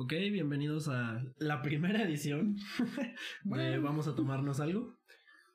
Ok, 0.00 0.12
bienvenidos 0.30 0.86
a 0.86 1.24
la 1.38 1.60
primera 1.60 2.04
edición 2.04 2.54
de 3.42 3.78
Vamos 3.82 4.06
a 4.06 4.14
tomarnos 4.14 4.60
algo 4.60 4.96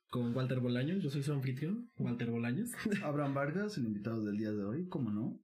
con 0.09 0.35
Walter 0.35 0.59
Bolaños. 0.59 1.01
Yo 1.01 1.09
soy 1.09 1.23
su 1.23 1.31
anfitrión, 1.31 1.89
Walter 1.95 2.29
Bolaños. 2.29 2.71
Abraham 3.05 3.35
Vargas, 3.35 3.77
el 3.77 3.85
invitado 3.85 4.21
del 4.25 4.35
día 4.35 4.51
de 4.51 4.65
hoy, 4.65 4.89
¿cómo 4.89 5.11
no? 5.11 5.39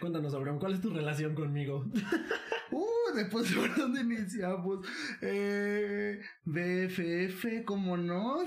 Cuéntanos, 0.00 0.34
Abraham, 0.34 0.58
¿cuál 0.58 0.74
es 0.74 0.80
tu 0.80 0.90
relación 0.90 1.36
conmigo? 1.36 1.86
Uh, 2.72 3.14
después 3.14 3.48
de 3.54 3.68
dónde 3.76 4.00
iniciamos. 4.00 4.84
Eh, 5.20 6.20
BFF, 6.44 7.64
¿cómo 7.64 7.96
no? 7.96 8.42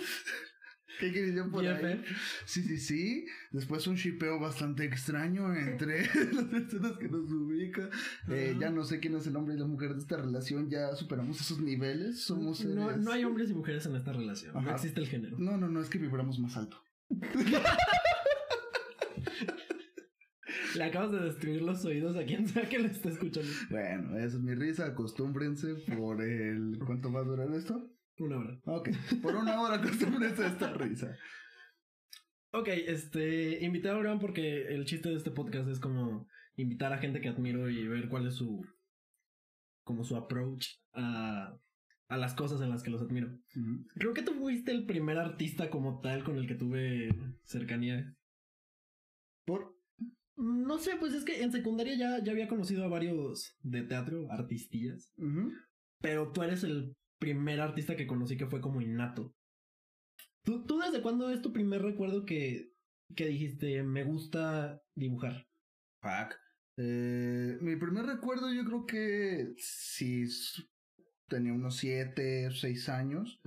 ¿Qué 1.11 1.11
decir 1.11 1.43
por 1.51 1.63
ahí? 1.65 2.03
Sí, 2.45 2.61
sí, 2.63 2.77
sí. 2.77 3.25
Después 3.51 3.85
un 3.87 3.95
shipeo 3.95 4.39
bastante 4.39 4.83
extraño 4.85 5.53
entre 5.55 6.01
las 6.33 6.45
personas 6.45 6.97
que 6.97 7.07
nos 7.09 7.31
ubican. 7.31 7.89
Eh, 8.29 8.55
ya 8.59 8.69
no 8.69 8.83
sé 8.83 8.99
quién 8.99 9.15
es 9.15 9.27
el 9.27 9.35
hombre 9.35 9.55
y 9.55 9.57
la 9.59 9.65
mujer 9.67 9.93
de 9.93 9.99
esta 9.99 10.17
relación. 10.17 10.69
Ya 10.69 10.95
superamos 10.95 11.39
esos 11.39 11.59
niveles. 11.59 12.21
Somos 12.23 12.63
no, 12.65 12.87
seres- 12.89 13.03
no 13.03 13.11
hay 13.11 13.23
hombres 13.23 13.49
y 13.49 13.53
mujeres 13.53 13.85
en 13.85 13.95
esta 13.95 14.13
relación. 14.13 14.53
No 14.53 14.71
existe 14.71 14.99
el 14.99 15.07
género. 15.07 15.37
No, 15.39 15.57
no, 15.57 15.67
no, 15.69 15.81
es 15.81 15.89
que 15.89 15.97
vibramos 15.97 16.39
más 16.39 16.57
alto. 16.57 16.81
Le 20.75 20.83
acabas 20.83 21.11
de 21.11 21.19
destruir 21.19 21.61
los 21.63 21.83
oídos 21.85 22.15
a 22.15 22.23
quien 22.23 22.47
sea 22.47 22.69
que 22.69 22.77
lo 22.79 22.87
esté 22.87 23.09
escuchando. 23.09 23.49
Bueno, 23.69 24.15
esa 24.17 24.37
es 24.37 24.43
mi 24.43 24.53
risa. 24.53 24.85
Acostúmbrense 24.85 25.73
por 25.97 26.21
el. 26.21 26.77
¿Cuánto 26.85 27.11
va 27.11 27.21
a 27.21 27.23
durar 27.23 27.51
esto? 27.53 27.89
Una 28.19 28.37
hora. 28.37 28.59
Ok, 28.65 28.89
por 29.21 29.35
una 29.35 29.61
hora 29.61 29.75
acostúmbrense 29.75 30.43
a 30.43 30.47
esta 30.47 30.73
risa. 30.73 31.15
Ok, 32.51 32.69
este, 32.69 33.63
invité 33.63 33.89
a 33.89 33.93
Abraham 33.93 34.19
porque 34.19 34.67
el 34.67 34.85
chiste 34.85 35.09
de 35.09 35.15
este 35.15 35.31
podcast 35.31 35.69
es 35.69 35.79
como 35.79 36.27
invitar 36.55 36.93
a 36.93 36.97
gente 36.97 37.21
que 37.21 37.29
admiro 37.29 37.69
y 37.69 37.87
ver 37.87 38.09
cuál 38.09 38.27
es 38.27 38.35
su, 38.35 38.65
como 39.83 40.03
su 40.03 40.15
approach 40.15 40.67
a, 40.93 41.55
a 42.07 42.17
las 42.17 42.33
cosas 42.33 42.61
en 42.61 42.69
las 42.69 42.83
que 42.83 42.89
los 42.89 43.01
admiro. 43.01 43.37
Creo 43.95 44.13
que 44.13 44.23
tú 44.23 44.33
fuiste 44.33 44.71
el 44.71 44.85
primer 44.85 45.17
artista 45.17 45.69
como 45.69 45.99
tal 45.99 46.23
con 46.23 46.37
el 46.37 46.47
que 46.47 46.55
tuve 46.55 47.09
cercanía. 47.43 48.15
Por. 49.45 49.75
No 50.35 50.77
sé, 50.77 50.95
pues 50.97 51.13
es 51.13 51.25
que 51.25 51.41
en 51.41 51.51
secundaria 51.51 51.95
ya, 51.97 52.23
ya 52.23 52.31
había 52.31 52.47
conocido 52.47 52.83
a 52.83 52.89
varios 52.89 53.57
de 53.61 53.81
teatro, 53.81 54.31
artistillas, 54.31 55.11
pero 55.99 56.31
tú 56.31 56.43
eres 56.43 56.63
el 56.63 56.95
primer 57.19 57.59
artista 57.61 57.95
que 57.95 58.07
conocí 58.07 58.37
que 58.37 58.47
fue 58.47 58.61
como 58.61 58.81
innato. 58.81 59.33
¿Tú, 60.43 60.65
tú 60.65 60.79
desde 60.79 61.01
cuándo 61.01 61.29
es 61.29 61.41
tu 61.41 61.51
primer 61.51 61.81
recuerdo 61.81 62.25
que, 62.25 62.71
que 63.15 63.27
dijiste, 63.27 63.83
me 63.83 64.03
gusta 64.03 64.81
dibujar? 64.95 65.47
Fuck. 66.01 66.35
Eh, 66.77 67.57
mi 67.61 67.75
primer 67.75 68.05
recuerdo, 68.05 68.53
yo 68.53 68.63
creo 68.63 68.85
que 68.85 69.53
sí 69.57 70.23
s- 70.23 70.63
tenía 71.27 71.53
unos 71.53 71.75
7, 71.77 72.49
6 72.51 72.87
años, 72.87 73.41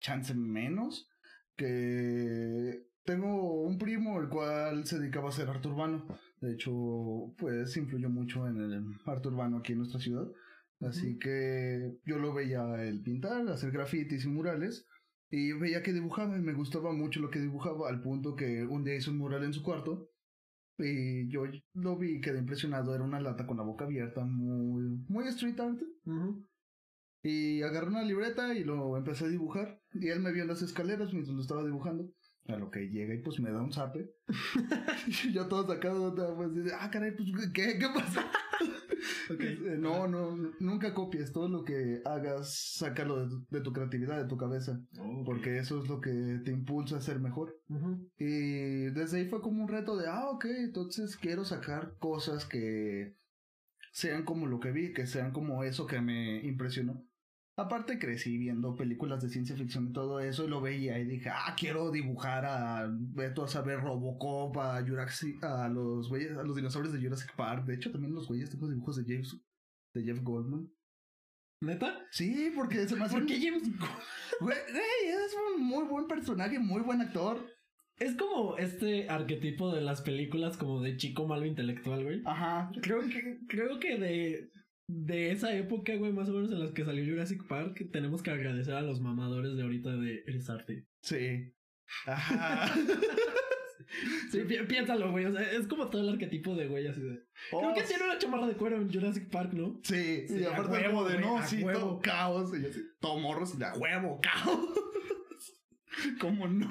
chance 0.00 0.34
menos, 0.34 1.08
que 1.56 2.84
tengo 3.04 3.62
un 3.62 3.78
primo 3.78 4.20
el 4.20 4.28
cual 4.28 4.86
se 4.86 4.98
dedicaba 4.98 5.28
a 5.28 5.32
ser 5.32 5.48
arte 5.48 5.68
urbano. 5.68 6.06
De 6.40 6.52
hecho, 6.52 7.32
pues 7.38 7.76
influyó 7.76 8.10
mucho 8.10 8.46
en 8.48 8.60
el 8.60 8.84
arte 9.06 9.28
urbano 9.28 9.58
aquí 9.58 9.72
en 9.72 9.78
nuestra 9.78 10.00
ciudad. 10.00 10.26
Así 10.88 11.18
que 11.18 11.96
yo 12.04 12.18
lo 12.18 12.34
veía 12.34 12.82
el 12.82 13.02
pintar, 13.02 13.48
hacer 13.48 13.70
grafitis 13.70 14.24
y 14.24 14.28
murales. 14.28 14.86
Y 15.30 15.52
veía 15.52 15.82
que 15.82 15.92
dibujaba 15.92 16.36
y 16.36 16.40
me 16.40 16.52
gustaba 16.52 16.92
mucho 16.92 17.20
lo 17.20 17.30
que 17.30 17.40
dibujaba, 17.40 17.88
al 17.88 18.02
punto 18.02 18.36
que 18.36 18.64
un 18.64 18.84
día 18.84 18.94
hizo 18.94 19.10
un 19.10 19.18
mural 19.18 19.44
en 19.44 19.52
su 19.52 19.62
cuarto. 19.62 20.10
Y 20.78 21.28
yo 21.28 21.44
lo 21.74 21.96
vi 21.96 22.16
y 22.16 22.20
quedé 22.20 22.38
impresionado. 22.38 22.94
Era 22.94 23.04
una 23.04 23.20
lata 23.20 23.46
con 23.46 23.56
la 23.56 23.62
boca 23.62 23.84
abierta, 23.84 24.24
muy, 24.24 25.04
muy 25.08 25.26
street 25.28 25.58
art. 25.60 25.80
Y 27.22 27.62
agarré 27.62 27.88
una 27.88 28.02
libreta 28.02 28.54
y 28.54 28.64
lo 28.64 28.96
empecé 28.96 29.24
a 29.24 29.28
dibujar. 29.28 29.80
Y 29.92 30.08
él 30.08 30.20
me 30.20 30.32
vio 30.32 30.42
en 30.42 30.48
las 30.48 30.62
escaleras 30.62 31.12
mientras 31.12 31.34
lo 31.34 31.42
estaba 31.42 31.64
dibujando. 31.64 32.12
A 32.46 32.56
lo 32.56 32.70
que 32.70 32.90
llega 32.90 33.14
y 33.14 33.22
pues 33.22 33.40
me 33.40 33.50
da 33.50 33.62
un 33.62 33.72
zape. 33.72 34.10
y 35.24 35.32
yo 35.32 35.48
todo 35.48 35.66
sacado, 35.66 36.14
pues, 36.36 36.54
de, 36.54 36.74
ah, 36.74 36.90
caray, 36.90 37.12
pues, 37.16 37.30
¿qué, 37.54 37.78
qué 37.78 37.86
pasa? 37.94 38.30
Eh, 39.30 39.76
No, 39.78 40.06
no, 40.08 40.36
nunca 40.60 40.94
copies. 40.94 41.32
Todo 41.32 41.48
lo 41.48 41.64
que 41.64 42.00
hagas, 42.04 42.74
sácalo 42.76 43.20
de, 43.20 43.28
tu- 43.28 43.46
de 43.50 43.60
tu 43.60 43.72
creatividad, 43.72 44.22
de 44.22 44.28
tu 44.28 44.36
cabeza. 44.36 44.80
Porque 45.24 45.58
eso 45.58 45.82
es 45.82 45.88
lo 45.88 46.00
que 46.00 46.40
te 46.44 46.50
impulsa 46.50 46.96
a 46.98 47.00
ser 47.00 47.20
mejor. 47.20 47.56
Y 48.18 48.90
desde 48.90 49.18
ahí 49.18 49.28
fue 49.28 49.40
como 49.40 49.62
un 49.62 49.68
reto 49.68 49.96
de, 49.96 50.06
ah, 50.08 50.28
ok, 50.30 50.44
entonces 50.58 51.16
quiero 51.16 51.44
sacar 51.44 51.94
cosas 51.98 52.44
que 52.46 53.16
sean 53.92 54.24
como 54.24 54.46
lo 54.46 54.60
que 54.60 54.72
vi, 54.72 54.92
que 54.92 55.06
sean 55.06 55.32
como 55.32 55.62
eso 55.64 55.86
que 55.86 56.00
me 56.00 56.44
impresionó. 56.44 57.04
Aparte 57.56 58.00
crecí 58.00 58.36
viendo 58.36 58.74
películas 58.74 59.22
de 59.22 59.28
ciencia 59.28 59.54
ficción 59.54 59.88
y 59.88 59.92
todo 59.92 60.18
eso 60.18 60.44
y 60.44 60.48
lo 60.48 60.60
veía 60.60 60.98
y 60.98 61.04
dije, 61.04 61.30
ah, 61.30 61.54
quiero 61.56 61.92
dibujar 61.92 62.44
a, 62.44 62.80
a 62.80 63.48
saber, 63.48 63.80
Robocop, 63.80 64.56
a, 64.58 64.84
Jurassic, 64.84 65.42
a 65.44 65.68
los 65.68 66.08
güeyes, 66.08 66.36
a 66.36 66.42
los 66.42 66.56
dinosaurios 66.56 66.92
de 66.92 67.00
Jurassic 67.00 67.36
Park. 67.36 67.64
De 67.66 67.76
hecho, 67.76 67.92
también 67.92 68.12
los 68.12 68.26
güeyes 68.26 68.50
tengo 68.50 68.68
dibujos 68.68 68.96
de 68.96 69.04
James, 69.04 69.40
de 69.94 70.02
Jeff 70.02 70.20
Goldman. 70.22 70.68
¿Neta? 71.60 71.96
Sí, 72.10 72.52
porque 72.56 72.88
se 72.88 72.96
me 72.96 73.04
hace... 73.04 73.18
¿Por 73.18 73.26
qué 73.26 73.40
James 73.40 73.62
güey, 74.40 74.56
es 74.58 75.36
un 75.54 75.64
muy 75.64 75.84
buen 75.84 76.08
personaje, 76.08 76.58
muy 76.58 76.82
buen 76.82 77.00
actor. 77.02 77.46
Es 77.98 78.16
como 78.16 78.56
este 78.56 79.08
arquetipo 79.08 79.72
de 79.72 79.80
las 79.80 80.02
películas 80.02 80.56
como 80.56 80.82
de 80.82 80.96
chico 80.96 81.28
malo 81.28 81.46
intelectual, 81.46 82.02
güey. 82.02 82.22
Ajá. 82.24 82.72
Creo 82.82 83.02
que, 83.02 83.38
creo 83.46 83.78
que 83.78 83.96
de, 83.96 84.50
de 84.86 85.32
esa 85.32 85.54
época, 85.56 85.94
güey, 85.96 86.12
más 86.12 86.28
o 86.28 86.32
menos 86.32 86.50
en 86.52 86.60
las 86.60 86.72
que 86.72 86.84
salió 86.84 87.04
Jurassic 87.04 87.46
Park, 87.46 87.88
tenemos 87.90 88.22
que 88.22 88.30
agradecer 88.30 88.74
a 88.74 88.82
los 88.82 89.00
mamadores 89.00 89.56
de 89.56 89.62
ahorita 89.62 89.96
de 89.96 90.22
Eres 90.26 90.48
Arte. 90.50 90.86
Sí. 91.02 91.52
Ajá. 92.06 92.72
Sí, 94.32 94.40
pi- 94.40 94.64
piénsalo, 94.66 95.12
güey. 95.12 95.26
O 95.26 95.32
sea, 95.32 95.42
es 95.52 95.68
como 95.68 95.88
todo 95.88 96.02
el 96.02 96.08
arquetipo 96.08 96.54
de 96.56 96.66
güey 96.66 96.86
así 96.86 97.00
de. 97.00 97.22
Creo 97.50 97.70
Oh, 97.70 97.74
que 97.74 97.82
tiene 97.82 98.04
una 98.04 98.18
chamarra 98.18 98.46
de 98.46 98.54
cuero 98.54 98.76
en 98.76 98.92
Jurassic 98.92 99.28
Park, 99.30 99.52
¿no? 99.52 99.78
Sí, 99.84 100.26
Sí, 100.26 100.44
aparte 100.44 100.72
huevo, 100.72 100.88
como 101.02 101.08
de 101.08 101.20
no, 101.20 101.46
sí, 101.46 101.62
todo 101.62 102.00
caos. 102.00 102.50
Y 102.56 102.62
yo 102.62 102.68
así, 102.70 102.80
todo 102.98 103.18
morros 103.20 103.54
y 103.54 103.58
de 103.58 103.66
a 103.66 103.74
huevo, 103.74 104.20
caos. 104.20 104.58
¿Cómo 106.20 106.48
no? 106.48 106.68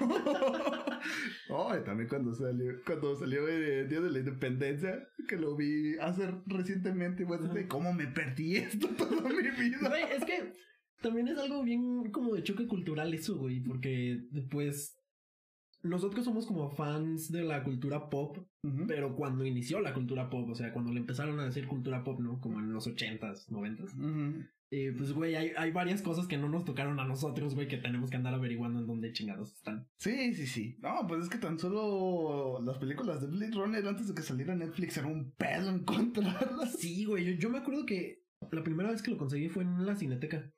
Oh, 1.49 1.73
también 1.85 2.09
cuando 2.09 2.33
salió, 2.33 2.73
cuando 2.85 3.15
salió 3.15 3.47
el 3.47 3.87
Día 3.89 4.01
de 4.01 4.11
la 4.11 4.19
Independencia, 4.19 5.07
que 5.27 5.37
lo 5.37 5.55
vi 5.55 5.97
hace 5.99 6.29
recientemente, 6.45 7.25
pues, 7.25 7.53
de 7.53 7.67
cómo 7.67 7.93
me 7.93 8.07
perdí 8.07 8.57
esto 8.57 8.87
toda 8.89 9.29
mi 9.29 9.49
vida. 9.49 9.89
Güey, 9.89 10.03
es 10.03 10.25
que 10.25 10.53
también 11.01 11.27
es 11.27 11.37
algo 11.37 11.63
bien 11.63 12.11
como 12.11 12.33
de 12.33 12.43
choque 12.43 12.67
cultural 12.67 13.13
eso, 13.13 13.37
güey, 13.37 13.61
porque 13.61 14.21
pues 14.49 14.97
nosotros 15.83 16.23
somos 16.23 16.45
como 16.45 16.69
fans 16.71 17.29
de 17.29 17.43
la 17.43 17.63
cultura 17.63 18.09
pop, 18.09 18.37
pero 18.87 19.15
cuando 19.15 19.45
inició 19.45 19.81
la 19.81 19.93
cultura 19.93 20.29
pop, 20.29 20.49
o 20.49 20.55
sea, 20.55 20.71
cuando 20.71 20.93
le 20.93 21.01
empezaron 21.01 21.39
a 21.39 21.45
decir 21.45 21.67
cultura 21.67 22.03
pop, 22.03 22.21
¿no? 22.21 22.39
Como 22.39 22.59
en 22.59 22.71
los 22.71 22.87
ochentas, 22.87 23.51
noventas. 23.51 23.93
Ujú. 23.93 24.45
Y 24.75 24.89
pues, 24.89 25.13
güey, 25.13 25.35
hay, 25.35 25.51
hay 25.55 25.71
varias 25.71 26.01
cosas 26.01 26.25
que 26.25 26.35
no 26.35 26.49
nos 26.49 26.65
tocaron 26.65 26.99
a 26.99 27.05
nosotros, 27.05 27.53
güey, 27.53 27.67
que 27.67 27.77
tenemos 27.77 28.09
que 28.09 28.17
andar 28.17 28.33
averiguando 28.33 28.79
en 28.79 28.87
dónde 28.87 29.13
chingados 29.13 29.53
están. 29.53 29.87
Sí, 29.97 30.33
sí, 30.33 30.47
sí. 30.47 30.77
No, 30.81 31.05
pues 31.07 31.21
es 31.21 31.29
que 31.29 31.37
tan 31.37 31.59
solo 31.59 32.59
las 32.65 32.79
películas 32.79 33.21
de 33.21 33.27
Blade 33.27 33.51
Runner 33.51 33.87
antes 33.87 34.07
de 34.07 34.15
que 34.15 34.23
saliera 34.23 34.55
Netflix 34.55 34.97
era 34.97 35.05
un 35.05 35.31
pedo 35.37 35.69
encontrarlas. 35.69 36.73
Sí, 36.79 37.05
güey, 37.05 37.23
yo, 37.23 37.31
yo 37.33 37.49
me 37.51 37.59
acuerdo 37.59 37.85
que 37.85 38.23
la 38.51 38.63
primera 38.63 38.89
vez 38.89 39.03
que 39.03 39.11
lo 39.11 39.17
conseguí 39.17 39.47
fue 39.47 39.61
en 39.61 39.85
la 39.85 39.95
cineteca. 39.95 40.51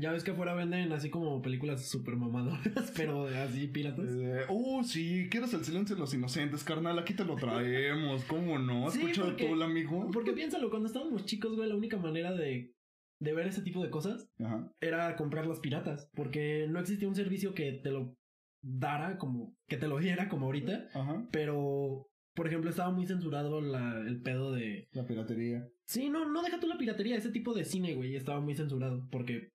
Ya 0.00 0.12
ves 0.12 0.24
que 0.24 0.30
afuera 0.30 0.54
venden 0.54 0.90
así 0.92 1.10
como 1.10 1.42
películas 1.42 1.90
super 1.90 2.16
mamadoras, 2.16 2.90
pero 2.96 3.26
así 3.26 3.66
piratas. 3.66 4.06
Eh, 4.08 4.46
uh, 4.48 4.82
sí, 4.82 5.28
¿quieres 5.30 5.52
el 5.52 5.62
silencio 5.62 5.94
de 5.94 6.00
los 6.00 6.14
inocentes, 6.14 6.64
carnal? 6.64 6.98
Aquí 6.98 7.12
te 7.12 7.26
lo 7.26 7.36
traemos, 7.36 8.24
¿cómo 8.24 8.58
no? 8.58 8.90
Sí, 8.90 9.00
Escucha 9.00 9.24
porque- 9.24 9.46
tú, 9.46 9.52
el 9.52 9.62
amigo. 9.62 10.10
Porque 10.10 10.32
piénsalo, 10.32 10.70
cuando 10.70 10.86
estábamos 10.86 11.26
chicos, 11.26 11.54
güey, 11.54 11.68
la 11.68 11.76
única 11.76 11.98
manera 11.98 12.32
de, 12.32 12.72
de 13.20 13.32
ver 13.32 13.46
ese 13.48 13.62
tipo 13.62 13.82
de 13.82 13.90
cosas 13.90 14.30
Ajá. 14.38 14.72
era 14.80 15.16
comprar 15.16 15.46
las 15.46 15.60
piratas. 15.60 16.08
Porque 16.14 16.66
no 16.68 16.78
existía 16.80 17.08
un 17.08 17.14
servicio 17.16 17.54
que 17.54 17.72
te 17.72 17.90
lo 17.90 18.16
dara 18.62 19.18
como, 19.18 19.56
que 19.68 19.76
te 19.76 19.88
lo 19.88 19.98
diera 19.98 20.28
como 20.28 20.46
ahorita. 20.46 20.88
Ajá. 20.94 21.28
Pero, 21.32 22.08
por 22.34 22.46
ejemplo, 22.46 22.70
estaba 22.70 22.90
muy 22.90 23.06
censurado 23.06 23.60
la- 23.60 23.98
el 24.00 24.20
pedo 24.22 24.52
de... 24.52 24.88
La 24.92 25.06
piratería. 25.06 25.68
Sí, 25.86 26.08
no, 26.10 26.28
no 26.30 26.42
deja 26.42 26.60
tú 26.60 26.66
la 26.68 26.78
piratería, 26.78 27.16
ese 27.16 27.30
tipo 27.30 27.54
de 27.54 27.64
cine, 27.64 27.94
güey, 27.94 28.14
estaba 28.16 28.40
muy 28.40 28.54
censurado. 28.54 29.08
Porque, 29.10 29.50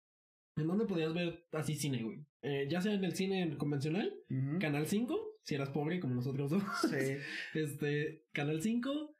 ¿en 0.57 0.68
dónde 0.68 0.86
podías 0.86 1.13
ver 1.13 1.45
así 1.51 1.75
cine, 1.75 2.04
güey? 2.04 2.25
Eh, 2.42 2.68
ya 2.69 2.81
sea 2.81 2.94
en 2.94 3.04
el 3.06 3.13
cine 3.16 3.56
convencional. 3.57 4.13
Canal 4.59 4.88
5, 4.88 5.38
si 5.44 5.56
eras 5.56 5.69
pobre 5.69 6.00
como 6.01 6.16
nosotros 6.16 6.50
dos. 6.51 6.63
Sí. 6.89 7.16
Este, 7.54 8.25
Canal 8.33 8.62
5, 8.62 9.16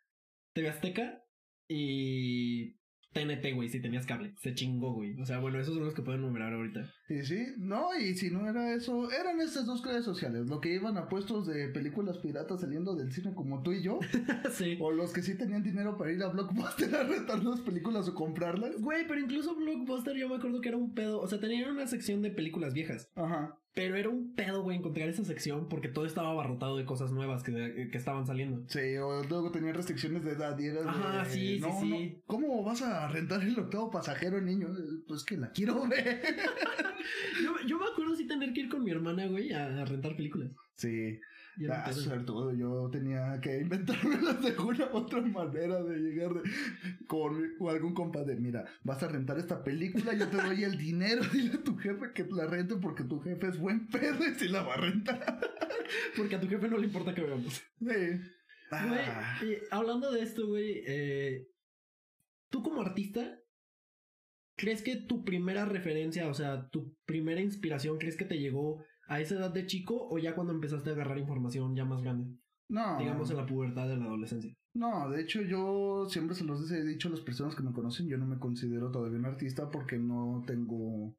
TV 0.54 0.69
Azteca 0.69 1.24
y 1.69 2.75
TNT, 3.13 3.54
güey, 3.54 3.69
si 3.69 3.80
tenías 3.80 4.06
cable. 4.06 4.33
Se 4.42 4.54
chingó, 4.54 4.94
güey. 4.94 5.19
O 5.21 5.25
sea, 5.25 5.39
bueno, 5.39 5.60
esos 5.60 5.75
son 5.75 5.86
los 5.86 5.94
que 5.94 6.01
pueden 6.01 6.21
numerar 6.21 6.54
ahorita. 6.54 6.92
Y 7.10 7.21
sí, 7.24 7.45
no, 7.57 7.98
y 7.98 8.15
si 8.15 8.31
no 8.31 8.50
era 8.50 8.74
eso, 8.74 9.12
eran 9.12 9.39
estas 9.39 9.65
dos 9.65 9.83
redes 9.86 10.04
sociales, 10.04 10.48
lo 10.48 10.60
que 10.60 10.74
iban 10.74 10.98
a 10.98 11.07
puestos 11.07 11.48
de 11.48 11.69
películas 11.69 12.18
piratas 12.18 12.62
saliendo 12.62 12.95
del 12.95 13.12
cine 13.12 13.33
como 13.33 13.62
tú 13.62 13.71
y 13.71 13.83
yo, 13.83 14.00
sí. 14.51 14.77
o 14.80 14.92
los 14.92 15.13
que 15.13 15.21
sí 15.21 15.36
tenían 15.38 15.63
dinero 15.63 15.98
para 15.98 16.12
ir 16.12 16.24
a 16.24 16.30
Blockbuster 16.30 16.94
a 16.95 17.04
rentar 17.04 17.44
las 17.44 17.62
películas 17.62 18.07
o 18.07 18.13
comprarlas. 18.13 18.81
Güey, 18.81 19.07
pero 19.07 19.19
incluso 19.19 19.56
Blockbuster 19.56 20.15
yo 20.18 20.30
me 20.30 20.36
acuerdo 20.36 20.62
que 20.62 20.69
era 20.69 20.77
un 20.77 20.94
pedo. 20.94 21.21
O 21.21 21.27
sea, 21.27 21.39
tenían 21.39 21.71
una 21.71 21.88
sección 21.88 22.21
de 22.21 22.31
películas 22.31 22.74
viejas. 22.74 23.10
Ajá. 23.15 23.57
Pero 23.75 23.96
era 23.96 24.10
un 24.10 24.36
pedo, 24.36 24.62
güey, 24.62 24.78
encontrar 24.78 25.10
esa 25.10 25.24
sección 25.24 25.68
porque 25.68 25.88
todo 25.88 26.06
estaba 26.06 26.30
abarrotado 26.30 26.78
de 26.78 26.86
cosas 26.86 27.12
nuevas 27.12 27.44
que, 27.44 27.90
que 27.92 27.98
estaban 27.98 28.25
saliendo. 28.28 28.64
Sí, 28.68 28.98
o 28.98 29.24
luego 29.24 29.52
tenían 29.52 29.74
restricciones 29.74 30.24
de 30.24 30.31
edad 30.31 30.58
y 30.60 30.68
era 30.68 30.81
de, 30.84 30.90
Ajá, 30.90 31.25
sí, 31.25 31.60
no, 31.60 31.80
sí, 31.80 31.90
no, 31.90 31.98
sí. 31.98 32.22
¿Cómo 32.28 32.64
vas 32.64 32.84
a 32.84 33.08
rentar 33.08 33.42
el 33.42 33.58
octavo 33.58 33.90
pasajero, 33.90 34.40
niño? 34.40 34.68
Pues 35.08 35.24
que 35.24 35.38
la 35.38 35.52
quiero 35.52 35.88
ver. 35.88 36.22
yo, 37.44 37.56
yo 37.68 37.80
me 37.80 37.86
acuerdo 37.86 38.16
sí 38.16 38.28
tener 38.28 38.54
que 38.54 38.62
ir 38.62 38.70
con 38.70 38.84
mi 38.84 38.92
hermana, 38.92 39.25
güey, 39.25 39.52
a, 39.54 39.81
a 39.81 39.86
rentar 39.86 40.16
películas. 40.16 40.52
Sí, 40.75 41.20
Y 41.58 41.68
ah, 41.68 41.86
todo 42.25 42.52
yo 42.56 42.90
tenía 42.92 43.40
que 43.42 43.60
inventármelas 43.60 44.42
de 44.44 44.58
una 44.58 44.86
u 44.92 44.98
otra 44.98 45.22
manera 45.22 45.84
de 45.84 45.98
llegar 46.00 46.34
de- 46.34 46.50
con 47.08 47.54
o 47.60 47.70
algún 47.70 47.94
compa 47.94 48.24
de, 48.24 48.36
mira, 48.36 48.66
vas 48.84 49.04
a 49.04 49.08
rentar 49.08 49.38
esta 49.38 49.64
película, 49.64 50.14
yo 50.14 50.28
te 50.30 50.38
doy 50.38 50.64
el 50.64 50.78
dinero, 50.78 51.22
dile 51.31 51.54
a 51.56 51.64
tu 51.64 51.78
jefe 51.78 52.12
que 52.14 52.25
la 52.31 52.48
rente 52.48 52.75
porque 52.78 53.04
tu 53.04 53.20
jefe 53.20 53.48
es 53.48 53.60
buen 53.60 53.88
pedo 53.88 54.28
y 54.28 54.34
si 54.34 54.48
la 54.48 54.64
va 54.64 54.74
a 54.74 54.78
rentar. 54.78 55.40
Porque 56.18 56.36
a 56.36 56.40
tu 56.40 56.48
jefe 56.48 56.68
no 56.70 56.78
le 56.78 56.88
importa 56.88 57.14
que 57.14 57.22
veamos. 57.22 57.54
Sí. 57.80 57.86
Ah, 58.72 59.38
Güey, 59.40 59.60
hablando 59.70 60.12
de 60.12 60.24
esto, 60.24 60.48
güey, 60.48 60.81
eh, 60.88 61.48
tú 62.50 62.64
como 62.64 62.81
artista, 62.81 63.40
¿crees 64.56 64.81
que 64.81 64.96
tu 64.96 65.24
primera 65.24 65.66
referencia, 65.66 66.28
o 66.28 66.34
sea, 66.34 66.68
tu 66.70 66.96
primera 67.06 67.42
inspiración, 67.42 68.00
crees 68.00 68.16
que 68.18 68.25
te 68.25 68.40
llegó 68.40 68.84
a 69.08 69.20
esa 69.20 69.36
edad 69.36 69.52
de 69.54 69.66
chico 69.66 70.08
o 70.10 70.18
ya 70.18 70.36
cuando 70.36 70.54
empezaste 70.54 70.90
a 70.90 70.94
agarrar 70.94 71.18
información 71.18 71.76
ya 71.76 71.86
más 71.86 72.02
grande? 72.02 72.36
no, 72.70 72.98
Digamos 72.98 73.30
en 73.30 73.38
la 73.38 73.46
pubertad 73.46 73.88
de 73.88 73.98
la 73.98 74.06
adolescencia. 74.06 74.56
no, 74.74 75.10
de 75.10 75.22
hecho 75.22 75.42
yo 75.42 76.08
siempre 76.10 76.36
se 76.36 76.44
los 76.46 76.72
he 76.72 76.84
dicho 76.84 77.08
a 77.10 77.12
las 77.12 77.22
personas 77.22 77.56
que 77.56 77.64
me 77.64 77.74
conocen, 77.74 78.08
yo 78.08 78.18
no 78.18 78.26
me 78.26 78.40
considero 78.40 78.90
todavía 78.92 79.20
un 79.20 79.26
artista 79.26 79.70
porque 79.70 79.98
no 80.00 80.42
tengo... 80.48 81.16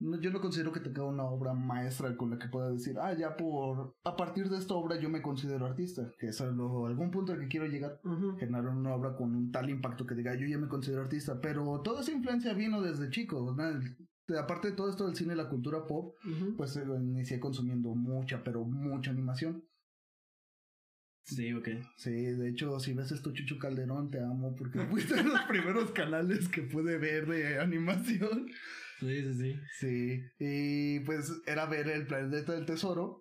no, 0.00 0.18
yo 0.20 0.30
no 0.30 0.40
considero 0.40 0.72
que 0.72 0.80
tenga 0.80 1.04
una 1.04 1.24
obra 1.24 1.52
maestra 1.54 2.16
con 2.16 2.30
la 2.30 2.38
que 2.38 2.48
pueda 2.48 2.70
decir, 2.70 2.96
ah, 2.98 3.12
ya 3.14 3.36
por... 3.36 3.96
A 4.04 4.16
partir 4.16 4.48
de 4.48 4.56
esta 4.58 4.74
obra 4.74 4.98
yo 4.98 5.08
me 5.10 5.20
considero 5.22 5.66
artista, 5.66 6.10
que 6.18 6.28
es 6.28 6.40
a 6.40 6.46
lo- 6.46 6.86
algún 6.86 7.10
punto 7.10 7.32
al 7.32 7.40
que 7.40 7.48
quiero 7.48 7.66
llegar. 7.66 8.00
Ujú. 8.04 8.36
generar 8.38 8.66
una 8.68 8.94
obra 8.94 9.14
con 9.16 9.34
un 9.34 9.52
tal 9.52 9.68
impacto 9.70 10.06
que 10.06 10.14
diga 10.14 10.34
yo 10.34 10.46
ya 10.46 10.58
me 10.58 10.68
considero 10.68 11.02
artista, 11.02 11.40
pero 11.40 11.80
toda 11.82 12.00
esa 12.00 12.12
influencia 12.12 12.52
vino 12.54 12.80
desde 12.82 13.10
chico, 13.10 13.54
¿no? 13.56 13.80
Aparte 14.38 14.70
de 14.70 14.76
todo 14.76 14.90
esto 14.90 15.06
del 15.06 15.16
cine 15.16 15.34
y 15.34 15.36
la 15.36 15.48
cultura 15.48 15.86
pop, 15.86 16.14
Ujú. 16.24 16.56
pues 16.56 16.76
eh, 16.76 16.84
inicié 17.00 17.40
consumiendo 17.40 17.94
mucha, 17.94 18.42
pero 18.44 18.64
mucha 18.64 19.10
animación. 19.10 19.64
Sí, 21.24 21.52
ok. 21.52 21.68
Sí, 21.96 22.10
de 22.10 22.48
hecho, 22.48 22.80
si 22.80 22.92
ves 22.92 23.12
esto, 23.12 23.32
Chucho 23.32 23.58
Calderón, 23.58 24.10
te 24.10 24.20
amo 24.20 24.54
porque 24.56 24.80
fuiste 24.90 25.14
de 25.14 25.24
los 25.24 25.40
primeros 25.42 25.92
canales 25.92 26.48
que 26.48 26.62
pude 26.62 26.98
ver 26.98 27.26
de 27.26 27.58
animación. 27.60 28.48
Sí, 28.98 29.22
sí, 29.22 29.34
sí. 29.34 29.60
Sí, 29.78 30.22
y 30.38 31.00
pues 31.00 31.32
era 31.46 31.66
ver 31.66 31.88
el 31.88 32.06
planeta 32.06 32.52
del 32.52 32.66
tesoro 32.66 33.19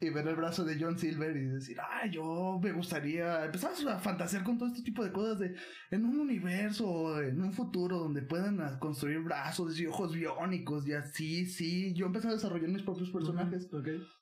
y 0.00 0.08
ver 0.08 0.26
el 0.26 0.36
brazo 0.36 0.64
de 0.64 0.78
John 0.80 0.98
Silver 0.98 1.36
y 1.36 1.44
decir, 1.44 1.76
ah, 1.78 2.06
yo 2.10 2.58
me 2.62 2.72
gustaría 2.72 3.44
empezar 3.44 3.72
a 3.88 3.98
fantasear 3.98 4.42
con 4.42 4.56
todo 4.56 4.68
este 4.68 4.82
tipo 4.82 5.04
de 5.04 5.12
cosas 5.12 5.38
de 5.38 5.54
en 5.90 6.06
un 6.06 6.18
universo, 6.18 7.20
en 7.22 7.42
un 7.42 7.52
futuro 7.52 7.98
donde 7.98 8.22
puedan 8.22 8.78
construir 8.78 9.20
brazos 9.20 9.78
y 9.78 9.86
ojos 9.86 10.14
biónicos 10.14 10.88
y 10.88 10.94
así, 10.94 11.44
sí, 11.44 11.92
yo 11.92 12.06
empecé 12.06 12.28
a 12.28 12.32
desarrollar 12.32 12.70
mis 12.70 12.82
propios 12.82 13.10
personajes. 13.10 13.68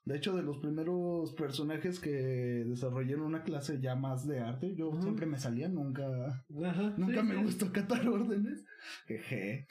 De 0.04 0.16
hecho, 0.16 0.34
de 0.34 0.42
los 0.42 0.58
primeros 0.58 1.32
personajes 1.34 2.00
que 2.00 2.64
desarrollé 2.66 3.14
en 3.14 3.20
una 3.20 3.44
clase 3.44 3.78
ya 3.80 3.94
más 3.94 4.26
de 4.26 4.40
arte, 4.40 4.74
yo 4.74 4.90
siempre 5.00 5.26
me 5.26 5.38
salía, 5.38 5.68
nunca. 5.68 6.44
Nunca 6.48 7.20
sí, 7.20 7.26
me 7.26 7.36
sí. 7.36 7.42
gustó 7.42 7.66
acatar 7.68 8.08
órdenes. 8.08 8.64
Jeje. 9.06 9.68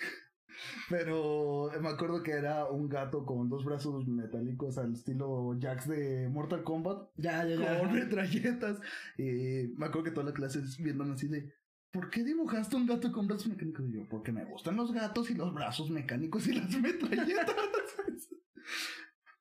Pero 0.90 1.70
me 1.82 1.90
acuerdo 1.90 2.24
que 2.24 2.32
era 2.32 2.66
un 2.66 2.90
gato 2.90 3.26
con 3.26 3.50
dos 3.50 3.66
brazos 3.66 4.08
metálicos 4.08 4.78
al 4.78 4.94
estilo 4.94 5.58
Jax 5.60 5.88
de 5.88 6.28
Mortal 6.30 6.64
Kombat 6.64 7.10
Ya, 7.18 7.46
ya, 7.46 7.56
ya. 7.56 7.80
con 7.80 7.94
metralletas. 7.94 8.80
Y 9.18 9.74
me 9.78 9.86
acuerdo 9.86 10.04
que 10.04 10.12
toda 10.12 10.26
la 10.28 10.34
clase 10.34 10.62
viéndome 10.80 11.14
así 11.14 11.28
de. 11.28 11.54
¿Por 11.92 12.10
qué 12.10 12.24
dibujaste 12.24 12.76
un 12.76 12.86
gato 12.86 13.12
con 13.12 13.28
brazos 13.28 13.48
mecánicos? 13.48 13.86
Y 13.88 13.94
yo, 13.94 14.08
porque 14.10 14.32
me 14.32 14.44
gustan 14.46 14.76
los 14.76 14.92
gatos 14.92 15.32
y 15.32 15.36
los 15.36 15.54
brazos 15.54 15.90
mecánicos 15.90 16.48
y 16.48 16.54
las 16.54 16.70
metralletas. 16.82 17.56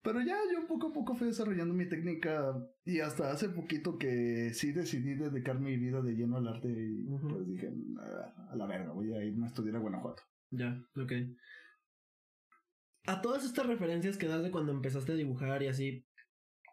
Pero 0.03 0.21
ya 0.21 0.37
yo 0.53 0.67
poco 0.69 0.89
a 0.89 0.93
poco 0.93 1.17
fui 1.17 1.27
desarrollando 1.27 1.75
mi 1.75 1.89
técnica 1.89 2.55
y 2.85 3.01
hasta 3.01 3.33
hace 3.33 3.49
poquito 3.49 3.99
que 3.99 4.53
sí 4.55 4.71
decidí 4.71 5.15
dedicar 5.15 5.59
mi 5.59 5.77
vida 5.77 6.01
de 6.01 6.13
lleno 6.13 6.37
al 6.37 6.47
arte 6.47 6.69
y 6.69 7.05
pues 7.29 7.49
dije, 7.49 7.73
"Ah, 7.99 8.49
a 8.53 8.57
la 8.57 8.67
verga, 8.67 8.93
voy 8.93 9.13
a 9.13 9.25
irme 9.25 9.47
a 9.47 9.49
estudiar 9.49 9.75
a 9.75 9.81
Guanajuato. 9.81 10.23
Ya, 10.51 10.81
ok. 10.97 11.13
A 13.07 13.23
todas 13.23 13.45
estas 13.45 13.67
referencias 13.67 14.17
que 14.17 14.27
das 14.27 14.43
de 14.43 14.51
cuando 14.51 14.73
empezaste 14.73 15.13
a 15.13 15.17
dibujar 15.17 15.63
y 15.63 15.69
así, 15.69 16.05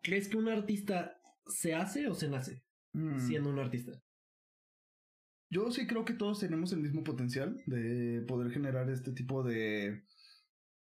¿crees 0.01 0.27
que 0.27 0.37
un 0.37 0.49
artista 0.49 1.19
se 1.47 1.75
hace 1.75 2.07
o 2.07 2.13
se 2.13 2.29
nace 2.29 2.63
Mm. 2.93 3.19
siendo 3.19 3.49
un 3.49 3.59
artista? 3.59 3.91
Yo 5.49 5.69
sí 5.71 5.85
creo 5.85 6.05
que 6.05 6.13
todos 6.13 6.39
tenemos 6.39 6.71
el 6.73 6.79
mismo 6.79 7.03
potencial 7.03 7.61
de 7.67 8.23
poder 8.27 8.51
generar 8.51 8.89
este 8.89 9.11
tipo 9.11 9.43
de 9.43 10.03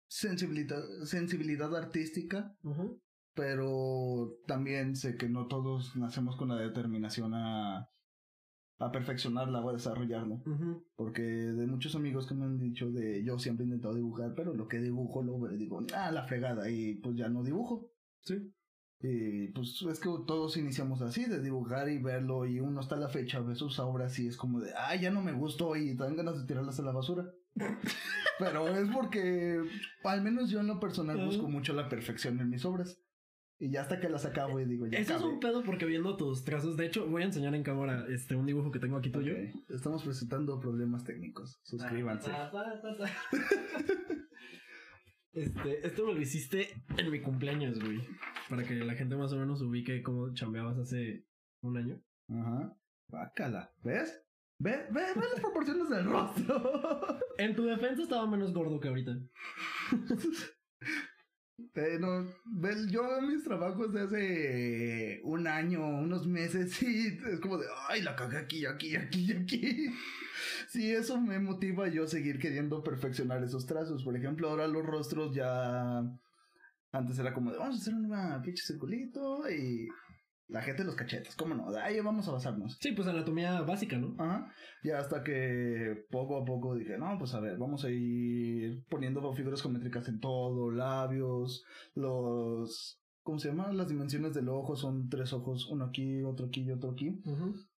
sensibilidad, 0.07 0.81
sensibilidad 1.03 1.75
artística, 1.75 2.55
Ujú. 2.63 3.01
pero 3.33 4.37
también 4.47 4.95
sé 4.95 5.17
que 5.17 5.27
no 5.27 5.47
todos 5.47 5.95
nacemos 5.97 6.37
con 6.37 6.49
la 6.49 6.55
determinación 6.57 7.33
a, 7.33 7.89
a 8.85 8.91
perfeccionarla 8.91 9.61
o 9.61 9.69
a 9.69 9.73
desarrollarla. 9.73 10.41
Porque 10.95 11.21
de 11.21 11.67
muchos 11.67 11.95
amigos 11.95 12.27
que 12.27 12.35
me 12.35 12.45
han 12.45 12.59
dicho 12.59 12.91
de 12.91 13.23
yo 13.23 13.39
siempre 13.39 13.63
he 13.63 13.67
intentado 13.67 13.95
dibujar, 13.95 14.33
pero 14.35 14.53
lo 14.53 14.67
que 14.67 14.79
dibujo 14.79 15.21
luego 15.21 15.47
digo, 15.49 15.81
ah, 15.95 16.11
la 16.11 16.25
fregada, 16.25 16.69
y 16.69 16.95
pues 16.95 17.15
ya 17.15 17.29
no 17.29 17.43
dibujo. 17.43 17.91
Sí. 18.21 18.53
Y 19.05 19.49
pues 19.49 19.81
es 19.81 19.99
que 19.99 20.09
todos 20.25 20.55
iniciamos 20.55 21.01
así, 21.01 21.25
de 21.25 21.41
dibujar 21.41 21.89
y 21.89 21.97
verlo, 21.97 22.45
y 22.45 22.61
uno 22.61 22.79
está 22.79 22.95
a 22.95 22.99
la 22.99 23.09
fecha, 23.09 23.41
ve 23.41 23.53
sus 23.53 23.77
obras 23.79 24.17
y 24.17 24.27
es 24.27 24.37
como 24.37 24.61
de, 24.61 24.71
ah, 24.77 24.95
ya 24.95 25.11
no 25.11 25.21
me 25.21 25.33
gustó, 25.33 25.75
y 25.75 25.93
dan 25.93 26.15
ganas 26.15 26.39
de 26.39 26.47
tirarlas 26.47 26.79
a 26.79 26.83
la 26.83 26.93
basura. 26.93 27.29
pero 28.39 28.67
es 28.69 28.89
porque, 28.89 29.61
al 30.05 30.21
menos 30.21 30.49
yo 30.49 30.61
en 30.61 30.67
lo 30.67 30.79
personal, 30.79 31.25
busco 31.25 31.49
mucho 31.49 31.73
la 31.73 31.89
perfección 31.89 32.39
en 32.39 32.49
mis 32.49 32.63
obras. 32.63 32.97
Y 33.59 33.71
ya 33.71 33.81
hasta 33.81 33.99
que 33.99 34.09
las 34.09 34.25
acabo 34.25 34.59
y 34.59 34.65
digo, 34.65 34.87
ya 34.87 34.97
Eso 34.97 35.15
es 35.15 35.21
un 35.21 35.39
pedo 35.39 35.63
porque 35.63 35.85
viendo 35.85 36.17
tus 36.17 36.43
trazos, 36.43 36.75
de 36.75 36.87
hecho, 36.87 37.07
voy 37.07 37.21
a 37.21 37.25
enseñar 37.25 37.55
en 37.55 37.63
cámara 37.63 38.05
este 38.09 38.35
un 38.35 38.45
dibujo 38.45 38.71
que 38.71 38.79
tengo 38.79 38.97
aquí 38.97 39.09
tuyo. 39.09 39.35
Estamos 39.69 40.03
presentando 40.03 40.59
problemas 40.59 41.03
técnicos. 41.03 41.59
Suscríbanse. 41.63 42.29
Ta. 42.29 42.51
Este, 45.33 45.87
esto 45.87 46.05
me 46.05 46.13
lo 46.13 46.21
hiciste 46.21 46.67
en 46.95 47.09
mi 47.09 47.19
cumpleaños, 47.19 47.79
güey. 47.79 47.99
Para 48.51 48.63
que 48.63 48.75
la 48.75 48.93
gente 48.93 49.15
más 49.15 49.33
o 49.33 49.37
menos 49.37 49.63
ubique 49.63 50.03
cómo 50.03 50.31
chambeabas 50.33 50.77
hace 50.77 51.25
un 51.61 51.75
año. 51.75 51.99
Ajá. 52.29 52.77
Bácala. 53.07 53.73
¿Ves? 53.83 54.23
Ve, 54.59 54.85
ve, 54.91 55.01
ve 55.15 55.21
las 55.31 55.41
proporciones 55.41 55.89
del 55.89 56.05
rostro. 56.05 57.19
En 57.39 57.55
tu 57.55 57.65
defensa 57.65 58.03
estaba 58.03 58.29
menos 58.29 58.53
gordo 58.53 58.79
que 58.79 58.89
ahorita. 58.89 59.17
Eh, 61.75 61.97
no, 61.99 62.25
yo 62.89 63.21
mis 63.21 63.43
trabajos 63.43 63.93
de 63.93 64.01
hace 64.01 65.21
un 65.23 65.47
año, 65.47 65.85
unos 65.87 66.25
meses, 66.27 66.81
y 66.83 67.07
es 67.07 67.39
como 67.39 67.57
de, 67.57 67.67
ay, 67.89 68.01
la 68.01 68.15
cagué 68.15 68.37
aquí, 68.37 68.65
aquí, 68.65 68.95
aquí, 68.95 69.33
aquí. 69.33 69.87
Sí, 70.67 70.91
eso 70.91 71.21
me 71.21 71.39
motiva 71.39 71.87
yo 71.87 72.05
a 72.05 72.07
seguir 72.07 72.39
queriendo 72.39 72.83
perfeccionar 72.83 73.43
esos 73.43 73.65
trazos. 73.67 74.03
Por 74.03 74.17
ejemplo, 74.17 74.49
ahora 74.49 74.67
los 74.67 74.83
rostros 74.83 75.33
ya. 75.33 76.03
Antes 76.91 77.19
era 77.19 77.33
como 77.33 77.51
de, 77.51 77.59
vamos 77.59 77.75
a 77.77 77.81
hacer 77.81 77.93
una 77.93 78.41
pinche 78.41 78.63
circulito 78.63 79.49
y 79.49 79.87
la 80.47 80.61
gente 80.61 80.83
los 80.83 80.95
cachetes, 80.95 81.35
¿cómo 81.35 81.55
no? 81.55 81.69
Ahí 81.77 81.99
vamos 81.99 82.27
a 82.27 82.31
basarnos. 82.31 82.77
Sí, 82.79 82.91
pues 82.91 83.07
anatomía 83.07 83.61
básica, 83.61 83.97
¿no? 83.97 84.15
Ajá. 84.19 84.51
Ya 84.83 84.99
hasta 84.99 85.23
que 85.23 86.05
poco 86.09 86.37
a 86.37 86.45
poco 86.45 86.75
dije, 86.75 86.97
no, 86.97 87.17
pues 87.17 87.33
a 87.33 87.39
ver, 87.39 87.57
vamos 87.57 87.85
a 87.85 87.89
ir 87.89 88.83
poniendo 88.89 89.33
figuras 89.33 89.61
geométricas 89.61 90.07
en 90.07 90.19
todo, 90.19 90.71
labios, 90.71 91.63
los... 91.95 92.99
¿Cómo 93.25 93.39
se 93.39 93.47
llama? 93.47 93.71
Las 93.71 93.87
dimensiones 93.87 94.33
del 94.33 94.49
ojo 94.49 94.75
son 94.75 95.07
tres 95.07 95.31
ojos, 95.31 95.69
uno 95.69 95.85
aquí, 95.85 96.21
otro 96.23 96.47
aquí 96.47 96.63
y 96.63 96.71
otro 96.71 96.91
aquí. 96.91 97.21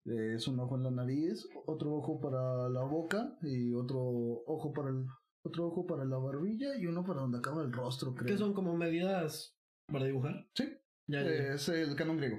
Eh, 0.04 0.34
es 0.34 0.48
un 0.48 0.58
ojo 0.58 0.76
en 0.76 0.82
la 0.82 0.90
nariz, 0.90 1.48
otro 1.66 1.94
ojo 1.94 2.20
para 2.20 2.68
la 2.68 2.82
boca 2.82 3.38
y 3.42 3.72
otro 3.72 4.00
ojo 4.00 4.72
para 4.72 4.90
el... 4.90 5.04
Otro 5.44 5.68
ojo 5.68 5.86
para 5.86 6.04
la 6.04 6.18
barbilla 6.18 6.76
y 6.76 6.86
uno 6.86 7.04
para 7.04 7.20
donde 7.20 7.38
acaba 7.38 7.62
el 7.62 7.72
rostro, 7.72 8.12
creo. 8.16 8.26
Que 8.26 8.36
son 8.36 8.52
como 8.52 8.76
medidas 8.76 9.56
para 9.86 10.06
dibujar. 10.06 10.48
Sí. 10.54 10.64
Ya, 11.06 11.20
es 11.20 11.68
el 11.68 11.94
canon 11.94 12.16
griego. 12.16 12.38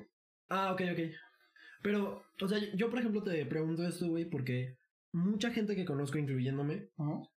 Ah, 0.50 0.72
ok, 0.74 0.82
ok. 0.92 1.00
Pero, 1.84 2.24
o 2.42 2.48
sea, 2.48 2.60
yo, 2.76 2.90
por 2.90 3.00
ejemplo, 3.00 3.24
te 3.24 3.46
pregunto 3.46 3.86
esto, 3.88 4.08
güey, 4.08 4.26
porque 4.30 4.78
mucha 5.14 5.52
gente 5.52 5.76
que 5.76 5.86
conozco, 5.86 6.18
incluyéndome, 6.18 6.90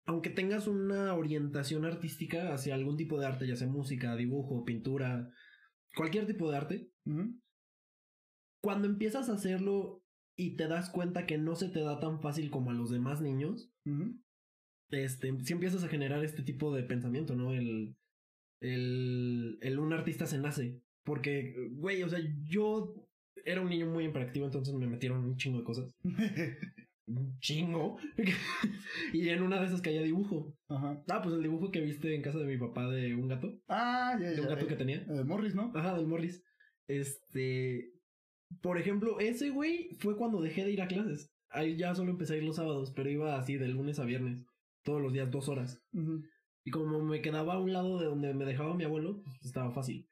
aunque 0.06 0.30
tengas 0.30 0.68
una 0.68 1.14
orientación 1.14 1.86
artística 1.86 2.54
hacia 2.54 2.76
algún 2.76 2.98
tipo 2.98 3.20
de 3.20 3.28
arte, 3.28 3.48
ya 3.48 3.56
sea 3.56 3.68
música, 3.68 4.16
dibujo, 4.16 4.64
pintura, 4.66 5.30
cualquier 5.96 6.26
tipo 6.26 6.50
de 6.50 6.58
arte, 6.58 6.90
cuando 8.62 8.88
empiezas 8.88 9.30
a 9.30 9.34
hacerlo 9.34 10.04
y 10.36 10.56
te 10.56 10.68
das 10.68 10.90
cuenta 10.90 11.26
que 11.26 11.38
no 11.38 11.56
se 11.56 11.70
te 11.70 11.82
da 11.82 12.00
tan 12.00 12.22
fácil 12.22 12.50
como 12.50 12.72
a 12.72 12.74
los 12.74 12.90
demás 12.90 13.22
niños, 13.22 13.72
este, 14.90 15.38
sí 15.44 15.54
empiezas 15.54 15.84
a 15.84 15.90
generar 15.90 16.24
este 16.24 16.44
tipo 16.44 16.74
de 16.74 16.84
pensamiento, 16.84 17.36
¿no? 17.36 17.54
El, 17.54 17.96
el, 18.62 19.58
el 19.62 19.80
un 19.80 19.94
artista 19.94 20.26
se 20.26 20.40
nace. 20.40 20.82
Porque, 21.10 21.54
güey, 21.72 22.04
o 22.04 22.08
sea, 22.10 22.20
yo 22.44 22.94
era 23.44 23.62
un 23.62 23.70
niño 23.70 23.88
muy 23.88 24.06
imperactivo, 24.06 24.46
entonces 24.46 24.74
me 24.76 24.86
metieron 24.88 25.26
un 25.26 25.36
chingo 25.38 25.58
de 25.58 25.64
cosas. 25.66 25.92
Un 27.08 27.40
chingo. 27.40 27.98
y 29.14 29.30
en 29.30 29.42
una 29.42 29.60
de 29.60 29.66
esas 29.66 29.82
caía 29.82 30.04
dibujo. 30.04 30.54
Ajá. 30.68 31.02
Ah, 31.10 31.22
pues 31.24 31.34
el 31.34 31.42
dibujo 31.42 31.72
que 31.72 31.82
viste 31.82 32.14
en 32.14 32.22
casa 32.22 32.38
de 32.38 32.46
mi 32.46 32.56
papá 32.60 32.88
de 32.88 33.16
un 33.16 33.28
gato. 33.28 33.60
Ah, 33.68 34.16
ya, 34.22 34.30
De 34.30 34.36
ya. 34.36 34.42
un 34.44 34.48
gato 34.48 34.66
eh, 34.66 34.68
que 34.68 34.76
tenía. 34.76 34.98
eh, 34.98 35.24
Morris, 35.26 35.56
¿no? 35.56 35.72
Ajá, 35.74 35.98
del 35.98 36.06
Morris. 36.06 36.44
Este. 36.88 37.92
Por 38.62 38.78
ejemplo, 38.78 39.20
ese 39.20 39.50
güey 39.50 39.90
fue 39.98 40.16
cuando 40.18 40.40
dejé 40.40 40.66
de 40.66 40.72
ir 40.72 40.84
a 40.84 40.88
clases. 40.88 41.32
Ahí 41.50 41.78
ya 41.78 41.96
solo 41.96 42.12
empecé 42.12 42.36
a 42.36 42.38
ir 42.38 42.44
los 42.44 42.58
sábados, 42.58 42.94
pero 42.96 43.10
iba 43.10 43.40
así 43.40 43.58
de 43.58 43.70
lunes 43.70 43.98
a 43.98 44.06
viernes. 44.06 44.46
Todos 44.84 45.02
los 45.02 45.12
días, 45.12 45.32
dos 45.32 45.50
horas. 45.50 45.82
Ujú. 45.94 46.22
Y 46.64 46.70
como 46.70 47.04
me 47.04 47.22
quedaba 47.24 47.56
a 47.56 47.60
un 47.60 47.74
lado 47.74 47.98
de 48.00 48.06
donde 48.06 48.36
me 48.36 48.46
dejaba 48.46 48.76
mi 48.76 48.84
abuelo, 48.84 49.22
pues 49.24 49.46
estaba 49.46 49.72
fácil. 49.72 50.08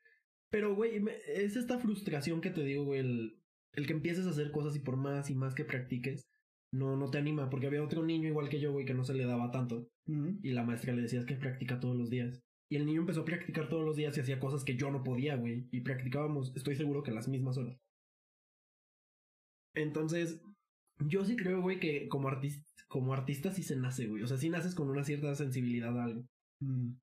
Pero, 0.49 0.75
güey, 0.75 1.03
es 1.27 1.55
esta 1.55 1.79
frustración 1.79 2.41
que 2.41 2.49
te 2.49 2.63
digo, 2.63 2.85
güey, 2.85 3.01
el, 3.01 3.39
el 3.73 3.87
que 3.87 3.93
empieces 3.93 4.25
a 4.25 4.29
hacer 4.29 4.51
cosas 4.51 4.75
y 4.75 4.79
por 4.79 4.95
más 4.95 5.29
y 5.29 5.35
más 5.35 5.53
que 5.53 5.65
practiques, 5.65 6.27
no, 6.71 6.95
no 6.95 7.09
te 7.09 7.17
anima. 7.17 7.49
Porque 7.49 7.67
había 7.67 7.83
otro 7.83 8.05
niño 8.05 8.29
igual 8.29 8.49
que 8.49 8.59
yo, 8.59 8.71
güey, 8.71 8.85
que 8.85 8.93
no 8.93 9.03
se 9.03 9.13
le 9.13 9.25
daba 9.25 9.51
tanto. 9.51 9.87
Y 10.41 10.51
la 10.51 10.63
maestra 10.63 10.93
le 10.93 11.01
decía, 11.01 11.19
es 11.19 11.25
que 11.25 11.35
practica 11.35 11.81
todos 11.81 11.97
los 11.97 12.09
días. 12.09 12.39
Y 12.69 12.77
el 12.77 12.85
niño 12.85 13.01
empezó 13.01 13.21
a 13.21 13.25
practicar 13.25 13.69
todos 13.69 13.83
los 13.83 13.95
días 13.95 14.15
y 14.17 14.21
hacía 14.21 14.39
cosas 14.39 14.63
que 14.63 14.75
yo 14.75 14.89
no 14.89 15.03
podía, 15.03 15.35
güey. 15.35 15.67
Y 15.71 15.81
practicábamos, 15.81 16.53
estoy 16.55 16.75
seguro 16.75 17.03
que 17.03 17.11
las 17.11 17.27
mismas 17.27 17.57
horas. 17.57 17.77
Entonces, 19.73 20.41
yo 20.99 21.23
sí 21.25 21.35
creo, 21.35 21.61
güey, 21.61 21.79
que 21.79 22.07
como, 22.07 22.27
artista 22.27 22.65
como 22.87 23.13
artista 23.13 23.51
sí 23.51 23.63
se 23.63 23.75
nace, 23.75 24.07
güey. 24.07 24.23
O 24.23 24.27
sea, 24.27 24.37
sí 24.37 24.49
naces 24.49 24.75
con 24.75 24.89
una 24.89 25.03
cierta 25.03 25.33
sensibilidad 25.35 25.97
a 25.97 26.03
algo. 26.03 26.25
Mm. 26.59 26.93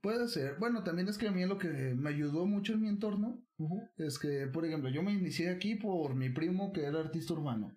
Puede 0.00 0.28
ser. 0.28 0.56
Bueno, 0.58 0.82
también 0.82 1.08
es 1.08 1.18
que 1.18 1.28
a 1.28 1.32
mí 1.32 1.44
lo 1.44 1.58
que 1.58 1.68
me 1.68 2.10
ayudó 2.10 2.46
mucho 2.46 2.72
en 2.72 2.82
mi 2.82 2.88
entorno 2.88 3.44
es 3.98 4.18
que, 4.18 4.46
por 4.46 4.64
ejemplo, 4.64 4.88
yo 4.90 5.02
me 5.02 5.12
inicié 5.12 5.50
aquí 5.50 5.74
por 5.74 6.14
mi 6.14 6.30
primo 6.30 6.72
que 6.72 6.84
era 6.84 7.00
artista 7.00 7.34
urbano. 7.34 7.76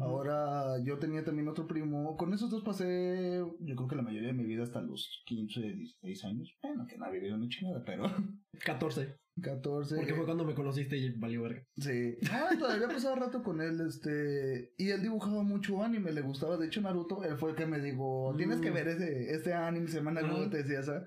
Ahora 0.00 0.78
yo 0.82 0.98
tenía 0.98 1.22
también 1.22 1.48
otro 1.48 1.66
primo. 1.66 2.16
Con 2.16 2.32
esos 2.32 2.48
dos 2.50 2.62
pasé, 2.64 3.42
yo 3.60 3.76
creo 3.76 3.88
que 3.88 3.96
la 3.96 4.00
mayoría 4.02 4.28
de 4.28 4.34
mi 4.34 4.44
vida 4.44 4.62
hasta 4.62 4.80
los 4.80 5.22
15, 5.26 5.60
16 5.60 6.24
años. 6.24 6.56
Bueno, 6.62 6.86
que 6.86 6.96
no 6.96 7.04
había 7.04 7.20
vivido 7.20 7.36
una 7.36 7.48
chingada, 7.48 7.84
pero 7.84 8.04
14. 8.64 9.16
14. 9.42 9.96
Porque 9.96 10.14
fue 10.14 10.24
cuando 10.24 10.44
me 10.44 10.54
conociste 10.54 10.96
y 10.96 11.10
valió 11.18 11.42
verga. 11.42 11.62
Sí. 11.76 12.16
Ah, 12.30 12.50
todavía 12.58 12.88
pasaba 12.88 13.16
rato 13.16 13.42
con 13.42 13.60
él, 13.60 13.80
este, 13.86 14.72
y 14.78 14.88
él 14.90 15.02
dibujaba 15.02 15.42
mucho 15.42 15.82
anime, 15.82 16.12
le 16.12 16.20
gustaba, 16.22 16.56
de 16.56 16.66
hecho 16.66 16.80
Naruto, 16.82 17.22
él 17.24 17.36
fue 17.36 17.50
el 17.50 17.56
que 17.56 17.66
me 17.66 17.78
dijo, 17.80 18.34
tienes 18.38 18.60
que 18.60 18.70
Mm. 18.70 18.74
ver 18.74 18.88
ese, 18.88 19.30
este 19.34 19.52
anime, 19.54 19.88
se 19.88 19.98
llama 19.98 20.12
Naruto, 20.12 20.40
Ajá. 20.42 20.50
te 20.50 20.56
decía 20.58 20.80
esa, 20.80 21.06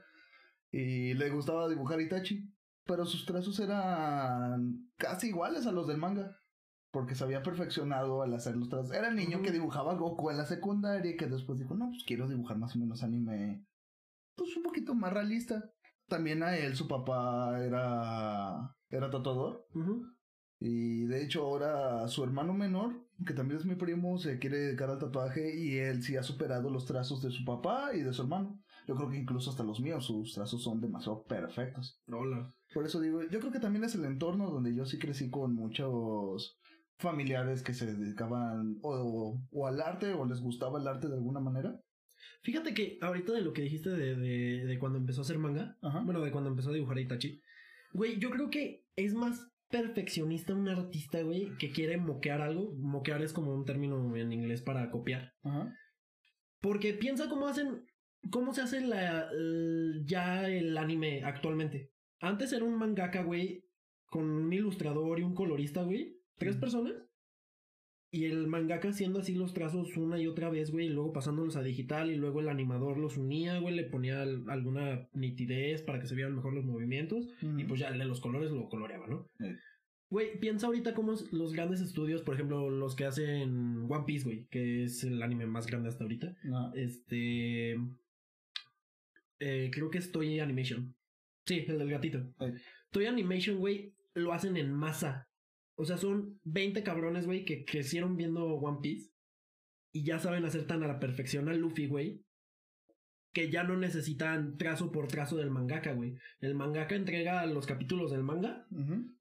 y 0.77 1.13
le 1.13 1.29
gustaba 1.29 1.69
dibujar 1.69 2.01
Itachi, 2.01 2.53
pero 2.85 3.05
sus 3.05 3.25
trazos 3.25 3.57
eran 3.61 4.91
casi 4.97 5.27
iguales 5.27 5.65
a 5.67 5.71
los 5.71 5.87
del 5.87 5.97
manga, 5.97 6.37
porque 6.91 7.15
se 7.15 7.23
había 7.23 7.43
perfeccionado 7.43 8.21
al 8.21 8.33
hacer 8.33 8.57
los 8.57 8.67
trazos, 8.67 8.91
era 8.91 9.07
el 9.07 9.15
niño 9.15 9.41
que 9.41 9.53
dibujaba 9.53 9.95
Goku 9.95 10.31
en 10.31 10.37
la 10.37 10.45
secundaria, 10.45 11.11
y 11.11 11.15
que 11.15 11.27
después 11.27 11.59
dijo, 11.59 11.75
no, 11.75 11.91
pues 11.91 12.03
quiero 12.05 12.27
dibujar 12.27 12.57
más 12.57 12.75
o 12.75 12.79
menos 12.79 13.03
anime, 13.03 13.65
pues 14.35 14.57
un 14.57 14.63
poquito 14.63 14.93
más 14.93 15.13
realista. 15.13 15.71
También 16.09 16.43
a 16.43 16.57
él, 16.57 16.75
su 16.75 16.89
papá 16.89 17.57
era, 17.63 18.75
era 18.89 19.09
tatuador. 19.09 19.65
Y 20.59 21.05
de 21.05 21.23
hecho 21.23 21.43
ahora 21.43 22.05
su 22.09 22.21
hermano 22.21 22.53
menor, 22.53 23.07
que 23.25 23.33
también 23.33 23.61
es 23.61 23.65
mi 23.65 23.75
primo, 23.75 24.17
se 24.17 24.39
quiere 24.39 24.57
dedicar 24.57 24.89
al 24.89 24.99
tatuaje 24.99 25.57
y 25.57 25.77
él 25.77 26.03
sí 26.03 26.17
ha 26.17 26.23
superado 26.23 26.69
los 26.69 26.85
trazos 26.85 27.21
de 27.21 27.31
su 27.31 27.45
papá 27.45 27.95
y 27.95 28.01
de 28.01 28.11
su 28.11 28.23
hermano. 28.23 28.61
Yo 28.87 28.95
creo 28.95 29.09
que 29.09 29.17
incluso 29.17 29.49
hasta 29.49 29.63
los 29.63 29.79
míos, 29.79 30.05
sus 30.05 30.33
trazos 30.33 30.63
son 30.63 30.79
demasiado 30.81 31.23
perfectos. 31.23 32.01
Hola. 32.07 32.53
Por 32.73 32.85
eso 32.85 32.99
digo, 32.99 33.21
yo 33.23 33.39
creo 33.39 33.51
que 33.51 33.59
también 33.59 33.83
es 33.83 33.95
el 33.95 34.05
entorno 34.05 34.49
donde 34.49 34.75
yo 34.75 34.85
sí 34.85 34.99
crecí 34.99 35.29
con 35.29 35.55
muchos 35.55 36.59
familiares 36.97 37.63
que 37.63 37.73
se 37.73 37.93
dedicaban 37.95 38.77
o, 38.81 39.41
o 39.51 39.67
al 39.67 39.81
arte 39.81 40.13
o 40.13 40.25
les 40.25 40.39
gustaba 40.39 40.79
el 40.79 40.87
arte 40.87 41.07
de 41.07 41.15
alguna 41.15 41.39
manera. 41.39 41.79
Fíjate 42.41 42.73
que 42.73 42.97
ahorita 43.01 43.33
de 43.33 43.41
lo 43.41 43.53
que 43.53 43.63
dijiste 43.63 43.89
de, 43.89 44.15
de, 44.15 44.65
de 44.65 44.79
cuando 44.79 44.99
empezó 44.99 45.21
a 45.21 45.23
hacer 45.23 45.39
manga, 45.39 45.77
Ajá. 45.81 46.01
bueno, 46.01 46.21
de 46.21 46.31
cuando 46.31 46.49
empezó 46.49 46.69
a 46.69 46.73
dibujar 46.73 46.97
a 46.97 47.01
Itachi, 47.01 47.41
güey, 47.93 48.19
yo 48.19 48.29
creo 48.29 48.49
que 48.49 48.85
es 48.95 49.13
más 49.13 49.51
perfeccionista 49.69 50.53
un 50.53 50.69
artista, 50.69 51.21
güey, 51.21 51.57
que 51.57 51.71
quiere 51.71 51.97
moquear 51.97 52.41
algo. 52.41 52.73
Moquear 52.77 53.21
es 53.23 53.33
como 53.33 53.53
un 53.53 53.65
término 53.65 54.15
en 54.15 54.31
inglés 54.31 54.61
para 54.61 54.89
copiar. 54.91 55.33
Ajá. 55.43 55.73
Porque 56.61 56.93
piensa 56.93 57.27
cómo 57.29 57.47
hacen, 57.47 57.85
cómo 58.31 58.53
se 58.53 58.61
hace 58.61 58.81
la, 58.81 59.29
ya 60.05 60.47
el 60.49 60.77
anime 60.77 61.23
actualmente. 61.23 61.91
Antes 62.19 62.53
era 62.53 62.63
un 62.65 62.77
mangaka, 62.77 63.23
güey, 63.23 63.63
con 64.05 64.29
un 64.29 64.51
ilustrador 64.53 65.19
y 65.19 65.23
un 65.23 65.35
colorista, 65.35 65.83
güey. 65.83 66.17
Tres 66.37 66.57
personas. 66.57 66.93
Y 68.11 68.25
el 68.25 68.47
mangaka 68.47 68.89
haciendo 68.89 69.19
así 69.19 69.35
los 69.35 69.53
trazos 69.53 69.97
una 69.97 70.17
y 70.17 70.27
otra 70.27 70.49
vez, 70.49 70.71
güey, 70.71 70.85
y 70.85 70.89
luego 70.89 71.11
pasándolos 71.11 71.57
a 71.57 71.63
digital 71.63 72.09
y 72.09 72.15
luego 72.15 72.39
el 72.39 72.47
animador 72.47 72.97
los 72.97 73.17
unía, 73.17 73.59
güey, 73.59 73.75
le 73.75 73.83
ponía 73.83 74.21
al- 74.21 74.49
alguna 74.49 75.09
nitidez 75.13 75.81
para 75.81 75.99
que 75.99 76.07
se 76.07 76.15
vieran 76.15 76.33
mejor 76.35 76.53
los 76.53 76.63
movimientos 76.63 77.27
y 77.57 77.65
pues 77.65 77.81
ya 77.81 77.89
el 77.89 77.99
de 77.99 78.05
los 78.05 78.21
colores 78.21 78.51
lo 78.51 78.69
coloreaba, 78.69 79.07
¿no? 79.07 79.29
Güey, 80.09 80.39
piensa 80.39 80.67
ahorita 80.67 80.93
cómo 80.93 81.11
es 81.13 81.33
los 81.33 81.51
grandes 81.51 81.81
estudios, 81.81 82.21
por 82.21 82.35
ejemplo, 82.35 82.69
los 82.69 82.95
que 82.95 83.03
hacen 83.05 83.85
One 83.91 84.05
Piece, 84.05 84.23
güey, 84.23 84.45
que 84.49 84.83
es 84.83 85.03
el 85.03 85.21
anime 85.21 85.45
más 85.47 85.65
grande 85.67 85.89
hasta 85.89 86.05
ahorita. 86.05 86.35
Ajá. 86.53 86.71
Este. 86.75 87.75
Eh, 89.39 89.69
creo 89.73 89.89
que 89.89 89.97
es 89.97 90.11
Toy 90.11 90.39
Animation. 90.39 90.95
Sí, 91.45 91.65
el 91.67 91.77
del 91.77 91.89
gatito. 91.89 92.33
Toy 92.91 93.05
Animation, 93.05 93.57
güey, 93.57 93.93
lo 94.13 94.33
hacen 94.33 94.57
en 94.57 94.73
masa. 94.73 95.29
O 95.75 95.85
sea, 95.85 95.97
son 95.97 96.39
20 96.43 96.83
cabrones, 96.83 97.25
güey, 97.25 97.45
que 97.45 97.65
crecieron 97.65 98.15
viendo 98.17 98.45
One 98.45 98.79
Piece. 98.81 99.11
Y 99.91 100.03
ya 100.03 100.19
saben 100.19 100.45
hacer 100.45 100.65
tan 100.65 100.83
a 100.83 100.87
la 100.87 100.99
perfección 100.99 101.49
a 101.49 101.53
Luffy, 101.53 101.87
güey. 101.87 102.23
Que 103.33 103.51
ya 103.51 103.63
no 103.63 103.75
necesitan 103.75 104.57
trazo 104.57 104.91
por 104.91 105.07
trazo 105.07 105.35
del 105.35 105.51
mangaka, 105.51 105.93
güey. 105.93 106.15
El 106.39 106.55
mangaka 106.55 106.95
entrega 106.95 107.45
los 107.45 107.65
capítulos 107.65 108.11
del 108.11 108.23
manga 108.23 108.65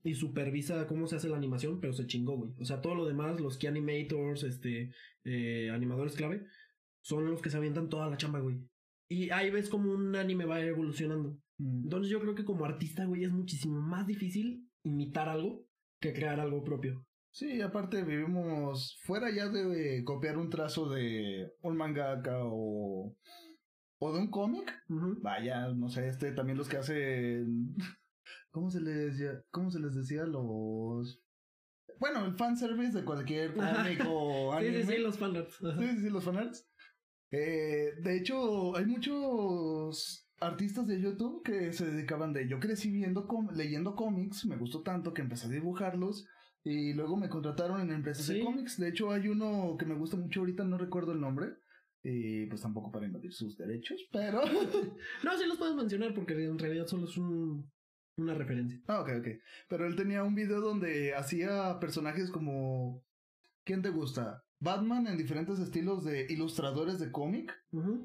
y 0.05 0.15
supervisa 0.15 0.87
cómo 0.87 1.09
se 1.09 1.17
hace 1.17 1.29
la 1.29 1.37
animación, 1.37 1.81
pero 1.81 1.93
se 1.93 2.07
chingó, 2.07 2.37
güey. 2.37 2.53
O 2.61 2.65
sea, 2.65 2.81
todo 2.81 2.95
lo 2.95 3.07
demás, 3.07 3.41
los 3.41 3.59
key 3.59 3.67
animators, 3.67 4.45
este, 4.45 4.93
eh, 5.25 5.71
animadores 5.73 6.15
clave, 6.15 6.47
son 7.01 7.29
los 7.29 7.43
que 7.43 7.51
se 7.51 7.57
avientan 7.57 7.89
toda 7.89 8.09
la 8.09 8.17
chamba, 8.17 8.39
güey. 8.39 8.61
Y 9.15 9.31
ahí 9.31 9.51
ves 9.51 9.69
como 9.69 9.93
un 9.93 10.17
anime 10.17 10.45
va 10.45 10.61
evolucionando. 10.61 11.39
Mm. 11.59 11.85
Entonces 11.85 12.11
yo 12.11 12.21
creo 12.21 12.35
que 12.35 12.45
como 12.45 12.65
artista, 12.65 13.05
güey, 13.05 13.23
es 13.23 13.31
muchísimo 13.31 13.81
más 13.81 14.07
difícil 14.09 14.69
imitar 14.83 15.29
algo 15.29 15.67
que 16.01 16.13
crear 16.13 16.41
algo 16.41 16.65
propio. 16.65 17.07
Sí, 17.31 17.61
aparte 17.61 18.03
vivimos 18.03 18.99
fuera 19.05 19.31
ya 19.31 19.49
de 19.49 20.03
copiar 20.05 20.37
un 20.37 20.51
trazo 20.51 20.89
de 20.89 21.53
un 21.63 21.77
mangaka 21.77 22.41
o, 22.43 23.17
o 24.01 24.13
de 24.13 24.19
un 24.19 24.31
cómic. 24.31 24.73
Vaya, 25.23 25.69
no 25.69 25.89
sé, 25.89 26.09
este 26.09 26.33
también 26.33 26.59
los 26.59 26.69
que 26.69 26.77
hacen 26.79 27.75
¿cómo 28.51 28.71
se 28.71 28.81
les 28.81 29.13
decía? 29.13 29.43
¿Cómo 29.51 29.71
se 29.71 29.81
les 29.81 29.95
decía 29.95 30.25
los 30.25 31.21
bueno, 32.01 32.25
el 32.25 32.35
fanservice 32.35 32.99
de 32.99 33.05
cualquier 33.05 33.55
cómic 33.55 34.03
o 34.07 34.53
Sí, 34.59 34.67
anime. 34.67 34.83
sí, 34.83 34.93
sí, 34.93 34.99
los 34.99 35.19
fanarts. 35.19 35.57
Sí, 35.57 35.89
sí, 35.89 35.99
sí, 35.99 36.11
los 36.11 36.25
fanarts. 36.25 36.69
Eh, 37.31 37.93
de 38.01 38.17
hecho, 38.17 38.77
hay 38.77 38.87
muchos 38.87 40.29
artistas 40.41 40.87
de 40.87 41.01
YouTube 41.01 41.43
que 41.43 41.73
se 41.73 41.87
dedicaban 41.87 42.33
de 42.33 42.49
yo 42.49 42.61
crecí 42.61 42.91
viendo 42.91 43.27
com- 43.27 43.51
leyendo 43.55 43.95
cómics, 43.97 44.45
me 44.47 44.57
gustó 44.57 44.83
tanto 44.83 45.15
que 45.15 45.23
empecé 45.23 45.47
a 45.47 45.51
dibujarlos 45.51 46.27
y 46.63 46.93
luego 46.93 47.17
me 47.17 47.29
contrataron 47.29 47.81
en 47.81 47.91
empresas 47.91 48.27
de 48.27 48.35
cómics. 48.45 48.79
De 48.79 48.89
hecho, 48.89 49.11
hay 49.11 49.29
uno 49.29 49.77
que 49.79 49.87
me 49.87 49.95
gusta 49.95 50.17
mucho 50.17 50.41
ahorita, 50.41 50.65
no 50.65 50.79
recuerdo 50.79 51.13
el 51.13 51.21
nombre. 51.21 51.55
Y 52.07 52.45
pues 52.47 52.61
tampoco 52.61 52.93
para 52.93 53.07
invadir 53.07 53.33
sus 53.33 53.57
derechos, 53.57 54.07
pero... 54.13 54.43
No, 55.25 55.39
sí 55.39 55.47
los 55.47 55.57
puedes 55.57 55.75
mencionar 55.75 56.13
porque 56.13 56.35
en 56.35 56.59
realidad 56.59 56.87
solo 56.87 57.07
es 57.07 57.17
un, 57.17 57.73
una 58.19 58.35
referencia. 58.35 58.79
ah, 58.89 59.01
ok, 59.01 59.09
ok. 59.21 59.29
Pero 59.71 59.87
él 59.87 59.97
tenía 59.97 60.23
un 60.23 60.35
video 60.35 60.61
donde 60.61 61.15
hacía 61.15 61.79
personajes 61.81 62.31
como... 62.31 63.03
¿Quién 63.65 63.81
te 63.81 63.89
gusta? 63.89 64.44
Batman 64.61 65.07
en 65.07 65.19
diferentes 65.19 65.59
estilos 65.59 66.05
de 66.05 66.27
ilustradores 66.31 66.99
de 66.99 67.11
cómic. 67.13 67.53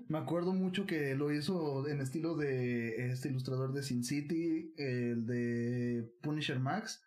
Me 0.07 0.17
acuerdo 0.17 0.53
mucho 0.53 0.85
que 0.85 1.15
lo 1.15 1.31
hizo 1.31 1.87
en 1.87 2.01
estilo 2.01 2.35
de 2.35 3.11
este 3.11 3.29
ilustrador 3.29 3.71
de 3.73 3.83
Sin 3.83 4.03
City, 4.03 4.73
el 4.77 5.25
de 5.25 6.11
Punisher 6.21 6.59
Max. 6.59 7.01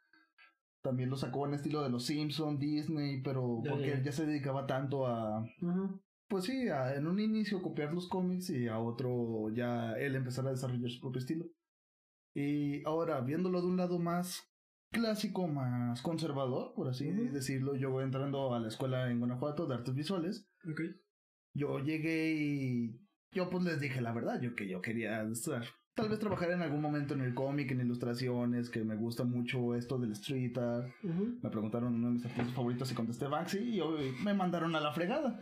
También 0.82 1.10
lo 1.10 1.16
sacó 1.16 1.46
en 1.46 1.54
estilo 1.54 1.82
de 1.82 1.90
los 1.90 2.06
Simpson, 2.06 2.58
Disney, 2.58 3.20
pero 3.22 3.60
porque 3.68 3.88
ya. 3.88 3.94
él 3.94 4.02
ya 4.02 4.12
se 4.12 4.26
dedicaba 4.26 4.66
tanto 4.66 5.06
a 5.06 5.44
pues 6.28 6.44
sí, 6.44 6.68
a- 6.68 6.94
en 6.96 7.06
un 7.06 7.20
inicio 7.20 7.60
copiar 7.60 7.92
los 7.92 8.08
cómics 8.08 8.48
y 8.50 8.66
a 8.66 8.78
otro 8.78 9.50
ya 9.54 9.92
él 9.98 10.16
empezar 10.16 10.46
a 10.46 10.50
desarrollar 10.50 10.90
su 10.90 11.00
propio 11.00 11.18
estilo. 11.20 11.44
Y 12.34 12.82
ahora, 12.86 13.20
viéndolo 13.20 13.60
de 13.60 13.66
un 13.66 13.76
lado 13.76 13.98
más 13.98 14.42
clásico, 14.92 15.48
más 15.48 16.00
conservador, 16.02 16.72
por 16.74 16.88
así 16.88 17.10
decirlo, 17.10 17.74
yo 17.74 17.90
voy 17.90 18.04
entrando 18.04 18.54
a 18.54 18.60
la 18.60 18.68
escuela 18.68 19.10
en 19.10 19.18
Guanajuato 19.18 19.66
de 19.66 19.74
artes 19.74 19.94
visuales. 19.94 20.46
Ok. 20.70 20.80
Yo 21.54 21.80
llegué 21.80 22.32
y 22.34 23.00
yo 23.32 23.50
pues 23.50 23.64
les 23.64 23.80
dije 23.80 24.00
la 24.00 24.12
verdad, 24.12 24.40
yo 24.40 24.54
que 24.54 24.68
yo 24.68 24.80
quería 24.80 25.22
estar, 25.22 25.64
tal 25.94 26.08
vez 26.08 26.18
trabajar 26.18 26.50
en 26.50 26.62
algún 26.62 26.80
momento 26.80 27.14
en 27.14 27.22
el 27.22 27.34
cómic, 27.34 27.70
en 27.72 27.80
ilustraciones, 27.80 28.70
que 28.70 28.84
me 28.84 28.96
gusta 28.96 29.24
mucho 29.24 29.74
esto 29.74 29.98
del 29.98 30.12
street 30.12 30.56
art. 30.58 30.88
Me 31.02 31.50
preguntaron 31.50 31.94
uno 31.94 32.08
de 32.08 32.14
mis 32.14 32.24
artistas 32.24 32.54
favoritos 32.54 32.90
y 32.92 32.94
contesté 32.94 33.26
Banksy 33.26 33.80
y 33.80 33.82
me 34.22 34.34
mandaron 34.34 34.74
a 34.76 34.80
la 34.80 34.92
fregada. 34.92 35.38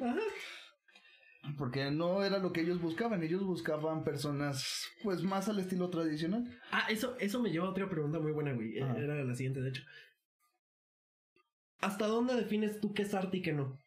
Porque 1.56 1.90
no 1.90 2.22
era 2.22 2.38
lo 2.38 2.52
que 2.52 2.60
ellos 2.60 2.80
buscaban, 2.80 3.22
ellos 3.22 3.42
buscaban 3.42 4.04
personas 4.04 4.86
pues 5.02 5.22
más 5.22 5.48
al 5.48 5.58
estilo 5.58 5.88
tradicional. 5.88 6.44
Ah, 6.70 6.86
eso, 6.90 7.16
eso 7.18 7.40
me 7.40 7.50
lleva 7.50 7.66
a 7.66 7.70
otra 7.70 7.88
pregunta 7.88 8.18
muy 8.18 8.32
buena, 8.32 8.52
güey. 8.52 8.76
Eh. 8.76 8.84
Era 8.98 9.24
la 9.24 9.34
siguiente, 9.34 9.60
de 9.60 9.70
hecho. 9.70 9.82
¿Hasta 11.80 12.06
dónde 12.06 12.34
defines 12.36 12.78
tú 12.80 12.92
qué 12.92 13.02
es 13.02 13.14
arte 13.14 13.38
y 13.38 13.42
qué 13.42 13.52
no? 13.54 13.78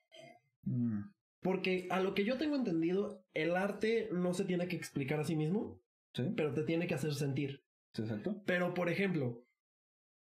Mm, 0.64 1.02
Porque 1.42 1.88
a 1.92 2.00
lo 2.00 2.16
que 2.16 2.26
yo 2.26 2.38
tengo 2.38 2.56
entendido, 2.56 3.24
el 3.34 3.56
arte 3.56 4.10
no 4.12 4.34
se 4.34 4.46
tiene 4.46 4.68
que 4.68 4.76
explicar 4.76 5.20
a 5.20 5.24
sí 5.24 5.36
mismo, 5.36 5.80
Sí, 6.16 6.24
pero 6.36 6.54
te 6.54 6.64
tiene 6.64 6.88
que 6.88 6.94
hacer 6.96 7.14
sentir. 7.14 7.64
sí, 7.94 8.02
exacto. 8.04 8.42
Pero, 8.46 8.74
por 8.74 8.90
ejemplo, 8.90 9.44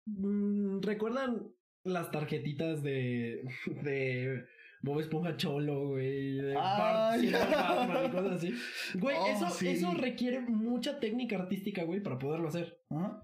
mm, 0.06 0.82
¿recuerdan 0.82 1.52
las 1.84 2.12
tarjetitas 2.12 2.82
de, 2.84 3.42
de 3.84 4.46
Bob 4.84 5.00
Esponja 5.00 5.38
Cholo, 5.38 5.90
güey? 5.90 6.38
De 6.38 6.56
Ah, 6.58 6.78
Bart 7.12 7.20
siendo 7.22 7.40
ya. 7.40 7.74
Batman 7.76 8.06
y 8.06 8.10
cosas 8.10 8.32
así. 8.34 8.54
Güey, 9.00 9.16
Oh, 9.20 9.28
eso, 9.28 9.50
sí. 9.50 9.68
eso 9.68 9.94
requiere 9.94 10.40
mucha 10.42 11.00
técnica 11.00 11.36
artística, 11.38 11.84
güey, 11.84 12.02
para 12.02 12.18
poderlo 12.18 12.48
hacer. 12.48 12.80
Ajá. 12.90 13.22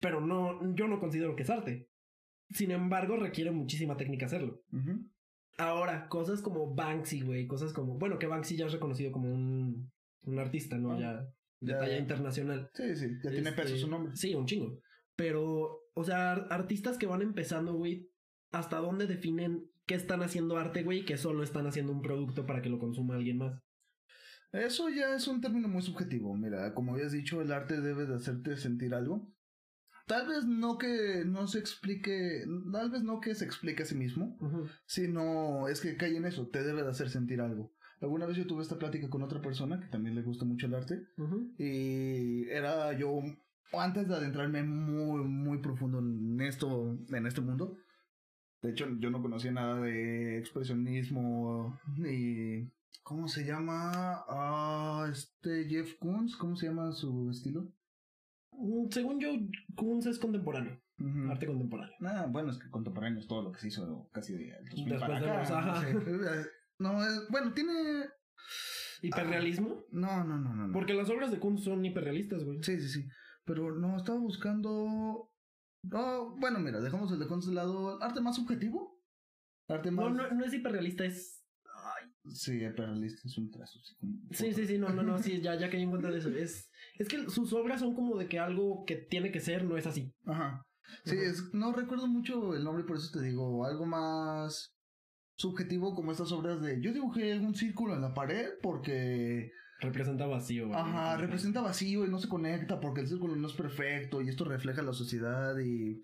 Pero 0.00 0.20
no, 0.20 0.74
yo 0.74 0.88
no 0.88 0.98
considero 1.00 1.36
que 1.36 1.42
es 1.44 1.50
arte. 1.50 1.88
Sin 2.50 2.70
embargo, 2.70 3.16
requiere 3.16 3.50
muchísima 3.50 3.96
técnica 3.96 4.26
hacerlo. 4.26 4.62
Ahora, 5.58 6.08
cosas 6.08 6.42
como 6.42 6.74
Banksy, 6.74 7.22
güey, 7.22 7.46
cosas 7.46 7.72
como, 7.72 7.98
bueno, 7.98 8.18
que 8.18 8.26
Banksy 8.26 8.56
ya 8.56 8.66
es 8.66 8.72
reconocido 8.72 9.10
como 9.10 9.32
un, 9.32 9.90
un 10.24 10.38
artista, 10.38 10.76
¿no? 10.76 10.92
Ah, 10.92 10.98
ya 11.00 11.12
de 11.60 11.72
ya, 11.72 11.78
talla 11.78 11.98
internacional. 11.98 12.70
Sí, 12.74 12.94
sí, 12.94 13.06
ya 13.24 13.30
tiene 13.30 13.48
Este, 13.50 13.62
peso 13.62 13.76
su 13.76 13.88
nombre. 13.88 14.14
Sí, 14.14 14.34
un 14.34 14.44
chingo. 14.46 14.78
Pero, 15.16 15.80
o 15.94 16.04
sea, 16.04 16.32
ar- 16.32 16.46
artistas 16.50 16.98
que 16.98 17.06
van 17.06 17.22
empezando, 17.22 17.72
güey, 17.74 18.10
¿hasta 18.52 18.76
dónde 18.78 19.06
definen 19.06 19.64
qué 19.86 19.94
están 19.94 20.22
haciendo 20.22 20.58
arte, 20.58 20.82
güey, 20.82 21.04
que 21.04 21.16
solo 21.16 21.42
están 21.42 21.66
haciendo 21.66 21.92
un 21.92 22.02
producto 22.02 22.44
para 22.44 22.60
que 22.62 22.68
lo 22.68 22.78
consuma 22.78 23.14
alguien 23.14 23.38
más? 23.38 23.62
Eso 24.52 24.88
ya 24.88 25.14
es 25.14 25.28
un 25.28 25.40
término 25.40 25.68
muy 25.68 25.82
subjetivo. 25.82 26.36
Mira, 26.36 26.74
como 26.74 26.94
habías 26.94 27.12
dicho, 27.12 27.40
el 27.40 27.52
arte 27.52 27.80
debe 27.80 28.06
de 28.06 28.14
hacerte 28.16 28.56
sentir 28.56 28.94
algo. 28.94 29.32
Tal 30.06 30.28
vez 30.28 30.44
no 30.44 30.78
que 30.78 31.24
no 31.26 31.48
se 31.48 31.58
explique, 31.58 32.44
tal 32.72 32.90
vez 32.90 33.02
no 33.02 33.20
que 33.20 33.34
se 33.34 33.44
explique 33.44 33.82
a 33.82 33.86
sí 33.86 33.96
mismo, 33.96 34.36
Ujú. 34.40 34.66
sino 34.86 35.66
es 35.68 35.80
que 35.80 35.96
cae 35.96 36.16
en 36.16 36.24
eso, 36.24 36.46
te 36.46 36.62
debe 36.62 36.84
de 36.84 36.90
hacer 36.90 37.10
sentir 37.10 37.40
algo. 37.40 37.72
Alguna 38.00 38.26
vez 38.26 38.36
yo 38.36 38.46
tuve 38.46 38.62
esta 38.62 38.78
plática 38.78 39.08
con 39.10 39.22
otra 39.22 39.40
persona 39.40 39.80
que 39.80 39.88
también 39.88 40.14
le 40.14 40.22
gusta 40.22 40.44
mucho 40.44 40.66
el 40.66 40.74
arte 40.74 41.08
y 41.58 42.48
era 42.50 42.92
yo 42.92 43.20
antes 43.72 44.06
de 44.06 44.14
adentrarme 44.14 44.62
muy 44.62 45.24
muy 45.24 45.58
profundo 45.58 45.98
en 45.98 46.40
esto 46.40 46.98
en 47.08 47.26
este 47.26 47.40
mundo. 47.40 47.76
De 48.62 48.70
hecho, 48.70 48.86
yo 48.98 49.10
no 49.10 49.22
conocía 49.22 49.52
nada 49.52 49.80
de 49.80 50.38
expresionismo 50.38 51.78
ni 51.98 52.70
¿cómo 53.02 53.28
se 53.28 53.44
llama? 53.44 54.24
Ah, 54.28 55.06
este 55.10 55.64
Jeff 55.68 55.94
Koons, 55.98 56.36
¿cómo 56.36 56.56
se 56.56 56.66
llama 56.66 56.92
su 56.92 57.30
estilo? 57.30 57.68
Mm, 58.52 58.88
Según 58.90 59.20
yo, 59.20 59.28
Kunz 59.76 60.06
es 60.06 60.18
contemporáneo, 60.18 60.80
arte 61.30 61.46
contemporáneo. 61.46 61.94
Ah, 62.00 62.26
bueno, 62.28 62.50
es 62.50 62.58
que 62.58 62.70
contemporáneo 62.70 63.20
es 63.20 63.26
todo 63.28 63.42
lo 63.42 63.52
que 63.52 63.60
se 63.60 63.68
hizo 63.68 64.08
casi 64.12 64.32
de 64.32 64.52
2000 64.70 64.88
Después 64.88 65.00
para 65.00 65.20
de 65.20 65.26
acá, 65.30 65.38
los- 65.40 65.50
ajá. 65.50 65.92
no 65.92 66.00
sé. 66.00 66.48
No, 66.78 67.02
es- 67.06 67.28
bueno, 67.30 67.52
tiene 67.52 67.72
¿Hiperrealismo? 69.02 69.84
no, 69.92 70.24
no, 70.24 70.38
no, 70.38 70.54
no. 70.54 70.66
no. 70.68 70.72
Porque 70.72 70.94
las 70.94 71.10
obras 71.10 71.30
de 71.30 71.38
Kunz 71.38 71.62
son 71.64 71.84
hiperrealistas, 71.84 72.42
güey. 72.44 72.62
Sí, 72.62 72.80
sí, 72.80 72.88
sí. 72.88 73.08
Pero 73.44 73.74
no, 73.76 73.96
estaba 73.96 74.18
buscando. 74.18 75.30
No, 75.90 76.36
bueno, 76.36 76.58
mira, 76.58 76.80
dejamos 76.80 77.10
el 77.12 77.18
de 77.18 77.26
Cons 77.26 77.46
de 77.46 77.54
lado. 77.54 78.02
¿Arte 78.02 78.20
más 78.20 78.36
subjetivo? 78.36 79.00
¿Arte 79.68 79.90
más.? 79.90 80.06
No, 80.06 80.28
no, 80.28 80.30
no 80.34 80.44
es 80.44 80.52
hiperrealista, 80.54 81.04
es... 81.04 81.42
Sí, 82.28 82.58
realista 82.68 83.20
es 83.24 83.38
un 83.38 83.50
trazo. 83.50 83.78
Sí, 83.84 83.94
como- 83.96 84.18
Sí, 84.32 84.52
sí, 84.52 84.66
sí, 84.66 84.78
no, 84.78 84.88
no, 84.88 85.02
no, 85.02 85.18
sí, 85.22 85.40
ya, 85.40 85.54
ya 85.54 85.70
caí 85.70 85.82
en 85.82 85.90
cuenta 85.90 86.10
de 86.10 86.18
eso. 86.18 86.28
Es, 86.30 86.68
es 86.98 87.08
que 87.08 87.30
sus 87.30 87.52
obras 87.52 87.80
son 87.80 87.94
como 87.94 88.16
de 88.16 88.28
que 88.28 88.38
algo 88.38 88.84
que 88.84 88.96
tiene 88.96 89.30
que 89.30 89.40
ser 89.40 89.64
no 89.64 89.76
es 89.76 89.86
así. 89.86 90.12
Ajá. 90.26 90.62
Sí, 91.04 91.16
Ajá. 91.16 91.26
es, 91.30 91.54
no 91.54 91.72
recuerdo 91.72 92.06
mucho 92.08 92.54
el 92.54 92.64
nombre, 92.64 92.84
por 92.84 92.96
eso 92.96 93.10
te 93.12 93.24
digo, 93.24 93.64
algo 93.64 93.86
más 93.86 94.74
subjetivo 95.36 95.94
como 95.94 96.10
estas 96.12 96.32
obras 96.32 96.60
de. 96.60 96.80
Yo 96.80 96.92
dibujé 96.92 97.38
un 97.38 97.54
círculo 97.54 97.94
en 97.94 98.00
la 98.02 98.14
pared 98.14 98.50
porque. 98.62 99.50
Representa 99.80 100.26
vacío. 100.26 100.68
güey. 100.68 100.78
Ajá, 100.78 101.16
representa 101.16 101.60
vacío 101.60 102.04
y 102.04 102.10
no 102.10 102.18
se 102.18 102.28
conecta 102.28 102.80
porque 102.80 103.02
el 103.02 103.08
círculo 103.08 103.36
no 103.36 103.46
es 103.46 103.54
perfecto 103.54 104.22
y 104.22 104.28
esto 104.28 104.44
refleja 104.44 104.82
la 104.82 104.92
sociedad 104.92 105.58
y. 105.58 106.02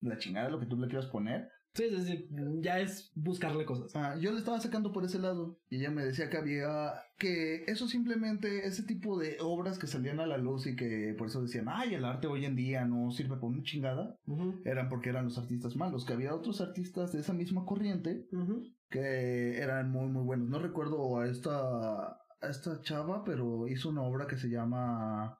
La 0.00 0.16
chingada, 0.16 0.48
lo 0.48 0.60
que 0.60 0.66
tú 0.66 0.76
le 0.76 0.86
quieras 0.86 1.06
poner. 1.06 1.48
Sí, 1.74 1.84
sí, 1.90 2.02
sí. 2.06 2.28
Ya 2.60 2.80
es 2.80 3.12
buscarle 3.14 3.64
cosas. 3.64 3.94
Ah, 3.94 4.16
yo 4.20 4.32
le 4.32 4.38
estaba 4.38 4.60
sacando 4.60 4.92
por 4.92 5.04
ese 5.04 5.18
lado 5.18 5.60
y 5.68 5.76
ella 5.76 5.90
me 5.90 6.04
decía 6.04 6.30
que 6.30 6.36
había 6.36 6.92
que 7.18 7.64
eso 7.66 7.86
simplemente 7.88 8.66
ese 8.66 8.82
tipo 8.84 9.18
de 9.18 9.36
obras 9.40 9.78
que 9.78 9.86
salían 9.86 10.18
a 10.18 10.26
la 10.26 10.38
luz 10.38 10.66
y 10.66 10.76
que 10.76 11.14
por 11.18 11.28
eso 11.28 11.42
decían 11.42 11.66
ay 11.68 11.94
el 11.94 12.04
arte 12.04 12.26
hoy 12.26 12.44
en 12.44 12.56
día 12.56 12.84
no 12.84 13.10
sirve 13.10 13.36
para 13.36 13.48
una 13.48 13.62
chingada 13.62 14.16
eran 14.64 14.88
porque 14.88 15.10
eran 15.10 15.24
los 15.24 15.36
artistas 15.38 15.74
malos 15.76 16.04
que 16.04 16.12
había 16.12 16.34
otros 16.34 16.60
artistas 16.60 17.12
de 17.12 17.20
esa 17.20 17.32
misma 17.32 17.64
corriente 17.64 18.26
ujú. 18.32 18.62
que 18.88 19.58
eran 19.58 19.90
muy 19.90 20.06
muy 20.08 20.22
buenos 20.22 20.48
no 20.48 20.58
recuerdo 20.60 21.18
a 21.18 21.28
esta 21.28 22.18
a 22.40 22.48
esta 22.48 22.80
chava 22.82 23.24
pero 23.24 23.68
hizo 23.68 23.88
una 23.88 24.02
obra 24.02 24.26
que 24.26 24.36
se 24.36 24.48
llama 24.48 25.38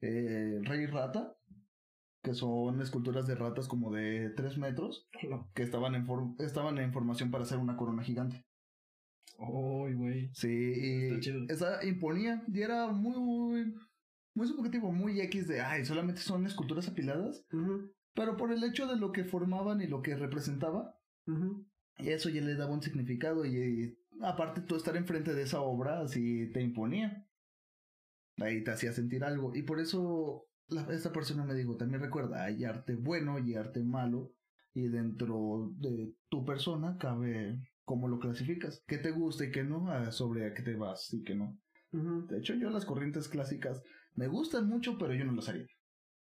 eh, 0.00 0.60
Rey 0.62 0.86
Rata 0.86 1.36
que 2.24 2.34
son 2.34 2.80
esculturas 2.80 3.26
de 3.26 3.34
ratas 3.34 3.68
como 3.68 3.92
de 3.92 4.30
3 4.30 4.56
metros 4.58 5.06
que 5.54 5.62
estaban 5.62 5.94
en, 5.94 6.06
estaban 6.38 6.78
en 6.78 6.92
formación 6.92 7.30
para 7.30 7.44
hacer 7.44 7.58
una 7.58 7.76
corona 7.76 8.02
gigante. 8.02 8.46
Ay, 9.38 9.92
güey. 9.92 10.30
Sí, 10.32 10.48
y 10.48 11.20
chido. 11.20 11.44
esa 11.48 11.84
imponía 11.84 12.42
y 12.48 12.62
era 12.62 12.86
muy, 12.88 13.74
muy 14.34 14.46
subjetivo, 14.46 14.90
muy 14.90 15.20
X 15.20 15.46
de, 15.48 15.60
ay, 15.60 15.84
solamente 15.84 16.22
son 16.22 16.46
esculturas 16.46 16.88
apiladas, 16.88 17.44
pero 18.14 18.38
por 18.38 18.52
el 18.52 18.64
hecho 18.64 18.86
de 18.86 18.96
lo 18.96 19.12
que 19.12 19.24
formaban 19.24 19.82
y 19.82 19.86
lo 19.86 20.00
que 20.00 20.16
representaba, 20.16 20.98
y 21.98 22.08
eso 22.08 22.30
ya 22.30 22.40
le 22.40 22.54
daba 22.54 22.72
un 22.72 22.82
significado 22.82 23.44
y, 23.44 23.58
y 23.58 23.98
aparte 24.22 24.62
tú 24.62 24.76
estar 24.76 24.96
enfrente 24.96 25.34
de 25.34 25.42
esa 25.42 25.60
obra 25.60 26.00
así 26.00 26.50
te 26.52 26.60
imponía. 26.62 27.26
Ahí 28.38 28.64
te 28.64 28.72
hacía 28.72 28.92
sentir 28.92 29.24
algo 29.24 29.54
y 29.54 29.62
por 29.62 29.80
eso 29.80 30.46
la- 30.68 30.82
esta 30.92 31.12
persona 31.12 31.44
me 31.44 31.54
dijo, 31.54 31.76
también 31.76 32.02
recuerda, 32.02 32.44
hay 32.44 32.64
arte 32.64 32.96
bueno 32.96 33.38
y 33.38 33.54
arte 33.54 33.82
malo 33.82 34.32
y 34.72 34.88
dentro 34.88 35.70
de 35.76 36.14
tu 36.28 36.44
persona 36.44 36.96
cabe 36.98 37.60
cómo 37.84 38.08
lo 38.08 38.18
clasificas, 38.18 38.82
qué 38.86 38.98
te 38.98 39.12
gusta 39.12 39.44
y 39.44 39.52
qué 39.52 39.62
no, 39.62 39.88
a- 39.90 40.10
sobre 40.10 40.46
a 40.46 40.54
qué 40.54 40.62
te 40.62 40.74
vas 40.74 41.12
y 41.12 41.22
qué 41.22 41.34
no. 41.34 41.58
De 41.92 42.38
hecho, 42.38 42.54
yo 42.54 42.70
las 42.70 42.84
corrientes 42.86 43.28
clásicas 43.28 43.82
me 44.14 44.26
gustan 44.26 44.68
mucho, 44.68 44.98
pero 44.98 45.14
yo 45.14 45.24
no 45.24 45.32
las 45.32 45.48
haría. 45.48 45.66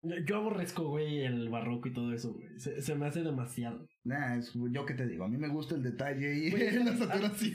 Yo 0.03 0.37
aborrezco, 0.37 0.89
güey, 0.89 1.21
el 1.25 1.49
barroco 1.49 1.89
y 1.89 1.93
todo 1.93 2.13
eso, 2.13 2.35
güey. 2.35 2.47
Se, 2.59 2.81
se 2.83 2.95
me 2.95 3.07
hace 3.07 3.23
demasiado. 3.23 3.89
Nah, 4.05 4.37
es 4.37 4.53
yo 4.71 4.87
que 4.87 4.95
te 4.95 5.07
digo, 5.07 5.25
a 5.25 5.29
mí 5.29 5.37
me 5.37 5.49
gusta 5.49 5.75
el 5.75 5.83
detalle 5.83 6.35
y 6.47 6.51
Güey, 6.51 6.75
la 6.85 6.97
saturación. 6.97 7.33
sí. 7.39 7.55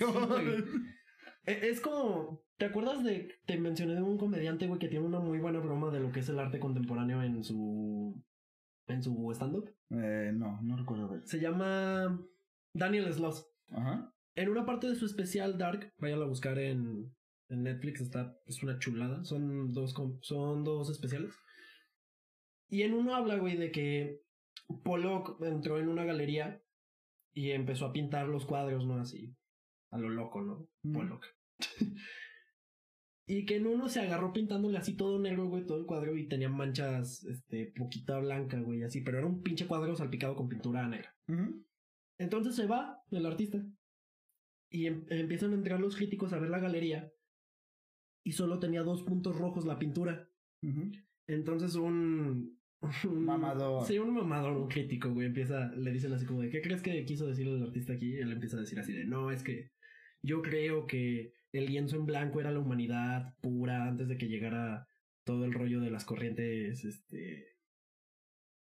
E- 1.45 1.69
Es 1.69 1.79
como, 1.81 2.43
¿te 2.57 2.65
acuerdas 2.65 3.03
de, 3.03 3.29
te 3.45 3.57
mencioné 3.57 3.95
de 3.95 4.01
un 4.01 4.17
comediante, 4.17 4.67
güey, 4.67 4.79
que 4.79 4.89
tiene 4.89 5.05
una 5.05 5.19
muy 5.19 5.39
buena 5.39 5.59
broma 5.59 5.91
de 5.91 5.99
lo 6.01 6.11
que 6.11 6.19
es 6.19 6.29
el 6.29 6.39
arte 6.39 6.59
contemporáneo 6.59 7.23
en 7.23 7.43
su, 7.43 8.21
en 8.87 9.01
su 9.01 9.31
stand-up? 9.33 9.69
Eh, 9.91 10.31
no, 10.33 10.59
no 10.61 10.75
recuerdo. 10.77 11.21
Se 11.25 11.39
llama 11.39 12.19
Daniel 12.73 13.11
Sloss. 13.13 13.47
Ajá. 13.69 14.13
En 14.35 14.49
una 14.49 14.65
parte 14.65 14.87
de 14.87 14.95
su 14.95 15.05
especial 15.05 15.57
Dark, 15.57 15.93
vayan 15.99 16.21
a 16.21 16.25
buscar 16.25 16.57
en, 16.59 17.13
en 17.49 17.63
Netflix, 17.63 18.01
está, 18.01 18.35
es 18.45 18.61
una 18.63 18.77
chulada. 18.79 19.23
Son 19.23 19.71
dos, 19.73 19.93
son 20.21 20.63
dos 20.63 20.89
especiales. 20.89 21.33
Y 22.71 22.83
en 22.83 22.93
uno 22.93 23.13
habla, 23.13 23.37
güey, 23.37 23.57
de 23.57 23.69
que 23.71 24.21
Pollock 24.83 25.43
entró 25.43 25.77
en 25.77 25.89
una 25.89 26.05
galería 26.05 26.63
y 27.33 27.51
empezó 27.51 27.85
a 27.85 27.91
pintar 27.91 28.29
los 28.29 28.45
cuadros, 28.45 28.87
¿no? 28.87 28.97
Así, 28.97 29.35
a 29.91 29.97
lo 29.97 30.09
loco, 30.09 30.41
¿no? 30.41 30.69
Mm. 30.83 30.93
Pollock. 30.93 31.25
y 33.27 33.45
que 33.45 33.57
en 33.57 33.67
uno 33.67 33.89
se 33.89 33.99
agarró 33.99 34.31
pintándole 34.31 34.77
así 34.77 34.95
todo 34.95 35.19
negro, 35.19 35.47
güey, 35.47 35.65
todo 35.65 35.79
el 35.79 35.85
cuadro 35.85 36.15
y 36.15 36.29
tenía 36.29 36.47
manchas, 36.47 37.25
este, 37.25 37.73
poquita 37.75 38.19
blanca, 38.19 38.59
güey, 38.61 38.83
así, 38.83 39.01
pero 39.01 39.17
era 39.17 39.27
un 39.27 39.43
pinche 39.43 39.67
cuadro 39.67 39.93
salpicado 39.93 40.37
con 40.37 40.47
pintura 40.47 40.87
negra. 40.87 41.13
Entonces 42.17 42.55
se 42.55 42.67
va 42.67 43.03
el 43.11 43.25
artista. 43.25 43.61
Y 44.69 44.85
em- 44.85 45.05
empiezan 45.09 45.51
a 45.51 45.55
entrar 45.55 45.81
los 45.81 45.97
críticos 45.97 46.31
a 46.31 46.39
ver 46.39 46.49
la 46.49 46.59
galería. 46.59 47.11
Y 48.23 48.31
solo 48.31 48.59
tenía 48.59 48.83
dos 48.83 49.03
puntos 49.03 49.37
rojos 49.37 49.65
la 49.65 49.77
pintura. 49.77 50.29
Entonces 51.27 51.75
un... 51.75 52.60
un- 52.81 53.25
Mamador. 53.25 53.85
Sí, 53.85 53.99
un 53.99 54.13
mamador, 54.13 54.57
un 54.57 54.67
crítico, 54.67 55.09
güey. 55.13 55.27
Empieza, 55.27 55.71
le 55.75 55.91
dicen 55.91 56.13
así 56.13 56.25
como 56.25 56.41
de, 56.41 56.49
¿qué 56.49 56.61
crees 56.61 56.81
que 56.81 57.05
quiso 57.05 57.27
decir 57.27 57.47
el 57.47 57.61
artista 57.63 57.93
aquí? 57.93 58.13
Y 58.15 58.17
él 58.19 58.31
empieza 58.31 58.57
a 58.57 58.61
decir 58.61 58.79
así 58.79 58.91
de, 58.93 59.05
no, 59.05 59.31
es 59.31 59.43
que 59.43 59.71
yo 60.23 60.41
creo 60.41 60.87
que 60.87 61.33
el 61.53 61.65
lienzo 61.65 61.95
en 61.97 62.05
blanco 62.05 62.39
era 62.39 62.51
la 62.51 62.59
humanidad 62.59 63.35
pura 63.41 63.87
antes 63.87 64.07
de 64.07 64.17
que 64.17 64.27
llegara 64.27 64.87
todo 65.25 65.45
el 65.45 65.53
rollo 65.53 65.79
de 65.81 65.91
las 65.91 66.05
corrientes, 66.05 66.83
este, 66.85 67.47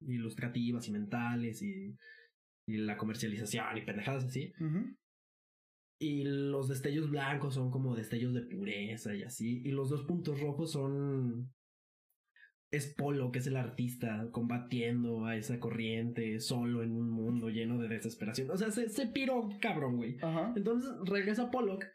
ilustrativas 0.01 0.87
y 0.87 0.91
mentales 0.91 1.61
y, 1.61 1.95
y 2.67 2.77
la 2.77 2.97
comercialización 2.97 3.77
y 3.77 3.81
pendejadas 3.81 4.25
así. 4.25 4.53
Y 6.01 6.23
los 6.23 6.69
destellos 6.69 7.09
blancos 7.09 7.55
son 7.55 7.69
como 7.71 7.95
destellos 7.95 8.33
de 8.33 8.41
pureza 8.43 9.13
y 9.13 9.23
así. 9.23 9.61
Y 9.65 9.71
los 9.71 9.89
dos 9.89 10.03
puntos 10.03 10.39
rojos 10.39 10.71
son. 10.71 11.51
Es 12.71 12.93
Polo, 12.93 13.31
que 13.31 13.39
es 13.39 13.47
el 13.47 13.57
artista, 13.57 14.27
combatiendo 14.31 15.25
a 15.25 15.35
esa 15.35 15.59
corriente, 15.59 16.39
solo 16.39 16.83
en 16.83 16.91
un 16.91 17.09
mundo 17.09 17.49
lleno 17.49 17.79
de 17.79 17.87
desesperación. 17.87 18.51
O 18.51 18.57
sea, 18.57 18.69
se, 18.69 18.89
se 18.89 19.07
piró 19.07 19.49
cabrón, 19.59 19.97
güey. 19.97 20.17
Ajá. 20.21 20.53
Entonces 20.55 20.91
regresa 21.05 21.49
Pollock 21.49 21.85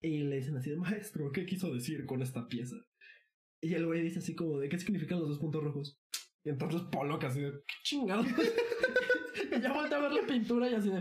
y 0.00 0.18
le 0.24 0.36
dicen 0.36 0.56
así 0.56 0.70
de 0.70 0.76
maestro, 0.76 1.32
¿qué 1.32 1.46
quiso 1.46 1.72
decir 1.72 2.04
con 2.04 2.20
esta 2.20 2.46
pieza? 2.48 2.76
Y 3.60 3.74
el 3.74 3.86
güey 3.86 4.02
dice 4.02 4.18
así 4.18 4.34
como 4.34 4.58
de 4.58 4.68
¿qué 4.68 4.78
significan 4.78 5.18
los 5.20 5.28
dos 5.28 5.38
puntos 5.38 5.64
rojos? 5.64 5.98
Y 6.44 6.50
entonces 6.50 6.82
Pollock 6.92 7.24
así 7.24 7.40
de 7.40 7.52
¿qué 7.52 7.74
chingado? 7.82 8.22
y 9.56 9.60
ya 9.60 9.72
voltea 9.72 9.98
a 9.98 10.02
ver 10.02 10.12
la 10.12 10.26
pintura 10.26 10.68
y 10.68 10.74
así 10.74 10.90
de 10.90 10.98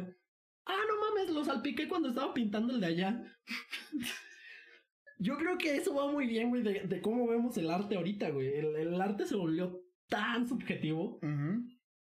ah, 0.66 0.82
no 0.88 1.02
mames, 1.02 1.34
lo 1.34 1.44
salpiqué 1.44 1.88
cuando 1.88 2.10
estaba 2.10 2.34
pintando 2.34 2.74
el 2.74 2.80
de 2.80 2.88
allá. 2.88 3.24
Yo 5.24 5.38
creo 5.38 5.58
que 5.58 5.78
eso 5.78 5.96
va 5.96 6.12
muy 6.12 6.28
bien, 6.28 6.50
güey, 6.50 6.64
de, 6.64 6.82
de 6.82 7.02
cómo 7.02 7.26
vemos 7.28 7.58
el 7.58 7.70
arte 7.70 7.96
ahorita, 7.96 8.30
güey. 8.32 8.48
El, 8.48 8.76
el 8.76 9.02
arte 9.02 9.26
se 9.26 9.38
volvió 9.38 9.82
tan 10.10 10.48
subjetivo 10.50 11.20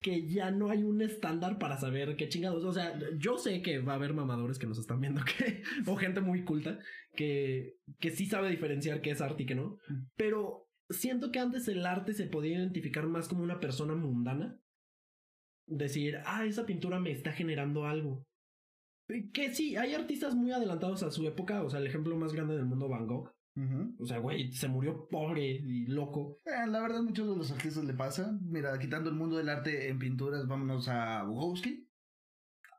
que 0.01 0.29
ya 0.29 0.51
no 0.51 0.69
hay 0.69 0.83
un 0.83 1.01
estándar 1.01 1.59
para 1.59 1.79
saber 1.79 2.17
qué 2.17 2.29
chingados. 2.29 2.65
O 2.65 2.73
sea, 2.73 2.99
yo 3.17 3.39
sé 3.39 3.63
que 3.63 3.79
va 3.79 3.93
a 3.93 3.97
haber 3.97 4.13
mamadores 4.13 4.59
que 4.59 4.67
nos 4.67 4.79
están 4.79 5.01
viendo 5.01 5.23
que, 5.25 5.63
o 5.91 5.97
gente 5.97 6.21
muy 6.21 6.45
culta 6.45 6.79
que, 7.15 7.79
que 7.99 8.11
sí 8.11 8.27
sabe 8.27 8.51
diferenciar 8.51 9.01
qué 9.01 9.11
es 9.11 9.23
arte 9.23 9.45
y 9.45 9.47
qué 9.47 9.55
no. 9.55 9.79
Pero 10.17 10.69
siento 10.91 11.33
que 11.33 11.39
antes 11.39 11.67
el 11.69 11.87
arte 11.87 12.13
se 12.13 12.27
podía 12.27 12.59
identificar 12.59 13.07
más 13.07 13.27
como 13.27 13.43
una 13.43 13.59
persona 13.59 13.95
mundana. 13.95 14.61
Decir, 15.67 16.19
ah, 16.27 16.45
esa 16.45 16.67
pintura 16.67 17.01
me 17.01 17.11
está 17.11 17.33
generando 17.33 17.87
algo. 17.87 18.28
Que 19.33 19.55
sí, 19.55 19.77
hay 19.77 19.95
artistas 19.95 20.35
muy 20.35 20.53
adelantados 20.53 21.03
a 21.03 21.11
su 21.11 21.27
época. 21.27 21.63
O 21.63 21.71
sea, 21.71 21.81
el 21.81 21.87
ejemplo 21.87 22.17
más 22.17 22.33
grande 22.33 22.57
del 22.57 22.67
mundo, 22.67 22.89
Van 22.89 23.07
Gogh. 23.07 23.33
Ujú. 23.57 23.97
O 23.99 24.07
sea, 24.07 24.19
güey, 24.19 24.53
se 24.53 24.69
murió 24.69 25.09
pobre 25.09 25.45
y 25.47 25.87
loco. 25.87 26.39
Eh, 26.45 26.67
la 26.69 26.81
verdad, 26.81 27.03
muchos 27.03 27.29
de 27.29 27.37
los 27.37 27.51
artistas 27.51 27.85
le 27.85 27.95
pasa. 27.95 28.39
Mira, 28.43 28.79
quitando 28.79 29.11
el 29.11 29.17
mundo 29.17 29.37
del 29.37 29.49
arte 29.49 29.89
en 29.89 29.99
pinturas, 29.99 30.47
vámonos 30.47 30.89
a 30.89 31.25
Bukowski. 31.25 31.88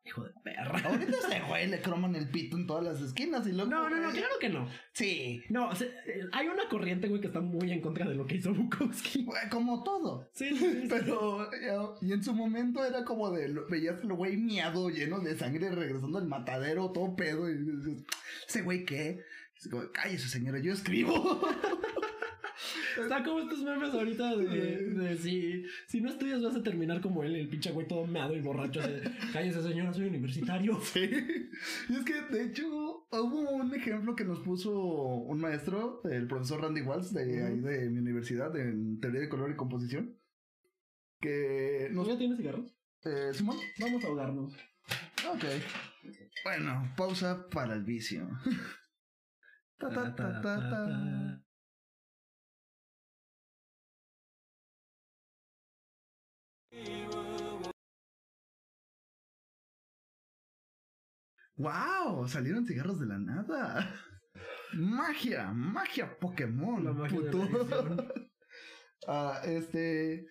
Hijo 0.10 0.24
de 0.24 0.32
perra. 0.44 0.82
Ahorita 0.90 1.12
ese 1.20 1.40
güey 1.48 1.68
le 1.68 1.82
croman 1.82 2.16
el 2.16 2.28
pito 2.30 2.58
en 2.58 2.66
todas 2.66 2.84
las 2.84 3.00
esquinas 3.00 3.46
y 3.46 3.52
luego. 3.52 3.70
No, 3.70 3.88
no, 3.90 3.96
no, 3.98 4.10
claro 4.12 4.34
que 4.42 4.50
no. 4.50 4.68
Sí. 4.92 5.44
No, 5.50 5.76
se- 5.76 5.86
eh, 5.86 6.22
hay 6.32 6.48
una 6.48 6.68
corriente, 6.68 7.08
güey, 7.08 7.22
que 7.22 7.28
está 7.28 7.42
muy 7.42 7.72
en 7.72 7.80
contra 7.80 8.08
de 8.10 8.16
lo 8.16 8.26
que 8.26 8.38
hizo 8.38 8.52
Bukowski. 8.54 9.24
Güey, 9.24 9.50
Como 9.52 9.84
todo. 9.84 10.28
Sí. 10.34 10.50
Pero, 10.90 11.44
eh, 11.54 11.78
y 12.02 12.12
en 12.14 12.24
su 12.24 12.34
momento 12.34 12.84
era 12.84 13.06
como 13.06 13.30
de, 13.30 13.54
veías 13.70 14.02
el 14.04 14.14
güey 14.14 14.36
miado, 14.38 14.90
lleno 14.90 15.20
de 15.20 15.38
sangre, 15.38 15.70
regresando 15.70 16.18
al 16.18 16.28
matadero, 16.28 16.92
todo 16.92 17.16
pedo, 17.16 17.48
y 17.48 17.58
dices, 17.58 18.04
ese 18.48 18.62
güey 18.64 18.86
qué, 18.86 19.20
Dice 19.54 19.70
como, 19.70 19.92
cállese 19.92 20.28
señora, 20.30 20.58
yo 20.60 20.72
escribo. 20.74 21.14
Está 23.02 23.24
como 23.24 23.40
estos 23.42 23.60
memes 23.64 23.94
ahorita 23.94 24.36
de, 24.36 24.84
de 24.90 25.18
si, 25.18 25.64
si 25.88 26.02
no 26.02 26.10
estudias 26.10 26.42
vas 26.42 26.56
a 26.56 26.64
terminar 26.64 27.02
como 27.02 27.24
él, 27.24 27.36
el 27.36 27.48
pinche 27.50 27.72
güey 27.72 27.88
todo 27.88 28.06
meado 28.06 28.36
y 28.36 28.42
borracho. 28.42 28.82
de, 28.82 29.02
Cállese, 29.34 29.62
señora, 29.62 29.94
soy 29.94 30.08
universitario. 30.08 30.80
Sí. 30.90 31.10
Y 31.90 31.96
es 31.96 32.04
que, 32.04 32.22
de 32.22 32.46
hecho, 32.46 32.68
hubo 33.12 33.52
un 33.52 33.74
ejemplo 33.74 34.16
que 34.16 34.26
nos 34.26 34.40
puso 34.40 34.72
un 34.80 35.40
maestro, 35.40 36.02
el 36.06 36.28
profesor 36.28 36.62
Randy 36.62 36.82
Walsh, 36.82 37.10
de 37.10 37.46
ahí 37.46 37.60
de 37.60 37.90
mi 37.90 38.00
universidad, 38.00 38.56
en 38.58 39.00
teoría 39.00 39.22
de 39.22 39.30
color 39.30 39.52
y 39.52 39.56
composición, 39.56 40.18
que 41.20 41.90
nos... 41.92 42.08
¿Ya 42.08 42.18
tienes 42.18 42.38
cigarros? 42.38 42.74
Eh, 43.06 43.32
Simón, 43.34 43.58
Vamos 43.80 44.04
a 44.04 44.08
ahogarnos. 44.08 44.54
ok. 44.54 45.44
Bueno, 46.44 46.94
pausa 46.96 47.48
para 47.50 47.76
el 47.76 47.84
vicio. 47.84 48.28
Ta, 49.80 49.90
ta, 49.90 50.14
ta, 50.14 51.42
¡Wow! 61.60 62.26
Salieron 62.28 62.66
cigarros 62.66 63.00
de 63.02 63.06
la 63.06 63.20
nada. 63.20 63.94
Magia, 64.74 65.52
magia 65.52 66.18
Pokémon. 66.18 66.84
La 66.84 66.94
magia 66.94 67.20
de 67.20 67.26
la 67.26 67.32
puto. 67.32 67.60
edición. 67.60 68.08
Ah, 69.08 69.42
este. 69.46 70.28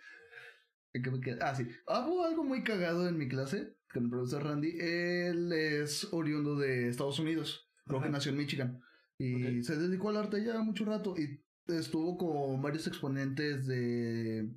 Ah, 1.41 1.55
sí. 1.55 1.67
Hubo 1.87 2.25
algo 2.25 2.45
muy 2.45 2.63
cagado 2.63 3.09
en 3.09 3.17
mi 3.17 3.27
clase 3.27 3.77
con 3.93 4.05
el 4.05 4.11
profesor 4.11 4.45
Randy. 4.45 4.79
Él 4.79 5.51
es 5.53 6.07
oriundo 6.13 6.57
de 6.57 6.89
Estados 6.89 7.19
Unidos. 7.19 7.67
Creo 7.87 8.03
que 8.03 8.11
nació 8.11 8.31
en 8.31 8.39
Michigan. 8.39 8.81
Y 9.19 9.63
se 9.63 9.77
dedicó 9.77 10.11
al 10.11 10.19
arte 10.19 10.45
ya 10.45 10.61
mucho 10.61 10.85
rato. 10.85 11.15
Y 11.17 11.43
estuvo 11.67 12.19
con 12.19 12.61
varios 12.63 12.87
exponentes 12.87 13.67
de 13.67 14.49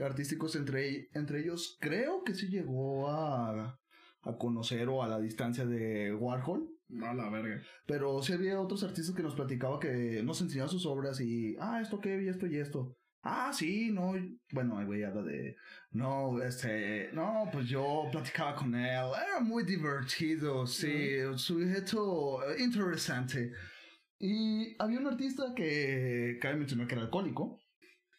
artísticos 0.00 0.56
entre, 0.56 1.08
entre 1.14 1.40
ellos. 1.40 1.76
Creo 1.80 2.22
que 2.24 2.34
sí 2.34 2.48
llegó 2.48 3.08
a, 3.08 3.78
a 4.22 4.36
conocer 4.36 4.88
o 4.88 5.02
a 5.02 5.08
la 5.08 5.20
distancia 5.20 5.66
de 5.66 6.14
Warhol. 6.14 6.68
A 7.02 7.14
la 7.14 7.30
verga. 7.30 7.62
Pero 7.86 8.22
sí 8.22 8.34
había 8.34 8.60
otros 8.60 8.82
artistas 8.84 9.14
que 9.14 9.22
nos 9.22 9.34
platicaba 9.34 9.80
que 9.80 10.22
nos 10.22 10.40
enseñaban 10.42 10.70
sus 10.70 10.84
obras 10.84 11.20
y, 11.20 11.56
ah, 11.58 11.80
esto 11.80 12.00
qué, 12.00 12.22
y 12.22 12.28
esto 12.28 12.46
y 12.46 12.58
esto. 12.58 12.96
Ah, 13.24 13.52
sí, 13.52 13.90
no, 13.92 14.14
bueno, 14.50 14.80
el 14.80 14.86
güey 14.86 15.04
habla 15.04 15.22
de, 15.22 15.54
no, 15.92 16.42
este, 16.42 17.08
no, 17.12 17.48
pues 17.52 17.68
yo 17.68 18.08
platicaba 18.10 18.56
con 18.56 18.74
él, 18.74 18.82
era 18.84 19.38
muy 19.40 19.62
divertido, 19.62 20.66
sí, 20.66 21.18
sujeto 21.36 22.40
interesante. 22.58 23.52
Y 24.18 24.74
había 24.80 24.98
un 24.98 25.06
artista 25.06 25.54
que, 25.54 26.36
cabe 26.40 26.56
mencionar 26.56 26.88
que 26.88 26.94
era 26.96 27.04
alcohólico, 27.04 27.61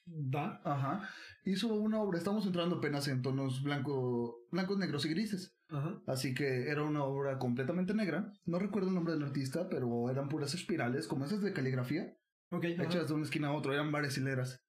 Da. 0.06 0.60
ajá, 0.66 1.10
hizo 1.46 1.74
una 1.74 2.02
obra, 2.02 2.18
estamos 2.18 2.46
entrando 2.46 2.78
apenas 2.78 3.08
en 3.08 3.22
tonos 3.22 3.64
blanco, 3.64 4.36
blancos, 4.52 4.78
negros 4.78 5.06
y 5.06 5.10
grises. 5.10 5.56
Ajá. 5.70 6.02
Así 6.08 6.34
que 6.34 6.70
era 6.70 6.84
una 6.84 7.04
obra 7.04 7.38
completamente 7.40 7.94
negra. 7.94 8.32
No 8.46 8.60
recuerdo 8.60 8.90
el 8.90 8.96
nombre 8.96 9.14
del 9.14 9.24
artista, 9.24 9.70
pero 9.70 10.10
eran 10.10 10.30
puras 10.30 10.54
espirales, 10.54 11.08
como 11.08 11.26
esas 11.26 11.42
de 11.42 11.54
caligrafía, 11.54 12.14
Ok. 12.52 12.66
ajá. 12.74 12.84
hechas 12.84 13.08
de 13.08 13.14
una 13.14 13.24
esquina 13.24 13.48
a 13.48 13.54
otra, 13.54 13.74
eran 13.74 13.92
varias 13.92 14.18
hileras. 14.18 14.60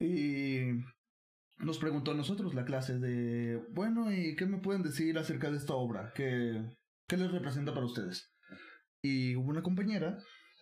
Y 0.00 0.58
nos 1.58 1.78
preguntó 1.78 2.10
a 2.10 2.14
nosotros 2.16 2.54
la 2.54 2.64
clase 2.64 2.98
de, 2.98 3.62
bueno, 3.70 4.12
¿y 4.12 4.34
qué 4.34 4.44
me 4.46 4.58
pueden 4.58 4.82
decir 4.82 5.16
acerca 5.18 5.50
de 5.50 5.56
esta 5.56 5.74
obra? 5.74 6.12
¿Qué, 6.14 6.62
qué 7.06 7.16
les 7.16 7.30
representa 7.30 7.72
para 7.72 7.86
ustedes? 7.86 8.34
Y 9.02 9.36
hubo 9.36 9.50
una 9.50 9.62
compañera, 9.62 10.18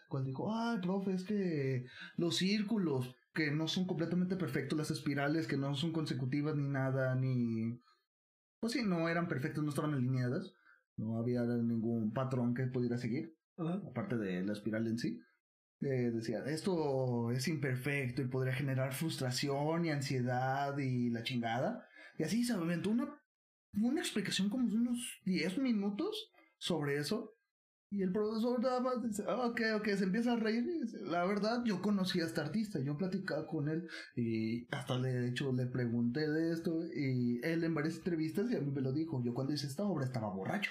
cual 0.09 0.25
dijo, 0.25 0.55
ay, 0.55 0.79
profe, 0.83 1.15
es 1.15 1.25
que 1.25 1.85
los 2.17 2.37
círculos, 2.37 3.15
que 3.35 3.51
no 3.51 3.69
son 3.69 3.87
completamente 3.87 4.37
perfectos, 4.37 4.79
las 4.79 4.91
espirales, 4.91 5.47
que 5.47 5.57
no 5.57 5.75
son 5.75 5.93
consecutivas 5.93 6.57
ni 6.57 6.69
nada, 6.69 7.15
ni... 7.15 7.81
Pues 8.61 8.75
sí, 8.75 8.83
no 8.85 9.09
eran 9.09 9.29
perfectas, 9.29 9.63
no 9.65 9.71
estaban 9.71 9.95
alineadas, 9.95 10.55
no 10.97 11.19
había 11.19 11.43
ningún 11.43 12.13
patrón 12.13 12.55
que 12.55 12.67
pudiera 12.67 12.97
seguir 12.99 13.35
aparte 13.57 14.17
de 14.17 14.43
la 14.45 14.53
espiral 14.53 14.87
en 14.87 14.99
sí, 14.99 15.21
eh, 15.81 16.11
decía, 16.13 16.45
esto 16.47 17.31
es 17.33 17.49
imperfecto 17.49 18.23
y 18.23 18.29
podría 18.29 18.55
generar 18.55 18.95
frustración 18.95 19.85
y 19.85 19.91
ansiedad 19.91 20.77
y 20.79 21.11
la 21.11 21.23
chingada. 21.23 21.87
Y 22.19 22.23
así 22.23 22.45
se 22.45 22.53
aventó 22.53 22.91
una, 22.91 23.21
una 23.75 24.01
explicación 24.01 24.49
como 24.49 24.69
de 24.69 24.77
unos 24.77 25.21
10 25.25 25.59
minutos 25.59 26.31
sobre 26.59 26.99
eso. 26.99 27.35
Y 27.93 28.01
el 28.01 28.11
profesor 28.11 28.59
nada 28.59 28.81
más 28.81 29.03
dice, 29.03 29.23
"Ah, 29.29 29.47
ok, 29.49 29.61
ok, 29.77 29.85
se 29.89 30.05
empieza 30.05 30.33
a 30.33 30.37
reír. 30.37 30.65
y 30.65 30.81
dice, 30.81 30.99
la 31.03 31.27
verdad, 31.27 31.63
yo 31.67 31.83
conocí 31.83 32.21
a 32.23 32.25
este 32.25 32.41
artista, 32.41 32.81
yo 32.81 32.97
platicaba 32.97 33.47
con 33.47 33.69
él 33.69 33.87
y 34.17 34.67
hasta 34.75 34.99
le, 34.99 35.13
de 35.13 35.29
hecho 35.29 35.53
le 35.53 35.67
pregunté 35.67 36.27
de 36.27 36.53
esto 36.53 36.87
y 36.87 37.39
él 37.45 37.63
en 37.65 37.75
varias 37.75 37.97
entrevistas 37.97 38.51
y 38.51 38.57
a 38.57 38.61
mí 38.61 38.71
me 38.71 38.81
lo 38.81 38.93
dijo, 38.93 39.23
yo 39.23 39.35
cuando 39.35 39.53
hice 39.53 39.67
esta 39.67 39.85
obra 39.85 40.07
estaba 40.07 40.33
borracho. 40.33 40.71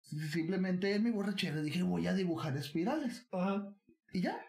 Simplemente 0.00 0.94
en 0.94 1.04
mi 1.04 1.10
borrachera 1.10 1.60
dije, 1.60 1.82
voy 1.82 2.06
a 2.06 2.14
dibujar 2.14 2.56
espirales. 2.56 3.28
Ajá. 3.30 3.76
Y 4.14 4.22
ya. 4.22 4.40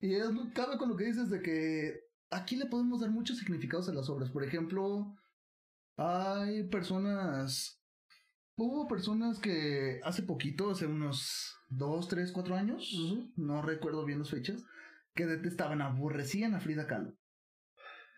Y 0.00 0.12
es 0.12 0.26
cabe 0.54 0.76
con 0.76 0.88
lo 0.88 0.96
que 0.96 1.04
dices 1.04 1.30
de 1.30 1.40
que 1.40 2.00
aquí 2.30 2.56
le 2.56 2.66
podemos 2.66 3.00
dar 3.00 3.10
muchos 3.10 3.38
significados 3.38 3.88
a 3.88 3.94
las 3.94 4.08
obras. 4.08 4.30
Por 4.30 4.42
ejemplo, 4.42 5.14
hay 5.96 6.64
personas 6.64 7.80
Hubo 8.58 8.88
personas 8.88 9.38
que 9.38 10.00
hace 10.02 10.22
poquito, 10.22 10.70
hace 10.70 10.86
unos 10.86 11.54
dos, 11.68 12.08
tres, 12.08 12.32
cuatro 12.32 12.54
años, 12.56 12.90
Ujú. 12.94 13.30
no 13.36 13.60
recuerdo 13.60 14.04
bien 14.06 14.18
las 14.20 14.30
fechas, 14.30 14.64
que 15.14 15.26
detestaban, 15.26 15.82
aborrecían 15.82 16.54
a 16.54 16.60
Frida 16.60 16.86
Kahlo. 16.86 17.14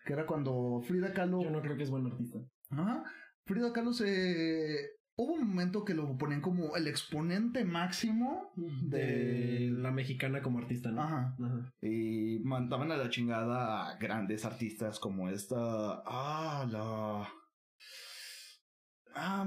Que 0.05 0.13
era 0.13 0.25
cuando 0.25 0.81
Frida 0.87 1.13
Kahlo... 1.13 1.43
Yo 1.43 1.49
no 1.51 1.61
creo 1.61 1.75
que 1.75 1.83
es 1.83 1.89
buen 1.89 2.05
artista. 2.07 2.39
Ajá. 2.69 3.03
Frida 3.45 3.73
Kahlo 3.73 3.91
se... 3.93 4.91
Hubo 5.17 5.33
un 5.33 5.45
momento 5.45 5.83
que 5.83 5.93
lo 5.93 6.17
ponían 6.17 6.39
como 6.39 6.77
el 6.77 6.87
exponente 6.87 7.65
máximo 7.65 8.53
De 8.55 8.97
de... 8.99 9.71
la 9.71 9.91
mexicana 9.91 10.41
como 10.41 10.59
artista, 10.59 10.91
¿no? 10.91 11.01
Ajá. 11.01 11.35
Ajá. 11.37 11.73
Y 11.81 12.39
mandaban 12.45 12.93
a 12.93 12.97
la 12.97 13.09
chingada 13.09 13.89
a 13.89 13.97
grandes 13.97 14.45
artistas 14.45 14.97
como 14.99 15.27
esta... 15.27 16.01
Ah, 16.05 16.65
la... 16.71 17.29
Ah, 19.13 19.45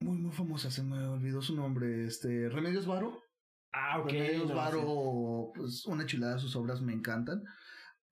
muy, 0.00 0.18
muy 0.18 0.32
famosa, 0.32 0.70
se 0.70 0.82
me 0.82 0.98
olvidó 1.06 1.40
su 1.42 1.54
nombre. 1.56 2.04
Este, 2.06 2.48
Remedios 2.48 2.86
Varo. 2.86 3.22
Ah, 3.72 3.98
ok. 4.00 4.10
Remedios 4.10 4.48
no, 4.48 4.54
Varo, 4.54 5.52
pues 5.54 5.84
una 5.86 6.06
chulada 6.06 6.38
sus 6.38 6.54
obras 6.56 6.80
me 6.82 6.92
encantan. 6.92 7.42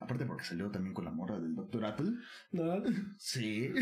Aparte 0.01 0.27
porque 0.27 0.45
salió 0.45 0.71
también 0.71 0.93
con 0.95 1.05
la 1.05 1.11
morra 1.13 1.39
del 1.39 1.55
Dr. 1.55 1.85
Atle. 1.85 2.11
sí. 2.11 2.57
¿No? 2.59 2.83
Sí. 3.19 3.73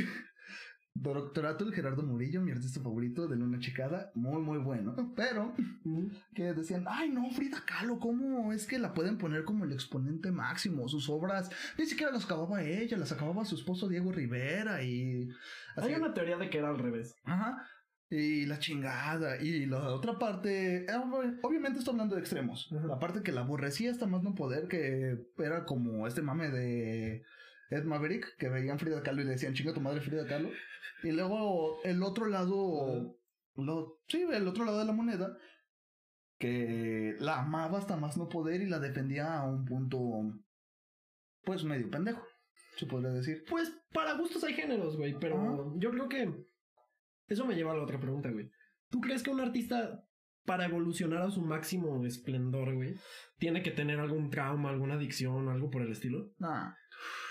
Doctor 0.95 1.47
Atul, 1.47 1.73
Gerardo 1.73 2.03
Murillo, 2.03 2.43
mi 2.43 2.51
artista 2.53 2.83
favorito 2.83 3.27
de 3.27 3.37
Luna 3.37 3.59
Chicada, 3.59 4.11
muy 4.15 4.43
muy 4.43 4.59
bueno. 4.59 4.95
Pero 5.17 5.55
Ujú. 5.87 6.11
que 6.35 6.53
decían, 6.53 6.85
ay 6.87 7.09
no, 7.09 7.31
Frida 7.31 7.65
Kahlo, 7.65 7.99
¿cómo 7.99 8.53
es 8.53 8.67
que 8.67 8.79
la 8.79 8.93
pueden 8.93 9.17
poner 9.17 9.45
como 9.45 9.65
el 9.65 9.73
exponente 9.73 10.31
máximo? 10.31 10.87
Sus 10.89 11.09
obras 11.09 11.49
ni 11.79 11.87
siquiera 11.87 12.13
las 12.13 12.27
acababa 12.27 12.63
ella, 12.63 12.99
las 12.99 13.11
acababa 13.11 13.47
su 13.47 13.55
esposo 13.55 13.89
Diego 13.89 14.13
Rivera 14.13 14.83
y... 14.83 15.31
así- 15.77 15.89
Hay 15.89 15.95
una 15.95 16.13
teoría 16.13 16.37
de 16.37 16.51
que 16.51 16.59
era 16.59 16.69
al 16.69 16.79
revés. 16.79 17.17
Ajá. 17.25 17.67
Y 18.15 18.45
la 18.45 18.59
chingada. 18.59 19.41
Y 19.41 19.65
la 19.65 19.89
otra 19.95 20.19
parte, 20.19 20.85
eh, 20.85 20.87
ob- 20.89 21.39
obviamente 21.43 21.79
estoy 21.79 21.93
hablando 21.93 22.15
de 22.15 22.21
extremos. 22.21 22.69
La 22.71 22.99
parte 22.99 23.23
que 23.23 23.33
la 23.33 23.41
aborrecía 23.41 23.91
hasta 23.91 24.07
más 24.07 24.23
no 24.23 24.35
poder, 24.35 24.69
que 24.69 25.17
era 25.39 25.65
como 25.65 26.07
este 26.07 26.21
mame 26.21 26.51
de 26.51 27.23
Ed 27.71 27.85
Maverick, 27.85 28.37
que 28.37 28.51
veían 28.51 28.79
Frida 28.79 29.03
Kahlo 29.03 29.23
y 29.23 29.25
le 29.25 29.31
decían, 29.31 29.55
chinga 29.55 29.73
tu 29.73 29.81
madre 29.81 30.03
Frida 30.03 30.27
Kahlo. 30.27 30.51
Y 31.03 31.13
luego 31.13 31.83
el 31.85 32.03
otro 32.03 32.27
lado, 32.27 33.17
lo, 33.57 34.01
sí, 34.09 34.27
el 34.31 34.47
otro 34.47 34.67
lado 34.67 34.81
de 34.81 34.85
la 34.85 34.93
moneda, 34.93 35.35
que 36.39 37.17
la 37.19 37.41
amaba 37.41 37.79
hasta 37.79 37.97
más 37.97 38.17
no 38.19 38.29
poder 38.29 38.61
y 38.61 38.67
la 38.69 38.79
defendía 38.79 39.39
a 39.39 39.49
un 39.49 39.65
punto, 39.65 39.99
pues 41.45 41.65
medio 41.65 41.89
pendejo, 41.91 42.23
se 42.77 42.85
podría 42.87 43.11
decir. 43.11 43.45
Pues 43.49 43.73
para 43.93 44.15
gustos 44.19 44.45
hay 44.45 44.53
géneros, 44.55 44.97
güey, 44.99 45.19
pero 45.19 45.73
yo 45.79 45.91
creo 45.93 46.09
que 46.09 46.52
eso 47.33 47.47
me 47.47 47.55
lleva 47.55 47.73
a 47.73 47.77
la 47.77 47.83
otra 47.83 48.01
pregunta, 48.01 48.31
güey. 48.31 48.51
¿Tú 48.91 49.01
crees 49.01 49.23
que 49.23 49.31
un 49.31 49.41
artista 49.41 50.05
para 50.45 50.67
evolucionar 50.67 51.23
a 51.23 51.31
su 51.31 51.41
máximo 51.41 52.05
esplendor, 52.05 52.75
güey, 52.75 52.95
tiene 53.39 53.63
que 53.63 53.71
tener 53.71 54.01
algún 54.01 54.31
trauma, 54.31 54.71
alguna 54.71 54.95
adicción, 54.95 55.49
algo 55.49 55.71
por 55.71 55.83
el 55.83 55.93
estilo? 55.93 56.33
Nah. 56.39 56.73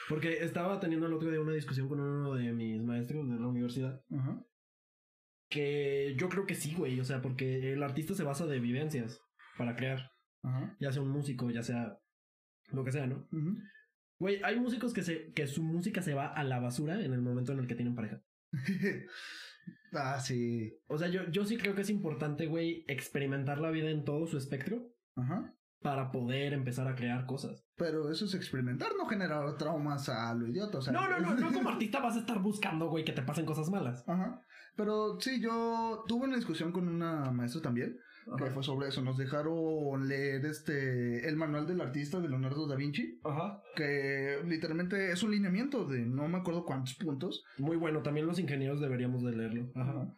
Porque 0.09 0.43
estaba 0.43 0.79
teniendo 0.79 1.07
el 1.07 1.13
otro 1.13 1.29
día 1.29 1.39
una 1.39 1.53
discusión 1.53 1.87
con 1.87 1.99
uno 1.99 2.33
de 2.35 2.51
mis 2.53 2.81
maestros 2.81 3.29
de 3.29 3.35
la 3.39 3.47
universidad 3.47 4.01
Ajá. 4.11 4.43
que 5.49 6.15
yo 6.17 6.29
creo 6.29 6.45
que 6.45 6.55
sí, 6.55 6.73
güey, 6.73 6.99
o 6.99 7.03
sea, 7.03 7.21
porque 7.21 7.73
el 7.73 7.83
artista 7.83 8.13
se 8.13 8.23
basa 8.23 8.45
de 8.45 8.59
vivencias 8.59 9.21
para 9.57 9.75
crear, 9.75 10.11
Ajá. 10.43 10.75
ya 10.79 10.91
sea 10.91 11.01
un 11.01 11.09
músico, 11.09 11.49
ya 11.51 11.63
sea 11.63 11.97
lo 12.71 12.83
que 12.83 12.91
sea, 12.91 13.07
¿no? 13.07 13.27
Güey, 14.17 14.41
hay 14.43 14.59
músicos 14.59 14.93
que 14.93 15.03
se 15.03 15.31
que 15.33 15.47
su 15.47 15.63
música 15.63 16.01
se 16.01 16.13
va 16.13 16.27
a 16.27 16.43
la 16.43 16.59
basura 16.59 17.01
en 17.03 17.13
el 17.13 17.21
momento 17.21 17.51
en 17.53 17.59
el 17.59 17.67
que 17.67 17.75
tienen 17.75 17.95
pareja. 17.95 18.21
ah, 19.93 20.19
sí. 20.19 20.73
O 20.87 20.97
sea, 20.97 21.07
yo, 21.07 21.29
yo 21.29 21.45
sí 21.45 21.57
creo 21.57 21.75
que 21.75 21.81
es 21.81 21.89
importante, 21.89 22.47
güey, 22.47 22.85
experimentar 22.87 23.59
la 23.59 23.71
vida 23.71 23.89
en 23.89 24.03
todo 24.03 24.27
su 24.27 24.37
espectro 24.37 24.87
Ajá. 25.15 25.53
para 25.81 26.11
poder 26.11 26.53
empezar 26.53 26.87
a 26.87 26.95
crear 26.95 27.25
cosas. 27.25 27.65
Pero 27.75 28.11
eso 28.11 28.25
es 28.25 28.33
experimentar, 28.33 28.91
no 28.97 29.05
generar 29.05 29.57
traumas 29.57 30.09
a 30.09 30.33
lo 30.33 30.47
idiota. 30.47 30.77
O 30.77 30.81
sea, 30.81 30.93
No, 30.93 31.09
no, 31.09 31.19
no, 31.19 31.33
no 31.35 31.51
como 31.53 31.69
artista 31.71 31.99
vas 31.99 32.15
a 32.15 32.19
estar 32.19 32.39
buscando, 32.39 32.89
güey, 32.89 33.03
que 33.03 33.13
te 33.13 33.21
pasen 33.21 33.45
cosas 33.45 33.69
malas. 33.69 34.03
Ajá. 34.07 34.41
Pero 34.75 35.19
sí, 35.19 35.41
yo 35.41 36.03
tuve 36.07 36.25
una 36.25 36.37
discusión 36.37 36.71
con 36.71 36.87
una 36.87 37.31
maestra 37.31 37.61
también, 37.61 37.97
que 38.37 38.51
fue 38.51 38.63
sobre 38.63 38.87
eso. 38.89 39.01
Nos 39.01 39.17
dejaron 39.17 40.07
leer 40.07 40.45
este 40.45 41.27
el 41.27 41.35
manual 41.35 41.67
del 41.67 41.81
artista 41.81 42.19
de 42.19 42.29
Leonardo 42.29 42.67
da 42.67 42.75
Vinci, 42.75 43.19
Ajá. 43.23 43.61
que 43.75 44.39
literalmente 44.45 45.11
es 45.11 45.23
un 45.23 45.31
lineamiento 45.31 45.85
de 45.85 45.99
no 46.05 46.27
me 46.27 46.37
acuerdo 46.39 46.65
cuántos 46.65 46.95
puntos. 46.95 47.43
Muy 47.57 47.77
bueno, 47.77 48.01
también 48.01 48.27
los 48.27 48.39
ingenieros 48.39 48.79
deberíamos 48.81 49.23
de 49.23 49.35
leerlo. 49.35 49.71
Ajá. 49.75 50.13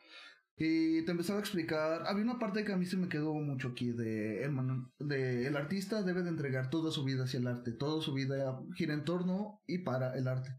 Y 0.55 1.03
te 1.05 1.11
empezaba 1.11 1.39
a 1.39 1.41
explicar, 1.41 2.03
había 2.05 2.23
una 2.23 2.37
parte 2.37 2.63
que 2.63 2.71
a 2.73 2.77
mí 2.77 2.85
se 2.85 2.95
me 2.95 3.09
quedó 3.09 3.33
mucho 3.33 3.69
aquí 3.69 3.91
de 3.91 4.43
el, 4.43 4.51
manual- 4.51 4.85
de 4.99 5.47
el 5.47 5.57
artista 5.57 6.03
debe 6.03 6.21
de 6.21 6.29
entregar 6.29 6.69
toda 6.69 6.91
su 6.91 7.03
vida 7.03 7.23
hacia 7.23 7.39
el 7.39 7.47
arte, 7.47 7.71
toda 7.71 8.03
su 8.03 8.13
vida 8.13 8.59
gira 8.75 8.93
en 8.93 9.03
torno 9.03 9.61
y 9.65 9.79
para 9.79 10.15
el 10.15 10.27
arte. 10.27 10.51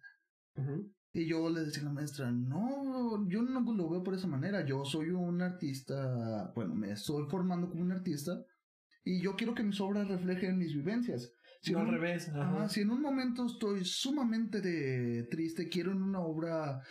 Ujú. 0.56 0.92
Y 1.16 1.26
yo 1.26 1.48
le 1.48 1.60
decía 1.60 1.82
a 1.82 1.86
la 1.86 1.92
maestra, 1.92 2.30
no, 2.32 3.26
yo 3.28 3.40
no 3.42 3.60
lo 3.72 3.88
veo 3.88 4.02
por 4.02 4.14
esa 4.14 4.26
manera, 4.26 4.66
yo 4.66 4.84
soy 4.84 5.10
un 5.10 5.40
artista, 5.42 6.50
bueno, 6.56 6.74
me 6.74 6.90
estoy 6.90 7.24
formando 7.30 7.70
como 7.70 7.82
un 7.82 7.92
artista 7.92 8.44
y 9.04 9.22
yo 9.22 9.36
quiero 9.36 9.54
que 9.54 9.62
mis 9.62 9.80
obras 9.80 10.08
reflejen 10.08 10.58
mis 10.58 10.74
vivencias. 10.74 11.32
Si 11.62 11.72
No, 11.72 11.78
en 11.78 11.84
al 11.86 11.94
un- 11.94 12.00
revés. 12.00 12.28
Ajá, 12.30 12.68
si 12.68 12.80
en 12.80 12.90
un 12.90 13.00
momento 13.00 13.46
estoy 13.46 13.84
sumamente 13.84 14.60
de 14.60 15.22
triste, 15.30 15.68
quiero 15.68 15.92
en 15.92 16.02
una 16.02 16.18
obra 16.20 16.82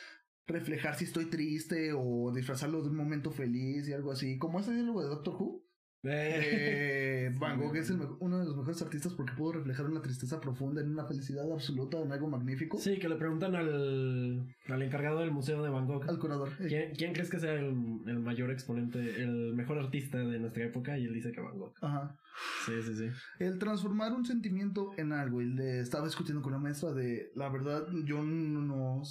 reflejar 0.47 0.95
si 0.95 1.03
estoy 1.05 1.25
triste 1.25 1.91
o 1.93 2.31
disfrazarlo 2.33 2.81
de 2.81 2.89
un 2.89 2.95
momento 2.95 3.29
feliz 3.29 3.87
y 3.87 3.93
algo 3.93 4.11
así, 4.11 4.37
como 4.37 4.59
ese 4.59 4.73
diálogo 4.73 5.01
de 5.03 5.09
Doctor 5.09 5.35
Who. 5.35 5.63
Eh, 6.05 7.31
Van 7.39 7.59
Gogh 7.59 7.75
es 7.77 7.89
el 7.89 7.97
me- 7.97 8.07
uno 8.19 8.39
de 8.39 8.45
los 8.45 8.57
mejores 8.57 8.81
artistas 8.81 9.13
porque 9.13 9.33
pudo 9.33 9.53
reflejar 9.53 9.85
una 9.85 10.01
tristeza 10.01 10.39
profunda 10.41 10.81
en 10.81 10.91
una 10.91 11.05
felicidad 11.05 11.49
absoluta, 11.51 11.99
en 11.99 12.11
algo 12.11 12.27
magnífico. 12.29 12.77
Sí, 12.77 12.99
que 12.99 13.07
le 13.07 13.15
preguntan 13.15 13.55
al, 13.55 14.45
al 14.67 14.81
encargado 14.81 15.19
del 15.19 15.31
museo 15.31 15.63
de 15.63 15.69
Van 15.69 15.87
Gogh. 15.87 16.09
Al 16.09 16.19
curador. 16.19 16.49
Eh, 16.59 16.65
¿Quién, 16.67 16.95
quién 16.95 17.13
crees 17.13 17.29
que 17.29 17.39
sea 17.39 17.53
el, 17.53 17.73
el 18.05 18.19
mayor 18.19 18.51
exponente, 18.51 18.99
el 19.23 19.53
mejor 19.53 19.77
artista 19.79 20.17
de 20.17 20.39
nuestra 20.39 20.65
época? 20.65 20.97
Y 20.97 21.05
él 21.05 21.13
dice 21.13 21.31
que 21.31 21.41
Van 21.41 21.57
Gogh. 21.57 21.73
Ajá. 21.81 22.17
Sí, 22.65 22.73
sí, 22.83 22.95
sí. 22.95 23.09
El 23.39 23.57
transformar 23.59 24.11
un 24.13 24.25
sentimiento 24.25 24.91
en 24.97 25.13
algo. 25.13 25.41
Y 25.41 25.45
le 25.53 25.79
estaba 25.79 26.05
discutiendo 26.05 26.41
con 26.41 26.51
la 26.51 26.59
maestra 26.59 26.91
de, 26.91 27.31
la 27.35 27.49
verdad, 27.49 27.87
yo 28.05 28.21
no... 28.23 29.01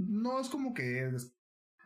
No 0.00 0.40
es 0.40 0.48
como 0.48 0.74
que 0.74 1.10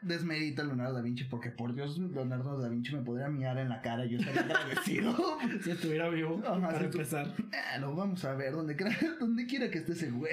desmerita 0.03 0.62
a 0.62 0.67
Leonardo 0.67 0.95
da 0.95 1.03
Vinci, 1.03 1.25
porque 1.25 1.51
por 1.51 1.75
Dios, 1.75 1.99
Leonardo 1.99 2.59
da 2.61 2.69
Vinci 2.69 2.93
me 2.95 3.03
podría 3.03 3.29
miar 3.29 3.59
en 3.59 3.69
la 3.69 3.81
cara 3.83 4.05
y 4.07 4.11
yo 4.11 4.19
estaría 4.19 4.43
agradecido. 4.43 5.15
Si 5.62 5.71
estuviera 5.71 6.09
vivo, 6.11 6.41
Ajá, 6.45 6.61
para 6.61 6.79
si 6.79 6.85
tú- 6.91 6.99
empezar. 6.99 7.35
Ah, 7.53 7.79
lo 7.79 7.95
vamos 7.95 8.25
a 8.25 8.35
ver, 8.35 8.53
donde, 8.53 8.77
quiera- 8.77 8.97
donde 9.21 9.47
quiera 9.47 9.71
que 9.71 9.79
esté 9.79 9.93
ese 9.93 10.11
güey. 10.11 10.33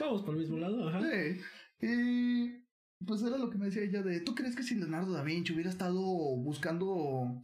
Vamos 0.00 0.22
por 0.22 0.34
el 0.34 0.40
mismo 0.40 0.58
lado, 0.58 0.88
ajá. 0.88 1.00
Sí. 1.02 1.40
Y 1.86 3.04
pues 3.04 3.22
era 3.22 3.36
lo 3.38 3.50
que 3.50 3.58
me 3.58 3.66
decía 3.66 3.82
ella 3.82 4.02
de, 4.02 4.20
¿tú 4.20 4.34
crees 4.34 4.54
que 4.56 4.62
si 4.62 4.74
Leonardo 4.74 5.12
da 5.12 5.22
Vinci 5.22 5.52
hubiera 5.52 5.70
estado 5.70 6.00
buscando, 6.36 7.42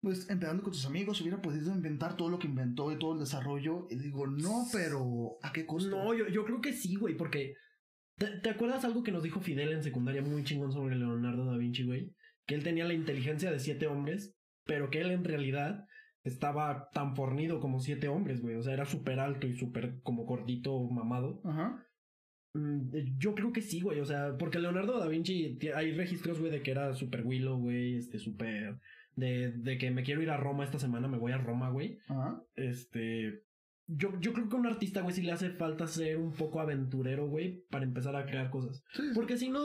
pues 0.00 0.28
empezando 0.30 0.62
con 0.62 0.74
sus 0.74 0.86
amigos, 0.86 1.20
hubiera 1.20 1.40
podido 1.40 1.72
inventar 1.74 2.16
todo 2.16 2.28
lo 2.30 2.38
que 2.38 2.46
inventó 2.48 2.92
y 2.92 2.98
todo 2.98 3.14
el 3.14 3.20
desarrollo? 3.20 3.86
Y 3.90 3.96
digo, 3.96 4.26
no, 4.26 4.66
pero 4.72 5.36
¿a 5.42 5.52
qué 5.52 5.64
costo? 5.66 5.90
No, 5.90 6.14
yo, 6.14 6.28
yo 6.28 6.44
creo 6.44 6.60
que 6.60 6.72
sí, 6.72 6.96
güey, 6.96 7.16
porque. 7.16 7.54
¿Te, 8.16 8.26
te 8.38 8.50
acuerdas 8.50 8.84
algo 8.84 9.02
que 9.02 9.12
nos 9.12 9.22
dijo 9.22 9.40
Fidel 9.40 9.72
en 9.72 9.82
secundaria 9.82 10.22
muy 10.22 10.44
chingón 10.44 10.72
sobre 10.72 10.96
Leonardo 10.96 11.44
da 11.44 11.56
Vinci, 11.56 11.84
güey? 11.84 12.12
Que 12.46 12.54
él 12.54 12.62
tenía 12.62 12.84
la 12.84 12.94
inteligencia 12.94 13.50
de 13.50 13.58
siete 13.58 13.86
hombres, 13.86 14.36
pero 14.64 14.90
que 14.90 15.00
él 15.00 15.10
en 15.10 15.24
realidad 15.24 15.86
estaba 16.24 16.88
tan 16.92 17.14
fornido 17.14 17.60
como 17.60 17.80
siete 17.80 18.08
hombres, 18.08 18.40
güey. 18.40 18.56
O 18.56 18.62
sea, 18.62 18.72
era 18.72 18.86
súper 18.86 19.20
alto 19.20 19.46
y 19.46 19.54
súper 19.56 20.00
como 20.02 20.24
gordito, 20.24 20.78
mamado. 20.90 21.40
Ajá. 21.44 21.86
Mm, 22.54 23.18
Yo 23.18 23.34
creo 23.34 23.52
que 23.52 23.60
sí, 23.60 23.80
güey. 23.80 24.00
O 24.00 24.06
sea, 24.06 24.36
porque 24.38 24.58
Leonardo 24.58 24.98
da 24.98 25.08
Vinci, 25.08 25.58
hay 25.74 25.92
registros, 25.92 26.38
güey, 26.40 26.50
de 26.50 26.62
que 26.62 26.70
era 26.70 26.94
súper 26.94 27.26
Willow, 27.26 27.58
güey. 27.58 27.96
Este, 27.96 28.18
súper. 28.18 28.78
De, 29.16 29.52
de 29.52 29.78
que 29.78 29.90
me 29.90 30.02
quiero 30.02 30.22
ir 30.22 30.30
a 30.30 30.36
Roma 30.36 30.64
esta 30.64 30.78
semana, 30.78 31.08
me 31.08 31.18
voy 31.18 31.32
a 31.32 31.38
Roma, 31.38 31.70
güey. 31.70 31.98
Ajá. 32.08 32.42
Este. 32.56 33.42
Yo, 33.86 34.18
yo 34.20 34.32
creo 34.32 34.48
que 34.48 34.56
a 34.56 34.58
un 34.60 34.66
artista, 34.66 35.02
güey, 35.02 35.14
sí 35.14 35.22
le 35.22 35.32
hace 35.32 35.50
falta 35.50 35.86
ser 35.86 36.16
un 36.16 36.32
poco 36.32 36.60
aventurero, 36.60 37.26
güey, 37.28 37.64
para 37.70 37.84
empezar 37.84 38.16
a 38.16 38.24
crear 38.24 38.50
cosas. 38.50 38.82
Sí. 38.94 39.02
Porque 39.14 39.36
si 39.36 39.50
no, 39.50 39.60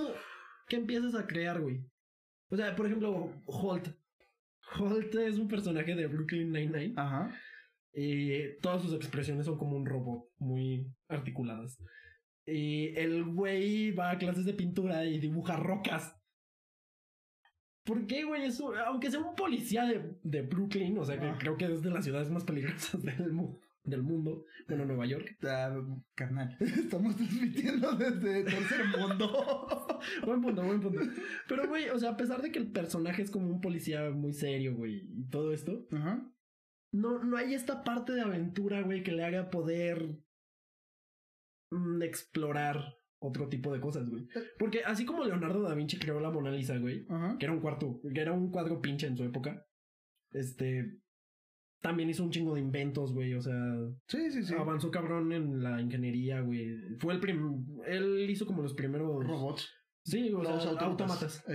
¿qué 0.68 0.76
empiezas 0.76 1.16
a 1.16 1.26
crear, 1.26 1.62
güey? 1.62 1.82
O 2.50 2.58
sea, 2.58 2.76
por 2.76 2.86
ejemplo, 2.86 3.32
Holt. 3.46 3.88
Holt 4.78 5.16
es 5.16 5.38
un 5.38 5.48
personaje 5.48 5.96
de 5.96 6.08
Brooklyn 6.08 6.52
Nine-Nine. 6.52 6.94
Ajá. 6.98 7.34
Y 7.94 8.58
todas 8.62 8.82
sus 8.82 8.94
expresiones 8.94 9.46
son 9.46 9.58
como 9.58 9.78
un 9.78 9.86
robot, 9.86 10.26
muy 10.38 10.86
articuladas. 11.08 11.82
Y 12.46 12.88
el 12.98 13.24
güey 13.24 13.92
va 13.92 14.12
a 14.12 14.18
clases 14.18 14.46
de 14.46 14.54
pintura 14.54 15.06
y 15.06 15.20
dibuja 15.20 15.56
rocas. 15.56 16.16
¿Por 17.84 18.06
qué, 18.06 18.24
güey? 18.24 18.44
Eso, 18.46 18.76
aunque 18.86 19.10
sea 19.10 19.20
un 19.20 19.36
policía 19.36 19.86
de, 19.86 20.18
de 20.24 20.42
Brooklyn, 20.44 20.98
o 20.98 21.06
sea, 21.06 21.20
que 21.20 21.26
Ah. 21.28 21.38
creo 21.40 21.58
que 21.58 21.66
es 21.66 21.82
de 21.82 21.90
las 21.90 22.04
ciudades 22.04 22.30
más 22.30 22.44
peligrosas 22.44 23.02
del 23.04 23.32
mundo. 23.32 23.60
Del 23.90 24.04
mundo. 24.04 24.46
Bueno, 24.68 24.86
Nueva 24.86 25.06
York. 25.06 25.38
Ah, 25.44 25.80
carnal, 26.16 26.56
estamos 26.60 27.16
transmitiendo 27.16 27.94
desde 27.94 28.44
tercer 28.44 28.86
mundo. 28.98 29.88
buen 30.26 30.42
punto, 30.42 30.64
buen 30.64 30.82
punto. 30.82 31.02
Pero, 31.48 31.68
güey, 31.68 31.90
o 31.90 32.00
sea, 32.00 32.12
a 32.12 32.18
pesar 32.18 32.42
de 32.42 32.52
que 32.52 32.60
el 32.60 32.72
personaje 32.72 33.22
es 33.22 33.32
como 33.32 33.50
un 33.50 33.62
policía 33.62 34.10
muy 34.12 34.34
serio, 34.34 34.76
güey, 34.76 35.08
y 35.12 35.30
todo 35.30 35.54
esto, 35.54 35.88
no, 36.92 37.24
no 37.24 37.38
hay 37.38 37.54
esta 37.54 37.84
parte 37.84 38.14
de 38.14 38.22
aventura, 38.22 38.82
güey, 38.82 39.04
que 39.04 39.12
le 39.12 39.24
haga 39.24 39.50
poder 39.50 40.20
mm, 41.72 42.02
explorar 42.02 42.96
otro 43.20 43.50
tipo 43.50 43.72
de 43.74 43.82
cosas, 43.82 44.10
güey. 44.10 44.28
Porque 44.58 44.84
así 44.84 45.06
como 45.06 45.24
Leonardo 45.24 45.62
da 45.62 45.76
Vinci 45.76 46.00
creó 46.00 46.20
la 46.20 46.32
Mona 46.32 46.52
Lisa, 46.52 46.78
güey, 46.78 47.06
que 47.38 47.46
era 47.46 47.54
un 47.54 47.60
cuarto, 47.60 48.02
que 48.14 48.22
era 48.22 48.32
un 48.32 48.52
cuadro 48.52 48.82
pinche 48.82 49.08
en 49.08 49.18
su 49.18 49.24
época, 49.24 49.66
este, 50.32 51.00
también 51.82 52.10
hizo 52.10 52.24
un 52.24 52.32
chingo 52.32 52.56
de 52.56 52.62
inventos, 52.62 53.14
güey, 53.14 53.34
o 53.34 53.42
sea, 53.42 53.56
Sí, 54.08 54.32
sí, 54.32 54.44
sí. 54.44 54.54
avanzó 54.54 54.92
cabrón 54.92 55.32
en 55.32 55.64
la 55.64 55.82
ingeniería, 55.82 56.42
güey. 56.42 56.98
Fue 57.00 57.14
el 57.14 57.20
prim, 57.20 57.66
él 57.86 58.30
hizo 58.30 58.46
como 58.46 58.62
los 58.62 58.74
primeros 58.74 59.26
Robots. 59.26 59.70
Sí, 60.04 60.32
o 60.34 60.42
Los 60.42 60.64
sea. 60.64 60.72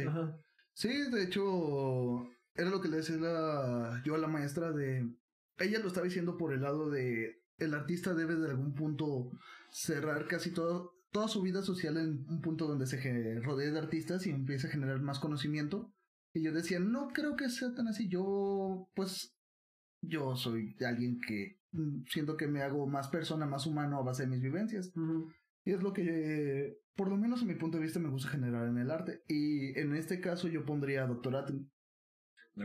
Ajá. 0.07 0.39
Sí, 0.73 1.11
de 1.11 1.25
hecho, 1.25 2.25
era 2.55 2.71
lo 2.71 2.81
que 2.81 2.89
le 2.89 2.99
decía 2.99 3.17
la, 3.17 4.03
yo 4.05 4.15
a 4.15 4.19
la 4.19 4.29
maestra 4.29 4.73
de... 4.73 5.09
Ella 5.59 5.79
lo 5.79 5.89
estaba 5.89 6.05
diciendo 6.05 6.37
por 6.37 6.53
el 6.53 6.63
lado 6.63 6.91
de... 6.91 7.41
El 7.59 7.75
artista 7.75 8.15
debe 8.15 8.35
de 8.35 8.51
algún 8.51 8.75
punto 8.75 9.31
cerrar 9.71 10.27
casi 10.27 10.53
todo, 10.53 10.93
toda 11.13 11.29
su 11.29 11.41
vida 11.43 11.63
social 11.63 11.97
en 11.97 12.27
un 12.29 12.41
punto 12.41 12.67
donde 12.67 12.87
se 12.87 13.41
rodee 13.41 13.71
de 13.71 13.79
artistas 13.79 14.27
y 14.27 14.31
empiece 14.31 14.67
a 14.67 14.71
generar 14.71 15.01
más 15.01 15.21
conocimiento. 15.21 15.93
Y 16.33 16.43
yo 16.43 16.53
decía, 16.53 16.81
no 16.81 17.09
creo 17.09 17.37
que 17.37 17.49
sea 17.49 17.73
tan 17.75 17.87
así. 17.87 18.09
Yo, 18.09 18.89
pues, 18.95 19.34
yo 20.09 20.37
soy 20.37 20.77
alguien 20.87 21.21
que 21.21 21.59
mm, 21.73 22.05
siento 22.07 22.37
que 22.37 22.47
me 22.47 22.62
hago 22.62 22.87
más 22.87 23.09
persona, 23.09 23.47
más 23.47 23.67
humano 23.67 23.99
a 23.99 24.03
base 24.03 24.25
de 24.25 24.31
mis 24.31 24.40
vivencias. 24.40 24.93
Y 25.64 25.73
es 25.73 25.83
lo 25.83 25.93
que, 25.93 26.03
eh, 26.05 26.79
por 26.95 27.09
lo 27.09 27.17
menos 27.17 27.43
a 27.43 27.47
mi 27.47 27.55
punto 27.55 27.79
de 27.79 27.85
vista, 27.85 27.99
me 27.99 28.11
gusta 28.11 28.29
generar 28.29 28.69
en 28.69 28.79
el 28.79 28.90
arte. 28.90 29.23
Y 29.29 29.79
en 29.79 29.95
este 29.95 30.21
caso 30.21 30.49
yo 30.49 30.64
pondría 30.64 31.05
a 31.05 31.07
Doctor 31.07 31.37
Atom. 31.37 31.69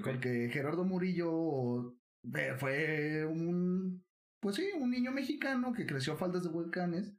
Porque 0.03 0.49
Gerardo 0.51 0.85
Murillo 0.85 1.95
eh, 2.35 2.53
fue 2.57 3.25
un, 3.25 4.03
pues 4.39 4.55
sí, 4.55 4.69
un 4.79 4.91
niño 4.91 5.11
mexicano 5.11 5.73
que 5.73 5.85
creció 5.85 6.13
a 6.13 6.17
faldas 6.17 6.43
de 6.43 6.49
volcanes. 6.49 7.13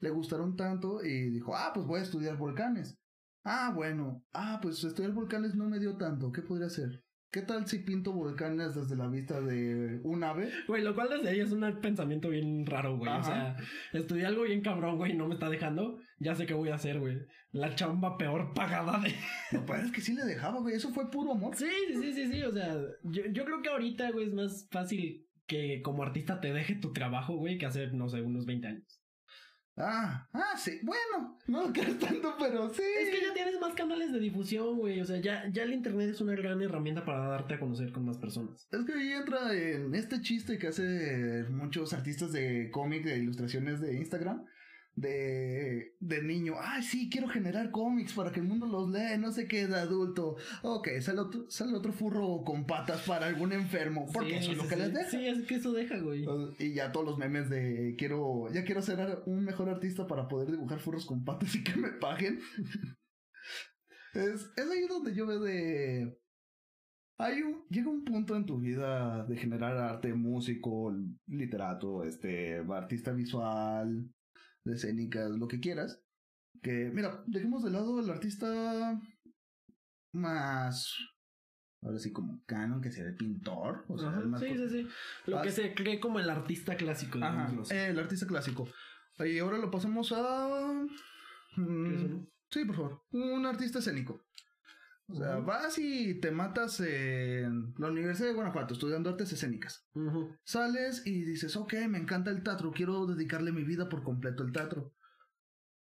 Le 0.00 0.10
gustaron 0.10 0.56
tanto 0.56 1.04
y 1.04 1.30
dijo, 1.30 1.54
ah, 1.54 1.72
pues 1.74 1.86
voy 1.86 2.00
a 2.00 2.04
estudiar 2.04 2.36
volcanes. 2.36 2.98
Ah, 3.44 3.72
bueno. 3.74 4.24
Ah, 4.32 4.58
pues 4.62 4.82
estudiar 4.84 5.12
volcanes 5.12 5.54
no 5.54 5.68
me 5.68 5.78
dio 5.78 5.96
tanto. 5.96 6.32
¿Qué 6.32 6.42
podría 6.42 6.66
hacer? 6.66 7.03
¿Qué 7.34 7.42
tal 7.42 7.66
si 7.66 7.80
pinto 7.80 8.12
volcanes 8.12 8.76
desde 8.76 8.94
la 8.94 9.08
vista 9.08 9.40
de 9.40 9.98
un 10.04 10.22
ave? 10.22 10.52
Güey, 10.68 10.84
lo 10.84 10.94
cual 10.94 11.08
desde 11.10 11.30
ahí 11.30 11.40
es 11.40 11.50
un 11.50 11.80
pensamiento 11.80 12.28
bien 12.28 12.64
raro, 12.64 12.96
güey. 12.96 13.10
O 13.10 13.24
sea, 13.24 13.56
estudié 13.92 14.26
algo 14.26 14.44
bien 14.44 14.60
cabrón, 14.60 14.98
güey, 14.98 15.10
y 15.10 15.16
no 15.16 15.26
me 15.26 15.34
está 15.34 15.50
dejando. 15.50 15.98
Ya 16.20 16.36
sé 16.36 16.46
qué 16.46 16.54
voy 16.54 16.68
a 16.68 16.76
hacer, 16.76 17.00
güey. 17.00 17.18
La 17.50 17.74
chamba 17.74 18.16
peor 18.18 18.54
pagada 18.54 19.00
de. 19.00 19.12
No, 19.50 19.66
pero 19.66 19.82
es 19.82 19.90
que 19.90 20.00
sí 20.00 20.14
le 20.14 20.24
dejaba, 20.24 20.60
güey. 20.60 20.76
Eso 20.76 20.92
fue 20.92 21.10
puro 21.10 21.32
amor. 21.32 21.56
Sí, 21.56 21.66
sí, 21.88 21.96
sí, 22.00 22.12
sí, 22.12 22.32
sí. 22.32 22.42
O 22.44 22.52
sea, 22.52 22.72
yo, 23.02 23.26
yo 23.26 23.44
creo 23.44 23.62
que 23.62 23.70
ahorita, 23.70 24.12
güey, 24.12 24.28
es 24.28 24.32
más 24.32 24.68
fácil 24.70 25.26
que 25.48 25.82
como 25.82 26.04
artista 26.04 26.40
te 26.40 26.52
deje 26.52 26.76
tu 26.76 26.92
trabajo, 26.92 27.34
güey, 27.34 27.58
que 27.58 27.66
hace, 27.66 27.88
no 27.88 28.08
sé, 28.08 28.22
unos 28.22 28.46
20 28.46 28.68
años. 28.68 29.03
Ah, 29.76 30.28
ah, 30.32 30.56
sí. 30.56 30.78
Bueno, 30.82 31.36
no 31.48 31.72
crees 31.72 31.98
tanto, 31.98 32.36
pero 32.38 32.72
sí. 32.72 32.82
Es 33.00 33.10
que 33.10 33.20
ya 33.26 33.34
tienes 33.34 33.58
más 33.60 33.74
canales 33.74 34.12
de 34.12 34.20
difusión, 34.20 34.78
güey. 34.78 35.00
O 35.00 35.04
sea, 35.04 35.20
ya, 35.20 35.48
ya 35.50 35.64
el 35.64 35.72
internet 35.72 36.10
es 36.10 36.20
una 36.20 36.34
gran 36.34 36.62
herramienta 36.62 37.04
para 37.04 37.26
darte 37.26 37.54
a 37.54 37.60
conocer 37.60 37.90
con 37.92 38.04
más 38.04 38.18
personas. 38.18 38.68
Es 38.70 38.84
que 38.84 38.92
ahí 38.92 39.12
entra 39.12 39.52
en 39.52 39.94
este 39.94 40.20
chiste 40.20 40.58
que 40.58 40.68
hace 40.68 41.44
muchos 41.50 41.92
artistas 41.92 42.32
de 42.32 42.70
cómic, 42.70 43.04
de 43.04 43.18
ilustraciones 43.18 43.80
de 43.80 43.96
Instagram, 43.96 44.44
de, 44.96 45.96
de 46.00 46.22
niño. 46.22 46.54
Ay, 46.60 46.82
sí, 46.82 47.08
quiero 47.10 47.28
generar 47.28 47.70
cómics 47.70 48.12
para 48.12 48.30
que 48.32 48.40
el 48.40 48.46
mundo 48.46 48.66
los 48.66 48.90
lea, 48.90 49.16
no 49.18 49.32
sé 49.32 49.48
qué 49.48 49.66
de 49.66 49.76
adulto. 49.76 50.36
Ok, 50.62 50.88
sale 51.00 51.20
otro, 51.20 51.50
sale 51.50 51.74
otro 51.74 51.92
furro 51.92 52.42
con 52.44 52.66
patas 52.66 53.02
para 53.02 53.26
algún 53.26 53.52
enfermo, 53.52 54.06
porque 54.12 54.30
Sí, 54.30 54.36
eso 54.36 54.52
es 54.52 54.58
lo 54.58 54.68
que 54.68 54.74
sí. 54.76 54.80
les 54.80 54.94
deja. 54.94 55.10
Sí, 55.10 55.26
es 55.26 55.46
que 55.46 55.54
eso 55.56 55.72
deja, 55.72 55.98
güey. 55.98 56.24
Y 56.58 56.74
ya 56.74 56.92
todos 56.92 57.06
los 57.06 57.18
memes 57.18 57.50
de 57.50 57.94
quiero, 57.98 58.52
ya 58.52 58.64
quiero 58.64 58.82
ser 58.82 59.22
un 59.26 59.44
mejor 59.44 59.68
artista 59.68 60.06
para 60.06 60.28
poder 60.28 60.50
dibujar 60.50 60.78
furros 60.80 61.06
con 61.06 61.24
patas 61.24 61.54
y 61.54 61.64
que 61.64 61.76
me 61.76 61.90
paguen. 61.90 62.40
es, 64.14 64.50
es 64.56 64.70
ahí 64.70 64.86
donde 64.88 65.14
yo 65.14 65.26
veo 65.26 65.40
de. 65.40 66.18
Hay 67.16 67.42
un, 67.42 67.64
llega 67.70 67.88
un 67.90 68.04
punto 68.04 68.34
en 68.34 68.44
tu 68.44 68.58
vida 68.58 69.24
de 69.26 69.36
generar 69.36 69.76
arte, 69.76 70.12
músico, 70.14 70.92
literato, 71.26 72.02
este, 72.02 72.56
artista 72.68 73.12
visual, 73.12 74.10
escénicas, 74.64 75.30
lo 75.30 75.48
que 75.48 75.60
quieras. 75.60 76.00
Que, 76.62 76.90
mira, 76.92 77.22
dejemos 77.26 77.62
de 77.62 77.70
lado 77.70 78.00
el 78.00 78.10
artista 78.10 79.00
más. 80.12 80.96
Ahora 81.82 81.98
sí, 81.98 82.12
como 82.12 82.42
canon, 82.46 82.80
que 82.80 82.90
sea 82.90 83.04
de 83.04 83.12
pintor. 83.12 83.84
O 83.88 83.98
sea, 83.98 84.08
Ajá, 84.08 84.20
el 84.20 84.28
más 84.28 84.40
sí, 84.40 84.56
sí, 84.56 84.68
sí. 84.68 84.88
Lo 85.26 85.42
que 85.42 85.50
se 85.50 85.74
cree 85.74 86.00
como 86.00 86.18
el 86.18 86.30
artista 86.30 86.76
clásico, 86.76 87.18
Ajá, 87.22 87.52
el 87.70 87.98
artista 87.98 88.26
clásico. 88.26 88.66
Y 89.18 89.38
ahora 89.38 89.58
lo 89.58 89.70
pasamos 89.70 90.10
a. 90.12 90.86
mm, 91.56 92.26
sí, 92.50 92.64
por 92.64 92.76
favor. 92.76 93.02
Un 93.12 93.44
artista 93.44 93.80
escénico. 93.80 94.24
O 95.06 95.16
sea, 95.16 95.36
vas 95.36 95.78
y 95.78 96.14
te 96.14 96.30
matas 96.30 96.80
en 96.80 97.74
la 97.76 97.88
Universidad 97.88 98.28
de 98.28 98.34
Guanajuato 98.34 98.72
estudiando 98.72 99.10
artes 99.10 99.32
escénicas. 99.32 99.86
Sales 100.44 101.02
y 101.04 101.24
dices, 101.24 101.56
ok, 101.56 101.74
me 101.88 101.98
encanta 101.98 102.30
el 102.30 102.42
teatro, 102.42 102.72
quiero 102.72 103.06
dedicarle 103.06 103.52
mi 103.52 103.64
vida 103.64 103.88
por 103.88 104.02
completo 104.02 104.42
al 104.42 104.52
teatro. 104.52 104.94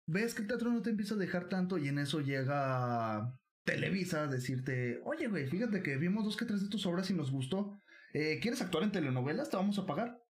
Ves 0.07 0.35
que 0.35 0.43
el 0.43 0.49
teatro 0.49 0.71
no 0.71 0.83
te 0.83 0.91
empieza 0.91 1.15
a 1.15 1.19
dejar 1.19 1.49
tanto 1.49 1.77
y 1.77 1.89
en 1.89 1.99
eso 1.99 2.21
llega 2.21 3.39
Televisa 3.65 4.25
a 4.25 4.27
decirte, 4.29 5.01
oye, 5.05 5.29
güey, 5.29 5.47
fíjate 5.47 5.83
que 5.83 5.97
vimos 5.97 6.25
dos 6.25 6.37
que 6.37 6.47
tres 6.47 6.63
de 6.63 6.69
tus 6.69 6.87
obras 6.87 7.11
y 7.11 7.15
nos 7.15 7.31
gustó. 7.31 7.81
Eh, 8.15 8.39
¿Quieres 8.41 8.63
actuar 8.63 8.85
en 8.85 8.93
telenovelas? 8.93 9.51
Te 9.51 9.57
vamos 9.57 9.79
a 9.79 9.87
pagar. 9.87 10.24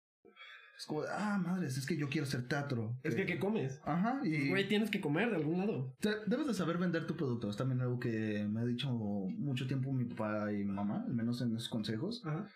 Es 0.76 0.86
como, 0.86 1.02
ah, 1.08 1.38
madres, 1.38 1.76
es 1.78 1.86
que 1.86 1.96
yo 1.96 2.08
quiero 2.08 2.26
hacer 2.26 2.48
teatro. 2.48 2.98
Es 3.04 3.14
que, 3.14 3.24
¿qué 3.26 3.38
comes? 3.38 3.80
Ajá, 3.84 4.20
y 4.24 4.48
Güey, 4.48 4.68
tienes 4.68 4.90
que 4.90 5.00
comer 5.00 5.30
de 5.30 5.36
algún 5.36 5.58
lado. 5.58 5.96
te- 6.00 6.24
debes 6.26 6.46
de 6.48 6.54
saber 6.54 6.78
vender 6.78 7.06
tu 7.06 7.16
producto. 7.16 7.48
Es 7.48 7.56
también 7.56 7.80
algo 7.80 7.98
que 8.00 8.44
me 8.50 8.60
ha 8.60 8.64
dicho 8.64 8.90
mucho 8.92 9.66
tiempo 9.68 9.92
mi 9.92 10.04
papá 10.04 10.52
y 10.52 10.58
mi 10.64 10.72
mamá, 10.72 11.04
al 11.06 11.14
menos 11.14 11.40
en 11.42 11.54
esos 11.54 11.68
consejos. 11.68 12.22
Ajá. 12.24 12.48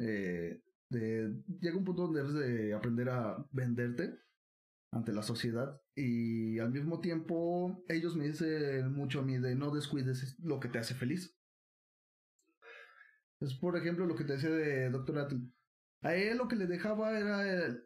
eh, 0.00 0.62
de- 0.90 1.42
llega 1.60 1.76
un 1.76 1.84
punto 1.84 2.02
donde 2.02 2.20
debes 2.22 2.34
de 2.34 2.72
aprender 2.72 3.08
a 3.10 3.36
venderte 3.50 4.14
ante 4.92 5.12
la 5.12 5.22
sociedad 5.22 5.78
y 5.94 6.58
al 6.60 6.70
mismo 6.70 7.00
tiempo 7.00 7.84
ellos 7.88 8.16
me 8.16 8.28
dicen 8.28 8.92
mucho 8.94 9.20
a 9.20 9.24
mí 9.24 9.36
de 9.38 9.54
no 9.56 9.70
descuides 9.74 10.36
lo 10.40 10.60
que 10.60 10.68
te 10.68 10.78
hace 10.78 10.94
feliz. 10.94 11.36
Es 13.40 13.54
por 13.54 13.76
ejemplo 13.76 14.06
lo 14.06 14.14
que 14.16 14.24
te 14.24 14.32
decía 14.34 14.50
de 14.50 14.88
Dr. 14.90 15.18
Atle. 15.18 15.40
A 16.02 16.14
él 16.14 16.38
lo 16.38 16.48
que 16.48 16.56
le 16.56 16.66
dejaba 16.66 17.18
era 17.18 17.42
el, 17.48 17.82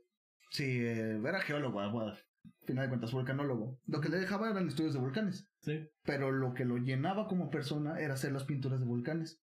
sí, 0.50 0.64
eh, 0.80 1.20
era 1.24 1.40
geólogo, 1.40 1.80
al 1.80 2.18
final 2.66 2.84
de 2.84 2.88
cuentas 2.88 3.12
volcanólogo. 3.12 3.80
Lo 3.86 4.00
que 4.00 4.08
le 4.08 4.18
dejaba 4.18 4.50
eran 4.50 4.68
estudios 4.68 4.94
de 4.94 5.00
volcanes 5.00 5.48
Sí. 5.60 5.88
pero 6.02 6.32
lo 6.32 6.54
que 6.54 6.64
lo 6.64 6.76
llenaba 6.76 7.28
como 7.28 7.50
persona 7.50 8.00
era 8.00 8.14
hacer 8.14 8.32
las 8.32 8.44
pinturas 8.44 8.80
de 8.80 8.86
volcanes. 8.86 9.40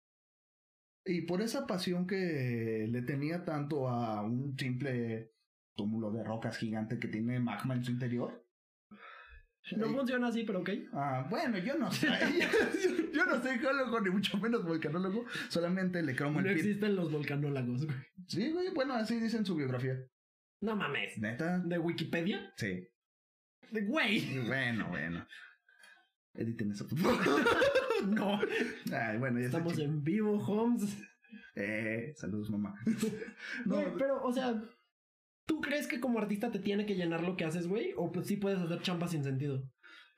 Y 1.05 1.23
por 1.23 1.41
esa 1.41 1.67
pasión 1.67 2.07
que 2.07 2.87
le 2.91 3.03
tenía 3.03 3.45
tanto 3.45 3.89
a 3.89 4.23
un 4.23 4.59
simple 4.59 5.33
túmulo 5.77 6.11
de 6.11 6.25
rocas 6.25 6.57
gigante 6.59 6.99
que 6.99 7.09
tiene 7.09 7.39
magma 7.41 7.75
en 7.75 7.85
su 7.85 7.93
interior. 7.93 8.45
No 9.77 9.87
funciona 9.93 10.29
así, 10.29 10.45
pero 10.45 10.61
ok. 10.61 10.71
ah, 10.95 11.27
bueno, 11.29 11.59
yo 11.59 11.77
no 11.77 11.91
sé. 11.93 12.07
yo, 12.41 13.13
yo 13.13 13.25
no 13.27 13.43
soy 13.43 13.59
geólogo 13.59 14.01
ni 14.01 14.11
mucho 14.11 14.39
menos 14.39 14.65
volcanólogo. 14.65 15.27
Solamente 15.51 16.03
le 16.03 16.17
cromo 16.17 16.41
No 16.41 16.49
el 16.49 16.55
pit. 16.57 16.65
existen 16.65 16.97
los 16.97 17.13
volcanólogos, 17.13 17.85
güey. 17.85 17.99
Sí, 18.27 18.51
güey, 18.53 18.71
bueno, 18.73 18.95
así 18.95 19.21
dice 19.21 19.37
en 19.37 19.45
su 19.45 19.55
biografía. 19.57 19.97
No 20.63 20.75
mames. 20.75 21.19
¿Neta? 21.19 21.59
¿De 21.59 21.79
Wikipedia? 21.79 22.53
Sí. 22.57 22.89
De 23.71 23.83
güey. 23.83 24.47
Bueno, 24.47 24.89
bueno. 24.89 25.27
Editen 26.35 26.73
eso. 26.73 26.87
No. 28.07 28.41
Ay, 28.93 29.19
bueno, 29.19 29.41
ya 29.41 29.47
está 29.47 29.59
Estamos 29.59 29.75
chido. 29.75 29.85
en 29.87 30.05
vivo, 30.05 30.39
Holmes. 30.39 30.97
Eh, 31.57 32.13
saludos, 32.17 32.49
mamá. 32.49 32.75
Güey, 33.67 33.87
pero, 33.99 34.23
o 34.23 34.33
sea, 34.33 34.55
¿tú 35.49 35.61
crees 35.61 35.89
que 35.89 35.99
como 35.99 36.21
artista 36.21 36.53
te 36.53 36.61
tiene 36.61 36.87
que 36.87 36.95
llenar 36.95 37.25
lo 37.25 37.37
que 37.37 37.45
haces, 37.45 37.67
güey? 37.67 37.93
O 37.97 38.13
pues 38.13 38.29
sí 38.29 38.37
puedes 38.37 38.61
hacer 38.61 38.81
chamba 38.83 39.09
sin 39.09 39.25
sentido. 39.25 39.69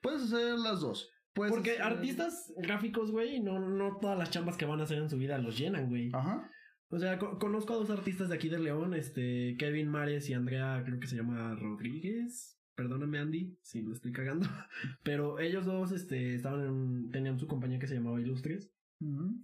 Puedes 0.03 0.23
hacer 0.25 0.59
las 0.59 0.81
dos. 0.81 1.09
Puedes 1.33 1.53
Porque 1.55 1.71
hacer- 1.73 1.83
artistas 1.85 2.53
gráficos, 2.59 3.11
güey, 3.13 3.41
no, 3.41 3.59
no 3.61 3.97
todas 4.01 4.19
las 4.19 4.31
chambas 4.31 4.57
que 4.59 4.67
van 4.67 4.81
a 4.81 4.83
hacer 4.83 4.99
en 4.99 5.09
su 5.09 5.17
vida 5.17 5.39
los 5.39 5.57
llenan, 5.57 5.89
güey. 5.89 6.11
Ajá. 6.13 6.51
O 6.89 6.99
sea, 6.99 7.19
co- 7.19 7.39
conozco 7.39 7.73
a 7.73 7.77
dos 7.77 7.89
artistas 7.91 8.29
de 8.29 8.35
aquí 8.35 8.49
de 8.49 8.59
León, 8.59 8.95
este, 8.95 9.55
Kevin 9.59 9.89
Mares 9.89 10.29
y 10.29 10.35
Andrea, 10.35 10.83
creo 10.85 10.99
que 10.99 11.07
se 11.07 11.17
llama 11.17 11.55
Rodríguez. 11.55 12.59
Perdóname, 12.75 13.19
Andy, 13.21 13.57
si 13.63 13.83
lo 13.83 13.93
estoy 13.93 14.11
cagando. 14.11 14.49
Pero 15.05 15.39
ellos 15.39 15.67
dos, 15.67 15.93
este, 15.93 16.35
estaban 16.35 16.67
en 16.67 17.11
tenían 17.11 17.39
su 17.39 17.47
compañía 17.47 17.79
que 17.79 17.87
se 17.87 17.95
llamaba 17.95 18.21
Ilustres. 18.21 18.73
Ujú. 19.01 19.37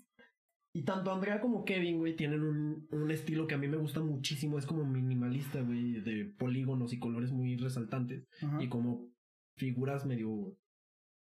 Y 0.77 0.83
tanto 0.83 1.11
Andrea 1.11 1.41
como 1.41 1.64
Kevin, 1.64 1.99
güey, 1.99 2.16
tienen 2.16 2.43
un, 2.43 2.87
un 2.91 3.11
estilo 3.11 3.47
que 3.47 3.55
a 3.55 3.59
mí 3.59 3.66
me 3.66 3.79
gusta 3.79 4.01
muchísimo. 4.01 4.59
Es 4.59 4.66
como 4.66 4.85
minimalista, 4.85 5.62
güey, 5.62 6.01
de 6.03 6.27
polígonos 6.27 6.93
y 6.93 6.99
colores 6.99 7.33
muy 7.33 7.57
resaltantes. 7.57 8.27
Ajá. 8.43 8.62
Y 8.62 8.68
como 8.68 9.09
figuras 9.57 10.05
medio 10.05 10.55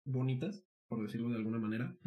bonitas, 0.06 0.64
por 0.88 1.02
decirlo 1.02 1.30
de 1.30 1.38
alguna 1.38 1.58
manera. 1.58 1.98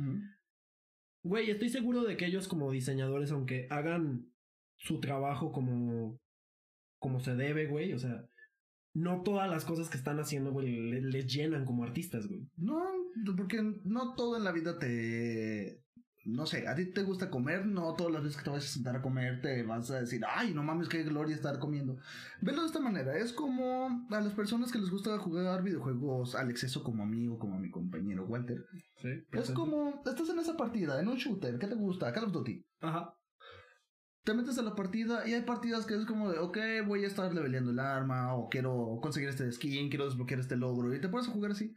Güey, 1.24 1.50
estoy 1.50 1.70
seguro 1.70 2.04
de 2.04 2.16
que 2.16 2.26
ellos 2.26 2.46
como 2.46 2.70
diseñadores, 2.70 3.32
aunque 3.32 3.66
hagan 3.70 4.28
su 4.76 5.00
trabajo 5.00 5.50
como, 5.52 6.20
como 7.00 7.18
se 7.20 7.34
debe, 7.34 7.66
güey, 7.66 7.94
o 7.94 7.98
sea, 7.98 8.28
no 8.94 9.22
todas 9.22 9.50
las 9.50 9.64
cosas 9.64 9.90
que 9.90 9.96
están 9.96 10.20
haciendo, 10.20 10.52
güey, 10.52 10.68
le- 10.90 11.00
les 11.02 11.26
llenan 11.26 11.64
como 11.64 11.82
artistas, 11.82 12.28
güey. 12.28 12.46
No, 12.56 12.80
porque 13.36 13.60
no 13.84 14.14
todo 14.14 14.36
en 14.36 14.44
la 14.44 14.52
vida 14.52 14.78
te... 14.78 15.82
No 16.24 16.46
sé, 16.46 16.66
a 16.66 16.74
ti 16.74 16.86
te 16.86 17.02
gusta 17.02 17.28
comer, 17.28 17.66
no 17.66 17.92
todas 17.94 18.12
las 18.12 18.22
veces 18.22 18.38
que 18.38 18.44
te 18.44 18.50
vas 18.50 18.64
a 18.64 18.68
sentar 18.68 18.96
a 18.96 19.02
comer 19.02 19.42
te 19.42 19.62
vas 19.62 19.90
a 19.90 20.00
decir, 20.00 20.22
ay, 20.26 20.54
no 20.54 20.62
mames, 20.62 20.88
qué 20.88 21.02
gloria 21.02 21.34
estar 21.34 21.58
comiendo. 21.58 21.98
Velo 22.40 22.62
de 22.62 22.66
esta 22.66 22.80
manera, 22.80 23.16
es 23.18 23.32
como 23.32 24.06
a 24.10 24.20
las 24.20 24.32
personas 24.32 24.72
que 24.72 24.78
les 24.78 24.88
gusta 24.88 25.18
jugar 25.18 25.62
videojuegos 25.62 26.34
al 26.34 26.50
exceso 26.50 26.82
como 26.82 27.02
a 27.02 27.06
mí 27.06 27.28
o 27.28 27.38
como 27.38 27.56
a 27.56 27.58
mi 27.58 27.70
compañero 27.70 28.24
Walter. 28.24 28.64
Sí. 29.02 29.22
Es 29.32 29.50
como, 29.50 30.02
estás 30.06 30.28
en 30.30 30.38
esa 30.38 30.56
partida, 30.56 30.98
en 30.98 31.08
un 31.08 31.16
shooter, 31.16 31.58
¿qué 31.58 31.66
te 31.66 31.74
gusta? 31.74 32.12
Call 32.12 32.24
of 32.24 32.32
Duty. 32.32 32.64
Ajá. 32.80 33.14
Te 34.22 34.32
metes 34.32 34.56
a 34.56 34.62
la 34.62 34.74
partida 34.74 35.28
y 35.28 35.34
hay 35.34 35.42
partidas 35.42 35.84
que 35.84 35.94
es 35.94 36.06
como 36.06 36.30
de, 36.30 36.38
ok, 36.38 36.56
voy 36.86 37.04
a 37.04 37.08
estar 37.08 37.34
leveleando 37.34 37.72
el 37.72 37.78
arma, 37.78 38.34
o 38.34 38.48
quiero 38.48 38.98
conseguir 39.02 39.28
este 39.28 39.52
skin, 39.52 39.90
quiero 39.90 40.06
desbloquear 40.06 40.40
este 40.40 40.56
logro, 40.56 40.94
y 40.94 41.00
te 41.02 41.10
puedes 41.10 41.28
jugar 41.28 41.50
así. 41.50 41.74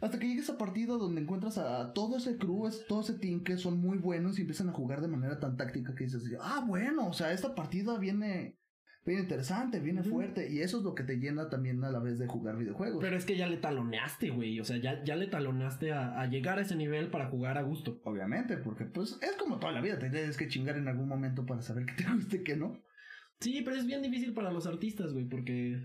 Hasta 0.00 0.18
que 0.18 0.28
llegues 0.28 0.48
a 0.48 0.56
partida 0.58 0.94
donde 0.94 1.20
encuentras 1.20 1.58
a 1.58 1.92
todo 1.92 2.16
ese 2.16 2.38
crew, 2.38 2.66
es- 2.66 2.86
todo 2.86 3.02
ese 3.02 3.14
team 3.18 3.44
que 3.44 3.56
son 3.58 3.78
muy 3.78 3.98
buenos 3.98 4.38
y 4.38 4.42
empiezan 4.42 4.68
a 4.68 4.72
jugar 4.72 5.00
de 5.00 5.08
manera 5.08 5.38
tan 5.38 5.56
táctica 5.56 5.94
que 5.94 6.04
dices, 6.04 6.22
ah, 6.40 6.64
bueno, 6.66 7.08
o 7.08 7.12
sea, 7.12 7.32
esta 7.32 7.54
partida 7.54 7.98
viene, 7.98 8.58
viene 9.04 9.22
interesante, 9.22 9.78
viene 9.80 10.02
fuerte, 10.02 10.50
y 10.50 10.60
eso 10.60 10.78
es 10.78 10.84
lo 10.84 10.94
que 10.94 11.02
te 11.04 11.16
llena 11.16 11.50
también 11.50 11.84
a 11.84 11.90
la 11.90 11.98
vez 11.98 12.18
de 12.18 12.26
jugar 12.26 12.56
videojuegos. 12.56 13.02
Pero 13.02 13.16
es 13.16 13.26
que 13.26 13.36
ya 13.36 13.46
le 13.46 13.58
taloneaste, 13.58 14.30
güey. 14.30 14.58
O 14.60 14.64
sea, 14.64 14.78
ya, 14.78 15.04
ya 15.04 15.16
le 15.16 15.26
taloneaste 15.26 15.92
a, 15.92 16.18
a 16.20 16.26
llegar 16.28 16.58
a 16.58 16.62
ese 16.62 16.76
nivel 16.76 17.10
para 17.10 17.28
jugar 17.28 17.58
a 17.58 17.62
gusto. 17.62 18.00
Obviamente, 18.04 18.56
porque 18.56 18.86
pues 18.86 19.18
es 19.20 19.36
como 19.36 19.58
toda 19.58 19.72
la 19.72 19.80
vida, 19.82 19.98
te 19.98 20.08
tienes 20.08 20.36
que 20.36 20.48
chingar 20.48 20.76
en 20.78 20.88
algún 20.88 21.08
momento 21.08 21.44
para 21.44 21.60
saber 21.60 21.84
qué 21.86 21.92
te 22.02 22.10
gusta 22.10 22.36
y 22.36 22.42
qué 22.44 22.56
no. 22.56 22.82
Sí, 23.40 23.62
pero 23.64 23.76
es 23.76 23.86
bien 23.86 24.02
difícil 24.02 24.32
para 24.34 24.50
los 24.52 24.66
artistas, 24.66 25.12
güey, 25.12 25.26
porque 25.26 25.78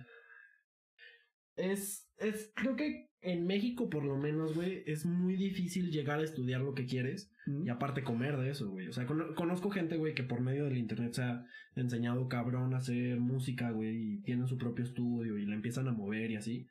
es, 1.55 2.09
es, 2.17 2.51
creo 2.55 2.75
que 2.75 3.09
en 3.25 3.45
México 3.45 3.89
por 3.89 4.03
lo 4.05 4.17
menos, 4.17 4.53
güey, 4.55 4.83
es 4.85 5.05
muy 5.05 5.35
difícil 5.35 5.91
llegar 5.91 6.19
a 6.19 6.23
estudiar 6.23 6.61
lo 6.61 6.73
que 6.73 6.85
quieres 6.85 7.31
y 7.65 7.69
aparte 7.69 8.03
comer 8.03 8.37
de 8.37 8.49
eso, 8.51 8.69
güey. 8.69 8.87
O 8.87 8.93
sea, 8.93 9.05
cono- 9.05 9.33
conozco 9.35 9.69
gente, 9.69 9.97
güey, 9.97 10.13
que 10.15 10.23
por 10.23 10.41
medio 10.41 10.65
del 10.65 10.77
internet 10.77 11.13
se 11.13 11.23
ha 11.23 11.45
enseñado 11.75 12.27
cabrón 12.27 12.73
a 12.73 12.77
hacer 12.77 13.19
música, 13.19 13.71
güey, 13.71 14.13
y 14.13 14.21
tienen 14.21 14.47
su 14.47 14.57
propio 14.57 14.83
estudio 14.85 15.37
y 15.37 15.45
la 15.45 15.55
empiezan 15.55 15.87
a 15.87 15.91
mover 15.91 16.31
y 16.31 16.35
así. 16.37 16.67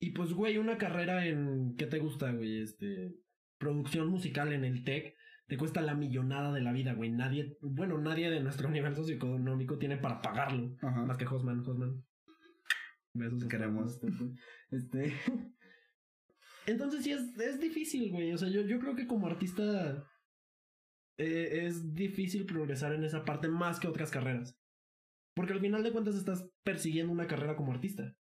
Y 0.00 0.10
pues, 0.10 0.32
güey, 0.32 0.58
una 0.58 0.76
carrera 0.76 1.26
en, 1.26 1.76
¿qué 1.76 1.86
te 1.86 1.98
gusta, 1.98 2.32
güey? 2.32 2.60
Este, 2.60 3.14
producción 3.58 4.08
musical 4.08 4.52
en 4.52 4.64
el 4.64 4.84
TEC. 4.84 5.14
Te 5.46 5.56
cuesta 5.58 5.80
la 5.82 5.94
millonada 5.94 6.52
de 6.52 6.60
la 6.62 6.72
vida, 6.72 6.94
güey. 6.94 7.10
Nadie, 7.10 7.56
bueno, 7.60 7.98
nadie 7.98 8.30
de 8.30 8.40
nuestro 8.40 8.68
nivel 8.70 8.94
socioeconómico 8.94 9.78
tiene 9.78 9.96
para 9.96 10.20
pagarlo. 10.20 10.76
Ajá. 10.82 11.04
Más 11.06 11.16
que 11.16 11.26
Hosman, 11.26 11.60
Hosman. 11.60 12.02
Besos. 13.14 13.44
Queremos. 13.46 14.00
Este. 14.70 15.14
Entonces 16.66 17.04
sí 17.04 17.12
es, 17.12 17.38
es 17.38 17.60
difícil, 17.60 18.10
güey. 18.10 18.32
O 18.32 18.38
sea, 18.38 18.48
yo, 18.48 18.62
yo 18.62 18.78
creo 18.80 18.96
que 18.96 19.06
como 19.06 19.26
artista 19.26 20.06
eh, 21.18 21.66
es 21.66 21.94
difícil 21.94 22.46
progresar 22.46 22.92
en 22.94 23.04
esa 23.04 23.24
parte 23.24 23.48
más 23.48 23.78
que 23.78 23.88
otras 23.88 24.10
carreras. 24.10 24.58
Porque 25.34 25.52
al 25.52 25.60
final 25.60 25.82
de 25.82 25.92
cuentas 25.92 26.14
estás 26.16 26.48
persiguiendo 26.62 27.12
una 27.12 27.26
carrera 27.26 27.56
como 27.56 27.72
artista. 27.72 28.16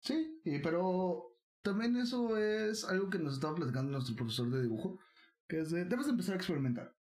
Sí, 0.00 0.40
y- 0.44 0.60
pero 0.60 1.36
también 1.62 1.96
eso 1.96 2.36
es 2.38 2.84
algo 2.84 3.10
que 3.10 3.18
nos 3.18 3.34
estaba 3.34 3.54
platicando 3.56 3.90
nuestro 3.90 4.14
profesor 4.14 4.48
de 4.50 4.62
dibujo, 4.62 5.00
que 5.48 5.60
es 5.60 5.70
de, 5.70 5.84
debes 5.84 6.06
de 6.06 6.12
empezar 6.12 6.34
a 6.34 6.36
experimentar. 6.36 6.95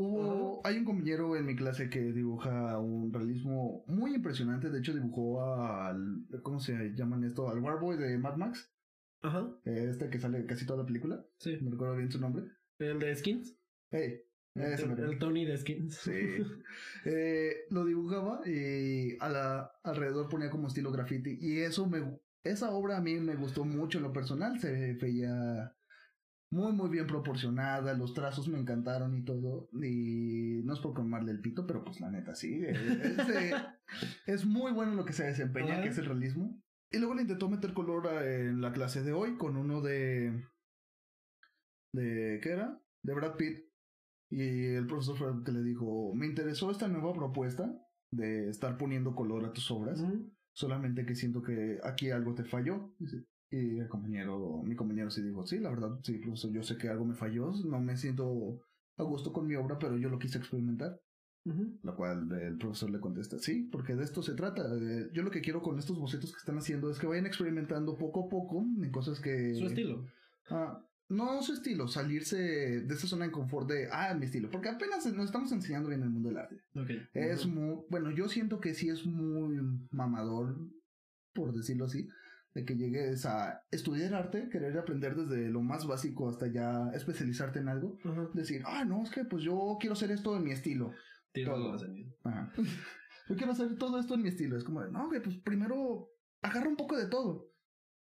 Hubo, 0.00 0.60
hay 0.64 0.76
un 0.78 0.84
compañero 0.84 1.36
en 1.36 1.44
mi 1.44 1.56
clase 1.56 1.90
que 1.90 2.00
dibuja 2.12 2.78
un 2.78 3.12
realismo 3.12 3.84
muy 3.88 4.14
impresionante, 4.14 4.70
de 4.70 4.78
hecho 4.78 4.94
dibujó 4.94 5.42
al, 5.42 6.24
¿cómo 6.42 6.60
se 6.60 6.94
llaman 6.94 7.24
esto? 7.24 7.48
Al 7.50 7.58
Warboy 7.58 7.96
de 7.96 8.16
Mad 8.16 8.36
Max, 8.36 8.72
Ajá. 9.22 9.50
este 9.64 10.08
que 10.08 10.20
sale 10.20 10.46
casi 10.46 10.64
toda 10.66 10.82
la 10.82 10.86
película, 10.86 11.24
Sí. 11.38 11.58
no 11.60 11.72
recuerdo 11.72 11.96
bien 11.96 12.12
su 12.12 12.20
nombre. 12.20 12.44
El 12.78 13.00
de 13.00 13.16
Skins. 13.16 13.56
Hey, 13.90 14.20
ese 14.54 14.84
el, 14.84 14.88
mero. 14.90 15.10
el 15.10 15.18
Tony 15.18 15.44
de 15.44 15.56
Skins. 15.58 15.96
Sí. 15.96 16.12
Eh, 17.04 17.64
lo 17.70 17.84
dibujaba 17.84 18.40
y 18.46 19.16
a 19.18 19.28
la, 19.28 19.72
alrededor 19.82 20.28
ponía 20.28 20.50
como 20.50 20.68
estilo 20.68 20.92
graffiti. 20.92 21.38
Y 21.40 21.58
eso 21.60 21.88
me, 21.88 22.18
esa 22.44 22.70
obra 22.70 22.98
a 22.98 23.00
mí 23.00 23.14
me 23.18 23.34
gustó 23.34 23.64
mucho 23.64 23.98
en 23.98 24.04
lo 24.04 24.12
personal. 24.12 24.58
Se 24.60 24.92
veía 24.94 25.74
muy, 26.50 26.72
muy 26.72 26.88
bien 26.88 27.06
proporcionada. 27.06 27.94
Los 27.94 28.14
trazos 28.14 28.48
me 28.48 28.58
encantaron 28.58 29.14
y 29.16 29.24
todo. 29.24 29.68
Y 29.82 30.62
no 30.64 30.72
es 30.72 30.80
por 30.80 30.94
comarle 30.94 31.32
el 31.32 31.40
pito, 31.40 31.66
pero 31.66 31.84
pues 31.84 32.00
la 32.00 32.10
neta 32.10 32.34
sí. 32.34 32.64
Es, 32.64 32.78
es, 32.78 33.28
eh, 33.28 33.52
es 34.26 34.46
muy 34.46 34.72
bueno 34.72 34.94
lo 34.94 35.04
que 35.04 35.12
se 35.12 35.24
desempeña, 35.24 35.82
que 35.82 35.88
es 35.88 35.98
el 35.98 36.06
realismo. 36.06 36.60
Y 36.90 36.98
luego 36.98 37.14
le 37.14 37.22
intentó 37.22 37.48
meter 37.50 37.74
color 37.74 38.06
en 38.24 38.60
la 38.60 38.72
clase 38.72 39.02
de 39.02 39.12
hoy 39.12 39.36
con 39.36 39.56
uno 39.56 39.82
de. 39.82 40.44
de 41.92 42.40
¿Qué 42.42 42.50
era? 42.50 42.80
De 43.02 43.14
Brad 43.14 43.36
Pitt. 43.36 43.68
Y 44.30 44.74
el 44.74 44.86
profesor 44.86 45.42
que 45.42 45.52
le 45.52 45.62
dijo, 45.62 46.14
me 46.14 46.26
interesó 46.26 46.70
esta 46.70 46.88
nueva 46.88 47.12
propuesta 47.14 47.74
de 48.10 48.48
estar 48.48 48.76
poniendo 48.76 49.14
color 49.14 49.44
a 49.44 49.52
tus 49.52 49.70
obras, 49.70 50.02
solamente 50.52 51.06
que 51.06 51.14
siento 51.14 51.42
que 51.42 51.78
aquí 51.82 52.10
algo 52.10 52.34
te 52.34 52.44
falló. 52.44 52.94
Dice, 52.98 53.24
Y 53.50 53.78
el 53.78 53.88
compañero, 53.88 54.62
mi 54.62 54.76
compañero 54.76 55.10
sí 55.10 55.22
dijo, 55.22 55.46
sí, 55.46 55.58
la 55.58 55.70
verdad, 55.70 55.98
sí, 56.02 56.18
profesor, 56.18 56.52
yo 56.52 56.62
sé 56.62 56.76
que 56.76 56.88
algo 56.88 57.04
me 57.04 57.14
falló, 57.14 57.50
no 57.64 57.80
me 57.80 57.96
siento 57.96 58.60
a 58.96 59.02
gusto 59.02 59.32
con 59.32 59.46
mi 59.46 59.54
obra, 59.54 59.78
pero 59.78 59.96
yo 59.96 60.10
lo 60.10 60.18
quise 60.18 60.38
experimentar. 60.38 61.00
Ujú. 61.44 61.78
Lo 61.82 61.96
cual 61.96 62.30
el 62.32 62.58
profesor 62.58 62.90
le 62.90 63.00
contesta, 63.00 63.38
sí, 63.38 63.68
porque 63.72 63.94
de 63.94 64.04
esto 64.04 64.22
se 64.22 64.34
trata. 64.34 64.62
yo 65.12 65.22
lo 65.22 65.30
que 65.30 65.40
quiero 65.40 65.62
con 65.62 65.78
estos 65.78 65.98
bocetos 65.98 66.32
que 66.32 66.38
están 66.38 66.58
haciendo 66.58 66.90
es 66.90 66.98
que 66.98 67.06
vayan 67.06 67.26
experimentando 67.26 67.96
poco 67.96 68.26
a 68.26 68.28
poco 68.28 68.66
en 68.82 68.90
cosas 68.90 69.20
que... 69.20 69.54
Su 69.54 69.66
estilo. 69.66 70.04
Ah, 70.50 70.84
no 71.08 71.40
su 71.42 71.54
estilo, 71.54 71.88
salirse 71.88 72.36
de 72.36 72.94
esa 72.94 73.06
zona 73.06 73.24
de 73.24 73.30
confort 73.30 73.66
de, 73.66 73.88
ah, 73.90 74.14
mi 74.14 74.26
estilo, 74.26 74.50
porque 74.50 74.68
apenas 74.68 75.06
nos 75.14 75.24
estamos 75.24 75.50
enseñando 75.52 75.88
bien 75.88 76.02
el 76.02 76.10
mundo 76.10 76.28
del 76.28 76.38
arte. 76.38 76.60
Ok. 76.74 76.90
Es 77.14 77.46
Ujú. 77.46 77.54
muy, 77.54 77.76
bueno, 77.88 78.10
yo 78.10 78.28
siento 78.28 78.60
que 78.60 78.74
sí 78.74 78.90
es 78.90 79.06
muy 79.06 79.58
mamador, 79.90 80.58
por 81.32 81.54
decirlo 81.54 81.86
así, 81.86 82.08
de 82.54 82.64
que 82.64 82.76
llegues 82.76 83.24
a 83.26 83.62
estudiar 83.70 84.14
arte, 84.14 84.48
querer 84.48 84.76
aprender 84.78 85.14
desde 85.14 85.48
lo 85.48 85.60
más 85.62 85.86
básico 85.86 86.28
hasta 86.28 86.46
ya 86.48 86.90
especializarte 86.94 87.58
en 87.60 87.68
algo. 87.68 87.98
Decir, 88.34 88.62
ah, 88.66 88.84
no, 88.84 89.02
es 89.02 89.10
que 89.10 89.24
pues 89.24 89.42
yo 89.44 89.76
quiero 89.78 89.92
hacer 89.92 90.10
esto 90.10 90.36
en 90.36 90.44
mi 90.44 90.52
estilo. 90.52 90.92
Tienes 91.32 91.54
Todo. 91.54 91.76
Ajá. 92.24 92.52
Yo 93.28 93.36
quiero 93.36 93.52
hacer 93.52 93.76
todo 93.76 93.98
esto 94.00 94.14
en 94.14 94.22
mi 94.22 94.28
estilo. 94.30 94.56
Es 94.56 94.64
como, 94.64 94.80
de, 94.82 94.90
no, 94.90 95.10
que 95.10 95.20
pues 95.20 95.36
primero 95.38 96.08
agarra 96.42 96.68
un 96.68 96.76
poco 96.76 96.96
de 96.96 97.06
todo. 97.06 97.52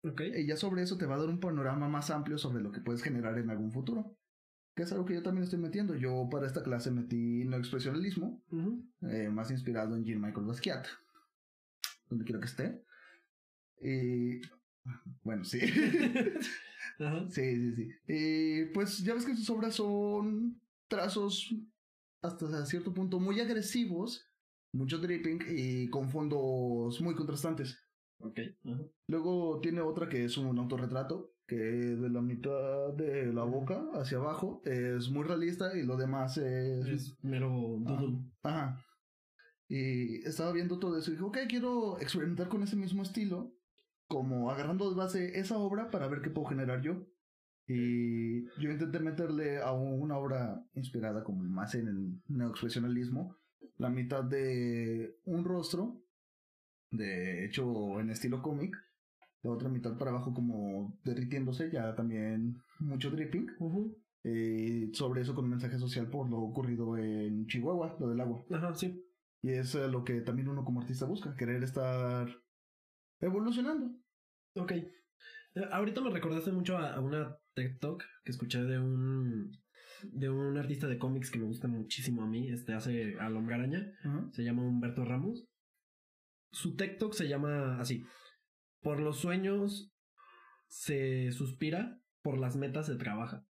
Ok. 0.04 0.20
Y 0.36 0.46
ya 0.46 0.56
sobre 0.56 0.82
eso 0.82 0.96
te 0.96 1.06
va 1.06 1.16
a 1.16 1.18
dar 1.18 1.28
un 1.28 1.40
panorama 1.40 1.88
más 1.88 2.10
amplio 2.10 2.38
sobre 2.38 2.62
lo 2.62 2.70
que 2.70 2.80
puedes 2.80 3.02
generar 3.02 3.36
en 3.38 3.50
algún 3.50 3.72
futuro. 3.72 4.16
Que 4.76 4.84
es 4.84 4.92
algo 4.92 5.04
que 5.04 5.14
yo 5.14 5.22
también 5.24 5.42
estoy 5.42 5.58
metiendo. 5.58 5.96
Yo 5.96 6.28
para 6.30 6.46
esta 6.46 6.62
clase 6.62 6.92
metí 6.92 7.44
no 7.44 7.56
expresionismo, 7.56 8.44
Ujú. 8.52 8.86
eh, 9.02 9.28
más 9.28 9.50
inspirado 9.50 9.96
en 9.96 10.04
Jean-Michael 10.04 10.46
Basquiat. 10.46 10.86
Donde 12.08 12.24
quiero 12.24 12.40
que 12.40 12.46
esté. 12.46 12.84
Y... 13.80 14.40
Bueno, 15.22 15.44
sí. 15.44 15.60
Ajá. 16.98 17.28
sí, 17.30 17.56
sí, 17.56 17.74
sí. 17.74 17.88
Y 18.06 18.64
pues 18.72 18.98
ya 19.04 19.14
ves 19.14 19.24
que 19.24 19.36
sus 19.36 19.50
obras 19.50 19.74
son 19.74 20.60
trazos 20.88 21.54
hasta 22.22 22.66
cierto 22.66 22.92
punto 22.92 23.20
muy 23.20 23.40
agresivos, 23.40 24.26
mucho 24.72 24.98
dripping 24.98 25.40
y 25.48 25.90
con 25.90 26.08
fondos 26.10 27.00
muy 27.00 27.14
contrastantes. 27.14 27.78
Ok. 28.20 28.40
Ajá. 28.64 28.82
Luego 29.08 29.60
tiene 29.60 29.80
otra 29.80 30.08
que 30.08 30.24
es 30.24 30.36
un 30.38 30.58
autorretrato, 30.58 31.34
que 31.46 31.56
de 31.56 32.10
la 32.10 32.20
mitad 32.20 32.92
de 32.94 33.32
la 33.32 33.42
boca 33.44 33.82
hacia 33.94 34.18
abajo 34.18 34.60
es 34.64 35.08
muy 35.08 35.24
realista 35.24 35.76
y 35.76 35.82
lo 35.82 35.96
demás 35.96 36.36
es... 36.36 36.86
Es 36.86 37.24
mero 37.24 37.78
doodle. 37.80 38.18
Ajá. 38.42 38.84
Y 39.68 40.26
estaba 40.26 40.52
viendo 40.52 40.78
todo 40.78 40.98
eso 40.98 41.10
y 41.10 41.14
dije, 41.14 41.24
ok, 41.24 41.38
quiero 41.48 42.00
experimentar 42.00 42.48
con 42.48 42.62
ese 42.62 42.76
mismo 42.76 43.02
estilo, 43.02 43.54
como 44.08 44.50
agarrando 44.50 44.90
de 44.90 44.96
base 44.96 45.38
esa 45.38 45.58
obra 45.58 45.90
para 45.90 46.08
ver 46.08 46.22
qué 46.22 46.30
puedo 46.30 46.48
generar 46.48 46.80
yo. 46.82 47.06
Y 47.66 48.46
yo 48.60 48.70
intenté 48.70 48.98
meterle 48.98 49.58
a 49.58 49.72
una 49.72 50.16
obra 50.16 50.64
inspirada 50.74 51.22
como 51.22 51.42
más 51.42 51.74
en 51.74 51.86
el 51.86 52.22
neoexpresionalismo, 52.28 53.36
la 53.76 53.90
mitad 53.90 54.24
de 54.24 55.18
un 55.26 55.44
rostro, 55.44 56.02
de 56.90 57.44
hecho 57.44 58.00
en 58.00 58.08
estilo 58.08 58.40
cómic, 58.40 58.74
la 59.42 59.50
otra 59.50 59.68
mitad 59.68 59.98
para 59.98 60.10
abajo 60.10 60.32
como 60.32 60.98
derritiéndose, 61.04 61.70
ya 61.70 61.94
también 61.94 62.56
mucho 62.80 63.10
dripping. 63.10 63.50
Eh, 64.24 64.90
sobre 64.94 65.22
eso 65.22 65.34
con 65.34 65.44
un 65.44 65.50
mensaje 65.50 65.78
social 65.78 66.08
por 66.08 66.28
lo 66.28 66.38
ocurrido 66.38 66.96
en 66.96 67.46
Chihuahua, 67.46 67.96
lo 68.00 68.08
del 68.08 68.20
agua. 68.20 68.44
Ajá, 68.50 68.74
sí. 68.74 69.04
Y 69.42 69.50
es 69.50 69.74
eh, 69.74 69.88
lo 69.88 70.04
que 70.04 70.20
también 70.22 70.48
uno 70.48 70.64
como 70.64 70.80
artista 70.80 71.06
busca, 71.06 71.36
querer 71.36 71.62
estar 71.62 72.28
evolucionando. 73.20 73.90
Ok. 74.54 74.72
Ahorita 75.70 76.00
me 76.00 76.10
recordaste 76.10 76.52
mucho 76.52 76.76
a, 76.78 76.94
a 76.94 77.00
una 77.00 77.36
TikTok 77.54 78.04
que 78.24 78.30
escuché 78.32 78.62
de 78.62 78.78
un 78.78 79.50
de 80.12 80.30
un 80.30 80.56
artista 80.56 80.86
de 80.86 80.98
cómics 80.98 81.30
que 81.30 81.40
me 81.40 81.46
gusta 81.46 81.66
muchísimo 81.66 82.22
a 82.22 82.26
mí, 82.26 82.48
este 82.50 82.72
hace 82.72 83.18
al 83.18 83.36
hombre 83.36 83.56
araña, 83.56 83.84
Ajá. 84.04 84.28
se 84.32 84.44
llama 84.44 84.62
Humberto 84.62 85.04
Ramos. 85.04 85.48
Su 86.52 86.76
TikTok 86.76 87.14
se 87.14 87.28
llama 87.28 87.80
así: 87.80 88.04
Por 88.80 89.00
los 89.00 89.18
sueños 89.18 89.92
se 90.68 91.32
suspira, 91.32 92.00
por 92.22 92.38
las 92.38 92.56
metas 92.56 92.86
se 92.86 92.96
trabaja. 92.96 93.44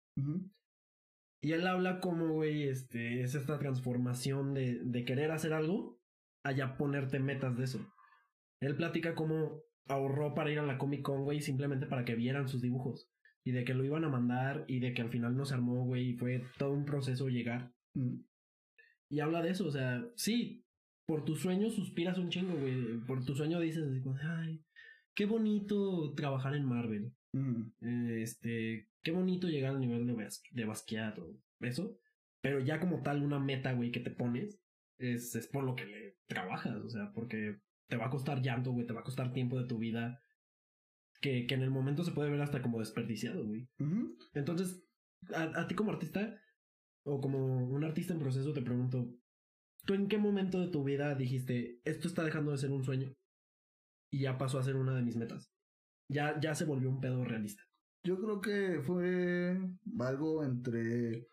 Y 1.42 1.52
él 1.52 1.68
habla 1.68 2.00
como, 2.00 2.30
güey, 2.34 2.64
este, 2.64 3.22
es 3.22 3.36
esta 3.36 3.60
transformación 3.60 4.54
de, 4.54 4.80
de 4.84 5.06
querer 5.06 5.32
hacer 5.32 5.54
algo 5.54 6.00
a 6.44 6.52
ya 6.54 6.78
ponerte 6.78 7.20
metas 7.20 7.56
de 7.58 7.66
eso. 7.66 7.94
Él 8.62 8.76
platica 8.76 9.16
cómo 9.16 9.62
ahorró 9.88 10.34
para 10.34 10.52
ir 10.52 10.60
a 10.60 10.66
la 10.66 10.78
Comic 10.78 11.02
Con, 11.02 11.24
güey, 11.24 11.42
simplemente 11.42 11.86
para 11.86 12.06
que 12.06 12.16
vieran 12.16 12.48
sus 12.50 12.62
dibujos. 12.62 13.10
Y 13.44 13.52
de 13.52 13.64
que 13.64 13.74
lo 13.74 13.86
iban 13.86 14.04
a 14.04 14.10
mandar 14.10 14.66
y 14.68 14.80
de 14.80 14.94
que 14.94 15.02
al 15.02 15.10
final 15.10 15.38
no 15.38 15.46
se 15.46 15.54
armó, 15.54 15.86
güey, 15.86 16.10
y 16.10 16.14
fue 16.18 16.44
todo 16.58 16.74
un 16.74 16.86
proceso 16.86 17.30
llegar. 17.30 17.72
Mm. 17.94 18.18
Y 19.10 19.20
habla 19.22 19.42
de 19.42 19.52
eso, 19.52 19.66
o 19.66 19.72
sea, 19.72 20.06
sí, 20.16 20.66
por 21.06 21.24
tu 21.24 21.36
sueño 21.36 21.70
suspiras 21.70 22.18
un 22.18 22.30
chingo, 22.30 22.56
güey. 22.56 23.00
Por 23.08 23.24
tu 23.24 23.36
sueño 23.36 23.60
dices 23.62 23.84
así 23.88 24.02
como, 24.02 24.18
ay, 24.22 24.62
qué 25.16 25.26
bonito 25.26 26.14
trabajar 26.14 26.56
en 26.56 26.66
Marvel. 26.66 27.14
Mm. 27.32 27.62
Eh, 27.82 28.22
este, 28.22 28.90
qué 29.02 29.12
bonito 29.12 29.48
llegar 29.48 29.76
al 29.76 29.80
nivel 29.80 30.06
de, 30.06 30.14
Bas- 30.14 30.44
de 30.52 30.66
Basquiat 30.66 31.18
o 31.20 31.34
eso. 31.62 31.98
Pero 32.42 32.60
ya 32.60 32.82
como 32.82 33.02
tal, 33.02 33.24
una 33.24 33.40
meta, 33.40 33.72
güey, 33.72 33.92
que 33.92 34.02
te 34.02 34.12
pones, 34.12 34.60
es, 35.00 35.36
es 35.36 35.48
por 35.48 35.64
lo 35.64 35.76
que 35.76 35.86
le 35.86 36.18
trabajas, 36.28 36.76
o 36.78 36.90
sea, 36.90 37.12
porque 37.14 37.60
te 37.88 37.98
va 37.98 38.08
a 38.08 38.10
costar 38.10 38.42
llanto, 38.42 38.72
güey, 38.72 38.86
te 38.86 38.94
va 38.94 39.02
a 39.02 39.04
costar 39.04 39.34
tiempo 39.34 39.60
de 39.60 39.68
tu 39.68 39.78
vida. 39.78 40.22
Que, 41.20 41.48
que 41.48 41.56
en 41.56 41.64
el 41.64 41.72
momento 41.72 42.04
se 42.04 42.12
puede 42.12 42.30
ver 42.30 42.42
hasta 42.42 42.62
como 42.62 42.80
desperdiciado, 42.80 43.44
güey. 43.44 43.68
Entonces, 44.34 44.84
a, 45.34 45.62
a 45.62 45.68
ti 45.68 45.74
como 45.74 45.92
artista, 45.92 46.40
o 47.04 47.20
como 47.22 47.68
un 47.68 47.84
artista 47.84 48.14
en 48.14 48.20
proceso, 48.20 48.54
te 48.54 48.62
pregunto, 48.62 49.16
¿tú 49.86 49.94
en 49.94 50.08
qué 50.08 50.18
momento 50.18 50.60
de 50.60 50.68
tu 50.68 50.84
vida 50.84 51.16
dijiste, 51.16 51.82
esto 51.86 52.08
está 52.08 52.24
dejando 52.24 52.52
de 52.52 52.58
ser 52.58 52.72
un 52.72 52.84
sueño? 52.84 53.14
Y 54.12 54.22
ya 54.22 54.38
pasó 54.38 54.60
a 54.60 54.64
ser 54.64 54.76
una 54.76 54.94
de 54.94 55.02
mis 55.02 55.16
metas. 55.16 55.52
Ya, 56.10 56.40
ya 56.40 56.54
se 56.54 56.66
volvió 56.66 56.90
un 56.90 57.02
pedo 57.02 57.26
realista. 57.26 57.64
Yo 58.04 58.20
creo 58.20 58.42
que 58.42 58.82
fue 58.82 59.58
algo 60.00 60.44
entre 60.44 61.28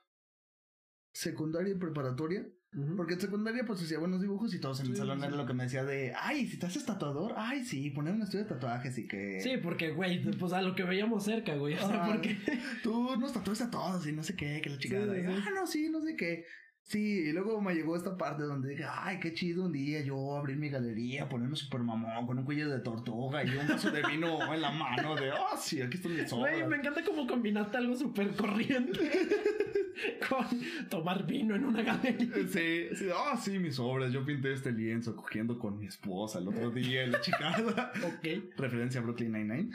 secundaria 1.13 1.75
y 1.75 1.79
preparatoria. 1.79 2.49
Porque 2.97 3.15
en 3.15 3.21
secundaria 3.21 3.65
pues 3.65 3.81
hacía 3.83 3.99
buenos 3.99 4.21
dibujos 4.21 4.53
y 4.53 4.59
todos 4.59 4.81
en 4.81 4.87
el 4.87 4.97
salón 4.97 5.21
sí. 5.21 5.27
era 5.27 5.37
lo 5.37 5.47
que 5.47 5.55
me 5.55 5.65
decía 5.65 5.85
de, 5.85 6.13
ay, 6.17 6.47
si 6.47 6.57
te 6.59 6.67
haces 6.67 6.85
tatuador, 6.85 7.35
ay, 7.37 7.65
sí, 7.65 7.91
poner 7.91 8.15
un 8.15 8.23
estudio 8.23 8.45
de 8.45 8.51
tatuajes 8.51 8.99
y 8.99 9.07
que... 9.07 9.41
Sí, 9.41 9.59
porque, 9.63 9.93
güey, 9.93 10.21
pues 10.33 10.53
a 10.53 10.61
lo 10.61 10.75
que 10.75 10.83
veíamos 10.83 11.25
cerca, 11.25 11.55
güey. 11.55 11.75
O 11.75 11.79
sea, 11.79 12.05
Ah, 12.05 12.09
porque. 12.09 12.37
Tú 12.83 13.17
nos 13.17 13.33
tatúas 13.33 13.61
a 13.61 13.71
todos 13.71 14.07
y 14.07 14.13
no 14.13 14.23
sé 14.23 14.35
qué, 14.35 14.61
que 14.61 14.71
la 14.71 14.79
chingada. 14.79 15.15
Sí, 15.15 15.21
Y, 15.21 15.25
sí. 15.25 15.43
Ah, 15.47 15.51
no, 15.55 15.67
sí, 15.67 15.89
no 15.89 16.01
sé 16.01 16.17
qué. 16.17 16.45
Sí, 16.87 17.21
y 17.29 17.33
luego 17.33 17.63
me 17.63 17.75
llegó 17.75 17.97
esta 17.97 18.15
parte 18.17 18.43
donde 18.43 18.69
dije, 18.71 18.85
ay, 18.87 19.19
qué 19.19 19.33
chido 19.33 19.65
un 19.65 19.73
día 19.73 20.03
yo 20.03 20.37
abrir 20.37 20.59
mi 20.59 20.69
galería, 20.69 21.27
ponerme 21.31 21.57
super 21.57 21.81
mamón 21.81 22.27
con 22.27 22.39
un 22.39 22.45
cuello 22.45 22.69
de 22.69 22.81
tortuga 22.81 23.43
y 23.43 23.57
un 23.57 23.67
vaso 23.67 23.91
de 23.91 24.03
vino 24.03 24.39
en 24.55 24.61
la 24.61 24.71
mano 24.71 25.15
de, 25.17 25.31
ah, 25.31 25.57
sí, 25.59 25.81
aquí 25.81 25.97
están 25.97 26.15
mis 26.15 26.31
Güey, 26.31 26.57
obras. 26.57 26.69
me 26.69 26.77
encanta 26.77 27.03
cómo 27.03 27.27
combinaste 27.27 27.79
algo 27.79 27.97
súper 27.97 28.37
corriente 28.37 29.01
con 30.29 30.45
tomar 30.91 31.27
vino 31.27 31.55
en 31.55 31.65
una 31.65 31.83
galería. 31.83 32.29
Sí, 32.49 32.89
sí, 32.95 33.07
ah, 33.15 33.35
sí, 33.43 33.59
mis 33.59 33.79
obras. 33.79 34.13
Yo 34.13 34.23
pinté 34.25 34.53
este 34.53 34.71
lienzo 34.71 35.17
cogiendo 35.17 35.59
con 35.59 35.79
mi 35.79 35.87
esposa 35.87 36.39
el 36.39 36.49
otro 36.49 36.71
día 36.71 37.05
en 37.05 37.13
la 37.13 37.21
chicada. 37.23 37.93
Ok, 38.05 38.57
Referencia 38.59 39.01
a 39.01 39.05
Brooklyn 39.05 39.33
Nine-Nine. 39.33 39.71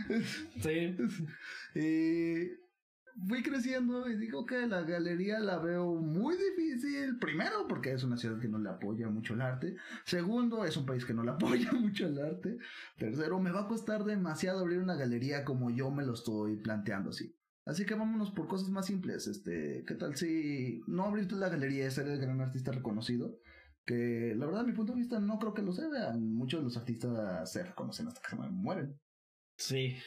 sí. 0.61 0.95
Y 1.73 2.68
fui 3.27 3.43
creciendo 3.43 4.09
y 4.09 4.17
digo 4.17 4.45
que 4.45 4.67
la 4.67 4.81
galería 4.81 5.39
la 5.39 5.59
veo 5.59 5.95
muy 5.95 6.35
difícil. 6.35 7.17
Primero, 7.19 7.67
porque 7.67 7.93
es 7.93 8.03
una 8.03 8.17
ciudad 8.17 8.39
que 8.39 8.47
no 8.47 8.59
le 8.59 8.69
apoya 8.69 9.09
mucho 9.09 9.33
el 9.33 9.41
arte. 9.41 9.75
Segundo, 10.05 10.65
es 10.65 10.77
un 10.77 10.85
país 10.85 11.05
que 11.05 11.13
no 11.13 11.23
le 11.23 11.31
apoya 11.31 11.71
mucho 11.73 12.07
el 12.07 12.19
arte. 12.19 12.57
Tercero, 12.97 13.39
me 13.39 13.51
va 13.51 13.61
a 13.61 13.67
costar 13.67 14.03
demasiado 14.03 14.59
abrir 14.59 14.79
una 14.79 14.95
galería 14.95 15.43
como 15.43 15.69
yo 15.69 15.91
me 15.91 16.05
lo 16.05 16.13
estoy 16.13 16.57
planteando 16.57 17.09
así. 17.09 17.35
Así 17.65 17.85
que 17.85 17.93
vámonos 17.93 18.31
por 18.31 18.47
cosas 18.47 18.69
más 18.69 18.87
simples. 18.87 19.27
Este, 19.27 19.83
¿qué 19.85 19.95
tal 19.95 20.15
si 20.15 20.81
no 20.87 21.03
abrirte 21.03 21.35
la 21.35 21.49
galería 21.49 21.85
es 21.85 21.93
ser 21.93 22.07
el 22.07 22.19
gran 22.19 22.41
artista 22.41 22.71
reconocido? 22.71 23.39
Que 23.85 24.33
la 24.35 24.45
verdad, 24.45 24.61
a 24.61 24.67
mi 24.67 24.73
punto 24.73 24.93
de 24.93 24.99
vista, 24.99 25.19
no 25.19 25.37
creo 25.39 25.53
que 25.53 25.61
lo 25.61 25.73
sea. 25.73 26.13
Muchos 26.17 26.61
de 26.61 26.63
los 26.63 26.77
artistas 26.77 27.51
se 27.51 27.63
reconocen 27.63 28.07
hasta 28.07 28.21
que 28.21 28.29
se 28.29 28.35
mueren. 28.35 28.99
Sí. 29.55 29.97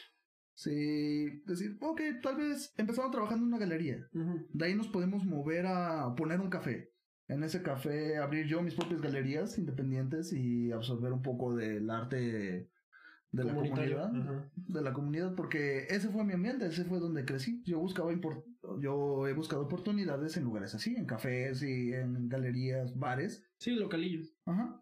Sí, 0.55 1.41
decir, 1.45 1.77
ok, 1.81 2.01
tal 2.21 2.37
vez 2.37 2.73
empezamos 2.77 3.11
trabajando 3.11 3.43
en 3.43 3.53
una 3.53 3.57
galería. 3.57 4.07
De 4.11 4.65
ahí 4.65 4.75
nos 4.75 4.87
podemos 4.87 5.25
mover 5.25 5.65
a 5.65 6.13
poner 6.15 6.39
un 6.39 6.49
café. 6.49 6.91
En 7.27 7.43
ese 7.43 7.63
café 7.63 8.17
abrir 8.17 8.47
yo 8.47 8.61
mis 8.61 8.75
propias 8.75 9.01
galerías 9.01 9.57
independientes 9.57 10.31
y 10.33 10.71
absorber 10.71 11.13
un 11.13 11.21
poco 11.21 11.55
del 11.55 11.89
arte 11.89 12.69
de 13.31 13.43
la 13.43 13.53
comunidad. 13.53 14.11
De 14.55 14.81
la 14.81 14.93
comunidad, 14.93 15.33
porque 15.35 15.87
ese 15.89 16.09
fue 16.09 16.23
mi 16.23 16.33
ambiente, 16.33 16.67
ese 16.67 16.85
fue 16.85 16.99
donde 16.99 17.25
crecí. 17.25 17.63
Yo 17.65 17.79
buscaba 17.79 18.11
yo 18.79 19.27
he 19.27 19.33
buscado 19.33 19.63
oportunidades 19.63 20.37
en 20.37 20.43
lugares 20.43 20.75
así, 20.75 20.95
en 20.95 21.05
cafés 21.05 21.63
y 21.63 21.93
en 21.93 22.29
galerías, 22.29 22.97
bares. 22.97 23.43
Sí, 23.57 23.71
localillos. 23.71 24.35
Ajá. 24.45 24.79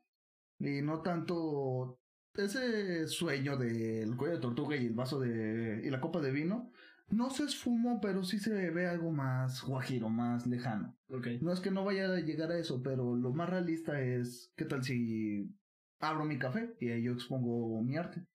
Y 0.59 0.81
no 0.81 1.01
tanto 1.01 2.00
ese 2.35 3.07
sueño 3.07 3.57
del 3.57 4.15
cuello 4.15 4.35
de 4.35 4.41
tortuga 4.41 4.75
y 4.75 4.85
el 4.85 4.93
vaso 4.93 5.19
de. 5.19 5.81
y 5.83 5.89
la 5.89 6.01
copa 6.01 6.21
de 6.21 6.31
vino. 6.31 6.71
No 7.09 7.29
se 7.29 7.43
esfumó, 7.43 7.99
pero 7.99 8.23
sí 8.23 8.39
se 8.39 8.71
ve 8.71 8.87
algo 8.87 9.11
más 9.11 9.61
guajiro, 9.63 10.09
más 10.09 10.47
lejano. 10.47 10.95
Ok. 11.09 11.27
No 11.41 11.51
es 11.51 11.59
que 11.59 11.69
no 11.69 11.83
vaya 11.83 12.05
a 12.05 12.19
llegar 12.21 12.51
a 12.51 12.57
eso, 12.57 12.81
pero 12.81 13.17
lo 13.17 13.33
más 13.33 13.49
realista 13.49 14.01
es: 14.01 14.53
¿qué 14.55 14.65
tal 14.65 14.83
si 14.83 15.53
abro 15.99 16.23
mi 16.23 16.39
café 16.39 16.73
y 16.79 16.89
ahí 16.89 17.03
yo 17.03 17.11
expongo 17.11 17.81
mi 17.83 17.97
arte? 17.97 18.25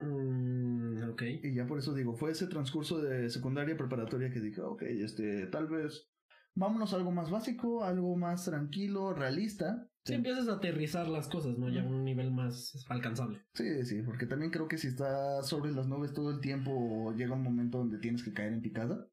Mm, 0.00 1.10
ok. 1.10 1.22
Y 1.44 1.54
ya 1.54 1.66
por 1.66 1.78
eso 1.78 1.94
digo, 1.94 2.14
fue 2.14 2.32
ese 2.32 2.48
transcurso 2.48 3.00
de 3.00 3.30
secundaria 3.30 3.76
preparatoria 3.76 4.30
que 4.30 4.40
dije, 4.40 4.60
ok, 4.60 4.82
este, 4.82 5.46
tal 5.46 5.68
vez 5.68 6.08
vámonos 6.54 6.92
a 6.92 6.96
algo 6.96 7.10
más 7.10 7.30
básico, 7.30 7.84
algo 7.84 8.16
más 8.16 8.44
tranquilo, 8.44 9.12
realista. 9.14 9.88
Sí, 10.04 10.14
empiezas 10.14 10.48
a 10.48 10.54
aterrizar 10.54 11.08
las 11.08 11.28
cosas, 11.28 11.56
¿no? 11.58 11.70
Ya 11.70 11.82
a 11.82 11.86
un 11.86 12.04
nivel 12.04 12.30
más 12.30 12.84
alcanzable. 12.88 13.40
Sí, 13.54 13.84
sí, 13.84 14.02
porque 14.02 14.26
también 14.26 14.50
creo 14.50 14.68
que 14.68 14.76
si 14.76 14.88
estás 14.88 15.48
sobre 15.48 15.72
las 15.72 15.88
nubes 15.88 16.12
todo 16.12 16.30
el 16.30 16.40
tiempo, 16.40 17.14
llega 17.16 17.34
un 17.34 17.42
momento 17.42 17.78
donde 17.78 17.98
tienes 17.98 18.22
que 18.22 18.32
caer 18.34 18.52
en 18.52 18.60
picada. 18.60 19.08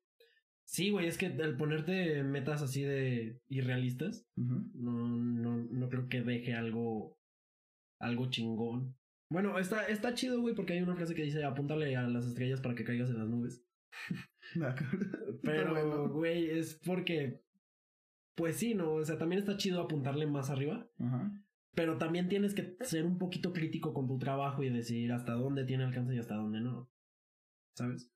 Sí, 0.65 0.89
güey, 0.89 1.07
es 1.07 1.17
que 1.17 1.27
al 1.27 1.57
ponerte 1.57 2.23
metas 2.23 2.61
así 2.61 2.83
de 2.83 3.41
irrealistas, 3.49 4.25
Ujú. 4.37 4.69
no, 4.73 5.07
no, 5.07 5.57
no 5.57 5.89
creo 5.89 6.07
que 6.07 6.21
deje 6.21 6.53
algo, 6.53 7.17
algo 7.99 8.29
chingón. 8.29 8.95
Bueno, 9.29 9.57
está, 9.59 9.87
está 9.87 10.13
chido, 10.13 10.41
güey, 10.41 10.55
porque 10.55 10.73
hay 10.73 10.81
una 10.81 10.95
frase 10.95 11.15
que 11.15 11.23
dice 11.23 11.43
apúntale 11.43 11.95
a 11.95 12.03
las 12.03 12.25
estrellas 12.25 12.61
para 12.61 12.75
que 12.75 12.83
caigas 12.83 13.09
en 13.09 13.19
las 13.19 13.29
nubes. 13.29 13.65
Pero, 15.43 15.72
bueno. 15.72 16.10
güey, 16.10 16.49
es 16.49 16.80
porque, 16.86 17.41
pues 18.36 18.58
sí, 18.58 18.74
¿no? 18.74 18.93
O 18.93 19.04
sea, 19.06 19.18
también 19.18 19.39
está 19.39 19.58
chido 19.58 19.82
apuntarle 19.82 20.28
más 20.28 20.49
arriba, 20.49 20.88
Ajá. 20.99 21.32
pero 21.76 21.97
también 21.97 22.28
tienes 22.30 22.54
que 22.54 22.76
ser 22.82 23.06
un 23.06 23.18
poquito 23.18 23.54
crítico 23.54 23.93
con 23.93 24.08
tu 24.08 24.18
trabajo 24.18 24.64
y 24.64 24.70
decir 24.70 25.12
hasta 25.12 25.34
dónde 25.34 25.64
tiene 25.66 25.84
alcance 25.84 26.16
y 26.16 26.20
hasta 26.20 26.36
dónde 26.36 26.62
no. 26.62 26.89
¿Sabes? 27.76 28.12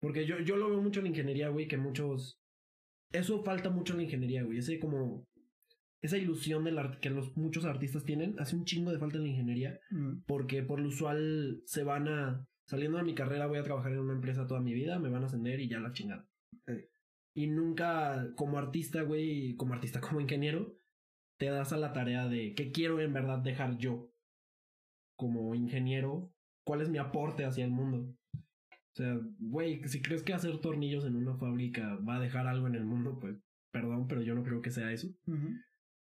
Porque 0.00 0.26
yo, 0.26 0.40
yo 0.40 0.56
lo 0.56 0.70
veo 0.70 0.80
mucho 0.80 1.00
en 1.00 1.04
la 1.04 1.10
ingeniería, 1.10 1.48
güey, 1.50 1.68
que 1.68 1.76
muchos... 1.76 2.40
Eso 3.12 3.42
falta 3.42 3.70
mucho 3.70 3.92
en 3.92 3.98
la 3.98 4.04
ingeniería, 4.04 4.42
güey. 4.44 4.58
Ese 4.58 4.78
como... 4.78 5.26
Esa 6.02 6.16
ilusión 6.16 6.64
del 6.64 6.78
art 6.78 6.98
que 7.00 7.10
los 7.10 7.36
muchos 7.36 7.66
artistas 7.66 8.04
tienen 8.04 8.34
hace 8.38 8.56
un 8.56 8.64
chingo 8.64 8.90
de 8.90 8.98
falta 8.98 9.18
en 9.18 9.24
la 9.24 9.28
ingeniería 9.30 9.78
Mm, 9.90 10.22
porque 10.26 10.62
por 10.62 10.80
lo 10.80 10.88
usual 10.88 11.60
se 11.66 11.84
van 11.84 12.08
a 12.08 12.46
saliendo 12.70 12.98
de 12.98 13.04
mi 13.04 13.16
carrera 13.16 13.48
voy 13.48 13.58
a 13.58 13.64
trabajar 13.64 13.90
en 13.90 13.98
una 13.98 14.12
empresa 14.12 14.46
toda 14.46 14.60
mi 14.60 14.72
vida, 14.72 15.00
me 15.00 15.10
van 15.10 15.24
a 15.24 15.26
ascender 15.26 15.58
y 15.58 15.68
ya 15.68 15.80
la 15.80 15.90
chingada. 15.90 16.28
Eh. 16.68 16.88
Y 17.34 17.48
nunca 17.48 18.32
como 18.36 18.58
artista, 18.58 19.02
güey, 19.02 19.56
como 19.56 19.74
artista, 19.74 20.00
como 20.00 20.20
ingeniero, 20.20 20.78
te 21.36 21.46
das 21.46 21.72
a 21.72 21.78
la 21.78 21.92
tarea 21.92 22.28
de 22.28 22.54
qué 22.54 22.70
quiero 22.70 23.00
en 23.00 23.12
verdad 23.12 23.40
dejar 23.40 23.76
yo 23.78 24.12
como 25.18 25.56
ingeniero, 25.56 26.32
cuál 26.64 26.80
es 26.80 26.88
mi 26.88 26.98
aporte 26.98 27.44
hacia 27.44 27.64
el 27.64 27.72
mundo. 27.72 28.14
O 28.34 28.96
sea, 28.96 29.20
güey, 29.40 29.82
si 29.88 30.00
crees 30.00 30.22
que 30.22 30.32
hacer 30.32 30.60
tornillos 30.60 31.04
en 31.04 31.16
una 31.16 31.36
fábrica 31.36 31.96
va 31.96 32.16
a 32.16 32.20
dejar 32.20 32.46
algo 32.46 32.68
en 32.68 32.76
el 32.76 32.84
mundo, 32.84 33.18
pues 33.18 33.36
perdón, 33.72 34.06
pero 34.06 34.22
yo 34.22 34.36
no 34.36 34.44
creo 34.44 34.62
que 34.62 34.70
sea 34.70 34.92
eso. 34.92 35.08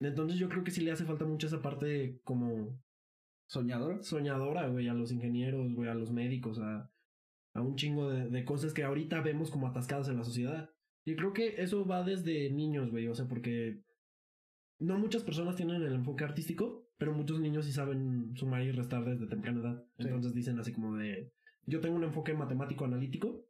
Entonces 0.01 0.39
yo 0.39 0.49
creo 0.49 0.65
que 0.65 0.71
sí 0.71 0.81
le 0.81 0.93
hace 0.93 1.05
falta 1.05 1.27
mucho 1.27 1.49
esa 1.49 1.61
parte 1.61 2.19
como 2.25 2.81
Soñador. 3.47 4.03
soñadora, 4.03 4.69
güey, 4.69 4.89
a 4.89 4.95
los 4.95 5.13
ingenieros, 5.13 5.75
güey, 5.75 5.89
a 5.89 5.95
los 5.95 6.13
médicos, 6.13 6.59
a, 6.59 6.91
a 7.55 7.63
un 7.63 7.77
chingo 7.77 8.11
de, 8.11 8.29
de 8.29 8.45
cosas 8.45 8.75
que 8.75 8.85
ahorita 8.85 9.21
vemos 9.21 9.51
como 9.51 9.69
atascadas 9.69 10.09
en 10.09 10.17
la 10.17 10.25
sociedad. 10.25 10.71
Y 11.05 11.15
creo 11.15 11.33
que 11.33 11.63
eso 11.63 11.87
va 11.87 12.03
desde 12.03 12.51
niños, 12.51 12.91
güey. 12.91 13.07
O 13.09 13.15
sea, 13.15 13.29
porque 13.29 13.81
no 14.79 14.99
muchas 14.99 15.23
personas 15.23 15.57
tienen 15.57 15.83
el 15.83 15.95
enfoque 15.95 16.25
artístico, 16.25 16.89
pero 16.99 17.13
muchos 17.13 17.41
niños 17.41 17.65
sí 17.65 17.73
saben 17.73 18.35
sumar 18.37 18.63
y 18.63 18.73
restar 18.73 19.05
desde 19.05 19.27
temprana 19.27 19.61
edad. 19.61 19.85
Sí. 19.99 20.05
Entonces 20.05 20.35
dicen 20.35 20.59
así 20.59 20.73
como 20.73 20.97
de, 20.97 21.33
yo 21.67 21.81
tengo 21.81 21.97
un 21.97 22.05
enfoque 22.05 22.35
matemático 22.35 22.85
analítico, 22.85 23.47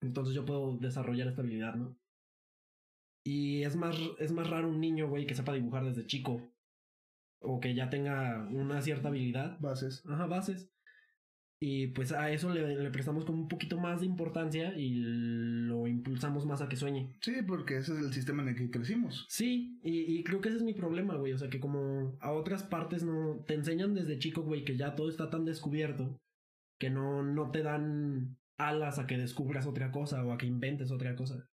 entonces 0.00 0.34
yo 0.34 0.44
puedo 0.44 0.76
desarrollar 0.78 1.28
esta 1.28 1.42
habilidad, 1.42 1.74
¿no? 1.74 1.96
Y 3.22 3.62
es 3.64 3.76
más, 3.76 3.96
es 4.18 4.32
más 4.32 4.48
raro 4.48 4.68
un 4.68 4.80
niño, 4.80 5.08
güey, 5.08 5.26
que 5.26 5.34
sepa 5.34 5.52
dibujar 5.52 5.84
desde 5.84 6.06
chico. 6.06 6.49
O 7.40 7.60
que 7.60 7.74
ya 7.74 7.90
tenga 7.90 8.46
una 8.50 8.80
cierta 8.82 9.08
habilidad. 9.08 9.58
Bases. 9.60 10.04
Ajá, 10.06 10.26
bases. 10.26 10.70
Y 11.62 11.88
pues 11.88 12.12
a 12.12 12.30
eso 12.30 12.54
le, 12.54 12.74
le 12.74 12.90
prestamos 12.90 13.26
como 13.26 13.42
un 13.42 13.48
poquito 13.48 13.78
más 13.78 14.00
de 14.00 14.06
importancia 14.06 14.72
y 14.78 14.94
lo 14.94 15.86
impulsamos 15.86 16.46
más 16.46 16.62
a 16.62 16.68
que 16.70 16.76
sueñe. 16.76 17.14
Sí, 17.20 17.42
porque 17.46 17.76
ese 17.76 17.92
es 17.92 17.98
el 17.98 18.14
sistema 18.14 18.42
en 18.42 18.48
el 18.48 18.56
que 18.56 18.70
crecimos. 18.70 19.26
Sí, 19.28 19.78
y, 19.82 20.18
y 20.18 20.24
creo 20.24 20.40
que 20.40 20.48
ese 20.48 20.56
es 20.56 20.64
mi 20.64 20.72
problema, 20.72 21.16
güey. 21.16 21.34
O 21.34 21.38
sea, 21.38 21.50
que 21.50 21.60
como 21.60 22.16
a 22.20 22.32
otras 22.32 22.62
partes 22.62 23.02
no 23.02 23.44
te 23.46 23.54
enseñan 23.54 23.92
desde 23.92 24.18
chico, 24.18 24.42
güey, 24.42 24.64
que 24.64 24.78
ya 24.78 24.94
todo 24.94 25.10
está 25.10 25.28
tan 25.28 25.44
descubierto 25.44 26.18
que 26.78 26.88
no, 26.88 27.22
no 27.22 27.50
te 27.50 27.62
dan 27.62 28.38
alas 28.56 28.98
a 28.98 29.06
que 29.06 29.18
descubras 29.18 29.66
otra 29.66 29.90
cosa 29.90 30.24
o 30.24 30.32
a 30.32 30.38
que 30.38 30.46
inventes 30.46 30.90
otra 30.90 31.14
cosa. 31.14 31.46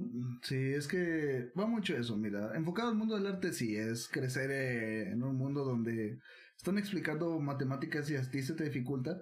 Mm, 0.00 0.38
Sí, 0.42 0.56
es 0.56 0.88
que 0.88 1.52
va 1.58 1.66
mucho 1.66 1.96
eso, 1.96 2.16
mira. 2.16 2.54
Enfocado 2.56 2.90
al 2.90 2.96
mundo 2.96 3.14
del 3.16 3.26
arte, 3.26 3.52
sí, 3.52 3.76
es 3.76 4.08
crecer 4.08 4.50
eh, 4.50 5.10
en 5.12 5.22
un 5.22 5.36
mundo 5.36 5.64
donde 5.64 6.18
están 6.56 6.78
explicando 6.78 7.38
matemáticas 7.40 8.10
y 8.10 8.16
a 8.16 8.30
ti 8.30 8.42
se 8.42 8.54
te 8.54 8.64
dificulta. 8.64 9.20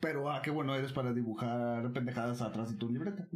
Pero, 0.00 0.30
ah, 0.30 0.40
qué 0.42 0.50
bueno 0.50 0.74
eres 0.74 0.92
para 0.92 1.12
dibujar 1.12 1.92
pendejadas 1.92 2.40
atrás 2.42 2.70
de 2.70 2.76
tu 2.78 2.88
libreta. 2.90 3.28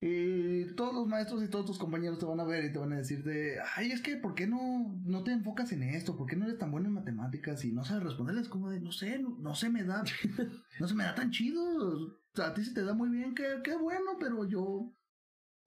Y 0.00 0.74
todos 0.76 0.94
los 0.94 1.08
maestros 1.08 1.42
y 1.42 1.48
todos 1.48 1.66
tus 1.66 1.78
compañeros 1.78 2.20
te 2.20 2.26
van 2.26 2.38
a 2.38 2.44
ver 2.44 2.64
y 2.64 2.72
te 2.72 2.78
van 2.78 2.92
a 2.92 2.98
decir 2.98 3.24
de, 3.24 3.58
ay, 3.76 3.90
es 3.90 4.00
que, 4.00 4.16
¿por 4.16 4.34
qué 4.34 4.46
no, 4.46 4.96
no 5.04 5.24
te 5.24 5.32
enfocas 5.32 5.72
en 5.72 5.82
esto? 5.82 6.16
¿Por 6.16 6.28
qué 6.28 6.36
no 6.36 6.44
eres 6.46 6.58
tan 6.58 6.70
bueno 6.70 6.86
en 6.86 6.94
matemáticas? 6.94 7.64
Y 7.64 7.72
no 7.72 7.84
sabes 7.84 8.04
responderles 8.04 8.48
como 8.48 8.70
de, 8.70 8.80
no 8.80 8.92
sé, 8.92 9.18
no, 9.18 9.36
no 9.40 9.54
se 9.56 9.70
me 9.70 9.82
da, 9.82 10.04
no 10.80 10.88
se 10.88 10.94
me 10.94 11.02
da 11.04 11.14
tan 11.16 11.30
chido. 11.32 11.60
O 11.62 12.16
sea, 12.34 12.46
a 12.48 12.54
ti 12.54 12.64
se 12.64 12.74
te 12.74 12.84
da 12.84 12.94
muy 12.94 13.08
bien, 13.08 13.34
qué, 13.34 13.60
qué 13.64 13.76
bueno, 13.76 14.12
pero 14.20 14.44
yo, 14.44 14.94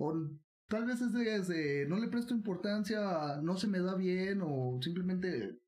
o 0.01 0.29
tal 0.67 0.85
vez 0.85 1.01
es 1.01 1.13
de, 1.13 1.41
de, 1.41 1.85
no 1.87 1.97
le 1.97 2.07
presto 2.07 2.33
importancia, 2.33 3.39
no 3.41 3.55
se 3.57 3.67
me 3.67 3.79
da 3.79 3.95
bien, 3.95 4.41
o 4.43 4.79
simplemente 4.81 5.59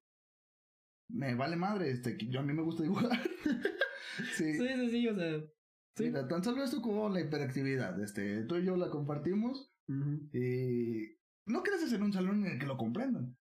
me 1.09 1.35
vale 1.35 1.55
madre, 1.55 1.91
este, 1.91 2.17
que 2.17 2.27
yo 2.27 2.39
a 2.39 2.43
mí 2.43 2.53
me 2.53 2.63
gusta 2.63 2.83
dibujar. 2.83 3.11
sí. 4.35 4.53
Sí, 4.53 4.67
sí, 4.67 4.89
sí, 4.89 5.07
o 5.07 5.15
sea. 5.15 5.39
Sí. 5.95 6.05
Mira, 6.05 6.27
tan 6.27 6.43
solo 6.43 6.63
esto 6.63 6.81
como 6.81 7.07
la 7.09 7.21
hiperactividad, 7.21 8.01
este, 8.01 8.43
tú 8.45 8.55
y 8.55 8.65
yo 8.65 8.75
la 8.75 8.89
compartimos 8.89 9.71
y 9.87 11.17
no 11.45 11.61
creces 11.61 11.93
en 11.93 12.03
un 12.03 12.13
salón 12.13 12.45
en 12.45 12.53
el 12.53 12.59
que 12.59 12.65
lo 12.65 12.77
comprendan. 12.77 13.37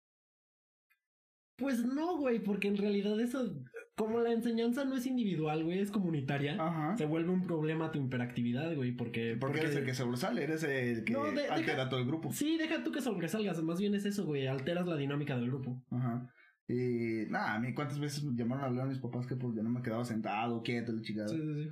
Pues 1.57 1.85
no, 1.85 2.19
güey, 2.19 2.39
porque 2.45 2.69
en 2.69 2.77
realidad 2.77 3.19
eso, 3.19 3.53
como 3.97 4.21
la 4.21 4.31
enseñanza 4.31 4.85
no 4.85 4.95
es 4.97 5.07
individual, 5.07 5.65
güey, 5.65 5.81
es 5.81 5.91
comunitaria, 5.91 6.57
Ajá. 6.61 6.97
se 6.97 7.07
vuelve 7.07 7.31
un 7.33 7.43
problema 7.43 7.91
tu 7.91 7.99
hiperactividad, 8.05 8.75
güey, 8.77 8.93
porque... 8.93 9.37
Porque 9.41 9.61
eres 9.61 9.75
el 9.77 9.85
que 9.87 9.95
sobresale, 9.95 10.45
eres 10.45 10.63
el 10.65 11.03
que 11.05 11.13
No, 11.15 11.25
de- 11.25 11.49
altera 11.49 11.79
deja- 11.79 11.89
todo 11.89 12.01
el 12.01 12.07
grupo. 12.07 12.31
Sí, 12.33 12.59
deja 12.59 12.85
tú 12.85 12.93
que 12.93 13.01
sobresalgas, 13.01 13.63
más 13.63 13.81
bien 13.81 13.95
es 13.95 14.05
eso, 14.05 14.25
güey, 14.27 14.47
alteras 14.47 14.87
la 14.87 14.97
dinámica 14.97 15.37
del 15.37 15.47
grupo. 15.49 15.83
Ajá. 15.91 16.31
Y 16.69 17.27
nada, 17.31 17.55
a 17.55 17.59
mí 17.61 17.73
cuántas 17.75 17.99
veces 17.99 18.23
me 18.25 18.37
llamaron 18.37 18.65
a 18.65 18.67
hablar 18.67 18.87
a 18.87 18.89
mis 18.91 18.99
papás 18.99 19.27
que 19.27 19.37
porque 19.37 19.63
no 19.63 19.71
me 19.71 19.83
quedaba 19.83 20.05
sentado, 20.05 20.63
quieto, 20.63 20.93
la 20.93 21.01
chingada. 21.01 21.29
Sí, 21.29 21.37
sí, 21.41 21.65
sí. 21.65 21.71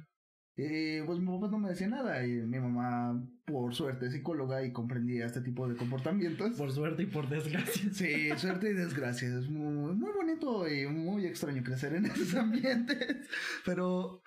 Y 0.56 1.02
pues 1.02 1.18
mi 1.18 1.26
papá 1.26 1.48
no 1.48 1.58
me 1.58 1.70
decía 1.70 1.88
nada. 1.88 2.24
Y 2.24 2.30
mi 2.30 2.60
mamá, 2.60 3.20
por 3.44 3.74
suerte, 3.74 4.06
es 4.06 4.12
psicóloga 4.12 4.64
y 4.64 4.72
comprendía 4.72 5.26
este 5.26 5.40
tipo 5.40 5.68
de 5.68 5.76
comportamientos. 5.76 6.56
Por 6.56 6.70
suerte 6.70 7.02
y 7.02 7.06
por 7.06 7.28
desgracia. 7.28 7.90
Sí, 7.92 8.30
suerte 8.36 8.70
y 8.70 8.74
desgracia. 8.74 9.28
Es 9.28 9.48
muy, 9.48 9.94
muy 9.94 10.12
bonito 10.12 10.68
y 10.68 10.86
muy 10.86 11.26
extraño 11.26 11.62
crecer 11.64 11.94
en 11.94 12.06
esos 12.06 12.34
ambientes. 12.34 13.28
Pero 13.64 14.22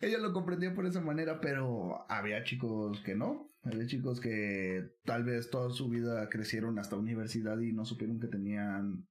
ella 0.00 0.18
lo 0.18 0.32
comprendía 0.32 0.74
por 0.74 0.86
esa 0.86 1.00
manera, 1.00 1.40
pero 1.40 2.04
había 2.08 2.44
chicos 2.44 3.00
que 3.02 3.16
no. 3.16 3.50
Había 3.64 3.86
chicos 3.86 4.20
que 4.20 4.92
tal 5.04 5.24
vez 5.24 5.50
toda 5.50 5.70
su 5.70 5.88
vida 5.88 6.28
crecieron 6.28 6.78
hasta 6.78 6.96
universidad 6.96 7.58
y 7.58 7.72
no 7.72 7.84
supieron 7.84 8.20
que 8.20 8.28
tenían 8.28 9.08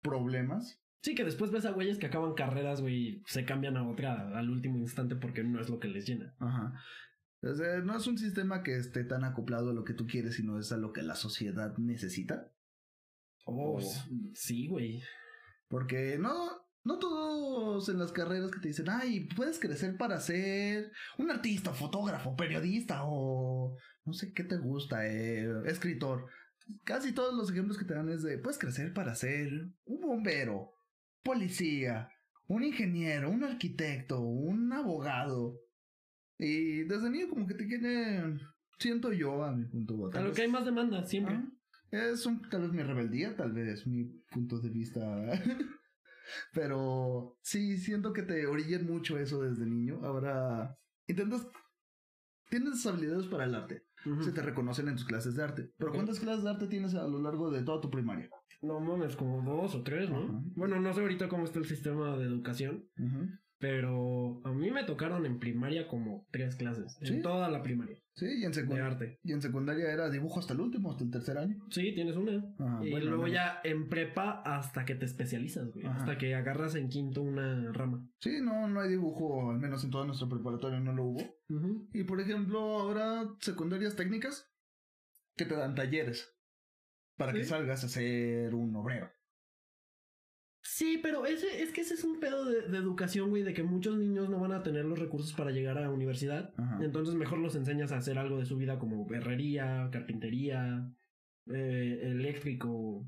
problemas. 0.00 0.80
Sí, 1.02 1.14
que 1.14 1.24
después 1.24 1.50
ves 1.52 1.64
a 1.66 1.70
güeyes 1.70 1.98
que 1.98 2.06
acaban 2.06 2.34
carreras, 2.34 2.80
güey, 2.80 2.94
y 2.96 3.22
se 3.26 3.44
cambian 3.44 3.76
a 3.76 3.88
otra 3.88 4.36
al 4.36 4.50
último 4.50 4.78
instante 4.78 5.14
porque 5.16 5.44
no 5.44 5.60
es 5.60 5.68
lo 5.68 5.78
que 5.78 5.88
les 5.88 6.06
llena. 6.06 6.34
Ajá. 6.38 6.72
O 7.42 7.54
sea, 7.54 7.78
no 7.78 7.96
es 7.96 8.06
un 8.06 8.18
sistema 8.18 8.62
que 8.62 8.76
esté 8.76 9.04
tan 9.04 9.22
acoplado 9.22 9.70
a 9.70 9.74
lo 9.74 9.84
que 9.84 9.94
tú 9.94 10.06
quieres, 10.06 10.34
sino 10.34 10.58
es 10.58 10.72
a 10.72 10.76
lo 10.78 10.92
que 10.92 11.02
la 11.02 11.14
sociedad 11.14 11.76
necesita. 11.78 12.50
Oh, 13.44 13.78
Oh. 13.78 13.80
sí, 14.34 14.66
güey. 14.66 15.00
Porque 15.68 16.18
no, 16.18 16.34
no 16.82 16.98
todos 16.98 17.88
en 17.88 17.98
las 17.98 18.10
carreras 18.10 18.50
que 18.50 18.60
te 18.60 18.68
dicen, 18.68 18.86
ay, 18.88 19.28
puedes 19.36 19.60
crecer 19.60 19.96
para 19.96 20.18
ser 20.20 20.90
un 21.18 21.30
artista, 21.30 21.72
fotógrafo, 21.72 22.34
periodista 22.36 23.02
o 23.04 23.76
no 24.04 24.12
sé 24.12 24.32
qué 24.32 24.42
te 24.44 24.56
gusta, 24.56 25.06
eh, 25.06 25.46
escritor. 25.66 26.26
Casi 26.84 27.12
todos 27.12 27.34
los 27.34 27.50
ejemplos 27.50 27.78
que 27.78 27.84
te 27.84 27.94
dan 27.94 28.08
es 28.08 28.22
de, 28.22 28.38
puedes 28.38 28.58
crecer 28.58 28.92
para 28.92 29.14
ser 29.14 29.48
un 29.84 30.00
bombero, 30.00 30.72
policía, 31.26 32.08
un 32.46 32.62
ingeniero, 32.62 33.30
un 33.30 33.44
arquitecto, 33.44 34.20
un 34.20 34.72
abogado. 34.72 35.58
Y 36.38 36.84
desde 36.84 37.10
niño 37.10 37.28
como 37.28 37.46
que 37.46 37.54
te 37.54 37.66
quieren, 37.66 38.40
siento 38.78 39.12
yo 39.12 39.44
a 39.44 39.52
mi 39.52 39.64
punto. 39.64 40.06
A 40.06 40.10
tal 40.10 40.24
lo 40.24 40.32
que 40.32 40.42
hay 40.42 40.48
más 40.48 40.64
demanda, 40.64 41.02
siempre. 41.04 41.34
Ah, 41.34 41.50
Es 41.90 42.24
un, 42.26 42.48
tal 42.48 42.62
vez 42.62 42.72
mi 42.72 42.82
rebeldía, 42.82 43.36
tal 43.36 43.52
vez 43.52 43.86
mi 43.86 44.04
punto 44.30 44.60
de 44.60 44.70
vista. 44.70 45.00
Pero 46.52 47.38
sí, 47.42 47.78
siento 47.78 48.12
que 48.12 48.22
te 48.22 48.46
orillan 48.46 48.86
mucho 48.86 49.18
eso 49.18 49.42
desde 49.42 49.66
niño. 49.66 50.00
Ahora 50.04 50.76
intentas. 51.06 51.46
Tienes 52.48 52.86
habilidades 52.86 53.26
para 53.26 53.44
el 53.44 53.54
arte. 53.56 53.86
Se 54.22 54.30
te 54.30 54.40
reconocen 54.40 54.86
en 54.86 54.94
tus 54.94 55.04
clases 55.04 55.34
de 55.34 55.42
arte. 55.42 55.72
Pero. 55.76 55.92
¿cuántas 55.92 56.20
clases 56.20 56.44
de 56.44 56.50
arte 56.50 56.68
tienes 56.68 56.94
a 56.94 57.08
lo 57.08 57.20
largo 57.20 57.50
de 57.50 57.62
toda 57.64 57.80
tu 57.80 57.90
primaria? 57.90 58.30
No 58.62 58.80
mames, 58.80 59.16
como 59.16 59.42
dos 59.42 59.74
o 59.74 59.82
tres, 59.82 60.10
¿no? 60.10 60.24
Ajá. 60.24 60.40
Bueno, 60.54 60.80
no 60.80 60.92
sé 60.92 61.00
ahorita 61.00 61.28
cómo 61.28 61.44
está 61.44 61.58
el 61.58 61.66
sistema 61.66 62.16
de 62.16 62.24
educación, 62.24 62.88
pero 63.58 64.40
a 64.44 64.52
mí 64.52 64.70
me 64.70 64.84
tocaron 64.84 65.24
en 65.24 65.38
primaria 65.38 65.88
como 65.88 66.26
tres 66.30 66.56
clases. 66.56 66.98
¿Sí? 67.02 67.14
En 67.14 67.22
toda 67.22 67.48
la 67.48 67.62
primaria. 67.62 67.96
Sí, 68.14 68.26
y 68.26 68.44
en, 68.44 68.52
De 68.52 68.62
secund- 68.66 68.82
arte. 68.82 69.18
y 69.22 69.32
en 69.32 69.40
secundaria 69.42 69.90
era 69.92 70.10
dibujo 70.10 70.40
hasta 70.40 70.52
el 70.54 70.60
último, 70.60 70.90
hasta 70.90 71.04
el 71.04 71.10
tercer 71.10 71.38
año. 71.38 71.56
Sí, 71.70 71.94
tienes 71.94 72.16
una. 72.16 72.32
Ajá, 72.58 72.84
y 72.84 72.90
bueno, 72.90 73.06
luego 73.06 73.26
no. 73.26 73.32
ya 73.32 73.60
en 73.64 73.88
prepa 73.88 74.42
hasta 74.44 74.84
que 74.84 74.94
te 74.94 75.04
especializas, 75.06 75.70
güey. 75.72 75.86
Ajá. 75.86 76.00
Hasta 76.00 76.18
que 76.18 76.34
agarras 76.34 76.74
en 76.74 76.88
quinto 76.88 77.22
una 77.22 77.72
rama. 77.72 78.06
Sí, 78.20 78.40
no, 78.42 78.68
no 78.68 78.80
hay 78.80 78.90
dibujo, 78.90 79.50
al 79.50 79.58
menos 79.58 79.84
en 79.84 79.90
toda 79.90 80.06
nuestra 80.06 80.28
preparatoria 80.28 80.80
no 80.80 80.92
lo 80.92 81.04
hubo. 81.04 81.22
Y 81.92 82.04
por 82.04 82.20
ejemplo, 82.20 82.58
ahora 82.60 83.24
secundarias 83.40 83.96
técnicas 83.96 84.50
que 85.36 85.44
te 85.44 85.54
dan 85.56 85.74
talleres 85.74 86.35
para 87.16 87.32
que 87.32 87.44
Sí. 87.44 87.50
salgas 87.50 87.84
a 87.84 87.88
ser 87.88 88.54
un 88.54 88.74
obrero. 88.76 89.10
Sí, 90.62 90.98
pero 91.00 91.26
ese, 91.26 91.62
es 91.62 91.72
que 91.72 91.82
ese 91.82 91.94
es 91.94 92.02
un 92.02 92.18
pedo 92.18 92.44
de, 92.44 92.62
de 92.68 92.76
educación, 92.78 93.30
güey, 93.30 93.44
de 93.44 93.54
que 93.54 93.62
muchos 93.62 93.96
niños 93.96 94.28
no 94.28 94.40
van 94.40 94.50
a 94.52 94.62
tener 94.64 94.84
los 94.84 94.98
recursos 94.98 95.32
para 95.32 95.52
llegar 95.52 95.78
a 95.78 95.82
la 95.82 95.90
universidad. 95.90 96.52
Ajá. 96.56 96.80
Entonces 96.82 97.14
mejor 97.14 97.38
los 97.38 97.54
enseñas 97.54 97.92
a 97.92 97.98
hacer 97.98 98.18
algo 98.18 98.38
de 98.38 98.46
su 98.46 98.56
vida 98.56 98.78
como 98.78 99.06
herrería, 99.14 99.88
carpintería, 99.92 100.90
eh, 101.46 102.00
eléctrico. 102.02 103.06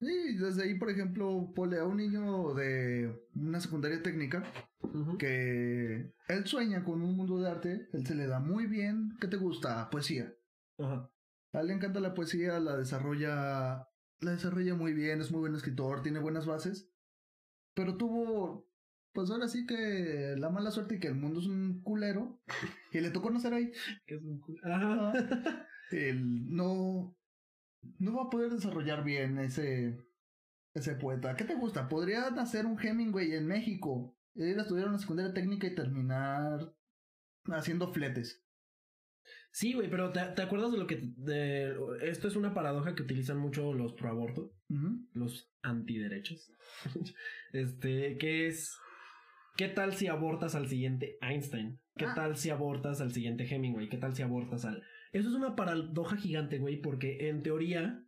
Y 0.00 0.36
desde 0.36 0.62
ahí, 0.64 0.74
por 0.78 0.90
ejemplo, 0.90 1.52
pone 1.54 1.76
a 1.78 1.84
un 1.84 1.98
niño 1.98 2.54
de 2.54 3.14
una 3.34 3.60
secundaria 3.60 4.02
técnica 4.02 4.42
que 5.18 6.12
él 6.28 6.46
sueña 6.46 6.82
con 6.84 7.02
un 7.02 7.14
mundo 7.16 7.38
de 7.40 7.50
arte, 7.50 7.88
él 7.92 8.06
se 8.06 8.14
le 8.14 8.26
da 8.26 8.40
muy 8.40 8.66
bien. 8.66 9.10
¿Qué 9.20 9.26
te 9.28 9.36
gusta? 9.36 9.88
Poesía. 9.90 10.32
Ajá. 10.78 11.10
A 11.56 11.60
él 11.60 11.68
le 11.68 11.72
encanta 11.72 12.00
la 12.00 12.12
poesía, 12.14 12.60
la 12.60 12.76
desarrolla, 12.76 13.88
la 14.20 14.30
desarrolla 14.30 14.74
muy 14.74 14.92
bien, 14.92 15.20
es 15.22 15.30
muy 15.32 15.40
buen 15.40 15.54
escritor, 15.54 16.02
tiene 16.02 16.18
buenas 16.18 16.44
bases. 16.46 16.90
Pero 17.74 17.96
tuvo, 17.96 18.68
pues 19.12 19.30
ahora 19.30 19.48
sí 19.48 19.66
que 19.66 20.34
la 20.36 20.50
mala 20.50 20.70
suerte 20.70 20.96
y 20.96 21.00
que 21.00 21.08
el 21.08 21.14
mundo 21.14 21.40
es 21.40 21.46
un 21.46 21.82
culero. 21.82 22.40
Y 22.92 23.00
le 23.00 23.10
tocó 23.10 23.30
nacer 23.30 23.54
ahí. 23.54 23.72
Que 24.06 24.16
es 24.16 24.22
un 24.22 24.40
cul- 24.40 24.60
Ajá. 24.64 25.12
Él 25.90 26.46
no, 26.54 27.16
no 27.98 28.16
va 28.16 28.24
a 28.24 28.30
poder 28.30 28.52
desarrollar 28.52 29.04
bien 29.04 29.38
ese, 29.38 29.98
ese 30.74 30.94
poeta. 30.96 31.36
¿Qué 31.36 31.44
te 31.44 31.54
gusta? 31.56 31.88
Podría 31.88 32.30
nacer 32.30 32.66
un 32.66 32.78
Hemingway 32.78 33.32
en 33.34 33.46
México, 33.46 34.16
ir 34.34 34.58
a 34.58 34.62
estudiar 34.62 34.88
una 34.88 34.98
secundaria 34.98 35.34
técnica 35.34 35.66
y 35.66 35.74
terminar 35.74 36.74
haciendo 37.46 37.92
fletes. 37.92 38.45
Sí, 39.56 39.72
güey, 39.72 39.88
pero 39.88 40.12
¿te, 40.12 40.20
te 40.20 40.42
acuerdas 40.42 40.70
de 40.70 40.76
lo 40.76 40.86
que... 40.86 41.00
De, 41.16 41.74
esto 42.02 42.28
es 42.28 42.36
una 42.36 42.52
paradoja 42.52 42.94
que 42.94 43.02
utilizan 43.02 43.38
mucho 43.38 43.72
los 43.72 43.94
pro 43.94 44.10
aborto, 44.10 44.52
los 45.14 45.50
antiderechos. 45.62 46.52
este, 47.54 48.18
que 48.18 48.48
es... 48.48 48.76
¿Qué 49.56 49.68
tal 49.68 49.94
si 49.94 50.08
abortas 50.08 50.54
al 50.56 50.68
siguiente 50.68 51.16
Einstein? 51.22 51.80
¿Qué 51.96 52.04
Ah. 52.04 52.12
tal 52.14 52.36
si 52.36 52.50
abortas 52.50 53.00
al 53.00 53.14
siguiente 53.14 53.46
Hemingway? 53.46 53.88
¿Qué 53.88 53.96
tal 53.96 54.14
si 54.14 54.20
abortas 54.20 54.66
al... 54.66 54.82
Eso 55.12 55.30
es 55.30 55.34
una 55.34 55.56
paradoja 55.56 56.18
gigante, 56.18 56.58
güey, 56.58 56.76
porque 56.82 57.30
en 57.30 57.42
teoría 57.42 58.04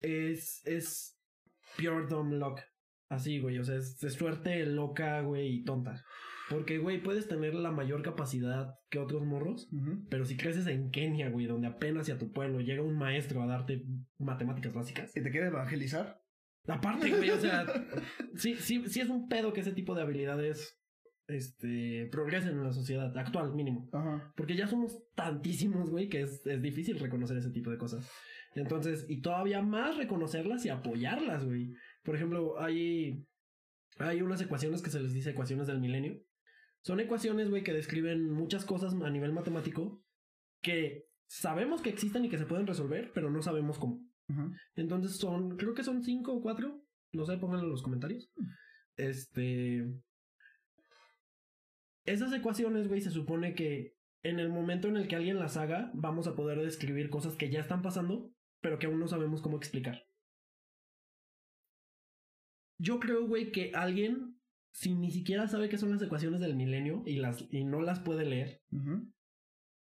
es, 0.00 0.64
es 0.64 1.20
pure 1.76 2.06
dumb 2.06 2.34
luck. 2.34 2.60
Así, 3.08 3.40
güey, 3.40 3.58
o 3.58 3.64
sea, 3.64 3.78
es, 3.78 4.00
es 4.00 4.12
suerte 4.14 4.64
loca, 4.64 5.22
güey, 5.22 5.56
y 5.56 5.64
tonta. 5.64 6.04
Porque, 6.48 6.78
güey, 6.78 7.02
puedes 7.02 7.26
tener 7.26 7.54
la 7.54 7.72
mayor 7.72 8.02
capacidad 8.02 8.74
que 8.88 8.98
otros 8.98 9.24
morros, 9.24 9.68
pero 10.08 10.24
si 10.24 10.36
creces 10.36 10.66
en 10.68 10.90
Kenia, 10.90 11.28
güey, 11.28 11.46
donde 11.46 11.66
apenas 11.66 12.08
a 12.10 12.18
tu 12.18 12.32
pueblo 12.32 12.60
llega 12.60 12.82
un 12.82 12.96
maestro 12.96 13.42
a 13.42 13.46
darte 13.46 13.84
matemáticas 14.18 14.72
básicas. 14.72 15.16
¿Y 15.16 15.22
te 15.22 15.30
quiere 15.30 15.48
evangelizar? 15.48 16.20
Aparte, 16.68 17.10
güey, 17.10 17.30
o 17.30 17.38
sea, 17.38 17.66
sí, 18.36 18.56
sí, 18.56 18.84
sí 18.86 19.00
es 19.00 19.08
un 19.08 19.28
pedo 19.28 19.52
que 19.52 19.60
ese 19.60 19.72
tipo 19.72 19.94
de 19.94 20.02
habilidades 20.02 20.78
este, 21.28 22.08
progresen 22.10 22.52
en 22.52 22.64
la 22.64 22.72
sociedad 22.72 23.16
actual, 23.16 23.54
mínimo. 23.54 23.88
Ajá. 23.92 24.32
Porque 24.36 24.56
ya 24.56 24.66
somos 24.66 25.02
tantísimos, 25.14 25.90
güey, 25.90 26.08
que 26.08 26.22
es, 26.22 26.46
es 26.46 26.62
difícil 26.62 26.98
reconocer 26.98 27.36
ese 27.36 27.50
tipo 27.50 27.70
de 27.70 27.78
cosas. 27.78 28.10
Entonces, 28.54 29.04
y 29.08 29.20
todavía 29.20 29.62
más 29.62 29.96
reconocerlas 29.96 30.64
y 30.64 30.70
apoyarlas, 30.70 31.44
güey. 31.44 31.74
Por 32.02 32.16
ejemplo, 32.16 32.60
hay, 32.60 33.26
hay 33.98 34.22
unas 34.22 34.40
ecuaciones 34.40 34.82
que 34.82 34.90
se 34.90 35.00
les 35.00 35.12
dice 35.12 35.30
ecuaciones 35.30 35.66
del 35.66 35.80
milenio. 35.80 36.20
Son 36.86 37.00
ecuaciones, 37.00 37.50
güey, 37.50 37.64
que 37.64 37.72
describen 37.72 38.30
muchas 38.30 38.64
cosas 38.64 38.94
a 38.94 39.10
nivel 39.10 39.32
matemático 39.32 40.04
que 40.62 41.08
sabemos 41.26 41.82
que 41.82 41.90
existen 41.90 42.24
y 42.24 42.28
que 42.28 42.38
se 42.38 42.46
pueden 42.46 42.64
resolver, 42.64 43.10
pero 43.12 43.28
no 43.28 43.42
sabemos 43.42 43.76
cómo. 43.76 44.06
Entonces 44.76 45.16
son, 45.16 45.56
creo 45.56 45.74
que 45.74 45.82
son 45.82 46.04
cinco 46.04 46.32
o 46.34 46.40
cuatro. 46.40 46.80
No 47.12 47.26
sé, 47.26 47.38
pónganlo 47.38 47.64
en 47.64 47.72
los 47.72 47.82
comentarios. 47.82 48.30
Este. 48.96 49.84
Esas 52.04 52.32
ecuaciones, 52.32 52.86
güey, 52.86 53.00
se 53.00 53.10
supone 53.10 53.56
que 53.56 53.96
en 54.22 54.38
el 54.38 54.48
momento 54.48 54.86
en 54.86 54.96
el 54.96 55.08
que 55.08 55.16
alguien 55.16 55.40
las 55.40 55.56
haga, 55.56 55.90
vamos 55.92 56.28
a 56.28 56.36
poder 56.36 56.62
describir 56.62 57.10
cosas 57.10 57.34
que 57.34 57.50
ya 57.50 57.58
están 57.58 57.82
pasando, 57.82 58.30
pero 58.60 58.78
que 58.78 58.86
aún 58.86 59.00
no 59.00 59.08
sabemos 59.08 59.42
cómo 59.42 59.56
explicar. 59.56 60.06
Yo 62.78 63.00
creo, 63.00 63.26
güey, 63.26 63.50
que 63.50 63.72
alguien, 63.74 64.35
si 64.76 64.94
ni 64.94 65.10
siquiera 65.10 65.48
sabe 65.48 65.70
qué 65.70 65.78
son 65.78 65.90
las 65.90 66.02
ecuaciones 66.02 66.38
del 66.38 66.54
milenio 66.54 67.02
y, 67.06 67.16
las, 67.16 67.46
y 67.50 67.64
no 67.64 67.80
las 67.80 67.98
puede 68.00 68.26
leer, 68.26 68.60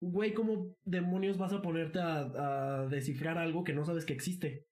güey, 0.02 0.34
¿cómo 0.34 0.76
demonios 0.84 1.38
vas 1.38 1.54
a 1.54 1.62
ponerte 1.62 2.00
a, 2.00 2.22
a 2.22 2.88
descifrar 2.88 3.38
algo 3.38 3.64
que 3.64 3.74
no 3.74 3.86
sabes 3.86 4.04
que 4.04 4.14
existe? 4.14 4.66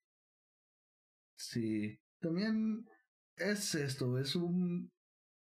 Sí. 1.37 1.99
También 2.19 2.83
es 3.35 3.75
esto, 3.75 4.17
es 4.17 4.35
un... 4.35 4.89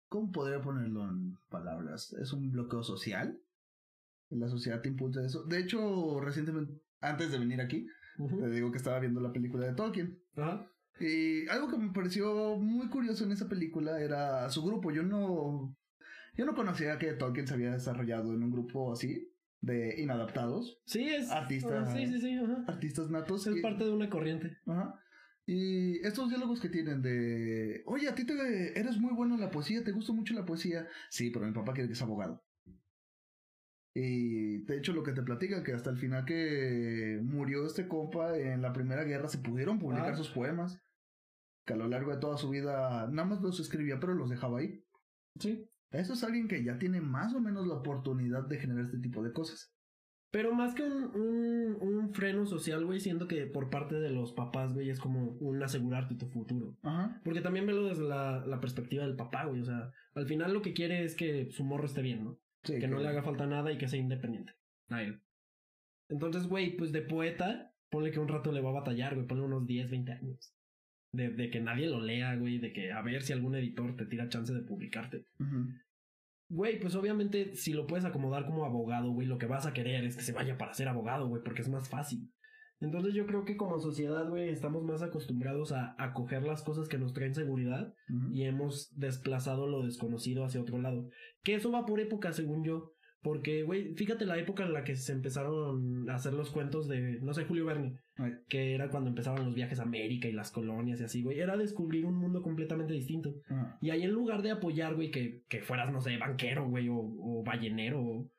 ¿Cómo 0.10 0.30
podría 0.30 0.62
ponerlo 0.62 1.08
en 1.08 1.38
palabras? 1.50 2.12
Es 2.22 2.34
un 2.34 2.52
bloqueo 2.52 2.84
social. 2.84 3.40
La 4.30 4.50
sociedad 4.50 4.82
te 4.82 4.90
impulsa 4.90 5.26
eso. 5.26 5.46
De 5.46 5.60
hecho, 5.60 6.20
recientemente, 6.20 6.74
antes 7.00 7.32
de 7.32 7.40
venir 7.40 7.62
aquí, 7.62 7.88
Ujú. 8.18 8.42
te 8.42 8.50
digo 8.50 8.72
que 8.72 8.78
estaba 8.78 9.00
viendo 9.00 9.22
la 9.22 9.32
película 9.32 9.68
de 9.68 9.74
Tolkien. 9.74 10.20
Ajá. 10.36 10.70
Y 11.00 11.48
algo 11.48 11.70
que 11.70 11.78
me 11.78 11.92
pareció 11.94 12.58
muy 12.58 12.88
curioso 12.90 13.24
en 13.24 13.32
esa 13.32 13.48
película 13.48 14.02
era 14.02 14.50
su 14.50 14.64
grupo. 14.64 14.92
Yo 14.92 15.04
no, 15.04 15.76
yo 16.36 16.46
no 16.46 16.54
conocía 16.56 16.98
que 16.98 17.14
Tolkien 17.14 17.48
se 17.48 17.54
había 17.54 17.72
desarrollado 17.72 18.34
en 18.34 18.44
un 18.44 18.52
grupo 18.52 18.92
así 18.92 19.32
de 19.62 20.00
inadaptados, 20.02 20.80
Sí, 20.86 21.04
es. 21.10 21.30
Artista. 21.30 21.86
sí, 21.94 22.08
sí, 22.08 22.20
sí. 22.20 22.34
Ajá. 22.38 22.64
artistas 22.68 23.10
natos. 23.10 23.46
Es 23.48 23.56
que- 23.56 23.62
parte 23.62 23.84
de 23.84 23.92
una 23.92 24.10
corriente. 24.10 24.58
Ajá. 24.66 24.96
Y 25.46 25.98
estos 26.06 26.30
diálogos 26.30 26.60
que 26.62 26.70
tienen 26.70 27.02
de, 27.02 27.82
oye, 27.86 28.08
a 28.08 28.14
ti 28.16 28.24
te 28.26 28.80
eres 28.80 28.98
muy 29.00 29.14
bueno 29.14 29.36
en 29.36 29.42
la 29.42 29.50
poesía, 29.52 29.84
te 29.84 29.92
gusta 29.92 30.14
mucho 30.14 30.34
la 30.34 30.46
poesía. 30.46 30.88
Sí, 31.10 31.30
pero 31.32 31.46
mi 31.48 31.52
papá 31.54 31.74
quiere 31.74 31.90
que 31.90 31.96
sea 31.96 32.06
abogado. 32.06 32.44
Y 33.96 34.60
de 34.66 34.78
hecho 34.78 34.94
lo 34.94 35.04
que 35.04 35.12
te 35.14 35.24
platican, 35.24 35.64
que 35.64 35.74
hasta 35.74 35.90
el 35.90 35.98
final 35.98 36.24
que 36.26 37.20
murió 37.24 37.66
este 37.66 37.88
compa 37.88 38.38
en 38.38 38.62
la 38.62 38.72
Primera 38.72 39.04
Guerra 39.04 39.28
se 39.28 39.40
pudieron 39.40 39.80
publicar 39.80 40.14
Ah. 40.14 40.16
sus 40.18 40.30
poemas. 40.30 40.80
Que 41.70 41.76
a 41.76 41.78
lo 41.78 41.88
largo 41.88 42.10
de 42.10 42.18
toda 42.18 42.36
su 42.36 42.50
vida 42.50 43.08
nada 43.12 43.28
más 43.28 43.42
los 43.42 43.60
escribía, 43.60 44.00
pero 44.00 44.16
los 44.16 44.28
dejaba 44.28 44.58
ahí. 44.58 44.84
Sí. 45.40 45.70
Eso 45.92 46.14
es 46.14 46.24
alguien 46.24 46.48
que 46.48 46.64
ya 46.64 46.80
tiene 46.80 47.00
más 47.00 47.36
o 47.36 47.40
menos 47.40 47.68
la 47.68 47.76
oportunidad 47.76 48.48
de 48.48 48.58
generar 48.58 48.86
este 48.86 48.98
tipo 48.98 49.22
de 49.22 49.32
cosas. 49.32 49.72
Pero 50.32 50.52
más 50.56 50.74
que 50.74 50.82
un, 50.82 51.04
un, 51.16 51.78
un 51.80 52.14
freno 52.16 52.48
social, 52.48 52.84
güey, 52.88 53.00
siento 53.00 53.28
que 53.28 53.46
por 53.46 53.70
parte 53.70 54.00
de 54.00 54.10
los 54.10 54.34
papás, 54.34 54.74
güey, 54.74 54.90
es 54.90 55.00
como 55.00 55.34
un 55.34 55.62
asegurarte 55.62 56.16
tu 56.16 56.26
futuro. 56.26 56.76
Ajá. 56.82 57.22
Porque 57.24 57.42
también 57.42 57.68
velo 57.68 57.84
desde 57.86 58.04
la, 58.04 58.44
la 58.48 58.60
perspectiva 58.60 59.06
del 59.06 59.16
papá, 59.16 59.46
güey. 59.46 59.62
O 59.62 59.66
sea, 59.66 59.92
al 60.16 60.26
final 60.26 60.52
lo 60.52 60.64
que 60.64 60.74
quiere 60.74 61.04
es 61.04 61.14
que 61.16 61.52
su 61.52 61.64
morro 61.64 61.86
esté 61.86 62.02
bien, 62.02 62.24
¿no? 62.24 62.40
Sí, 62.64 62.80
que 62.80 62.88
no 62.88 62.98
le 62.98 63.10
haga 63.10 63.22
falta 63.22 63.46
nada 63.46 63.72
y 63.72 63.78
que 63.78 63.88
sea 63.88 64.00
independiente. 64.00 64.54
A 64.90 65.04
él. 65.04 65.22
Entonces, 66.10 66.48
güey, 66.48 66.76
pues 66.76 66.92
de 66.92 67.04
poeta, 67.04 67.76
ponle 67.92 68.10
que 68.10 68.20
un 68.20 68.28
rato 68.28 68.52
le 68.52 68.62
va 68.62 68.72
a 68.72 68.80
batallar, 68.82 69.14
güey. 69.14 69.28
Ponle 69.28 69.44
unos 69.44 69.68
10, 69.68 69.92
20 69.92 70.12
años. 70.12 70.56
De, 71.12 71.30
de 71.30 71.50
que 71.50 71.60
nadie 71.60 71.88
lo 71.88 72.02
lea, 72.02 72.36
güey. 72.36 72.60
De 72.60 72.72
que 72.72 72.92
a 72.92 73.02
ver 73.02 73.22
si 73.24 73.34
algún 73.34 73.56
editor 73.56 73.96
te 73.96 74.06
tira 74.06 74.30
chance 74.30 74.54
de 74.54 74.62
publicarte. 74.62 75.26
Güey, 76.50 76.80
pues 76.80 76.96
obviamente 76.96 77.56
si 77.56 77.74
lo 77.74 77.86
puedes 77.86 78.06
acomodar 78.06 78.46
como 78.46 78.66
abogado, 78.66 79.12
güey, 79.12 79.28
lo 79.28 79.38
que 79.38 79.46
vas 79.46 79.68
a 79.68 79.74
querer 79.74 80.04
es 80.04 80.16
que 80.16 80.24
se 80.24 80.34
vaya 80.34 80.58
para 80.58 80.74
ser 80.74 80.88
abogado, 80.88 81.28
güey, 81.28 81.44
porque 81.44 81.62
es 81.62 81.70
más 81.70 81.90
fácil. 81.90 82.32
Entonces 82.82 83.14
yo 83.14 83.26
creo 83.28 83.44
que 83.44 83.58
como 83.58 83.80
sociedad, 83.80 84.28
güey, 84.30 84.50
estamos 84.50 84.84
más 84.84 85.02
acostumbrados 85.02 85.74
a 85.74 85.96
acoger 85.98 86.44
las 86.44 86.64
cosas 86.64 86.88
que 86.88 86.98
nos 86.98 87.14
traen 87.14 87.36
seguridad 87.36 87.94
y 88.32 88.44
hemos 88.44 88.96
desplazado 88.98 89.68
lo 89.68 89.84
desconocido 89.84 90.46
hacia 90.46 90.62
otro 90.62 90.80
lado. 90.80 91.10
Que 91.44 91.56
eso 91.56 91.72
va 91.72 91.86
por 91.86 92.00
época, 92.00 92.32
según 92.32 92.64
yo. 92.64 92.94
Porque, 93.22 93.64
güey, 93.64 93.96
fíjate 93.96 94.26
la 94.26 94.38
época 94.38 94.64
en 94.64 94.72
la 94.72 94.84
que 94.86 94.96
se 94.96 95.12
empezaron 95.12 96.10
a 96.10 96.16
hacer 96.16 96.32
los 96.34 96.52
cuentos 96.52 96.88
de, 96.88 97.20
no 97.22 97.34
sé, 97.34 97.44
Julio 97.44 97.66
Verne, 97.66 98.00
Ay. 98.16 98.32
que 98.48 98.74
era 98.76 98.90
cuando 98.90 99.10
empezaban 99.10 99.44
los 99.44 99.54
viajes 99.54 99.80
a 99.80 99.84
América 99.84 100.30
y 100.30 100.32
las 100.32 100.52
colonias 100.52 101.02
y 101.02 101.04
así, 101.04 101.22
güey. 101.22 101.40
Era 101.40 101.58
descubrir 101.58 102.06
un 102.06 102.16
mundo 102.16 102.42
completamente 102.42 102.94
distinto. 102.94 103.36
Ajá. 103.50 103.78
Y 103.82 103.90
ahí 103.90 104.04
en 104.04 104.12
lugar 104.12 104.42
de 104.42 104.52
apoyar, 104.52 104.96
güey, 104.96 105.12
que, 105.12 105.44
que 105.50 105.62
fueras, 105.62 105.92
no 105.92 106.00
sé, 106.00 106.18
banquero, 106.18 106.70
güey, 106.70 106.88
o, 106.88 106.96
o 106.98 107.44
ballenero, 107.44 108.02
o 108.02 108.32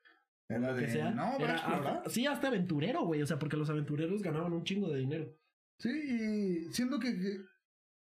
Era 0.49 0.73
que 0.73 0.81
de, 0.81 0.87
sea. 0.89 1.11
no, 1.11 1.35
era 1.37 1.53
explorar". 1.53 1.97
hasta- 1.97 2.09
sí, 2.09 2.25
hasta 2.25 2.47
aventurero, 2.47 3.05
güey. 3.05 3.21
O 3.21 3.27
sea, 3.27 3.37
porque 3.37 3.57
los 3.57 3.69
aventureros 3.69 4.23
ganaban 4.23 4.51
un 4.51 4.63
chingo 4.63 4.89
de 4.89 4.99
dinero. 4.99 5.31
Sí, 5.77 5.89
y 5.89 6.73
siendo 6.73 6.99
que 6.99 7.09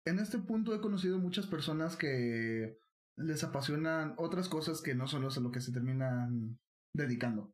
en 0.05 0.19
este 0.19 0.37
punto 0.39 0.75
he 0.75 0.81
conocido 0.81 1.17
muchas 1.17 1.47
personas 1.47 1.95
que 1.95 2.77
les 3.17 3.43
apasionan 3.43 4.13
otras 4.17 4.47
cosas 4.47 4.81
que 4.81 4.95
no 4.95 5.07
son 5.07 5.23
los 5.23 5.37
a 5.37 5.41
lo 5.41 5.51
que 5.51 5.61
se 5.61 5.71
terminan 5.73 6.57
dedicando. 6.93 7.53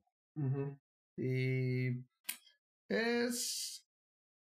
Y 1.17 2.03
es, 2.89 3.87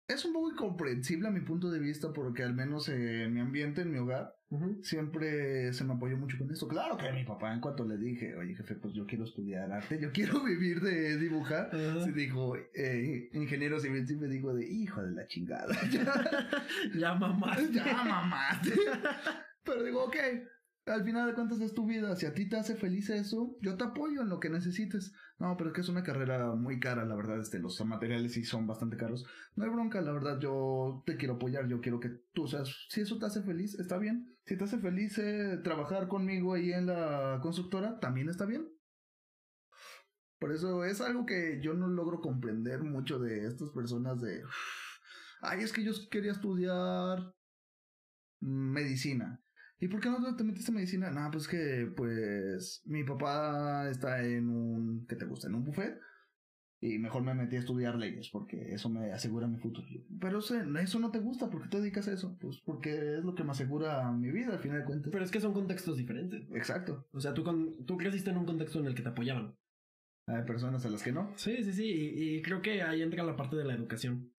es 0.08 0.26
un 0.26 0.34
poco 0.34 0.51
incomprensible 0.51 1.28
a 1.28 1.32
mi 1.32 1.41
punto 1.41 1.70
de 1.70 1.80
vista 1.80 2.12
porque 2.14 2.43
al 2.43 2.53
menos 2.53 2.89
en 2.89 3.34
mi 3.34 3.39
ambiente, 3.41 3.82
en 3.82 3.91
mi 3.91 3.97
hogar, 3.99 4.34
Ujú. 4.49 4.80
siempre 4.84 5.74
se 5.74 5.84
me 5.84 5.93
apoyó 5.93 6.18
mucho 6.18 6.38
con 6.38 6.49
esto. 6.51 6.68
Claro 6.68 6.97
que 6.97 7.12
mi 7.12 7.24
papá 7.24 7.53
en 7.53 7.60
cuanto 7.60 7.84
le 7.86 7.97
dije, 7.97 8.36
oye 8.36 8.56
jefe, 8.56 8.76
pues 8.76 8.93
yo 8.93 9.06
quiero 9.06 9.26
estudiar 9.26 9.72
arte, 9.72 9.99
yo 9.99 10.12
quiero 10.12 10.43
vivir 10.45 10.82
de 10.82 11.18
dibujar. 11.18 11.70
Ajá. 11.74 12.03
Se 12.06 12.12
dijo, 12.14 12.56
eh, 12.74 13.30
ingeniero 13.34 13.80
civil, 13.80 14.08
sí 14.08 14.16
me 14.16 14.28
dijo 14.28 14.53
de 14.53 14.66
hijo 14.68 15.01
de 15.03 15.12
la 15.12 15.28
chingada. 15.28 15.76
ya, 15.91 16.49
Ya 16.97 17.14
mamá. 17.16 17.58
ya 17.72 18.03
mamaste. 18.03 18.72
Pero 19.64 19.84
digo, 19.84 20.03
ok, 20.06 20.16
al 20.86 21.03
final 21.03 21.27
de 21.27 21.33
cuentas 21.33 21.59
es 21.61 21.73
tu 21.73 21.86
vida. 21.86 22.15
Si 22.15 22.25
a 22.25 22.33
ti 22.33 22.47
te 22.47 22.57
hace 22.57 22.75
feliz 22.75 23.09
eso, 23.09 23.57
yo 23.61 23.75
te 23.75 23.83
apoyo 23.83 24.21
en 24.21 24.29
lo 24.29 24.39
que 24.39 24.49
necesites. 24.49 25.13
No, 25.39 25.57
pero 25.57 25.69
es 25.69 25.75
que 25.75 25.81
es 25.81 25.89
una 25.89 26.03
carrera 26.03 26.53
muy 26.53 26.79
cara, 26.79 27.05
la 27.05 27.15
verdad. 27.15 27.39
Este, 27.39 27.59
los 27.59 27.83
materiales 27.86 28.33
sí 28.33 28.43
son 28.43 28.67
bastante 28.67 28.95
caros. 28.95 29.25
No 29.55 29.63
hay 29.63 29.71
bronca, 29.71 30.01
la 30.01 30.11
verdad. 30.11 30.39
Yo 30.39 31.03
te 31.05 31.17
quiero 31.17 31.36
apoyar. 31.36 31.67
Yo 31.67 31.81
quiero 31.81 31.99
que 31.99 32.09
tú 32.33 32.47
seas. 32.47 32.86
Si 32.89 33.01
eso 33.01 33.17
te 33.17 33.25
hace 33.25 33.41
feliz, 33.41 33.79
está 33.79 33.97
bien. 33.97 34.38
Si 34.45 34.57
te 34.57 34.63
hace 34.63 34.77
feliz 34.77 35.17
eh, 35.17 35.59
trabajar 35.63 36.07
conmigo 36.07 36.53
ahí 36.53 36.71
en 36.71 36.86
la 36.86 37.39
constructora, 37.41 37.99
también 37.99 38.29
está 38.29 38.45
bien. 38.45 38.69
Por 40.39 40.51
eso 40.51 40.83
es 40.86 41.01
algo 41.01 41.25
que 41.25 41.59
yo 41.61 41.73
no 41.73 41.88
logro 41.88 42.21
comprender 42.21 42.83
mucho 42.83 43.17
de 43.17 43.47
estas 43.47 43.71
personas 43.71 44.21
de. 44.21 44.43
Ay, 45.41 45.61
es 45.61 45.73
que 45.73 45.83
yo 45.83 45.91
quería 46.11 46.31
estudiar 46.31 47.33
medicina. 48.39 49.41
¿Y 49.86 49.88
por 49.88 49.99
qué 49.99 50.09
no 50.09 50.36
te 50.36 50.43
metiste 50.43 50.71
en 50.71 50.77
medicina? 50.77 51.11
No, 51.11 51.29
pues 51.29 51.47
que, 51.47 51.88
pues, 51.95 52.81
mi 52.86 53.03
papá 53.03 53.88
está 53.88 54.25
en 54.25 54.49
un, 54.49 55.05
¿qué 55.05 55.15
te 55.15 55.25
gusta? 55.25 55.47
En 55.47 55.53
un 55.53 55.63
buffet. 55.63 55.99
Y 56.81 56.97
mejor 56.97 57.21
me 57.21 57.36
metí 57.36 57.55
a 57.55 57.59
estudiar 57.59 57.95
leyes 57.95 58.29
porque 58.31 58.73
eso 58.73 58.89
me 58.89 59.11
asegura 59.11 59.45
mi 59.45 59.59
futuro. 59.59 59.88
Pero 60.19 60.39
eso, 60.39 60.59
eso 60.59 60.99
no 60.99 61.11
te 61.11 61.19
gusta, 61.19 61.51
¿por 61.51 61.61
qué 61.61 61.69
te 61.69 61.81
dedicas 61.81 62.07
a 62.07 62.13
eso? 62.13 62.36
Pues 62.41 62.57
porque 62.65 63.17
es 63.17 63.23
lo 63.23 63.36
que 63.36 63.43
me 63.43 63.51
asegura 63.51 64.11
mi 64.11 64.31
vida 64.31 64.53
al 64.53 64.59
final 64.59 64.79
de 64.79 64.86
cuentas. 64.86 65.11
Pero 65.11 65.23
es 65.23 65.29
que 65.29 65.39
son 65.39 65.53
contextos 65.53 65.97
diferentes. 65.97 66.49
Exacto. 66.55 67.07
O 67.11 67.19
sea, 67.19 67.36
tú, 67.36 67.43
con, 67.43 67.86
tú 67.86 67.95
creciste 67.95 68.31
en 68.31 68.38
un 68.38 68.45
contexto 68.45 68.79
en 68.79 68.88
el 68.88 68.95
que 68.95 69.03
te 69.03 69.09
apoyaban. 69.09 69.55
Hay 70.25 70.45
personas 70.45 70.83
a 70.83 70.89
las 70.89 71.03
que 71.03 71.11
no. 71.11 71.31
Sí, 71.36 71.63
sí, 71.63 71.73
sí. 71.73 71.86
Y, 71.86 72.38
y 72.38 72.41
creo 72.41 72.63
que 72.63 72.81
ahí 72.81 73.03
entra 73.03 73.23
la 73.23 73.36
parte 73.36 73.55
de 73.55 73.65
la 73.65 73.75
educación. 73.75 74.33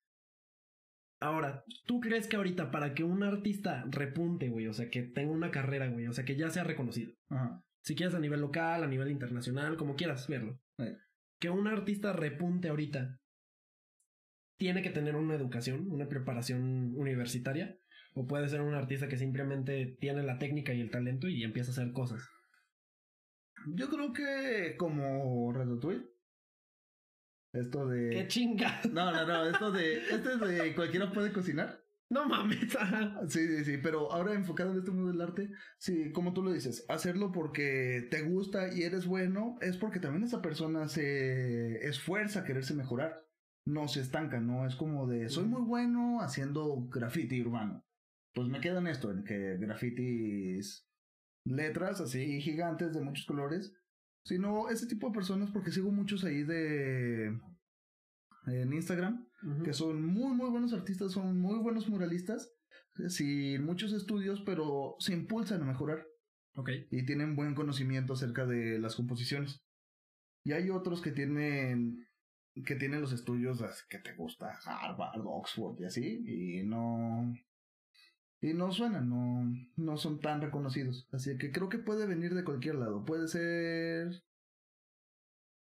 Ahora, 1.21 1.64
¿tú 1.87 2.01
crees 2.01 2.27
que 2.29 2.37
ahorita 2.37 2.71
para 2.71 2.95
que 2.95 3.03
un 3.03 3.23
artista 3.23 3.85
repunte, 3.89 4.49
güey, 4.49 4.67
o 4.67 4.73
sea, 4.73 4.91
que 4.91 5.03
tenga 5.03 5.33
una 5.33 5.51
carrera, 5.51 5.89
güey, 5.89 6.07
o 6.07 6.12
sea, 6.12 6.25
que 6.25 6.37
ya 6.37 6.51
sea 6.51 6.64
reconocido, 6.64 7.14
Ajá. 7.31 7.62
si 7.83 7.95
quieres 7.95 8.14
a 8.14 8.21
nivel 8.21 8.41
local, 8.41 8.85
a 8.85 8.87
nivel 8.87 9.11
internacional, 9.11 9.77
como 9.77 9.97
quieras 9.97 10.29
verlo, 10.29 10.61
que 11.41 11.51
un 11.51 11.69
artista 11.69 12.12
repunte 12.12 12.69
ahorita, 12.69 13.19
tiene 14.59 14.83
que 14.83 14.91
tener 14.91 15.17
una 15.17 15.35
educación, 15.35 15.91
una 15.91 16.09
preparación 16.09 16.95
universitaria, 16.97 17.79
o 18.14 18.27
puede 18.27 18.49
ser 18.49 18.62
un 18.62 18.75
artista 18.75 19.09
que 19.09 19.19
simplemente 19.19 19.97
tiene 20.01 20.23
la 20.23 20.39
técnica 20.39 20.73
y 20.73 20.81
el 20.81 20.91
talento 20.91 21.29
y 21.29 21.45
empieza 21.45 21.71
a 21.71 21.73
hacer 21.73 21.93
cosas. 21.93 22.27
Yo 23.75 23.91
creo 23.91 24.12
que 24.12 24.77
como 24.79 25.53
Ratatouille. 25.53 26.05
Esto 27.53 27.86
de. 27.86 28.11
¡Qué 28.11 28.28
chinga! 28.28 28.80
No, 28.92 29.11
no, 29.11 29.26
no. 29.26 29.47
Esto 29.47 29.70
de. 29.70 29.99
Este 29.99 30.32
es 30.34 30.40
de 30.40 30.74
cualquiera 30.74 31.11
puede 31.11 31.32
cocinar. 31.32 31.82
No 32.09 32.28
mames. 32.28 32.76
Sí, 33.28 33.47
sí, 33.49 33.64
sí. 33.64 33.78
Pero 33.82 34.12
ahora 34.12 34.34
enfocado 34.34 34.72
en 34.72 34.78
este 34.78 34.90
mundo 34.90 35.11
del 35.11 35.20
arte, 35.20 35.51
sí, 35.78 36.12
como 36.12 36.32
tú 36.32 36.42
lo 36.42 36.53
dices, 36.53 36.84
hacerlo 36.88 37.32
porque 37.32 38.07
te 38.11 38.22
gusta 38.22 38.72
y 38.72 38.82
eres 38.82 39.07
bueno, 39.07 39.59
es 39.61 39.76
porque 39.76 39.99
también 39.99 40.24
esa 40.24 40.40
persona 40.40 40.88
se 40.88 41.86
esfuerza 41.86 42.40
a 42.40 42.44
quererse 42.44 42.74
mejorar. 42.74 43.26
No 43.66 43.88
se 43.88 44.01
estanca, 44.01 44.40
no 44.40 44.64
es 44.64 44.76
como 44.76 45.09
de 45.09 45.28
soy 45.28 45.47
muy 45.47 45.62
bueno 45.62 46.20
haciendo 46.20 46.86
graffiti 46.88 47.40
urbano. 47.40 47.84
Pues 48.32 48.49
me 48.49 48.61
quedo 48.61 48.78
en 48.78 48.86
esto, 48.86 49.11
en 49.11 49.24
que 49.24 49.57
grafitis 49.57 50.86
letras 51.44 52.01
así 52.01 52.40
gigantes 52.40 52.92
de 52.92 53.01
muchos 53.01 53.26
colores. 53.26 53.74
Sino 54.27 54.68
ese 54.70 54.89
tipo 54.89 55.07
de 55.07 55.14
personas, 55.14 55.53
porque 55.53 55.70
sigo 55.70 55.93
muchos 55.93 56.24
ahí 56.24 56.43
de 56.43 57.27
en 58.47 58.72
Instagram, 58.72 59.24
que 59.62 59.72
son 59.72 60.05
muy, 60.05 60.35
muy 60.35 60.51
buenos 60.51 60.72
artistas, 60.72 61.12
son 61.12 61.41
muy 61.41 61.61
buenos 61.61 61.89
muralistas, 61.89 62.53
sin 63.07 63.64
muchos 63.64 63.93
estudios, 63.93 64.43
pero 64.45 64.97
se 64.99 65.12
impulsan 65.12 65.62
a 65.62 65.66
mejorar 65.66 66.05
Ok. 66.57 66.70
y 66.91 67.07
tienen 67.07 67.37
buen 67.37 67.55
conocimiento 67.55 68.14
acerca 68.14 68.47
de 68.47 68.81
las 68.81 68.97
composiciones. 68.97 69.62
Y 70.43 70.53
hay 70.53 70.70
otros 70.70 71.03
que 71.03 71.12
tienen 71.12 72.05
que 72.64 72.74
tienen 72.74 73.03
los 73.03 73.12
estudios 73.12 73.62
que 73.89 73.99
te 73.99 74.14
gusta 74.14 74.59
Harvard, 74.64 75.20
Oxford 75.24 75.79
y 75.81 75.85
así 75.85 76.24
y 76.27 76.64
no 76.64 77.33
y 78.41 78.55
no 78.55 78.72
suenan, 78.72 79.09
no 79.09 79.55
no 79.76 79.97
son 79.97 80.20
tan 80.20 80.41
reconocidos. 80.41 81.09
Así 81.12 81.37
que 81.39 81.53
creo 81.53 81.68
que 81.68 81.78
puede 81.78 82.07
venir 82.07 82.34
de 82.34 82.45
cualquier 82.45 82.76
lado. 82.76 83.05
Puede 83.05 83.28
ser 83.28 84.22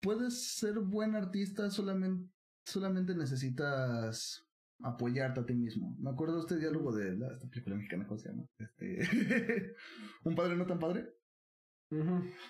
puedes 0.00 0.56
ser 0.58 0.78
buen 0.80 1.14
artista 1.14 1.70
solamente 1.70 2.32
solamente 2.64 3.14
necesitas 3.14 4.46
apoyarte 4.82 5.40
a 5.40 5.46
ti 5.46 5.54
mismo. 5.54 5.96
Me 5.98 6.10
acuerdo 6.10 6.36
de 6.36 6.40
este 6.40 6.58
diálogo 6.58 6.92
de 6.92 7.16
la, 7.16 7.32
esta 7.32 7.48
película 7.48 7.76
mexicana, 7.76 8.06
¿cómo 8.06 8.18
se 8.18 8.28
llama? 8.28 8.44
Este, 8.58 9.74
un 10.24 10.34
padre 10.34 10.56
no 10.56 10.66
tan 10.66 10.78
padre. 10.78 11.08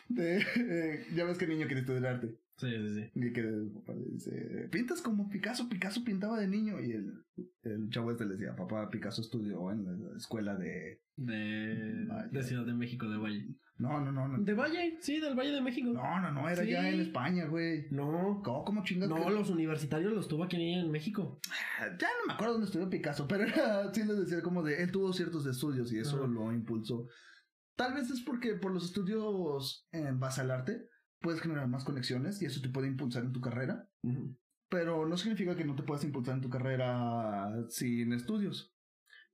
De, 0.09 0.39
eh, 0.39 1.07
ya 1.15 1.25
ves 1.25 1.37
que 1.37 1.45
el 1.45 1.51
niño 1.51 1.67
quiere 1.67 1.81
estudiar 1.81 2.07
arte. 2.07 2.39
Sí, 2.63 2.71
sí, 2.71 2.95
sí. 2.95 3.11
Y 3.15 3.33
que 3.33 3.41
el 3.41 3.71
papá 3.75 3.93
le 3.95 4.05
dice, 4.13 4.69
pintas 4.71 5.03
como 5.03 5.29
Picasso, 5.29 5.69
Picasso 5.69 6.05
pintaba 6.05 6.39
de 6.39 6.47
niño. 6.47 6.81
Y 6.81 6.93
el, 6.93 7.13
el 7.65 7.91
chavo 7.91 8.13
este 8.13 8.25
le 8.25 8.35
decía, 8.37 8.55
papá, 8.55 8.89
Picasso 8.89 9.21
estudió 9.21 9.71
en 9.73 9.85
la 9.85 10.17
escuela 10.17 10.55
de... 10.55 11.03
De, 11.17 12.43
Ciudad 12.43 12.65
de 12.65 12.73
México, 12.75 13.09
de 13.09 13.17
Valle. 13.19 13.49
No, 13.79 14.01
no, 14.01 14.13
no, 14.13 14.29
no. 14.29 14.45
De 14.45 14.55
Valle, 14.55 14.99
sí, 15.01 15.19
del 15.21 15.35
Valle 15.35 15.51
de 15.51 15.61
México. 15.61 15.91
No, 15.93 16.21
no, 16.21 16.31
no, 16.31 16.49
era 16.49 16.63
Sí. 16.63 16.71
ya 16.71 16.89
en 16.89 17.01
España, 17.01 17.47
güey. 17.47 17.87
No, 17.91 18.41
¿Cómo, 18.45 18.65
cómo 18.65 18.85
chingas? 18.85 19.09
no, 19.09 19.17
que- 19.27 19.31
los 19.33 19.51
universitarios 19.51 20.13
los 20.13 20.29
tuvo 20.29 20.45
aquí 20.45 20.57
en 20.57 20.91
México. 20.91 21.41
Ya 21.81 22.07
no 22.21 22.27
me 22.29 22.35
acuerdo 22.35 22.53
dónde 22.55 22.67
estudió 22.67 22.89
Picasso, 22.89 23.27
pero 23.27 23.43
era, 23.45 23.93
sí 23.93 24.05
les 24.05 24.19
decía 24.21 24.41
como 24.41 24.63
de, 24.63 24.83
él 24.83 24.93
tuvo 24.93 25.13
ciertos 25.13 25.47
estudios 25.47 25.93
y 25.93 25.99
eso 25.99 26.19
Ajá. 26.19 26.27
lo 26.29 26.53
impulsó. 26.53 27.09
Tal 27.75 27.95
vez 27.95 28.09
es 28.11 28.21
porque 28.23 28.55
por 28.55 28.73
los 28.73 28.85
estudios 28.85 29.89
en 29.91 30.21
base 30.21 30.43
al 30.43 30.51
arte 30.53 30.87
puedes 31.23 31.41
generar 31.41 31.69
más 31.69 31.85
conexiones 31.85 32.43
y 32.43 32.47
eso 32.47 32.61
te 32.61 32.69
puede 32.69 32.89
impulsar 32.89 33.25
en 33.25 33.33
tu 33.33 33.41
carrera. 33.41 33.89
Pero 34.69 35.07
no 35.07 35.17
significa 35.17 35.57
que 35.57 35.65
no 35.65 35.75
te 35.75 35.83
puedas 35.83 36.05
impulsar 36.05 36.35
en 36.35 36.41
tu 36.43 36.51
carrera 36.51 37.51
sin 37.69 38.13
estudios. 38.13 38.75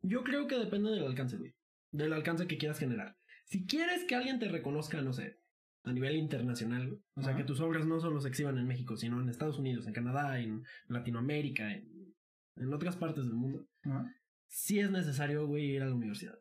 Yo 0.02 0.22
creo 0.22 0.46
que 0.46 0.58
depende 0.58 0.90
del 0.90 1.04
alcance, 1.04 1.36
güey. 1.36 1.54
Del 1.90 2.12
alcance 2.12 2.46
que 2.46 2.58
quieras 2.58 2.78
generar. 2.78 3.16
Si 3.44 3.66
quieres 3.66 4.04
que 4.04 4.14
alguien 4.14 4.38
te 4.38 4.48
reconozca, 4.48 5.00
no 5.00 5.12
sé, 5.12 5.40
a 5.84 5.92
nivel 5.92 6.16
internacional, 6.16 6.86
güey, 6.88 7.00
o 7.14 7.22
sea, 7.22 7.34
que 7.34 7.44
tus 7.44 7.60
obras 7.60 7.86
no 7.86 7.98
solo 7.98 8.20
se 8.20 8.28
exhiban 8.28 8.58
en 8.58 8.66
México, 8.66 8.96
sino 8.96 9.20
en 9.20 9.28
Estados 9.28 9.58
Unidos, 9.58 9.86
en 9.86 9.94
Canadá, 9.94 10.38
en 10.38 10.64
Latinoamérica, 10.88 11.72
en, 11.72 12.14
en 12.56 12.74
otras 12.74 12.96
partes 12.96 13.24
del 13.24 13.34
mundo, 13.34 13.66
Ajá. 13.84 14.12
sí 14.48 14.80
es 14.80 14.90
necesario, 14.90 15.46
güey, 15.46 15.64
ir 15.76 15.82
a 15.82 15.86
la 15.86 15.94
universidad. 15.94 16.38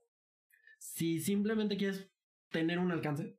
Si 0.79 1.19
simplemente 1.19 1.77
quieres 1.77 2.09
tener 2.49 2.79
un 2.79 2.91
alcance, 2.91 3.37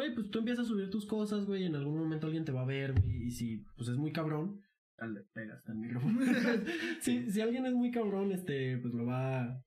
güey, 0.00 0.14
pues 0.14 0.30
tú 0.30 0.38
empiezas 0.38 0.64
a 0.64 0.68
subir 0.68 0.90
tus 0.90 1.06
cosas, 1.06 1.44
güey, 1.44 1.64
en 1.64 1.76
algún 1.76 1.98
momento 1.98 2.26
alguien 2.26 2.44
te 2.44 2.52
va 2.52 2.62
a 2.62 2.66
ver, 2.66 2.92
güey, 2.98 3.26
y 3.26 3.30
si, 3.30 3.58
pues 3.76 3.88
es 3.88 3.96
muy 3.96 4.12
cabrón, 4.12 4.62
le 4.98 5.22
pegas 5.32 5.66
al 5.68 5.76
micrófono. 5.76 6.20
si, 7.00 7.30
si 7.30 7.40
alguien 7.40 7.66
es 7.66 7.74
muy 7.74 7.90
cabrón, 7.90 8.32
este, 8.32 8.78
pues 8.78 8.94
lo 8.94 9.06
va, 9.06 9.62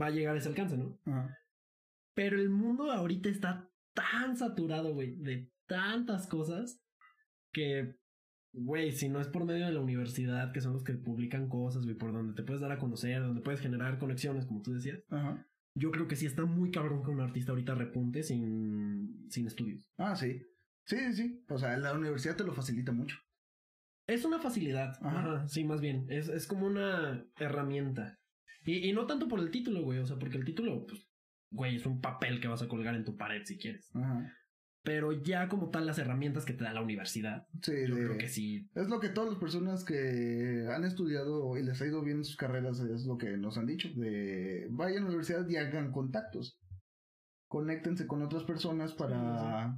va 0.00 0.06
a 0.06 0.10
llegar 0.10 0.34
a 0.34 0.38
ese 0.38 0.48
alcance, 0.48 0.76
¿no? 0.76 0.98
Ajá. 1.06 1.36
Pero 2.14 2.38
el 2.38 2.48
mundo 2.48 2.90
ahorita 2.90 3.28
está 3.28 3.70
tan 3.94 4.36
saturado, 4.36 4.94
güey, 4.94 5.16
de 5.16 5.50
tantas 5.66 6.26
cosas 6.26 6.80
que, 7.52 7.96
güey, 8.52 8.92
si 8.92 9.08
no 9.08 9.20
es 9.20 9.28
por 9.28 9.44
medio 9.44 9.66
de 9.66 9.72
la 9.72 9.80
universidad, 9.80 10.52
que 10.52 10.60
son 10.60 10.74
los 10.74 10.84
que 10.84 10.94
publican 10.94 11.48
cosas, 11.48 11.84
güey, 11.84 11.96
por 11.96 12.12
donde 12.12 12.34
te 12.34 12.42
puedes 12.42 12.60
dar 12.60 12.72
a 12.72 12.78
conocer, 12.78 13.20
donde 13.22 13.42
puedes 13.42 13.60
generar 13.60 13.98
conexiones, 13.98 14.46
como 14.46 14.62
tú 14.62 14.72
decías, 14.72 15.02
Ajá. 15.10 15.46
Yo 15.76 15.90
creo 15.90 16.08
que 16.08 16.16
sí 16.16 16.24
está 16.24 16.44
muy 16.44 16.70
cabrón 16.70 17.02
que 17.04 17.10
un 17.10 17.20
artista 17.20 17.52
ahorita 17.52 17.74
repunte 17.74 18.22
sin, 18.22 19.26
sin 19.30 19.46
estudios. 19.46 19.84
Ah, 19.98 20.16
sí. 20.16 20.40
Sí, 20.86 20.96
sí, 20.96 21.12
sí. 21.12 21.44
O 21.48 21.58
sea, 21.58 21.76
la 21.76 21.92
universidad 21.92 22.34
te 22.36 22.44
lo 22.44 22.54
facilita 22.54 22.92
mucho. 22.92 23.18
Es 24.06 24.24
una 24.24 24.38
facilidad, 24.38 24.96
Ajá. 25.02 25.18
Ajá, 25.18 25.48
sí, 25.48 25.64
más 25.64 25.80
bien, 25.80 26.06
es, 26.08 26.28
es 26.28 26.46
como 26.46 26.66
una 26.66 27.24
herramienta. 27.36 28.18
Y, 28.64 28.88
y 28.88 28.92
no 28.92 29.06
tanto 29.06 29.28
por 29.28 29.40
el 29.40 29.50
título, 29.50 29.82
güey, 29.82 29.98
o 29.98 30.06
sea, 30.06 30.16
porque 30.16 30.38
el 30.38 30.44
título, 30.44 30.86
pues, 30.86 31.06
güey, 31.50 31.76
es 31.76 31.86
un 31.86 32.00
papel 32.00 32.40
que 32.40 32.48
vas 32.48 32.62
a 32.62 32.68
colgar 32.68 32.94
en 32.94 33.04
tu 33.04 33.16
pared 33.16 33.42
si 33.44 33.58
quieres. 33.58 33.90
Ajá. 33.94 34.32
Pero 34.86 35.10
ya 35.10 35.48
como 35.48 35.70
tal 35.70 35.84
las 35.84 35.98
herramientas 35.98 36.44
que 36.44 36.52
te 36.52 36.62
da 36.62 36.72
la 36.72 36.80
universidad, 36.80 37.48
Sí, 37.60 37.72
yo 37.88 37.96
de- 37.96 38.04
creo 38.04 38.18
que 38.18 38.28
sí. 38.28 38.70
Es 38.76 38.88
lo 38.88 39.00
que 39.00 39.08
todas 39.08 39.30
las 39.30 39.38
personas 39.40 39.84
que 39.84 40.64
han 40.72 40.84
estudiado 40.84 41.56
y 41.58 41.64
les 41.64 41.82
ha 41.82 41.86
ido 41.86 42.02
bien 42.04 42.18
en 42.18 42.24
sus 42.24 42.36
carreras 42.36 42.78
es 42.78 43.04
lo 43.04 43.18
que 43.18 43.36
nos 43.36 43.58
han 43.58 43.66
dicho. 43.66 43.88
De 43.96 44.68
vayan 44.70 44.98
a 44.98 45.00
la 45.02 45.06
universidad 45.08 45.46
y 45.48 45.56
hagan 45.56 45.90
contactos. 45.90 46.60
Conéctense 47.48 48.06
con 48.06 48.22
otras 48.22 48.44
personas 48.44 48.92
para... 48.94 49.76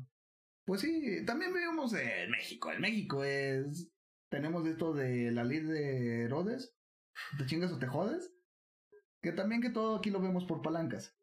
Pues 0.66 0.82
sí, 0.82 1.24
también 1.24 1.54
vivimos 1.54 1.94
en 1.94 2.30
México. 2.30 2.70
En 2.70 2.82
México 2.82 3.24
es... 3.24 3.90
Tenemos 4.30 4.66
esto 4.66 4.92
de 4.92 5.30
la 5.30 5.42
ley 5.42 5.60
de 5.60 6.24
Herodes. 6.24 6.74
Te 7.38 7.46
chingas 7.46 7.72
o 7.72 7.78
te 7.78 7.86
jodes. 7.86 8.30
Que 9.22 9.32
también 9.32 9.62
que 9.62 9.70
todo 9.70 9.96
aquí 9.96 10.10
lo 10.10 10.20
vemos 10.20 10.44
por 10.44 10.60
palancas. 10.60 11.17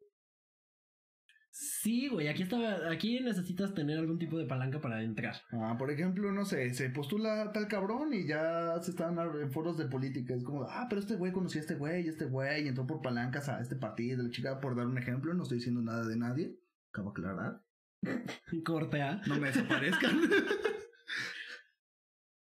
Sí, 1.58 2.08
güey, 2.08 2.28
aquí 2.28 2.42
está, 2.42 2.90
aquí 2.90 3.18
necesitas 3.20 3.72
tener 3.72 3.98
algún 3.98 4.18
tipo 4.18 4.36
de 4.36 4.44
palanca 4.44 4.78
para 4.78 5.02
entrar. 5.02 5.36
Ah, 5.52 5.74
por 5.78 5.90
ejemplo, 5.90 6.30
no 6.30 6.44
sé, 6.44 6.74
se 6.74 6.90
postula 6.90 7.50
tal 7.50 7.66
cabrón 7.66 8.12
y 8.12 8.26
ya 8.26 8.78
se 8.82 8.90
están 8.90 9.18
en 9.18 9.50
foros 9.50 9.78
de 9.78 9.86
política. 9.86 10.34
Es 10.34 10.44
como, 10.44 10.64
ah, 10.64 10.84
pero 10.90 11.00
este 11.00 11.16
güey 11.16 11.32
conocía 11.32 11.62
a 11.62 11.64
este 11.64 11.76
güey, 11.76 12.06
este 12.06 12.26
güey, 12.26 12.68
entró 12.68 12.86
por 12.86 13.00
palancas 13.00 13.48
a 13.48 13.58
este 13.62 13.74
partido, 13.74 14.22
la 14.22 14.28
chica, 14.28 14.60
por 14.60 14.76
dar 14.76 14.86
un 14.86 14.98
ejemplo, 14.98 15.32
no 15.32 15.44
estoy 15.44 15.56
diciendo 15.56 15.80
nada 15.80 16.06
de 16.06 16.18
nadie. 16.18 16.60
Acabo 16.90 17.12
de 17.12 17.20
aclarar. 17.22 17.62
Corte. 18.66 19.00
No 19.26 19.40
me 19.40 19.46
desaparezcan. 19.46 20.20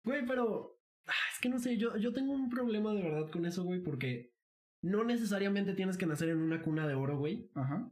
Güey, 0.03 0.25
pero 0.25 0.79
ah, 1.05 1.31
es 1.33 1.39
que 1.41 1.49
no 1.49 1.59
sé, 1.59 1.77
yo, 1.77 1.97
yo 1.97 2.13
tengo 2.13 2.33
un 2.33 2.49
problema 2.49 2.93
de 2.93 3.03
verdad 3.03 3.29
con 3.29 3.45
eso, 3.45 3.65
güey, 3.65 3.81
porque 3.81 4.33
no 4.81 5.03
necesariamente 5.03 5.73
tienes 5.73 5.97
que 5.97 6.05
nacer 6.05 6.29
en 6.29 6.39
una 6.39 6.61
cuna 6.61 6.87
de 6.87 6.93
oro, 6.93 7.17
güey, 7.17 7.51
Ajá, 7.55 7.91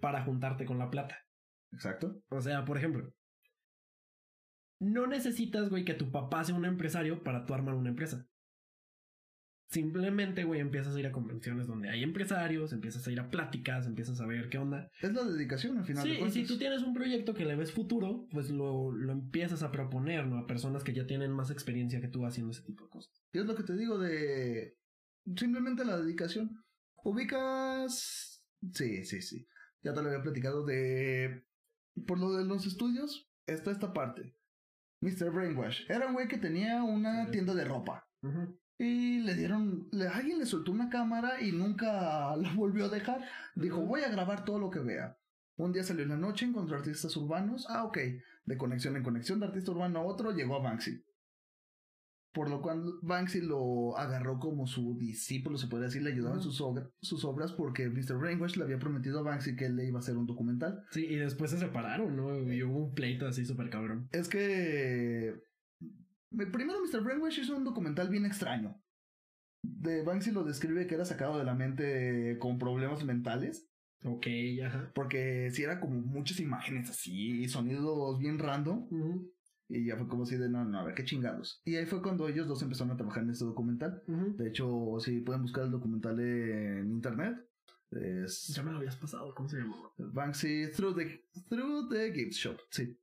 para 0.00 0.22
juntarte 0.24 0.64
con 0.64 0.78
la 0.78 0.90
plata. 0.90 1.18
exacto. 1.72 2.22
O 2.30 2.40
sea, 2.40 2.64
por 2.64 2.78
ejemplo, 2.78 3.12
no 4.78 5.06
necesitas, 5.06 5.70
güey, 5.70 5.84
que 5.84 5.94
tu 5.94 6.10
papá 6.10 6.44
sea 6.44 6.54
un 6.54 6.64
empresario 6.64 7.22
para 7.22 7.46
tú 7.46 7.54
armar 7.54 7.74
una 7.74 7.90
empresa. 7.90 8.26
Simplemente, 9.68 10.44
güey, 10.44 10.60
empiezas 10.60 10.94
a 10.94 11.00
ir 11.00 11.06
a 11.08 11.12
convenciones 11.12 11.66
donde 11.66 11.88
hay 11.88 12.04
empresarios, 12.04 12.72
empiezas 12.72 13.04
a 13.06 13.10
ir 13.10 13.18
a 13.18 13.28
pláticas, 13.30 13.86
empiezas 13.86 14.20
a 14.20 14.26
ver 14.26 14.48
qué 14.48 14.58
onda. 14.58 14.88
Es 15.00 15.12
la 15.12 15.24
dedicación 15.24 15.78
al 15.78 15.84
final 15.84 16.04
Sí, 16.04 16.10
de 16.10 16.20
y 16.20 16.30
si 16.30 16.46
tú 16.46 16.56
tienes 16.56 16.82
un 16.82 16.94
proyecto 16.94 17.34
que 17.34 17.44
le 17.44 17.56
ves 17.56 17.72
futuro, 17.72 18.28
pues 18.30 18.48
lo, 18.50 18.92
lo 18.92 19.12
empiezas 19.12 19.64
a 19.64 19.72
proponer, 19.72 20.24
¿no? 20.26 20.38
A 20.38 20.46
personas 20.46 20.84
que 20.84 20.92
ya 20.92 21.06
tienen 21.06 21.32
más 21.32 21.50
experiencia 21.50 22.00
que 22.00 22.06
tú 22.06 22.24
haciendo 22.24 22.52
ese 22.52 22.62
tipo 22.62 22.84
de 22.84 22.90
cosas. 22.90 23.12
Y 23.32 23.38
es 23.38 23.46
lo 23.46 23.56
que 23.56 23.64
te 23.64 23.74
digo 23.76 23.98
de 23.98 24.76
simplemente 25.34 25.84
la 25.84 25.96
dedicación. 25.98 26.62
Ubicas. 27.02 28.44
Sí, 28.72 29.04
sí, 29.04 29.20
sí. 29.20 29.48
Ya 29.86 29.94
te 29.94 30.02
lo 30.02 30.08
había 30.08 30.22
platicado 30.22 30.64
de. 30.64 31.44
Por 32.08 32.18
lo 32.18 32.32
de 32.32 32.44
los 32.44 32.66
estudios, 32.66 33.30
está 33.46 33.70
esta 33.70 33.92
parte. 33.92 34.34
Mr. 35.00 35.30
Brainwash. 35.30 35.88
Era 35.88 36.08
un 36.08 36.14
güey 36.14 36.26
que 36.26 36.38
tenía 36.38 36.82
una 36.82 37.30
tienda 37.30 37.54
de 37.54 37.64
ropa. 37.64 38.08
Y 38.78 39.20
le 39.20 39.36
dieron, 39.36 39.88
le, 39.92 40.08
alguien 40.08 40.40
le 40.40 40.46
soltó 40.46 40.72
una 40.72 40.90
cámara 40.90 41.40
y 41.40 41.52
nunca 41.52 42.34
la 42.36 42.52
volvió 42.54 42.86
a 42.86 42.88
dejar. 42.88 43.20
Dijo, 43.54 43.80
voy 43.80 44.00
a 44.00 44.08
grabar 44.08 44.44
todo 44.44 44.58
lo 44.58 44.70
que 44.70 44.80
vea. 44.80 45.16
Un 45.54 45.70
día 45.70 45.84
salió 45.84 46.02
en 46.02 46.08
la 46.08 46.16
noche, 46.16 46.46
encontró 46.46 46.76
artistas 46.76 47.16
urbanos. 47.16 47.66
Ah, 47.70 47.84
ok. 47.84 47.98
De 48.44 48.56
conexión 48.56 48.96
en 48.96 49.04
conexión, 49.04 49.38
de 49.38 49.46
artista 49.46 49.70
urbano 49.70 50.00
a 50.00 50.04
otro, 50.04 50.32
llegó 50.32 50.56
a 50.56 50.62
Banksy. 50.62 51.00
Por 52.36 52.50
lo 52.50 52.60
cual 52.60 52.82
Banksy 53.00 53.40
lo 53.40 53.96
agarró 53.96 54.38
como 54.38 54.66
su 54.66 54.94
discípulo, 54.98 55.56
se 55.56 55.68
podría 55.68 55.86
decir, 55.86 56.02
le 56.02 56.12
ayudaba 56.12 56.36
en 56.36 56.42
sus, 56.42 56.60
obra- 56.60 56.90
sus 57.00 57.24
obras 57.24 57.52
porque 57.54 57.88
Mr. 57.88 58.18
Brainwash 58.18 58.56
le 58.58 58.64
había 58.64 58.78
prometido 58.78 59.20
a 59.20 59.22
Banksy 59.22 59.56
que 59.56 59.64
él 59.64 59.76
le 59.76 59.86
iba 59.86 59.98
a 59.98 60.00
hacer 60.02 60.18
un 60.18 60.26
documental. 60.26 60.82
Sí, 60.90 61.06
y 61.06 61.16
después 61.16 61.50
se 61.50 61.58
separaron, 61.58 62.14
¿no? 62.14 62.52
Y 62.52 62.62
hubo 62.62 62.76
un 62.88 62.94
pleito 62.94 63.26
así 63.26 63.46
súper 63.46 63.70
cabrón. 63.70 64.08
Es 64.12 64.28
que. 64.28 65.34
Primero, 66.30 66.80
Mr. 66.84 67.02
Brainwash 67.02 67.38
hizo 67.40 67.56
un 67.56 67.64
documental 67.64 68.10
bien 68.10 68.26
extraño. 68.26 68.78
De 69.62 70.02
Banksy 70.04 70.30
lo 70.30 70.44
describe 70.44 70.86
que 70.86 70.94
era 70.94 71.06
sacado 71.06 71.38
de 71.38 71.44
la 71.44 71.54
mente 71.54 72.36
con 72.38 72.58
problemas 72.58 73.02
mentales. 73.04 73.66
Ok, 74.04 74.26
ajá. 74.62 74.92
Porque 74.94 75.48
sí 75.52 75.62
era 75.62 75.80
como 75.80 76.00
muchas 76.02 76.38
imágenes 76.38 76.90
así, 76.90 77.48
sonidos 77.48 78.18
bien 78.18 78.38
random. 78.38 78.86
Ujú, 78.90 79.32
Y 79.68 79.86
ya 79.86 79.96
fue 79.96 80.06
como 80.06 80.22
así 80.22 80.36
de 80.36 80.48
no, 80.48 80.64
no, 80.64 80.78
a 80.78 80.84
ver 80.84 80.94
qué 80.94 81.04
chingados. 81.04 81.60
Y 81.64 81.76
ahí 81.76 81.86
fue 81.86 82.02
cuando 82.02 82.28
ellos 82.28 82.46
dos 82.46 82.62
empezaron 82.62 82.92
a 82.92 82.96
trabajar 82.96 83.24
en 83.24 83.30
este 83.30 83.44
documental. 83.44 84.02
De 84.06 84.48
hecho, 84.48 84.96
si 85.00 85.20
pueden 85.20 85.42
buscar 85.42 85.64
el 85.64 85.70
documental 85.70 86.20
en 86.20 86.90
internet. 86.90 87.36
Es 87.90 88.48
Ya 88.48 88.62
me 88.62 88.72
lo 88.72 88.78
habías 88.78 88.96
pasado, 88.96 89.34
¿cómo 89.34 89.48
se 89.48 89.58
llamaba? 89.58 89.92
Banksy 89.96 90.72
Through 90.72 90.96
the, 90.96 91.24
through 91.48 91.88
the 91.88 92.12
Gift 92.12 92.32
Shop. 92.32 92.56
Sí. 92.70 92.98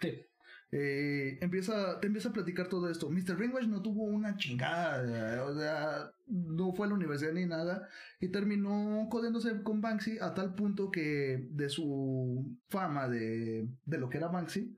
Sí. 0.00 0.26
Eh, 0.72 1.38
empieza, 1.40 2.00
te 2.00 2.08
empieza 2.08 2.30
a 2.30 2.32
platicar 2.32 2.68
todo 2.68 2.90
esto. 2.90 3.08
Mr. 3.08 3.38
Ringwash 3.38 3.68
no 3.68 3.82
tuvo 3.82 4.04
una 4.04 4.36
chingada, 4.36 5.44
o 5.44 5.54
sea, 5.54 6.10
no 6.26 6.72
fue 6.72 6.86
a 6.86 6.88
la 6.90 6.96
universidad 6.96 7.32
ni 7.32 7.46
nada, 7.46 7.88
y 8.20 8.28
terminó 8.28 9.06
codiéndose 9.08 9.62
con 9.62 9.80
Banksy 9.80 10.18
a 10.20 10.34
tal 10.34 10.54
punto 10.54 10.90
que 10.90 11.48
de 11.50 11.68
su 11.68 12.58
fama 12.68 13.08
de, 13.08 13.68
de 13.84 13.98
lo 13.98 14.08
que 14.08 14.18
era 14.18 14.28
Banksy. 14.28 14.74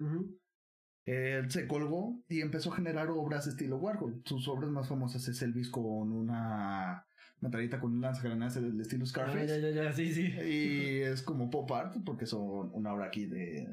Él 1.10 1.50
se 1.50 1.66
colgó 1.66 2.20
y 2.28 2.40
empezó 2.40 2.72
a 2.72 2.76
generar 2.76 3.08
obras 3.10 3.46
estilo 3.46 3.76
Warhol. 3.78 4.22
Sus 4.24 4.46
obras 4.48 4.70
más 4.70 4.88
famosas 4.88 5.26
es 5.28 5.40
Elvis 5.42 5.70
con 5.70 6.12
una 6.12 7.04
metralleta 7.40 7.78
con 7.80 7.92
un 7.92 8.00
lanzagranadas 8.00 8.56
del 8.56 8.80
estilo 8.80 9.04
Ah, 9.04 9.08
Scarface. 9.08 9.46
ya, 9.46 9.56
ya, 9.58 9.84
ya, 9.84 9.92
sí, 9.92 10.12
sí. 10.12 10.22
Y 10.26 11.00
es 11.02 11.22
como 11.22 11.50
pop 11.50 11.70
art, 11.72 11.96
porque 12.04 12.26
son 12.26 12.70
una 12.72 12.92
obra 12.92 13.06
aquí 13.06 13.26
de. 13.26 13.66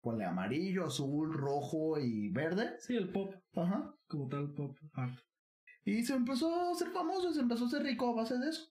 Ponle 0.00 0.24
amarillo, 0.26 0.84
azul, 0.84 1.32
rojo 1.32 1.98
y 1.98 2.28
verde. 2.30 2.74
Sí, 2.78 2.94
el 2.94 3.10
pop, 3.10 3.32
Ajá. 3.56 3.94
como 4.06 4.28
tal, 4.28 4.52
pop 4.52 4.76
art. 4.92 5.18
Y 5.84 6.02
se 6.02 6.14
empezó 6.14 6.54
a 6.54 6.72
hacer 6.72 6.88
famoso, 6.88 7.32
se 7.32 7.40
empezó 7.40 7.64
a 7.64 7.66
hacer 7.68 7.82
rico 7.82 8.10
a 8.10 8.14
base 8.14 8.38
de 8.38 8.50
eso. 8.50 8.70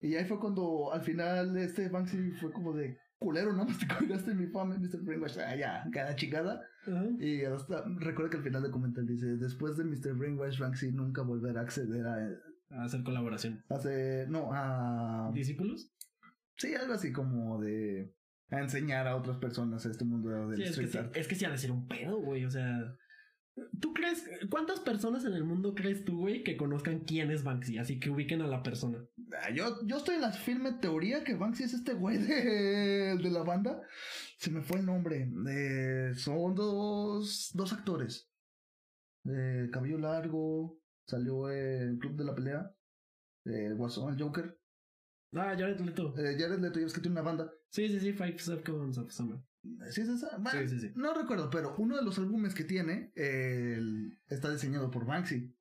Y 0.00 0.14
ahí 0.14 0.24
fue 0.24 0.38
cuando 0.40 0.92
al 0.92 1.02
final 1.02 1.56
este 1.58 1.88
Banksy 1.88 2.30
fue 2.40 2.52
como 2.52 2.72
de 2.72 2.98
culero, 3.18 3.52
nada 3.52 3.64
más 3.64 3.78
te 3.78 3.86
colgaste 3.86 4.34
mi 4.34 4.46
fama, 4.46 4.76
Mr. 4.78 5.00
Brainwash. 5.02 5.38
Ah, 5.38 5.56
ya, 5.56 5.84
cada 5.92 6.14
chingada. 6.14 6.62
Y 7.18 7.44
hasta, 7.44 7.84
recuerdo 7.98 8.30
que 8.30 8.36
al 8.38 8.42
final 8.42 8.62
del 8.62 8.70
documental 8.70 9.06
dice: 9.06 9.36
Después 9.36 9.76
de 9.76 9.84
Mr. 9.84 10.14
Brainwash, 10.14 10.58
Banksy 10.58 10.92
nunca 10.92 11.22
volverá 11.22 11.60
a 11.60 11.64
acceder 11.64 12.06
a. 12.06 12.28
A 12.70 12.84
hacer 12.84 13.02
colaboración. 13.02 13.64
Hace, 13.68 14.26
no, 14.28 14.50
a. 14.52 15.30
¿Discípulos? 15.32 15.90
Sí, 16.56 16.74
algo 16.74 16.94
así 16.94 17.12
como 17.12 17.60
de. 17.60 18.14
A 18.50 18.60
enseñar 18.60 19.06
a 19.06 19.16
otras 19.16 19.36
personas 19.36 19.84
este 19.84 20.06
mundo 20.06 20.48
del 20.48 20.56
Sí, 20.56 20.62
es 20.62 20.78
que, 20.78 20.86
sí, 20.86 20.98
es 21.14 21.28
que 21.28 21.34
sí 21.34 21.44
ha 21.44 21.50
de 21.50 21.58
ser 21.58 21.70
un 21.70 21.86
pedo, 21.86 22.18
güey. 22.18 22.46
O 22.46 22.50
sea, 22.50 22.96
¿tú 23.80 23.92
crees? 23.94 24.24
¿Cuántas 24.50 24.80
personas 24.80 25.24
en 25.24 25.34
el 25.34 25.44
mundo 25.44 25.74
crees 25.74 26.04
tú, 26.04 26.18
güey, 26.20 26.42
que 26.42 26.56
conozcan 26.56 27.00
quién 27.00 27.30
es 27.30 27.44
Banksy? 27.44 27.78
Así 27.78 27.98
que 27.98 28.10
ubiquen 28.10 28.42
a 28.42 28.46
la 28.46 28.62
persona. 28.62 28.98
Ah, 29.42 29.50
Yo, 29.54 29.78
yo 29.86 29.96
estoy 29.96 30.16
en 30.16 30.22
la 30.22 30.32
firme 30.32 30.72
teoría 30.80 31.24
que 31.24 31.34
Banksy 31.34 31.64
es 31.64 31.74
este 31.74 31.94
güey 31.94 32.18
de, 32.18 33.16
de 33.16 33.30
la 33.30 33.42
banda. 33.42 33.80
Se 34.38 34.50
me 34.50 34.62
fue 34.62 34.78
el 34.78 34.86
nombre. 34.86 35.30
Eh, 35.50 36.12
son 36.14 36.54
dos, 36.54 37.50
dos 37.54 37.72
actores. 37.72 38.30
Eh, 39.24 39.68
cabello 39.72 39.98
largo. 39.98 40.78
Salió 41.06 41.50
en 41.50 41.98
Club 41.98 42.16
de 42.16 42.24
la 42.24 42.34
Pelea. 42.34 42.70
Eh, 43.46 43.72
Guasón, 43.74 44.12
el 44.12 44.22
Joker. 44.22 44.58
Ah, 45.32 45.54
Jared 45.58 45.80
Leto. 45.80 46.14
Eh, 46.18 46.36
Jared 46.38 46.60
Leto, 46.60 46.78
ya 46.78 46.84
ves 46.84 46.92
que 46.92 47.00
tiene 47.00 47.20
una 47.20 47.22
banda. 47.22 47.50
Sí, 47.70 47.88
sí, 47.88 47.98
sí, 48.00 48.12
Five 48.12 48.38
Seconds 48.38 48.98
of 48.98 49.10
Summer. 49.12 49.38
¿Sí 49.90 50.00
es 50.02 50.08
esa? 50.08 50.36
Bueno, 50.38 50.60
Sí, 50.60 50.68
sí, 50.68 50.80
sí. 50.80 50.92
No 50.94 51.14
recuerdo, 51.14 51.50
pero 51.50 51.74
uno 51.78 51.96
de 51.96 52.02
los 52.04 52.18
álbumes 52.18 52.54
que 52.54 52.64
tiene 52.64 53.12
eh, 53.16 53.74
el- 53.76 54.18
está 54.28 54.50
diseñado 54.52 54.90
por 54.90 55.04
Banksy. 55.04 55.54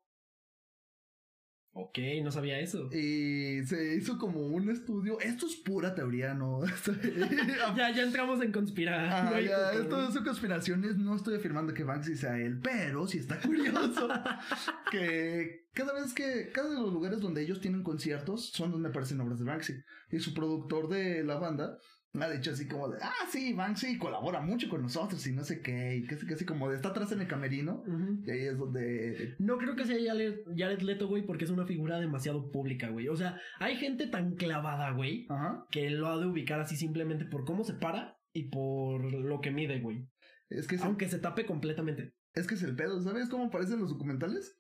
Ok, 1.80 2.00
no 2.24 2.32
sabía 2.32 2.60
eso. 2.60 2.90
Y 2.92 3.64
se 3.66 3.96
hizo 3.96 4.18
como 4.18 4.48
un 4.48 4.68
estudio. 4.72 5.20
Esto 5.20 5.46
es 5.46 5.58
pura 5.58 5.94
teoría, 5.94 6.34
¿no? 6.34 6.62
Ya, 7.78 7.92
ya 7.94 8.02
entramos 8.02 8.42
en 8.42 8.52
conspirar. 8.52 9.08
Ah, 9.12 9.40
ya, 9.40 9.70
como- 9.70 9.82
esto 9.84 10.12
son 10.12 10.24
conspiraciones. 10.24 10.98
No 10.98 11.16
estoy 11.16 11.36
afirmando 11.36 11.76
que 11.76 11.84
Banksy 11.84 12.16
sea 12.16 12.40
él, 12.40 12.60
pero 12.64 13.06
sí 13.06 13.20
está 13.20 13.40
curioso 13.40 14.10
que 14.92 15.68
cada 15.74 15.94
vez 15.94 16.14
que, 16.16 16.50
cada 16.52 16.70
de 16.70 16.76
los 16.82 16.92
lugares 16.92 17.20
donde 17.20 17.44
ellos 17.44 17.62
tienen 17.62 17.84
conciertos 17.84 18.50
son 18.50 18.72
donde 18.72 18.90
aparecen 18.90 19.22
obras 19.22 19.38
de 19.38 19.46
Banksy. 19.46 19.74
Y 20.10 20.18
su 20.18 20.34
productor 20.34 20.90
de 20.90 21.24
la 21.24 21.38
banda 21.38 21.78
ha 22.20 22.30
dicho 22.30 22.52
así 22.52 22.68
como 22.68 22.90
de, 22.90 22.98
ah, 23.02 23.14
sí, 23.30 23.54
Banksy 23.54 23.98
colabora 24.00 24.42
mucho 24.42 24.70
con 24.70 24.82
nosotros 24.82 25.26
y 25.28 25.34
no 25.34 25.44
sé 25.44 25.62
qué. 25.62 25.98
Y 25.98 26.08
casi, 26.08 26.26
casi 26.26 26.46
como 26.46 26.70
de, 26.70 26.76
está 26.78 26.90
atrás 26.90 27.12
en 27.12 27.22
el 27.22 27.28
camerino. 27.28 27.84
Y 28.26 28.32
ahí 28.32 28.42
es 28.48 28.58
donde 28.58 29.36
No 29.40 29.58
creo 29.58 29.76
que 29.76 29.86
sea 29.86 29.98
Jared 30.04 30.40
Jared 30.56 30.82
Leto, 30.82 31.08
güey, 31.08 31.26
porque 31.26 31.46
es 31.46 31.52
una 31.52 31.66
figura 31.66 32.00
demasiado 32.00 32.52
pública, 32.52 32.90
güey. 32.90 33.08
O 33.10 33.16
sea, 33.16 33.40
hay 33.60 33.76
gente 33.76 34.08
tan 34.08 34.36
clavada, 34.36 34.92
güey, 34.92 35.28
Ajá. 35.30 35.66
que 35.70 35.90
lo 35.90 36.08
ha 36.08 36.18
de 36.18 36.26
ubicar 36.26 36.60
así 36.60 36.76
simplemente 36.76 37.26
por 37.26 37.46
cómo 37.46 37.64
se 37.64 37.74
para 37.74 38.18
y 38.34 38.50
por 38.50 39.04
lo 39.14 39.40
que 39.42 39.52
mide, 39.52 39.80
güey. 39.80 40.08
Es 40.50 40.66
que 40.68 40.76
es, 40.76 40.82
Aunque 40.82 41.10
se 41.10 41.20
tape 41.20 41.46
completamente. 41.46 42.14
es 42.34 42.48
que 42.48 42.56
es 42.56 42.64
el 42.64 42.76
pedo. 42.76 43.02
¿Sabes 43.02 43.30
cómo 43.30 43.46
aparecen 43.46 43.80
los 43.80 43.90
documentales? 43.90 44.58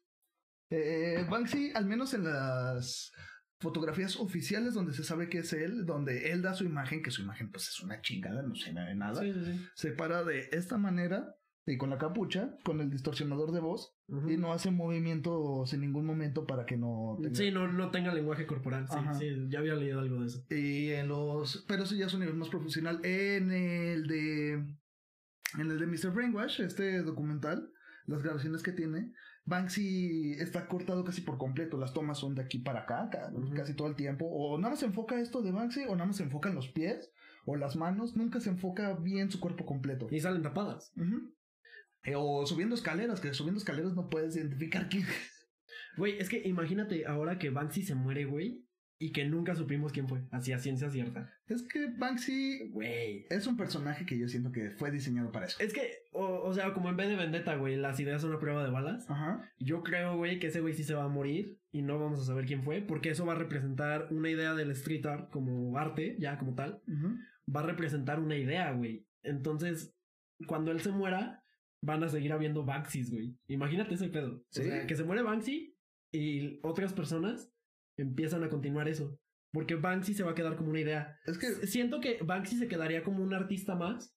Eh, 0.69 1.25
Banksy, 1.29 1.71
al 1.73 1.85
menos 1.85 2.13
en 2.13 2.25
las 2.25 3.11
fotografías 3.59 4.17
oficiales 4.17 4.73
donde 4.73 4.93
se 4.93 5.03
sabe 5.03 5.29
que 5.29 5.39
es 5.39 5.51
él, 5.53 5.85
donde 5.85 6.31
él 6.31 6.41
da 6.41 6.53
su 6.53 6.63
imagen, 6.63 7.01
que 7.01 7.11
su 7.11 7.21
imagen 7.23 7.51
pues 7.51 7.67
es 7.69 7.79
una 7.81 8.01
chingada, 8.01 8.41
no 8.43 8.55
se 8.55 8.71
ve 8.71 8.81
de 8.81 8.95
nada, 8.95 9.21
Sí, 9.21 9.33
sí, 9.33 9.45
sí. 9.45 9.65
se 9.73 9.91
para 9.91 10.23
de 10.23 10.49
esta 10.51 10.77
manera 10.77 11.35
y 11.65 11.75
con 11.77 11.89
la 11.89 11.97
capucha, 11.97 12.55
con 12.63 12.79
el 12.79 12.89
distorsionador 12.89 13.51
de 13.51 13.59
voz 13.59 13.93
y 14.29 14.37
no 14.37 14.53
hace 14.53 14.71
movimientos 14.71 15.73
en 15.73 15.81
ningún 15.81 16.05
momento 16.05 16.45
para 16.45 16.65
que 16.65 16.77
no 16.77 17.17
tenga- 17.21 17.35
Sí, 17.35 17.51
no, 17.51 17.67
no 17.71 17.91
tenga 17.91 18.13
lenguaje 18.13 18.45
corporal. 18.45 18.87
Sí, 18.87 18.95
sí, 19.19 19.47
ya 19.49 19.59
había 19.59 19.75
leído 19.75 19.99
algo 19.99 20.21
de 20.21 20.27
eso. 20.27 20.45
Y 20.49 20.91
en 20.91 21.09
los. 21.09 21.65
Pero 21.67 21.83
eso 21.83 21.93
ya 21.95 22.05
es 22.05 22.13
un 22.13 22.21
nivel 22.21 22.35
más 22.37 22.47
profesional. 22.47 23.01
En 23.03 23.51
el 23.51 24.07
de. 24.07 24.53
En 24.53 25.71
el 25.71 25.77
de 25.77 25.87
Mr. 25.87 26.13
Brainwash, 26.13 26.61
este 26.61 27.01
documental, 27.01 27.69
las 28.05 28.23
grabaciones 28.23 28.63
que 28.63 28.71
tiene, 28.71 29.11
Banksy 29.47 30.33
está 30.33 30.67
cortado 30.67 31.05
casi 31.05 31.21
por 31.21 31.37
completo. 31.37 31.77
Las 31.77 31.93
tomas 31.93 32.19
son 32.19 32.35
de 32.35 32.43
aquí 32.43 32.59
para 32.59 32.81
acá, 32.81 33.09
casi 33.55 33.73
todo 33.73 33.87
el 33.87 33.95
tiempo. 33.95 34.25
O 34.25 34.57
nada 34.57 34.71
más 34.71 34.79
se 34.79 34.85
enfoca 34.85 35.19
esto 35.19 35.41
de 35.41 35.51
Banksy, 35.51 35.85
o 35.87 35.93
nada 35.93 36.05
más 36.05 36.17
se 36.17 36.23
enfocan 36.23 36.53
los 36.53 36.67
pies, 36.67 37.11
o 37.45 37.55
las 37.55 37.77
manos. 37.77 38.17
Nunca 38.17 38.41
se 38.41 38.49
enfoca 38.49 38.93
bien 38.95 39.31
su 39.31 39.39
cuerpo 39.39 39.65
completo. 39.65 40.07
Y 40.11 40.19
salen 40.19 40.43
tapadas. 40.43 40.91
Eh, 42.03 42.15
O 42.15 42.45
subiendo 42.45 42.75
escaleras, 42.75 43.21
que 43.21 43.33
subiendo 43.33 43.57
escaleras 43.57 43.93
no 43.95 44.09
puedes 44.09 44.35
identificar 44.35 44.89
quién 44.89 45.03
es. 45.03 45.49
Güey, 45.95 46.19
es 46.19 46.27
que 46.29 46.45
imagínate 46.45 47.07
ahora 47.07 47.39
que 47.39 47.49
Banksy 47.49 47.83
se 47.83 47.95
muere, 47.95 48.25
güey, 48.25 48.66
y 48.99 49.11
que 49.11 49.25
nunca 49.25 49.53
supimos 49.55 49.91
quién 49.91 50.07
fue. 50.07 50.23
Así 50.31 50.51
a 50.53 50.59
ciencia 50.59 50.89
cierta. 50.89 51.31
Es 51.47 51.61
que 51.61 51.87
Banksy 51.97 52.69
Güey. 52.69 53.25
es 53.29 53.45
un 53.45 53.55
personaje 53.55 54.05
que 54.05 54.17
yo 54.17 54.27
siento 54.27 54.51
que 54.51 54.71
fue 54.71 54.89
diseñado 54.91 55.31
para 55.31 55.45
eso. 55.45 55.57
Es 55.59 55.73
que, 55.73 55.87
o, 56.11 56.41
o 56.41 56.53
sea, 56.53 56.73
como 56.73 56.89
en 56.89 56.97
vez 56.97 57.07
de 57.07 57.15
Vendetta, 57.15 57.55
güey, 57.55 57.75
las 57.75 57.99
ideas 57.99 58.21
son 58.21 58.33
a 58.33 58.39
prueba 58.39 58.63
de 58.63 58.71
balas. 58.71 59.09
Ajá. 59.09 59.51
Yo 59.59 59.83
creo, 59.83 60.17
güey, 60.17 60.39
que 60.39 60.47
ese 60.47 60.61
güey 60.61 60.73
sí 60.73 60.83
se 60.83 60.95
va 60.95 61.03
a 61.03 61.09
morir 61.09 61.59
y 61.71 61.83
no 61.83 61.99
vamos 61.99 62.19
a 62.21 62.25
saber 62.25 62.45
quién 62.45 62.63
fue, 62.63 62.81
porque 62.81 63.11
eso 63.11 63.25
va 63.25 63.33
a 63.33 63.37
representar 63.37 64.07
una 64.09 64.29
idea 64.29 64.55
del 64.55 64.71
street 64.71 65.05
art 65.05 65.29
como 65.29 65.77
arte, 65.77 66.15
ya 66.19 66.37
como 66.39 66.55
tal. 66.55 66.81
Va 67.53 67.59
a 67.61 67.65
representar 67.67 68.19
una 68.19 68.35
idea, 68.35 68.71
güey. 68.71 69.05
Entonces, 69.21 69.95
cuando 70.47 70.71
él 70.71 70.81
se 70.81 70.91
muera, 70.91 71.43
van 71.81 72.03
a 72.03 72.09
seguir 72.09 72.33
habiendo 72.33 72.65
Banksys, 72.65 73.11
güey. 73.11 73.37
Imagínate 73.47 73.93
ese 73.93 74.09
pedo. 74.09 74.43
Sí. 74.49 74.61
O 74.61 74.63
sea, 74.63 74.87
que 74.87 74.95
se 74.95 75.03
muere 75.03 75.21
Banksy 75.21 75.77
y 76.11 76.59
otras 76.63 76.93
personas 76.93 77.51
empiezan 77.97 78.43
a 78.43 78.49
continuar 78.49 78.87
eso. 78.87 79.19
Porque 79.51 79.75
Banksy 79.75 80.13
se 80.13 80.23
va 80.23 80.31
a 80.31 80.35
quedar 80.35 80.55
como 80.55 80.69
una 80.69 80.81
idea. 80.81 81.17
Es 81.25 81.37
que 81.37 81.47
Siento 81.67 81.99
que 81.99 82.19
Banksy 82.23 82.57
se 82.57 82.67
quedaría 82.67 83.03
como 83.03 83.23
un 83.23 83.33
artista 83.33 83.75
más 83.75 84.13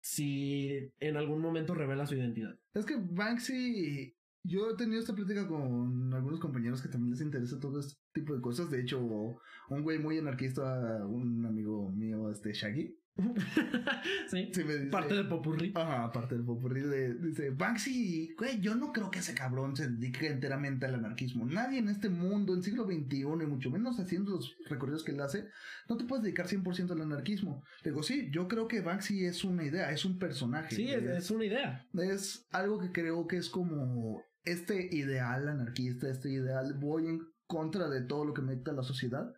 si 0.00 0.92
en 1.00 1.16
algún 1.16 1.40
momento 1.40 1.74
revela 1.74 2.06
su 2.06 2.14
identidad. 2.14 2.56
Es 2.74 2.86
que 2.86 2.96
Banksy, 2.96 4.16
yo 4.44 4.70
he 4.70 4.76
tenido 4.76 5.00
esta 5.00 5.14
plática 5.14 5.48
con 5.48 6.14
algunos 6.14 6.38
compañeros 6.38 6.80
que 6.80 6.88
también 6.88 7.10
les 7.10 7.20
interesa 7.20 7.58
todo 7.58 7.80
este 7.80 7.94
tipo 8.12 8.34
de 8.34 8.40
cosas. 8.40 8.70
De 8.70 8.80
hecho, 8.80 9.00
un 9.00 9.82
güey 9.82 9.98
muy 9.98 10.18
anarquista, 10.18 11.04
un 11.06 11.44
amigo 11.44 11.90
mío, 11.90 12.30
este 12.30 12.52
Shaggy, 12.52 12.96
sí. 14.30 14.50
Sí, 14.52 14.64
me 14.64 14.74
dice- 14.74 14.86
Parte 14.90 15.14
del 15.14 15.28
popurrí. 15.28 15.72
Ajá, 15.74 16.04
aparte 16.04 16.34
del 16.34 16.44
popurrí 16.44 16.82
de, 16.82 17.14
dice, 17.14 17.50
Banksy, 17.50 18.34
güey, 18.38 18.60
yo 18.60 18.74
no 18.74 18.92
creo 18.92 19.10
que 19.10 19.20
ese 19.20 19.34
cabrón 19.34 19.74
se 19.76 19.88
dedique 19.88 20.26
enteramente 20.28 20.86
al 20.86 20.94
anarquismo. 20.94 21.46
Nadie 21.46 21.78
en 21.78 21.88
este 21.88 22.08
mundo, 22.08 22.54
en 22.54 22.62
siglo 22.62 22.84
XXI, 22.84 23.20
y 23.20 23.46
mucho 23.46 23.70
menos 23.70 23.98
haciendo 23.98 24.32
los 24.32 24.54
recorridos 24.68 25.04
que 25.04 25.12
él 25.12 25.20
hace, 25.20 25.48
no 25.88 25.96
te 25.96 26.04
puedes 26.04 26.22
dedicar 26.24 26.46
100% 26.46 26.90
al 26.92 27.00
anarquismo. 27.00 27.62
Le 27.84 27.90
digo, 27.90 28.02
sí, 28.02 28.30
yo 28.32 28.48
creo 28.48 28.68
que 28.68 28.80
Banksy 28.80 29.24
es 29.24 29.44
una 29.44 29.64
idea, 29.64 29.90
es 29.90 30.04
un 30.04 30.18
personaje. 30.18 30.74
Sí, 30.74 30.88
es, 30.88 31.02
es 31.04 31.30
una 31.30 31.44
idea. 31.46 31.86
es 31.94 32.46
algo 32.50 32.78
que 32.78 32.92
creo 32.92 33.26
que 33.26 33.36
es 33.38 33.48
como 33.48 34.22
este 34.44 34.94
ideal 34.94 35.48
anarquista, 35.48 36.08
este 36.08 36.30
ideal, 36.30 36.74
voy 36.78 37.06
en 37.08 37.20
contra 37.46 37.88
de 37.88 38.02
todo 38.02 38.24
lo 38.24 38.34
que 38.34 38.42
mete 38.42 38.70
a 38.70 38.74
la 38.74 38.82
sociedad, 38.82 39.32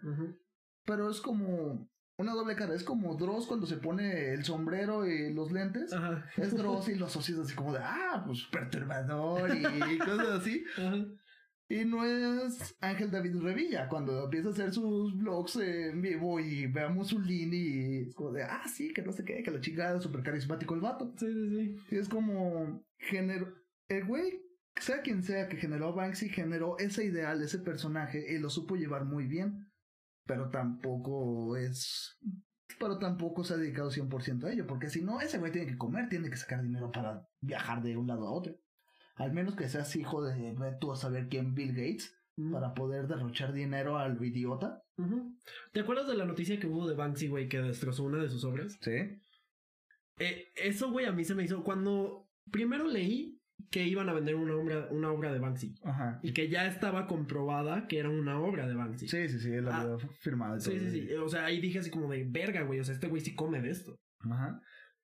pero 0.84 1.10
es 1.10 1.20
como 1.20 1.90
una 2.18 2.34
doble 2.34 2.56
cara, 2.56 2.74
es 2.74 2.82
como 2.82 3.14
Dross 3.14 3.46
cuando 3.46 3.66
se 3.66 3.76
pone 3.76 4.32
el 4.34 4.44
sombrero 4.44 5.06
y 5.06 5.32
los 5.32 5.52
lentes. 5.52 5.92
Ajá. 5.92 6.24
Es 6.36 6.54
Dross 6.54 6.88
y 6.88 6.94
lo 6.96 7.06
asocias 7.06 7.38
así 7.38 7.54
como 7.54 7.72
de, 7.72 7.80
ah, 7.82 8.22
pues 8.26 8.44
perturbador 8.50 9.56
y 9.56 9.62
cosas 9.98 10.40
así. 10.40 10.64
Ajá. 10.76 11.06
Y 11.70 11.84
no 11.84 12.02
es 12.02 12.74
Ángel 12.80 13.10
David 13.10 13.36
Revilla 13.42 13.88
cuando 13.88 14.24
empieza 14.24 14.48
a 14.48 14.52
hacer 14.52 14.72
sus 14.72 15.14
vlogs 15.18 15.56
en 15.56 16.00
vivo 16.00 16.40
y 16.40 16.66
ve 16.66 16.80
a 16.80 16.88
Mussolini 16.88 17.56
y 17.56 18.08
es 18.08 18.14
como 18.14 18.32
de, 18.32 18.42
ah, 18.42 18.66
sí, 18.66 18.92
que 18.94 19.02
no 19.02 19.12
sé 19.12 19.22
qué, 19.22 19.42
que 19.42 19.50
la 19.50 19.60
chingada, 19.60 20.00
súper 20.00 20.22
carismático 20.22 20.74
el 20.74 20.80
vato. 20.80 21.12
Sí, 21.18 21.26
sí, 21.26 21.50
sí. 21.50 21.94
Y 21.94 21.98
es 21.98 22.08
como, 22.08 22.82
genero, 22.96 23.54
el 23.88 24.06
güey, 24.06 24.40
sea 24.76 25.02
quien 25.02 25.22
sea 25.22 25.48
que 25.48 25.58
generó 25.58 25.92
Banksy, 25.92 26.30
generó 26.30 26.78
ese 26.78 27.04
ideal, 27.04 27.42
ese 27.42 27.58
personaje 27.58 28.32
y 28.32 28.38
lo 28.38 28.48
supo 28.48 28.76
llevar 28.76 29.04
muy 29.04 29.26
bien. 29.26 29.67
Pero 30.28 30.50
tampoco 30.50 31.56
es, 31.56 32.18
pero 32.78 32.98
tampoco 32.98 33.42
se 33.42 33.54
ha 33.54 33.56
dedicado 33.56 33.90
100% 33.90 34.44
a 34.44 34.52
ello, 34.52 34.66
porque 34.66 34.90
si 34.90 35.02
no, 35.02 35.20
ese 35.20 35.38
güey 35.38 35.50
tiene 35.50 35.66
que 35.66 35.78
comer, 35.78 36.10
tiene 36.10 36.28
que 36.28 36.36
sacar 36.36 36.62
dinero 36.62 36.92
para 36.92 37.26
viajar 37.40 37.82
de 37.82 37.96
un 37.96 38.06
lado 38.06 38.28
a 38.28 38.32
otro. 38.32 38.54
Al 39.16 39.32
menos 39.32 39.56
que 39.56 39.68
seas 39.68 39.96
hijo 39.96 40.22
de, 40.22 40.52
ve 40.52 40.76
tú 40.78 40.92
a 40.92 40.96
saber 40.96 41.28
quién, 41.28 41.54
Bill 41.54 41.70
Gates, 41.70 42.14
para 42.52 42.74
poder 42.74 43.08
derrochar 43.08 43.52
dinero 43.52 43.96
a 43.98 44.06
lo 44.06 44.22
idiota. 44.22 44.84
¿Te 45.72 45.80
acuerdas 45.80 46.06
de 46.06 46.14
la 46.14 46.26
noticia 46.26 46.60
que 46.60 46.66
hubo 46.66 46.86
de 46.86 46.94
Banksy, 46.94 47.28
güey, 47.28 47.48
que 47.48 47.60
destrozó 47.60 48.04
una 48.04 48.22
de 48.22 48.28
sus 48.28 48.44
obras? 48.44 48.78
Sí. 48.82 49.22
Eh, 50.18 50.48
eso, 50.54 50.92
güey, 50.92 51.06
a 51.06 51.12
mí 51.12 51.24
se 51.24 51.34
me 51.34 51.44
hizo 51.44 51.64
cuando 51.64 52.28
primero 52.50 52.86
leí 52.86 53.37
que 53.70 53.86
iban 53.86 54.08
a 54.08 54.12
vender 54.12 54.34
una 54.34 54.54
obra, 54.56 54.88
una 54.90 55.10
obra 55.12 55.32
de 55.32 55.38
Banksy 55.38 55.74
Ajá. 55.84 56.20
y 56.22 56.32
que 56.32 56.48
ya 56.48 56.66
estaba 56.66 57.06
comprobada 57.06 57.86
que 57.86 57.98
era 57.98 58.08
una 58.08 58.40
obra 58.40 58.66
de 58.66 58.74
Banksy. 58.74 59.08
Sí, 59.08 59.28
sí, 59.28 59.38
sí, 59.38 59.50
él 59.52 59.68
Ah. 59.68 59.80
había 59.82 59.98
firmado. 60.20 60.56
y 60.56 60.60
sí, 60.60 60.70
todo. 60.70 60.78
sí, 60.90 60.90
sí. 61.08 61.14
O 61.14 61.28
sea, 61.28 61.44
ahí 61.46 61.60
dije 61.60 61.78
así 61.80 61.90
como 61.90 62.10
de 62.10 62.24
verga, 62.24 62.62
güey. 62.62 62.80
O 62.80 62.84
sea, 62.84 62.94
este 62.94 63.08
güey 63.08 63.20
sí 63.22 63.34
come 63.34 63.60
de 63.60 63.70
esto. 63.70 63.98
Ajá. 64.20 64.60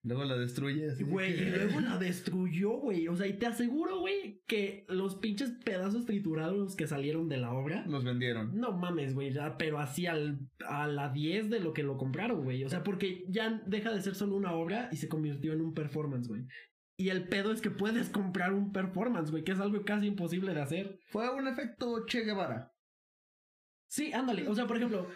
Luego 0.06 0.24
la 0.26 0.36
destruye. 0.36 0.90
así 0.90 1.02
Güey, 1.02 1.32
y 1.32 1.50
luego 1.50 1.80
la 1.80 1.96
destruyó, 1.96 2.72
güey. 2.72 3.08
O 3.08 3.16
sea, 3.16 3.26
y 3.26 3.38
te 3.38 3.46
aseguro, 3.46 4.00
güey, 4.00 4.42
que 4.46 4.84
los 4.88 5.14
pinches 5.16 5.52
pedazos 5.64 6.04
triturados 6.04 6.76
que 6.76 6.86
salieron 6.86 7.26
de 7.30 7.38
la 7.38 7.54
obra. 7.54 7.86
Los 7.86 8.04
vendieron. 8.04 8.54
No 8.54 8.72
mames, 8.76 9.14
güey, 9.14 9.32
pero 9.58 9.78
así 9.78 10.04
al, 10.06 10.40
a 10.68 10.86
la 10.88 11.08
10 11.10 11.48
de 11.48 11.60
lo 11.60 11.72
que 11.72 11.82
lo 11.82 11.96
compraron, 11.96 12.44
güey. 12.44 12.64
O 12.64 12.68
sea, 12.68 12.82
porque 12.82 13.24
ya 13.28 13.62
deja 13.66 13.92
de 13.94 14.02
ser 14.02 14.14
solo 14.14 14.36
una 14.36 14.52
obra 14.52 14.90
y 14.92 14.96
se 14.96 15.08
convirtió 15.08 15.54
en 15.54 15.62
un 15.62 15.72
performance, 15.72 16.28
güey. 16.28 16.42
Y 16.96 17.08
el 17.08 17.28
pedo 17.28 17.52
es 17.52 17.60
que 17.60 17.70
puedes 17.70 18.08
comprar 18.08 18.52
un 18.52 18.72
performance, 18.72 19.30
güey, 19.30 19.42
que 19.42 19.52
es 19.52 19.60
algo 19.60 19.84
casi 19.84 20.06
imposible 20.06 20.54
de 20.54 20.60
hacer. 20.60 21.00
Fue 21.08 21.28
un 21.34 21.48
efecto 21.48 22.06
Che 22.06 22.20
Guevara. 22.20 22.72
Sí, 23.88 24.12
ándale. 24.12 24.48
O 24.48 24.54
sea, 24.54 24.66
por 24.66 24.76
ejemplo, 24.76 25.08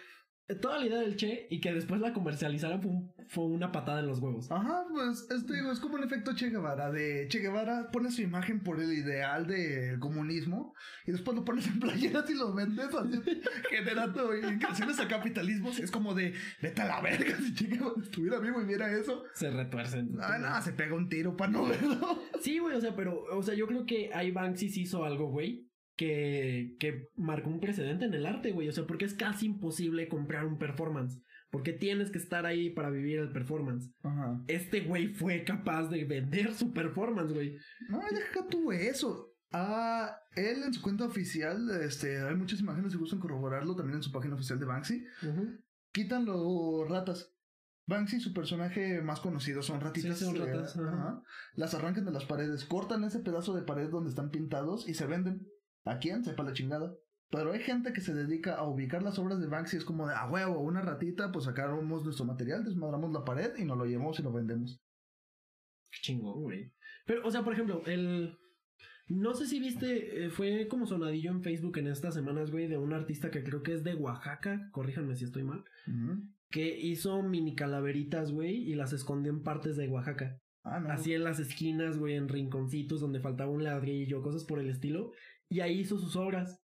toda 0.56 0.78
la 0.78 0.86
idea 0.86 0.98
del 1.00 1.16
Che 1.16 1.46
y 1.50 1.60
que 1.60 1.72
después 1.72 2.00
la 2.00 2.12
comercializaran 2.12 2.80
fue, 2.82 2.90
un- 2.90 3.12
fue 3.28 3.44
una 3.44 3.70
patada 3.70 4.00
en 4.00 4.06
los 4.06 4.18
huevos. 4.20 4.50
Ajá, 4.50 4.84
pues 4.90 5.26
esto 5.30 5.52
digo, 5.52 5.70
es 5.70 5.78
como 5.80 5.94
un 5.96 6.04
efecto 6.04 6.34
Che 6.34 6.48
Guevara. 6.50 6.90
De 6.90 7.26
Che 7.28 7.40
Guevara 7.40 7.90
pone 7.90 8.10
su 8.10 8.22
imagen 8.22 8.62
por 8.62 8.80
el 8.80 8.92
ideal 8.92 9.46
del 9.46 9.98
comunismo 9.98 10.74
y 11.06 11.12
después 11.12 11.36
lo 11.36 11.44
pones 11.44 11.66
en 11.66 11.78
playeras 11.80 12.28
y 12.30 12.34
lo 12.34 12.54
vendes 12.54 12.88
así, 12.94 13.20
generando 13.70 14.34
incursiones 14.36 14.98
a 15.00 15.08
capitalismo. 15.08 15.70
Es 15.70 15.90
como 15.90 16.14
de, 16.14 16.32
vete 16.62 16.80
a 16.82 16.86
la 16.86 17.00
verga 17.02 17.36
si 17.38 17.54
Che 17.54 17.66
Guevara 17.66 17.92
estuviera 18.02 18.38
vivo 18.38 18.60
y 18.62 18.64
viera 18.66 18.90
eso. 18.90 19.24
Se 19.34 19.50
retuercen. 19.50 20.16
Ah, 20.20 20.38
no, 20.38 20.62
se 20.62 20.72
pega 20.72 20.94
un 20.94 21.08
tiro 21.08 21.36
para 21.36 21.52
no 21.52 21.66
verlo. 21.66 22.22
Sí, 22.40 22.58
güey, 22.58 22.74
o 22.76 22.80
sea, 22.80 22.94
pero, 22.96 23.24
o 23.36 23.42
sea, 23.42 23.54
yo 23.54 23.66
creo 23.66 23.84
que 23.84 24.10
ahí 24.14 24.30
Banksy 24.30 24.66
hizo 24.80 25.04
algo, 25.04 25.28
güey, 25.30 25.67
que, 25.98 26.76
que 26.78 27.08
marcó 27.16 27.50
un 27.50 27.60
precedente 27.60 28.04
en 28.04 28.14
el 28.14 28.24
arte, 28.24 28.52
güey. 28.52 28.68
O 28.68 28.72
sea, 28.72 28.86
porque 28.86 29.04
es 29.04 29.14
casi 29.14 29.46
imposible 29.46 30.08
comprar 30.08 30.46
un 30.46 30.56
performance. 30.56 31.20
Porque 31.50 31.72
tienes 31.72 32.10
que 32.10 32.18
estar 32.18 32.46
ahí 32.46 32.70
para 32.70 32.88
vivir 32.88 33.18
el 33.18 33.32
performance. 33.32 33.90
Ajá. 34.02 34.40
Este 34.46 34.82
güey 34.82 35.08
fue 35.08 35.44
capaz 35.44 35.88
de 35.88 36.04
vender 36.04 36.54
su 36.54 36.72
performance, 36.72 37.32
güey. 37.32 37.56
No, 37.88 38.00
deja 38.10 38.46
tú 38.48 38.70
eso. 38.70 39.34
Ah, 39.50 40.16
él 40.36 40.62
en 40.62 40.72
su 40.72 40.82
cuenta 40.82 41.04
oficial, 41.04 41.68
este, 41.82 42.20
hay 42.20 42.36
muchas 42.36 42.60
imágenes 42.60 42.92
si 42.92 42.98
gustan 42.98 43.18
corroborarlo 43.18 43.74
también 43.74 43.96
en 43.96 44.02
su 44.02 44.12
página 44.12 44.34
oficial 44.34 44.60
de 44.60 44.66
Banksy. 44.66 45.04
quitan 45.90 46.26
los 46.26 46.88
ratas. 46.88 47.34
Banksy, 47.86 48.20
su 48.20 48.34
personaje 48.34 49.00
más 49.00 49.18
conocido, 49.20 49.62
son 49.62 49.80
ratitas. 49.80 50.18
Sí, 50.18 50.26
son 50.26 50.36
eh. 50.36 51.22
Las 51.54 51.74
arrancan 51.74 52.04
de 52.04 52.12
las 52.12 52.26
paredes, 52.26 52.66
cortan 52.66 53.02
ese 53.04 53.20
pedazo 53.20 53.54
de 53.54 53.62
pared 53.62 53.88
donde 53.88 54.10
están 54.10 54.30
pintados 54.30 54.86
y 54.86 54.92
se 54.92 55.06
venden. 55.06 55.48
¿A 55.88 55.98
quién? 55.98 56.24
Sepa 56.24 56.42
la 56.42 56.52
chingada. 56.52 56.94
Pero 57.30 57.52
hay 57.52 57.60
gente 57.60 57.92
que 57.92 58.00
se 58.00 58.14
dedica 58.14 58.54
a 58.54 58.66
ubicar 58.66 59.02
las 59.02 59.18
obras 59.18 59.40
de 59.40 59.46
Banksy. 59.46 59.76
Es 59.76 59.84
como 59.84 60.06
de, 60.06 60.14
a 60.14 60.28
huevo, 60.30 60.60
una 60.60 60.80
ratita, 60.80 61.30
pues 61.30 61.44
sacamos 61.44 62.04
nuestro 62.04 62.24
material, 62.24 62.64
desmadramos 62.64 63.12
la 63.12 63.24
pared 63.24 63.52
y 63.58 63.64
nos 63.64 63.76
lo 63.76 63.84
llevamos 63.84 64.18
y 64.18 64.22
lo 64.22 64.32
vendemos. 64.32 64.80
Qué 65.90 65.98
chingón, 66.00 66.42
güey. 66.42 66.72
Pero, 67.06 67.26
o 67.26 67.30
sea, 67.30 67.42
por 67.42 67.52
ejemplo, 67.52 67.82
el. 67.86 68.36
No 69.08 69.32
sé 69.32 69.46
si 69.46 69.58
viste, 69.58 70.26
eh, 70.26 70.30
fue 70.30 70.68
como 70.68 70.86
sonadillo 70.86 71.30
en 71.30 71.42
Facebook 71.42 71.78
en 71.78 71.86
estas 71.86 72.12
semanas, 72.12 72.50
güey, 72.50 72.68
de 72.68 72.76
un 72.76 72.92
artista 72.92 73.30
que 73.30 73.42
creo 73.42 73.62
que 73.62 73.72
es 73.72 73.82
de 73.82 73.94
Oaxaca, 73.94 74.68
corríjanme 74.70 75.16
si 75.16 75.24
estoy 75.24 75.44
mal, 75.44 75.64
que 76.50 76.78
hizo 76.78 77.22
mini 77.22 77.54
calaveritas, 77.54 78.32
güey, 78.32 78.56
y 78.70 78.74
las 78.74 78.92
escondió 78.92 79.32
en 79.32 79.42
partes 79.42 79.78
de 79.78 79.88
Oaxaca. 79.88 80.38
Ah, 80.62 80.80
no. 80.80 80.90
Así 80.90 81.14
en 81.14 81.24
las 81.24 81.40
esquinas, 81.40 81.96
güey, 81.96 82.16
en 82.16 82.28
rinconcitos 82.28 83.00
donde 83.00 83.20
faltaba 83.20 83.50
un 83.50 83.64
ladrillo, 83.64 84.20
cosas 84.20 84.44
por 84.44 84.58
el 84.58 84.68
estilo. 84.68 85.12
Y 85.48 85.60
ahí 85.60 85.80
hizo 85.80 85.98
sus 85.98 86.16
obras. 86.16 86.60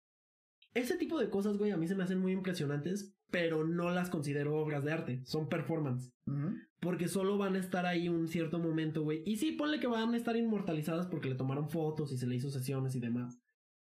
Ese 0.75 0.97
tipo 0.97 1.19
de 1.19 1.31
cosas, 1.31 1.57
güey, 1.57 1.71
a 1.71 1.77
mí 1.77 1.89
se 1.89 1.95
me 1.95 2.05
hacen 2.05 2.21
muy 2.21 2.33
impresionantes, 2.33 3.17
pero 3.31 3.67
no 3.67 3.91
las 3.91 4.11
considero 4.11 4.57
obras 4.57 4.85
de 4.85 4.93
arte. 4.93 5.21
Son 5.25 5.49
performance. 5.49 6.13
Porque 6.81 7.09
solo 7.09 7.39
van 7.39 7.57
a 7.57 7.59
estar 7.59 7.87
ahí 7.87 8.09
un 8.09 8.29
cierto 8.29 8.59
momento, 8.59 9.03
güey. 9.03 9.23
Y 9.27 9.37
sí, 9.37 9.53
ponle 9.53 9.81
que 9.81 9.87
van 9.87 10.15
a 10.15 10.17
estar 10.17 10.37
inmortalizadas 10.37 11.07
porque 11.07 11.29
le 11.29 11.35
tomaron 11.35 11.69
fotos 11.69 12.13
y 12.13 12.19
se 12.19 12.27
le 12.27 12.37
hizo 12.37 12.51
sesiones 12.51 12.95
y 12.95 13.01
demás. 13.01 13.41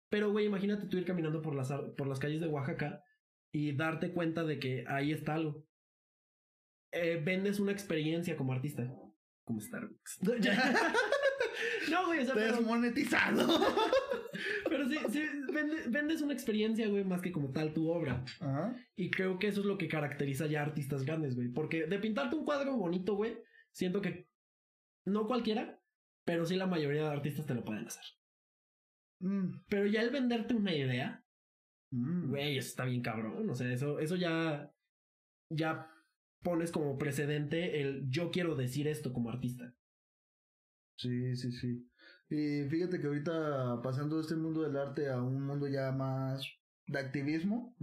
Pero, 0.08 0.32
güey, 0.32 0.46
imagínate 0.46 0.86
tú 0.86 0.96
ir 0.96 1.04
caminando 1.04 1.40
por 1.40 1.54
las, 1.54 1.70
por 1.96 2.08
las 2.08 2.18
calles 2.18 2.40
de 2.40 2.48
Oaxaca 2.48 3.02
y 3.52 3.76
darte 3.76 4.12
cuenta 4.12 4.44
de 4.44 4.58
que 4.58 4.84
ahí 4.88 5.12
está 5.12 5.34
algo. 5.34 5.64
Eh, 6.92 7.22
vendes 7.24 7.60
una 7.60 7.72
experiencia 7.72 8.36
como 8.36 8.52
artista. 8.52 8.92
Como 9.44 9.60
Starbucks. 9.60 10.18
no, 11.90 12.06
güey, 12.06 12.20
o 12.20 12.24
sea, 12.24 12.34
pero, 12.34 12.56
Desmonetizado. 12.56 13.46
pero 14.68 14.88
sí, 14.88 14.96
sí 15.10 15.22
vende- 15.52 15.88
vendes 15.90 16.20
una 16.22 16.32
experiencia, 16.32 16.88
güey, 16.88 17.04
más 17.04 17.22
que 17.22 17.32
como 17.32 17.50
tal 17.52 17.72
tu 17.74 17.88
obra. 17.90 18.24
Ajá. 18.40 18.74
Y 18.96 19.10
creo 19.10 19.38
que 19.38 19.48
eso 19.48 19.60
es 19.60 19.66
lo 19.66 19.78
que 19.78 19.88
caracteriza 19.88 20.46
ya 20.46 20.60
a 20.60 20.66
artistas 20.66 21.04
grandes, 21.04 21.34
güey. 21.36 21.48
Porque 21.48 21.86
de 21.86 21.98
pintarte 21.98 22.36
un 22.36 22.44
cuadro 22.44 22.76
bonito, 22.76 23.14
güey, 23.14 23.38
siento 23.72 24.00
que 24.00 24.28
no 25.06 25.26
cualquiera, 25.26 25.80
pero 26.24 26.44
sí 26.44 26.56
la 26.56 26.66
mayoría 26.66 27.02
de 27.04 27.08
artistas 27.10 27.46
te 27.46 27.54
lo 27.54 27.64
pueden 27.64 27.86
hacer. 27.86 28.04
Mm. 29.20 29.62
Pero 29.68 29.86
ya 29.86 30.02
el 30.02 30.10
venderte 30.10 30.54
una 30.54 30.74
idea, 30.74 31.24
Mm. 31.92 32.28
güey, 32.30 32.56
eso 32.58 32.68
está 32.68 32.84
bien 32.84 33.02
cabrón. 33.02 33.48
O 33.50 33.54
sea, 33.54 33.72
eso, 33.72 33.98
eso 33.98 34.16
ya, 34.16 34.72
ya 35.50 35.90
pones 36.42 36.70
como 36.72 36.96
precedente 36.96 37.80
el 37.82 38.08
yo 38.08 38.30
quiero 38.30 38.54
decir 38.54 38.86
esto 38.88 39.12
como 39.12 39.28
artista. 39.30 39.74
Sí, 40.96 41.34
sí, 41.36 41.52
sí. 41.52 41.90
Y 42.30 42.64
fíjate 42.68 43.00
que 43.00 43.08
ahorita 43.08 43.82
pasando 43.82 44.16
de 44.16 44.22
este 44.22 44.36
mundo 44.36 44.62
del 44.62 44.76
arte 44.76 45.10
a 45.10 45.20
un 45.20 45.44
mundo 45.44 45.66
ya 45.68 45.92
más 45.92 46.46
de 46.86 46.98
activismo, 46.98 47.76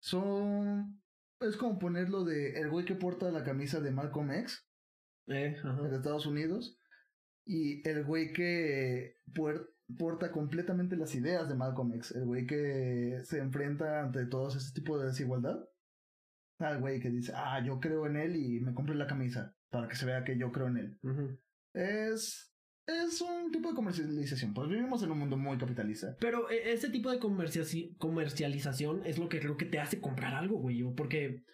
son... 0.00 1.00
Es 1.40 1.56
como 1.56 1.78
ponerlo 1.78 2.24
de 2.24 2.58
el 2.58 2.68
güey 2.70 2.84
que 2.84 2.96
porta 2.96 3.30
la 3.30 3.44
camisa 3.44 3.80
de 3.80 3.92
Malcolm 3.92 4.32
X 4.32 4.66
Eh, 5.28 5.54
en 5.62 5.94
Estados 5.94 6.26
Unidos 6.26 6.80
y 7.46 7.86
el 7.88 8.04
güey 8.04 8.32
que 8.32 9.16
porta 9.96 10.32
completamente 10.32 10.96
las 10.96 11.14
ideas 11.14 11.48
de 11.48 11.54
Malcolm 11.54 11.92
X, 11.94 12.12
el 12.12 12.24
güey 12.24 12.46
que 12.46 13.20
se 13.24 13.38
enfrenta 13.38 14.02
ante 14.02 14.26
todo 14.26 14.48
ese 14.48 14.72
tipo 14.72 14.98
de 14.98 15.08
desigualdad. 15.08 15.58
Al 16.58 16.80
güey 16.80 16.98
que 16.98 17.10
dice, 17.10 17.32
ah, 17.34 17.62
yo 17.64 17.78
creo 17.78 18.06
en 18.06 18.16
él 18.16 18.36
y 18.36 18.60
me 18.60 18.74
compré 18.74 18.94
la 18.96 19.06
camisa 19.06 19.54
para 19.70 19.86
que 19.86 19.96
se 19.96 20.06
vea 20.06 20.24
que 20.24 20.36
yo 20.36 20.50
creo 20.50 20.66
en 20.66 20.76
él. 20.76 20.98
Ujú. 21.02 21.38
Es, 21.72 22.47
es 22.88 23.20
un 23.20 23.52
tipo 23.52 23.68
de 23.68 23.74
comercialización. 23.74 24.54
Pues 24.54 24.68
vivimos 24.68 25.02
en 25.02 25.10
un 25.10 25.18
mundo 25.18 25.36
muy 25.36 25.58
capitalista. 25.58 26.16
Pero 26.18 26.50
eh, 26.50 26.72
ese 26.72 26.88
tipo 26.88 27.10
de 27.10 27.18
comercialización 27.18 29.04
es 29.04 29.18
lo 29.18 29.28
que 29.28 29.40
creo 29.40 29.56
que 29.56 29.66
te 29.66 29.78
hace 29.78 30.00
comprar 30.00 30.34
algo, 30.34 30.58
güey. 30.58 30.82
Porque, 30.96 31.44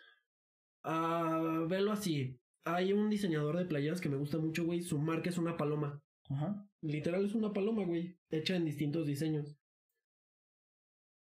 ah, 0.84 1.66
velo 1.68 1.92
así. 1.92 2.38
hay 2.64 2.92
un 2.92 3.10
diseñador 3.10 3.58
de 3.58 3.66
playeras 3.66 4.00
que 4.00 4.08
me 4.08 4.16
gusta 4.16 4.38
mucho, 4.38 4.64
güey. 4.64 4.82
Su 4.82 4.98
marca 4.98 5.28
es 5.28 5.36
una 5.38 5.56
paloma. 5.56 6.00
Ajá. 6.30 6.66
Literal 6.80 7.24
es 7.24 7.34
una 7.34 7.52
paloma, 7.52 7.84
güey. 7.84 8.16
Hecha 8.30 8.54
en 8.54 8.64
distintos 8.64 9.06
diseños. 9.06 9.58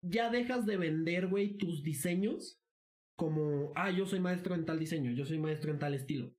Ya 0.02 0.30
dejas 0.30 0.66
de 0.66 0.78
vender, 0.78 1.28
güey, 1.28 1.58
tus 1.58 1.82
diseños 1.82 2.62
como, 3.16 3.72
ah, 3.76 3.92
yo 3.92 4.06
soy 4.06 4.20
maestro 4.20 4.56
en 4.56 4.66
tal 4.66 4.78
diseño, 4.78 5.12
yo 5.12 5.26
soy 5.26 5.40
maestro 5.40 5.72
en 5.72 5.80
tal 5.80 5.94
estilo. 5.94 6.36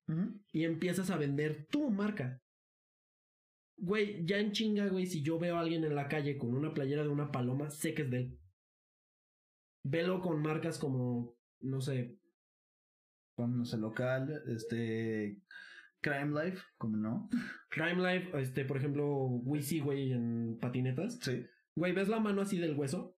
Y 0.52 0.64
empiezas 0.64 1.10
a 1.10 1.16
vender 1.16 1.66
tu 1.70 1.90
marca. 1.90 2.40
Güey, 3.78 4.24
ya 4.24 4.38
en 4.38 4.52
chinga, 4.52 4.88
güey, 4.88 5.06
si 5.06 5.22
yo 5.22 5.38
veo 5.38 5.56
a 5.56 5.60
alguien 5.60 5.84
en 5.84 5.94
la 5.94 6.08
calle 6.08 6.38
con 6.38 6.54
una 6.54 6.72
playera 6.72 7.02
de 7.02 7.10
una 7.10 7.30
paloma, 7.30 7.70
sé 7.70 7.94
que 7.94 8.02
es 8.02 8.10
de 8.10 8.16
él. 8.18 8.38
Velo 9.84 10.20
con 10.20 10.40
marcas 10.42 10.78
como, 10.78 11.36
no 11.60 11.80
sé, 11.80 12.18
no 13.38 13.64
sé, 13.64 13.76
local, 13.76 14.42
este. 14.48 15.42
Crime 16.00 16.44
Life, 16.44 16.62
como 16.78 16.96
no. 16.96 17.28
Crime 17.70 17.96
Life, 17.96 18.40
este, 18.40 18.64
por 18.64 18.76
ejemplo, 18.76 19.26
Wheezy, 19.26 19.80
güey, 19.80 20.12
en 20.12 20.58
patinetas. 20.60 21.18
Sí. 21.20 21.44
Güey, 21.74 21.92
¿ves 21.92 22.08
la 22.08 22.20
mano 22.20 22.42
así 22.42 22.58
del 22.58 22.76
hueso? 22.76 23.16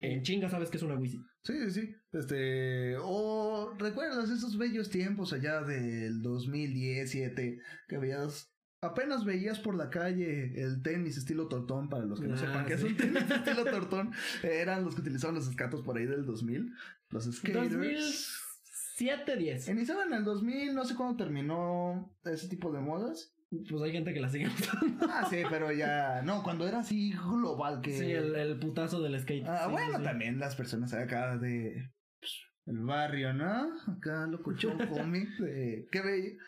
En 0.00 0.22
chinga 0.22 0.48
sabes 0.48 0.70
que 0.70 0.78
es 0.78 0.82
una 0.82 0.94
Wheezy. 0.94 1.18
Sí, 1.42 1.52
sí, 1.64 1.70
sí. 1.70 1.94
Este. 2.12 2.96
O 2.98 3.74
recuerdas 3.78 4.30
esos 4.30 4.56
bellos 4.56 4.88
tiempos 4.88 5.32
allá 5.32 5.60
del 5.62 6.22
2017 6.22 7.58
que 7.88 7.98
veías. 7.98 8.54
Apenas 8.82 9.26
veías 9.26 9.58
por 9.58 9.74
la 9.74 9.90
calle 9.90 10.54
el 10.58 10.82
tenis 10.82 11.18
estilo 11.18 11.48
tortón, 11.48 11.90
para 11.90 12.06
los 12.06 12.18
que 12.18 12.28
no 12.28 12.34
Ah, 12.34 12.38
sepan 12.38 12.64
qué 12.64 12.74
es 12.74 12.82
un 12.82 12.96
tenis 12.96 13.22
estilo 13.30 13.64
tortón, 13.64 14.10
eran 14.42 14.84
los 14.84 14.94
que 14.94 15.02
utilizaban 15.02 15.34
los 15.34 15.48
escatos 15.48 15.82
por 15.82 15.98
ahí 15.98 16.06
del 16.06 16.24
2000. 16.24 16.72
Los 17.10 17.24
skaters. 17.30 17.72
2007, 17.72 19.36
10. 19.36 19.68
Iniciaban 19.68 20.08
en 20.08 20.14
el 20.20 20.24
2000, 20.24 20.74
no 20.74 20.84
sé 20.86 20.94
cuándo 20.94 21.16
terminó 21.22 22.10
ese 22.24 22.48
tipo 22.48 22.72
de 22.72 22.80
modas. 22.80 23.34
Pues 23.50 23.82
hay 23.82 23.92
gente 23.92 24.14
que 24.14 24.20
la 24.20 24.30
sigue 24.30 24.46
usando. 24.46 25.06
Ah, 25.10 25.26
sí, 25.28 25.38
pero 25.50 25.70
ya. 25.72 26.22
No, 26.22 26.42
cuando 26.42 26.66
era 26.66 26.78
así 26.78 27.10
global 27.12 27.82
que. 27.82 27.92
Sí, 27.98 28.10
el, 28.12 28.34
el 28.34 28.58
putazo 28.60 29.02
del 29.02 29.20
skate. 29.20 29.44
Ah, 29.46 29.64
Sí, 29.66 29.72
bueno, 29.72 29.98
sí. 29.98 30.04
también 30.04 30.38
las 30.38 30.54
personas 30.56 30.94
acá 30.94 31.36
de 31.36 31.90
pues, 32.20 32.32
el 32.66 32.78
barrio, 32.78 33.34
¿no? 33.34 33.68
Acá 33.88 34.26
locochón 34.26 34.78
cómic 34.88 35.28
de 35.38 35.86
que 35.90 36.00
ve- 36.00 36.38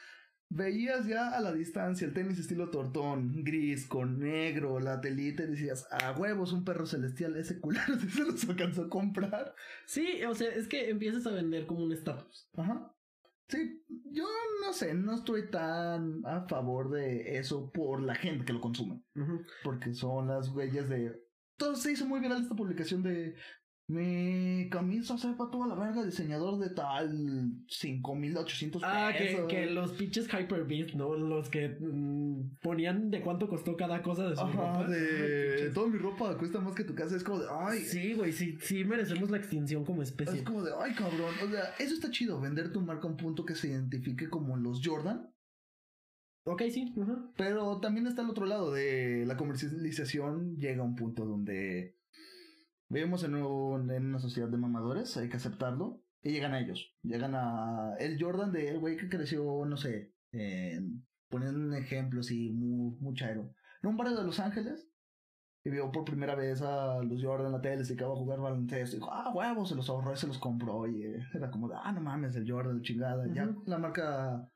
veías 0.54 1.06
ya 1.06 1.30
a 1.30 1.40
la 1.40 1.52
distancia 1.52 2.06
el 2.06 2.14
tenis 2.14 2.38
estilo 2.38 2.70
tortón, 2.70 3.42
gris 3.42 3.86
con 3.86 4.18
negro, 4.18 4.80
la 4.80 5.00
telita 5.00 5.44
y 5.44 5.48
decías, 5.48 5.86
a 5.90 6.12
huevos, 6.12 6.52
un 6.52 6.64
perro 6.64 6.86
celestial, 6.86 7.36
ese 7.36 7.60
culero 7.60 7.98
se 7.98 8.24
los 8.24 8.48
alcanzó 8.48 8.82
a 8.82 8.88
comprar. 8.88 9.54
Sí, 9.86 10.22
o 10.24 10.34
sea, 10.34 10.50
es 10.50 10.68
que 10.68 10.90
empiezas 10.90 11.26
a 11.26 11.32
vender 11.32 11.66
como 11.66 11.84
un 11.84 11.92
estatus. 11.92 12.48
Ajá. 12.56 12.94
Sí, 13.48 13.84
yo 14.10 14.24
no 14.64 14.72
sé, 14.72 14.94
no 14.94 15.14
estoy 15.14 15.50
tan 15.50 16.24
a 16.24 16.46
favor 16.48 16.90
de 16.90 17.38
eso 17.38 17.70
por 17.70 18.02
la 18.02 18.14
gente 18.14 18.46
que 18.46 18.52
lo 18.54 18.60
consume. 18.60 19.02
Ujú. 19.14 19.42
Porque 19.62 19.92
son 19.92 20.28
las 20.28 20.48
huellas 20.48 20.88
de. 20.88 21.20
Todo 21.58 21.76
se 21.76 21.92
hizo 21.92 22.06
muy 22.06 22.20
viral 22.20 22.42
esta 22.42 22.54
publicación 22.54 23.02
de. 23.02 23.36
Mi 23.92 24.70
camisa 24.70 25.18
sepa 25.18 25.50
toda 25.50 25.66
la 25.66 25.74
verga, 25.74 26.02
diseñador 26.02 26.58
de 26.58 26.70
tal 26.70 27.52
5800 27.68 28.80
pesos. 28.80 28.96
Ah, 28.96 29.12
que, 29.12 29.46
que 29.48 29.66
los 29.66 29.92
pinches 29.92 30.32
Hyperbeat, 30.32 30.94
¿no? 30.94 31.14
Los 31.14 31.50
que 31.50 31.76
mm, 31.78 32.56
ponían 32.62 33.10
de 33.10 33.20
cuánto 33.20 33.50
costó 33.50 33.76
cada 33.76 34.02
cosa 34.02 34.30
de 34.30 34.36
su 34.36 34.42
Ajá, 34.42 34.78
ropa. 34.78 34.88
de. 34.88 35.70
Toda 35.74 35.88
mi 35.88 35.98
ropa 35.98 36.38
cuesta 36.38 36.58
más 36.60 36.74
que 36.74 36.84
tu 36.84 36.94
casa. 36.94 37.16
Es 37.16 37.22
como 37.22 37.40
de. 37.40 37.46
Ay. 37.50 37.80
Sí, 37.80 38.14
güey, 38.14 38.32
sí, 38.32 38.56
sí 38.62 38.82
merecemos 38.82 39.30
la 39.30 39.36
extinción 39.36 39.84
como 39.84 40.02
especie. 40.02 40.38
Es 40.38 40.42
como 40.42 40.62
de. 40.62 40.72
Ay, 40.80 40.94
cabrón. 40.94 41.34
O 41.44 41.50
sea, 41.50 41.74
eso 41.78 41.92
está 41.92 42.10
chido. 42.10 42.40
Vender 42.40 42.72
tu 42.72 42.80
marca 42.80 43.06
a 43.06 43.10
un 43.10 43.18
punto 43.18 43.44
que 43.44 43.54
se 43.54 43.68
identifique 43.68 44.30
como 44.30 44.56
los 44.56 44.80
Jordan. 44.82 45.28
Ok, 46.44 46.62
sí. 46.70 46.94
Pero 47.36 47.78
también 47.80 48.06
está 48.06 48.22
el 48.22 48.30
otro 48.30 48.46
lado 48.46 48.72
de 48.72 49.24
la 49.26 49.36
comercialización. 49.36 50.56
Llega 50.56 50.80
a 50.80 50.86
un 50.86 50.96
punto 50.96 51.26
donde 51.26 51.98
vivimos 52.92 53.24
en, 53.24 53.34
un- 53.34 53.90
en 53.90 54.06
una 54.06 54.18
sociedad 54.18 54.48
de 54.48 54.56
mamadores, 54.58 55.16
hay 55.16 55.28
que 55.28 55.36
aceptarlo. 55.36 56.00
Y 56.22 56.30
llegan 56.30 56.52
a 56.54 56.60
ellos. 56.60 56.94
Llegan 57.02 57.34
a 57.34 57.96
el 57.98 58.22
Jordan 58.22 58.52
de 58.52 58.68
el 58.68 58.78
güey 58.78 58.96
que 58.96 59.08
creció, 59.08 59.64
no 59.66 59.76
sé, 59.76 60.12
en- 60.32 61.04
poniendo 61.28 61.58
un 61.58 61.74
ejemplo 61.74 62.20
así, 62.20 62.50
muy, 62.52 62.96
muy 63.00 63.14
chairo. 63.14 63.52
En 63.82 63.88
un 63.90 63.96
barrio 63.96 64.16
de 64.16 64.24
Los 64.24 64.38
Ángeles. 64.38 64.88
Y 65.64 65.70
vio 65.70 65.92
por 65.92 66.04
primera 66.04 66.34
vez 66.34 66.60
a 66.60 67.00
los 67.04 67.22
Jordan 67.22 67.46
en 67.46 67.52
la 67.52 67.60
tele, 67.60 67.84
se 67.84 67.94
acaba 67.94 68.14
a 68.14 68.16
jugar 68.16 68.40
baloncesto. 68.40 68.96
Y 68.96 68.98
dijo, 68.98 69.12
ah, 69.12 69.32
huevos, 69.32 69.68
se 69.68 69.76
los 69.76 69.88
ahorró 69.88 70.12
y 70.12 70.16
se 70.16 70.26
los 70.26 70.38
compró. 70.38 70.88
Y 70.88 71.04
era 71.34 71.50
como 71.52 71.68
de, 71.68 71.76
ah, 71.80 71.92
no 71.92 72.00
mames, 72.00 72.34
el 72.34 72.50
Jordan, 72.50 72.82
chingada. 72.82 73.24
Ya 73.32 73.48
la 73.66 73.78
marca 73.78 74.50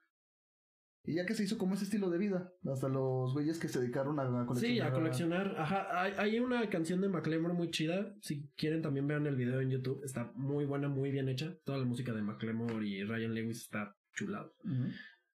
y 1.06 1.14
ya 1.14 1.24
que 1.24 1.34
se 1.34 1.44
hizo 1.44 1.56
como 1.56 1.74
ese 1.74 1.84
estilo 1.84 2.10
de 2.10 2.18
vida, 2.18 2.52
hasta 2.70 2.88
los 2.88 3.32
güeyes 3.32 3.58
que 3.58 3.68
se 3.68 3.80
dedicaron 3.80 4.18
a, 4.18 4.24
a 4.24 4.46
coleccionar. 4.46 4.76
Sí, 4.76 4.80
a 4.80 4.92
coleccionar. 4.92 5.54
Ajá, 5.56 6.02
hay, 6.02 6.12
hay 6.18 6.40
una 6.40 6.68
canción 6.68 7.00
de 7.00 7.08
Macklemore 7.08 7.54
muy 7.54 7.70
chida. 7.70 8.14
Si 8.20 8.48
quieren 8.56 8.82
también 8.82 9.06
vean 9.06 9.26
el 9.26 9.36
video 9.36 9.60
en 9.60 9.70
YouTube. 9.70 10.02
Está 10.04 10.32
muy 10.34 10.64
buena, 10.64 10.88
muy 10.88 11.10
bien 11.10 11.28
hecha. 11.28 11.56
Toda 11.64 11.78
la 11.78 11.84
música 11.84 12.12
de 12.12 12.22
Macklemore 12.22 12.86
y 12.86 13.04
Ryan 13.04 13.34
Lewis 13.34 13.62
está 13.62 13.94
chulado. 14.14 14.52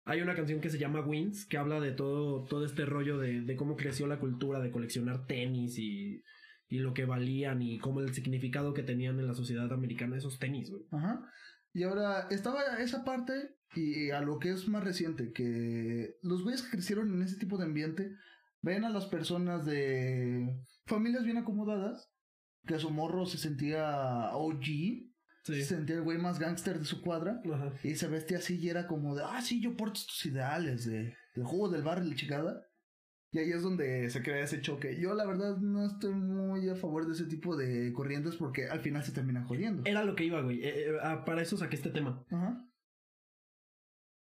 Hay 0.04 0.20
una 0.20 0.34
canción 0.34 0.60
que 0.60 0.68
se 0.68 0.78
llama 0.78 1.00
Wings, 1.00 1.46
que 1.46 1.56
habla 1.56 1.80
de 1.80 1.92
todo, 1.92 2.44
todo 2.44 2.64
este 2.64 2.84
rollo 2.84 3.18
de, 3.18 3.40
de 3.40 3.56
cómo 3.56 3.76
creció 3.76 4.06
la 4.06 4.18
cultura 4.18 4.60
de 4.60 4.70
coleccionar 4.72 5.26
tenis 5.26 5.78
y, 5.78 6.22
y 6.68 6.78
lo 6.80 6.92
que 6.92 7.04
valían 7.04 7.62
y 7.62 7.78
cómo 7.78 8.00
el 8.00 8.12
significado 8.12 8.74
que 8.74 8.82
tenían 8.82 9.18
en 9.20 9.28
la 9.28 9.34
sociedad 9.34 9.72
americana 9.72 10.16
esos 10.16 10.38
tenis, 10.38 10.70
güey. 10.70 10.82
Ajá. 10.90 11.24
Y 11.72 11.84
ahora 11.84 12.28
estaba 12.30 12.78
esa 12.78 13.04
parte 13.04 13.56
y 13.74 14.10
a 14.10 14.20
lo 14.20 14.38
que 14.38 14.50
es 14.50 14.68
más 14.68 14.84
reciente, 14.84 15.32
que 15.32 16.16
los 16.22 16.42
güeyes 16.42 16.62
que 16.62 16.70
crecieron 16.70 17.12
en 17.14 17.22
ese 17.22 17.36
tipo 17.36 17.56
de 17.56 17.64
ambiente 17.64 18.12
ven 18.60 18.84
a 18.84 18.90
las 18.90 19.06
personas 19.06 19.64
de 19.64 20.54
familias 20.86 21.24
bien 21.24 21.38
acomodadas, 21.38 22.10
que 22.66 22.78
su 22.78 22.90
morro 22.90 23.26
se 23.26 23.38
sentía 23.38 24.30
OG, 24.34 24.64
se 25.42 25.64
sentía 25.64 25.96
el 25.96 26.02
güey 26.02 26.18
más 26.18 26.38
gángster 26.38 26.78
de 26.78 26.84
su 26.84 27.02
cuadra. 27.02 27.40
Ajá. 27.52 27.72
Y 27.82 27.96
se 27.96 28.06
vestía 28.06 28.38
así 28.38 28.58
y 28.58 28.68
era 28.68 28.86
como 28.86 29.16
de, 29.16 29.24
ah, 29.24 29.42
sí, 29.42 29.60
yo 29.60 29.76
porto 29.76 29.98
estos 29.98 30.24
ideales 30.26 30.84
de, 30.84 31.14
del 31.34 31.44
juego 31.44 31.68
del 31.68 31.82
barrio 31.82 32.04
y 32.04 32.10
la 32.10 32.16
chingada. 32.16 32.66
Y 33.34 33.38
ahí 33.38 33.50
es 33.50 33.62
donde 33.62 34.10
se 34.10 34.22
crea 34.22 34.44
ese 34.44 34.60
choque. 34.60 35.00
Yo 35.00 35.14
la 35.14 35.24
verdad 35.24 35.56
no 35.56 35.86
estoy 35.86 36.12
muy 36.12 36.68
a 36.68 36.76
favor 36.76 37.06
de 37.06 37.14
ese 37.14 37.24
tipo 37.24 37.56
de 37.56 37.90
corrientes 37.94 38.36
porque 38.36 38.68
al 38.68 38.80
final 38.80 39.02
se 39.02 39.12
terminan 39.12 39.46
jodiendo. 39.46 39.82
Era 39.86 40.04
lo 40.04 40.14
que 40.14 40.24
iba, 40.24 40.42
güey. 40.42 40.62
Eh, 40.62 40.90
eh, 40.90 40.98
ah, 41.02 41.24
para 41.24 41.40
eso 41.40 41.56
saqué 41.56 41.76
este 41.76 41.88
tema. 41.90 42.22
Ajá. 42.30 42.62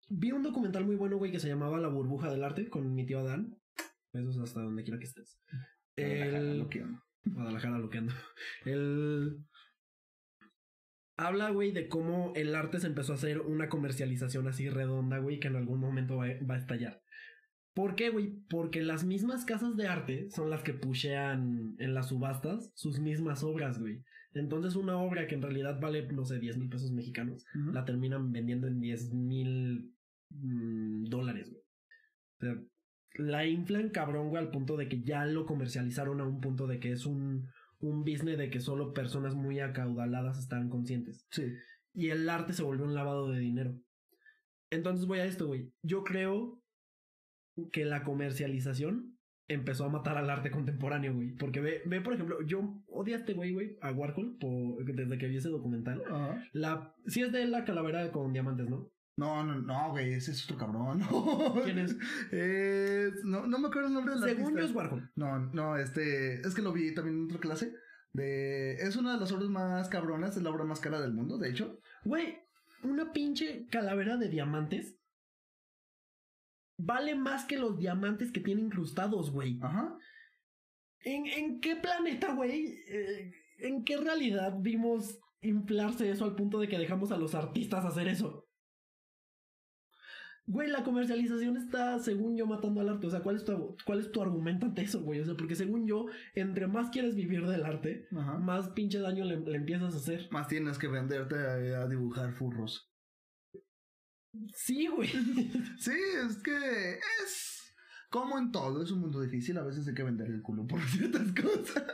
Vi 0.09 0.33
un 0.33 0.43
documental 0.43 0.87
muy 0.87 0.97
bueno, 0.97 1.19
güey, 1.19 1.31
que 1.31 1.39
se 1.39 1.49
llamaba 1.49 1.79
La 1.79 1.89
burbuja 1.89 2.31
del 2.31 2.45
arte 2.45 2.71
con 2.71 2.95
mi 2.95 3.05
tío 3.05 3.21
Adán. 3.21 3.59
Eso 4.15 4.31
es 4.31 4.39
hasta 4.39 4.63
donde 4.63 4.85
quiera 4.85 4.99
que 4.99 5.07
estés. 5.07 5.39
El... 5.97 6.59
Lo 6.59 6.69
que 6.71 6.81
amo. 6.81 7.03
Guadalajara 7.27 7.79
loqueando. 7.79 8.15
El. 8.65 9.45
Habla, 11.19 11.51
güey, 11.51 11.73
de 11.73 11.89
cómo 11.89 12.33
el 12.35 12.55
arte 12.55 12.81
se 12.81 12.87
empezó 12.87 13.13
a 13.13 13.17
hacer 13.17 13.41
una 13.41 13.69
comercialización 13.69 14.49
así 14.49 14.69
redonda, 14.71 15.19
güey, 15.19 15.41
que 15.41 15.49
en 15.49 15.57
algún 15.57 15.79
momento 15.79 16.17
va 16.17 16.27
a 16.27 16.59
estallar. 16.59 17.04
¿Por 17.75 17.97
qué, 17.97 18.11
güey? 18.11 18.37
Porque 18.49 18.83
las 18.83 19.05
mismas 19.05 19.45
casas 19.45 19.77
de 19.77 19.89
arte 19.89 20.31
son 20.31 20.49
las 20.49 20.63
que 20.63 20.75
pushean 20.75 21.75
en 21.79 21.95
las 21.95 22.09
subastas 22.09 22.71
sus 22.75 23.01
mismas 23.01 23.43
obras, 23.43 23.81
güey. 23.81 24.03
Entonces 24.33 24.77
una 24.77 24.97
obra 24.97 25.27
que 25.27 25.35
en 25.35 25.43
realidad 25.43 25.81
vale, 25.81 26.07
no 26.13 26.25
sé, 26.25 26.39
10 26.39 26.59
mil 26.59 26.69
pesos 26.69 26.93
mexicanos, 26.93 27.45
la 27.73 27.85
terminan 27.85 28.33
vendiendo 28.33 28.69
en 28.69 28.81
10 28.81 29.13
mil 29.13 29.93
mm, 30.31 31.05
dólares, 31.05 31.51
güey. 31.51 31.63
O 31.63 32.41
sea, 32.41 32.65
la 33.17 33.47
inflan 33.47 33.91
cabrón, 33.91 34.29
güey, 34.29 34.43
al 34.43 34.51
punto 34.51 34.77
de 34.77 34.89
que 34.89 35.03
ya 35.03 35.25
lo 35.25 35.47
comercializaron 35.47 36.21
a 36.21 36.27
un 36.27 36.41
punto 36.41 36.67
de 36.67 36.81
que 36.81 36.93
es 36.93 37.07
un, 37.07 37.49
un 37.81 38.05
business 38.05 38.39
de 38.39 38.51
que 38.51 38.61
solo 38.61 38.93
personas 38.93 39.35
muy 39.35 39.61
acaudaladas 39.61 40.39
están 40.39 40.69
conscientes. 40.69 41.27
Sí. 41.31 41.53
Y 41.93 42.11
el 42.11 42.29
arte 42.29 42.53
se 42.53 42.63
volvió 42.63 42.85
un 42.85 42.95
lavado 42.95 43.31
de 43.31 43.39
dinero. 43.39 43.77
Entonces 44.71 45.07
voy 45.07 45.21
a 45.21 45.27
esto, 45.27 45.47
güey. 45.47 45.73
Yo 45.83 46.03
creo 46.03 46.61
que 47.73 47.85
la 47.85 48.03
comercialización 48.05 49.17
empezó 49.49 49.85
a 49.85 49.91
matar 49.91 50.17
al 50.17 50.31
arte 50.31 50.51
contemporáneo, 50.51 51.15
güey. 51.15 51.33
Porque 51.33 51.61
ve, 51.61 51.83
ve, 51.87 52.01
por 52.01 52.15
ejemplo, 52.15 52.43
yo 52.47 52.83
odio 52.89 53.15
a 53.15 53.19
este 53.19 53.35
güey, 53.35 53.53
güey, 53.53 53.77
a 53.83 53.93
Warhol, 53.93 54.37
por, 54.39 54.85
desde 54.85 55.19
que 55.19 55.29
vi 55.29 55.37
ese 55.37 55.51
documental. 55.51 56.03
Ajá. 56.11 56.43
La, 56.53 56.95
sí 57.07 57.23
es 57.23 57.33
de 57.33 57.47
la 57.47 57.65
calavera 57.65 58.11
con 58.11 58.33
diamantes, 58.33 58.69
¿no? 58.69 58.91
No, 59.17 59.45
no, 59.45 59.61
no, 59.61 59.91
güey, 59.91 60.13
ese 60.15 60.33
es 60.33 60.45
otro 60.45 60.57
cabrón. 60.59 61.01
¿Quién 61.65 61.79
es? 61.79 61.97
Es- 62.33 63.25
no, 63.25 63.47
no 63.47 63.59
me 63.59 63.69
acuerdo 63.69 63.89
el 63.89 63.95
nombre 63.95 64.15
del 64.15 64.25
Según 64.25 64.57
yo 64.57 64.65
es 64.65 64.75
Warhol. 64.75 65.11
No, 65.15 65.39
no, 65.53 65.77
este, 65.77 66.41
es 66.41 66.55
que 66.55 66.63
lo 66.63 66.73
vi 66.73 66.93
también 66.95 67.19
en 67.19 67.25
otra 67.27 67.39
clase. 67.39 67.75
De, 68.13 68.75
es 68.75 68.97
una 68.97 69.15
de 69.15 69.21
las 69.21 69.33
obras 69.33 69.49
más 69.51 69.89
cabronas, 69.89 70.37
es 70.37 70.43
la 70.43 70.51
obra 70.51 70.65
más 70.65 70.81
cara 70.81 71.01
del 71.01 71.13
mundo, 71.13 71.39
de 71.39 71.51
hecho. 71.51 71.81
Güey, 72.05 72.39
una 72.83 73.13
pinche 73.13 73.67
calavera 73.71 74.17
de 74.17 74.29
diamantes 74.29 74.97
vale 76.77 77.15
más 77.15 77.45
que 77.45 77.59
los 77.59 77.79
diamantes 77.79 78.33
que 78.33 78.41
tiene 78.41 78.63
incrustados, 78.63 79.31
güey. 79.31 79.59
Ajá. 79.63 79.97
¿En, 81.01 81.27
en 81.27 81.61
qué 81.61 81.77
planeta, 81.77 82.33
güey? 82.35 82.83
Eh, 82.89 83.33
¿En 83.59 83.85
qué 83.85 83.97
realidad 83.97 84.55
vimos 84.61 85.19
inflarse 85.43 86.11
eso 86.11 86.25
al 86.25 86.35
punto 86.35 86.59
de 86.59 86.69
que 86.69 86.79
dejamos 86.79 87.13
a 87.13 87.19
los 87.19 87.35
artistas 87.35 87.85
hacer 87.85 88.09
eso? 88.09 88.49
Güey, 90.47 90.69
la 90.69 90.83
comercialización 90.85 91.57
está, 91.57 91.99
según 92.01 92.37
yo, 92.37 92.47
matando 92.47 92.83
al 92.83 92.91
arte. 92.91 93.07
O 93.07 93.11
sea, 93.11 93.21
¿cuál 93.21 93.37
es 93.37 93.45
tu, 93.45 93.77
cuál 93.87 94.01
es 94.01 94.13
tu 94.13 94.21
argumento 94.21 94.67
ante 94.67 94.83
eso, 94.83 95.01
güey? 95.03 95.21
O 95.21 95.25
sea, 95.25 95.35
porque 95.37 95.55
según 95.55 95.87
yo, 95.87 96.07
entre 96.35 96.67
más 96.67 96.91
quieres 96.91 97.15
vivir 97.15 97.47
del 97.47 97.65
arte, 97.65 98.09
Ajá. 98.15 98.39
más 98.39 98.69
pinche 98.71 98.99
daño 98.99 99.25
le, 99.25 99.41
le 99.41 99.57
empiezas 99.57 99.95
a 99.95 99.97
hacer. 99.97 100.29
Más 100.31 100.49
tienes 100.49 100.77
que 100.79 100.89
venderte 100.89 101.37
a, 101.37 101.83
a 101.83 101.89
dibujar 101.89 102.33
furros. 102.35 102.91
Sí, 104.55 104.87
güey. 104.89 105.11
Sí, 105.79 105.93
es 106.29 106.37
que 106.39 106.99
es 107.25 107.61
como 108.11 108.39
en 108.39 108.53
todo, 108.53 108.83
es 108.83 108.91
un 108.93 109.01
mundo 109.01 109.21
difícil, 109.21 109.59
a 109.59 109.65
veces 109.65 109.87
hay 109.89 109.95
que 109.95 110.03
vender 110.05 110.29
el 110.29 110.43
culo 110.43 110.67
por 110.67 110.81
ciertas 110.89 111.33
cosas. 111.33 111.85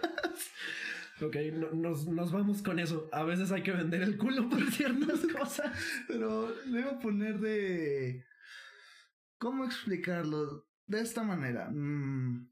ok, 1.22 1.36
no- 1.54 1.72
nos, 1.72 2.06
nos 2.06 2.30
vamos 2.32 2.62
con 2.62 2.78
eso. 2.78 3.08
A 3.12 3.22
veces 3.24 3.50
hay 3.52 3.62
que 3.62 3.72
vender 3.72 4.02
el 4.02 4.16
culo 4.18 4.48
por 4.48 4.62
ciertas 4.72 5.20
cosas. 5.26 5.72
Pero 6.08 6.54
le 6.66 6.82
voy 6.82 6.90
a 6.94 6.98
poner 6.98 7.40
de... 7.40 8.24
¿Cómo 9.38 9.64
explicarlo? 9.64 10.66
De 10.86 11.00
esta 11.00 11.22
manera. 11.22 11.70
mm, 11.70 12.50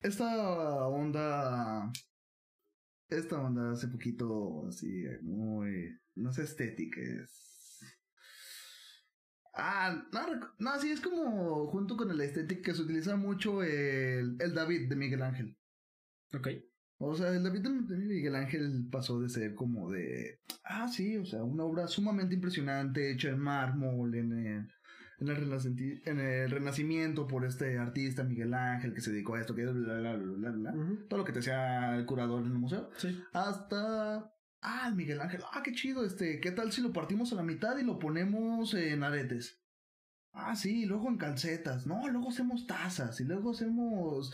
esta 0.00 0.86
onda... 0.86 1.90
Esta 3.08 3.40
onda 3.40 3.72
hace 3.72 3.88
poquito 3.88 4.66
así, 4.68 5.04
muy... 5.22 5.98
No 6.14 6.30
es 6.30 6.38
estética, 6.38 7.00
es... 7.00 7.51
Ah, 9.54 10.02
no, 10.12 10.50
no, 10.58 10.80
sí, 10.80 10.90
es 10.90 11.00
como 11.00 11.66
junto 11.68 11.96
con 11.96 12.10
el 12.10 12.20
estética 12.20 12.62
que 12.62 12.74
se 12.74 12.82
utiliza 12.82 13.16
mucho 13.16 13.62
el, 13.62 14.36
el 14.40 14.54
David 14.54 14.88
de 14.88 14.96
Miguel 14.96 15.22
Ángel. 15.22 15.56
Ok. 16.34 16.48
O 16.98 17.14
sea, 17.14 17.34
el 17.34 17.42
David 17.42 17.62
de 17.62 17.70
Miguel 17.70 18.36
Ángel 18.36 18.86
pasó 18.90 19.20
de 19.20 19.28
ser 19.28 19.54
como 19.54 19.90
de. 19.90 20.38
Ah, 20.64 20.88
sí, 20.88 21.16
o 21.16 21.26
sea, 21.26 21.42
una 21.42 21.64
obra 21.64 21.88
sumamente 21.88 22.34
impresionante, 22.34 23.10
hecha 23.10 23.28
en 23.30 23.40
mármol, 23.40 24.14
en 24.14 24.32
el, 24.32 24.68
en 25.18 25.28
el, 25.28 26.00
en 26.06 26.20
el 26.20 26.50
Renacimiento 26.50 27.26
por 27.26 27.44
este 27.44 27.76
artista 27.76 28.22
Miguel 28.22 28.54
Ángel 28.54 28.94
que 28.94 29.00
se 29.00 29.10
dedicó 29.10 29.34
a 29.34 29.40
esto, 29.40 29.54
que 29.54 29.66
bla, 29.66 29.98
bla, 29.98 30.16
bla, 30.16 30.32
bla, 30.36 30.50
bla. 30.50 30.72
Ujú, 30.74 31.08
Todo 31.08 31.18
lo 31.18 31.24
que 31.24 31.32
te 31.32 31.40
hacía 31.40 31.96
el 31.96 32.06
curador 32.06 32.46
en 32.46 32.52
el 32.52 32.58
museo. 32.58 32.88
Sí. 32.96 33.20
Hasta. 33.32 34.32
Ah, 34.62 34.86
el 34.88 34.94
Miguel 34.94 35.20
Ángel. 35.20 35.42
Ah, 35.52 35.60
qué 35.62 35.72
chido, 35.72 36.04
este. 36.04 36.40
¿Qué 36.40 36.52
tal 36.52 36.70
si 36.70 36.80
lo 36.80 36.92
partimos 36.92 37.32
a 37.32 37.34
la 37.36 37.42
mitad 37.42 37.76
y 37.78 37.82
lo 37.82 37.98
ponemos 37.98 38.74
en 38.74 39.02
aretes? 39.02 39.60
Ah, 40.32 40.54
sí, 40.54 40.86
luego 40.86 41.08
en 41.08 41.18
calcetas. 41.18 41.86
No, 41.86 42.08
luego 42.08 42.28
hacemos 42.28 42.66
tazas 42.66 43.20
y 43.20 43.24
luego 43.24 43.50
hacemos 43.50 44.32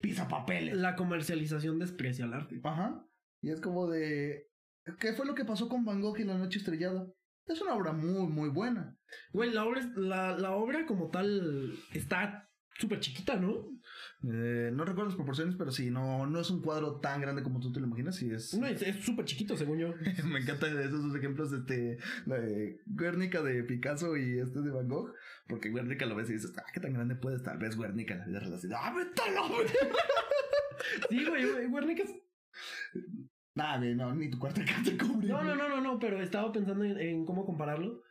pizapapeles. 0.00 0.76
La 0.76 0.96
comercialización 0.96 1.78
desprecia 1.78 2.24
al 2.24 2.32
arte. 2.32 2.60
Ajá. 2.64 3.06
Y 3.42 3.50
es 3.50 3.60
como 3.60 3.88
de. 3.88 4.48
¿Qué 4.98 5.12
fue 5.12 5.26
lo 5.26 5.34
que 5.34 5.44
pasó 5.44 5.68
con 5.68 5.84
Van 5.84 6.00
Gogh 6.00 6.18
y 6.18 6.24
la 6.24 6.38
noche 6.38 6.58
estrellada? 6.58 7.06
Es 7.44 7.60
una 7.60 7.74
obra 7.74 7.92
muy, 7.92 8.26
muy 8.26 8.48
buena. 8.48 8.96
Güey, 9.32 9.52
la 9.52 9.66
obra, 9.66 9.82
la, 9.96 10.36
la 10.38 10.52
obra 10.52 10.86
como 10.86 11.10
tal 11.10 11.74
está 11.92 12.48
súper 12.78 13.00
chiquita, 13.00 13.36
¿no? 13.36 13.68
Eh, 14.24 14.70
no 14.72 14.84
recuerdo 14.84 15.06
las 15.10 15.14
proporciones, 15.14 15.54
pero 15.56 15.70
sí, 15.70 15.90
no, 15.90 16.26
no 16.26 16.40
es 16.40 16.50
un 16.50 16.60
cuadro 16.60 16.98
tan 16.98 17.20
grande 17.20 17.44
como 17.44 17.60
tú 17.60 17.70
te 17.70 17.78
lo 17.78 17.86
imaginas. 17.86 18.16
Sí, 18.16 18.28
es. 18.30 18.52
No, 18.54 18.66
es 18.66 18.80
súper 19.04 19.24
chiquito, 19.24 19.56
según 19.56 19.78
yo. 19.78 19.94
Me 20.24 20.40
encantan 20.40 20.76
esos 20.80 21.04
dos 21.04 21.14
ejemplos, 21.16 21.52
este, 21.52 21.98
la 22.26 22.40
de 22.40 22.80
Guernica 22.86 23.42
de 23.42 23.62
Picasso 23.62 24.16
y 24.16 24.38
este 24.40 24.60
de 24.60 24.70
Van 24.70 24.88
Gogh, 24.88 25.14
porque 25.46 25.70
Guernica 25.70 26.04
lo 26.06 26.16
ves 26.16 26.30
y 26.30 26.32
dices, 26.32 26.52
ah, 26.58 26.64
qué 26.74 26.80
tan 26.80 26.94
grande 26.94 27.14
puede 27.14 27.36
estar, 27.36 27.58
ves 27.60 27.78
Guernica 27.78 28.14
en 28.14 28.20
la 28.20 28.26
vida 28.26 28.40
real, 28.40 28.54
así, 28.54 28.68
ah, 28.76 28.92
verga". 28.94 29.12
Sí, 31.10 31.24
güey, 31.24 31.70
Guernica 31.70 32.02
es- 32.02 32.14
güey, 33.54 33.94
no, 33.94 34.14
ni 34.14 34.30
tu 34.30 34.38
cuarto 34.38 34.60
acá 34.60 34.74
te 34.84 34.96
cubre. 34.96 35.28
No, 35.28 35.42
no, 35.42 35.54
no, 35.54 35.68
no, 35.68 35.80
no, 35.80 35.98
pero 35.98 36.20
estaba 36.20 36.52
pensando 36.52 36.84
en, 36.84 36.98
en 36.98 37.24
cómo 37.24 37.44
compararlo. 37.44 38.02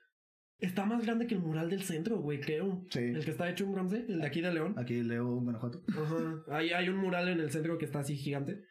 Está 0.59 0.85
más 0.85 1.05
grande 1.05 1.27
que 1.27 1.35
el 1.35 1.41
mural 1.41 1.69
del 1.69 1.83
centro, 1.83 2.17
güey, 2.17 2.41
creo. 2.41 2.85
Sí. 2.89 2.99
El 2.99 3.23
que 3.23 3.31
está 3.31 3.49
hecho 3.49 3.65
en 3.65 3.73
bronce, 3.73 4.05
el 4.07 4.21
de 4.21 4.25
aquí 4.25 4.41
de 4.41 4.51
León. 4.51 4.73
Aquí 4.77 5.03
leo 5.03 5.39
Guanajuato. 5.39 5.83
Ajá. 5.89 6.43
Hay, 6.49 6.71
hay 6.71 6.89
un 6.89 6.97
mural 6.97 7.29
en 7.29 7.39
el 7.39 7.51
centro 7.51 7.77
que 7.77 7.85
está 7.85 7.99
así 7.99 8.15
gigante. 8.15 8.63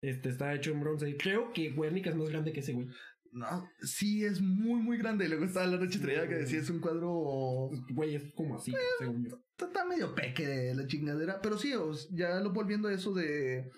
Este 0.00 0.30
está 0.30 0.54
hecho 0.54 0.72
en 0.72 0.80
bronce. 0.80 1.08
Y 1.10 1.16
creo 1.16 1.52
que 1.52 1.70
Guernica 1.70 2.10
es 2.10 2.16
más 2.16 2.30
grande 2.30 2.52
que 2.52 2.60
ese, 2.60 2.72
güey. 2.72 2.88
No, 3.32 3.68
sí, 3.80 4.24
es 4.24 4.40
muy, 4.40 4.80
muy 4.80 4.96
grande. 4.96 5.24
Y 5.24 5.28
luego 5.28 5.44
está 5.44 5.66
la 5.66 5.76
noche 5.76 5.96
estrellada 5.96 6.28
que 6.28 6.36
decía, 6.36 6.60
es 6.60 6.70
un 6.70 6.80
cuadro 6.80 7.70
Güey, 7.90 8.14
es 8.14 8.32
como 8.32 8.56
así, 8.56 8.72
según 8.98 9.28
yo. 9.28 9.42
está, 9.58 9.84
medio 9.84 10.14
peque 10.14 10.72
la 10.74 10.86
chingadera. 10.86 11.40
Pero 11.42 11.58
sí, 11.58 11.72
ya 12.12 12.40
lo 12.40 12.52
volviendo 12.52 12.88
a 12.88 12.92
eso 12.92 13.12
de. 13.12 13.70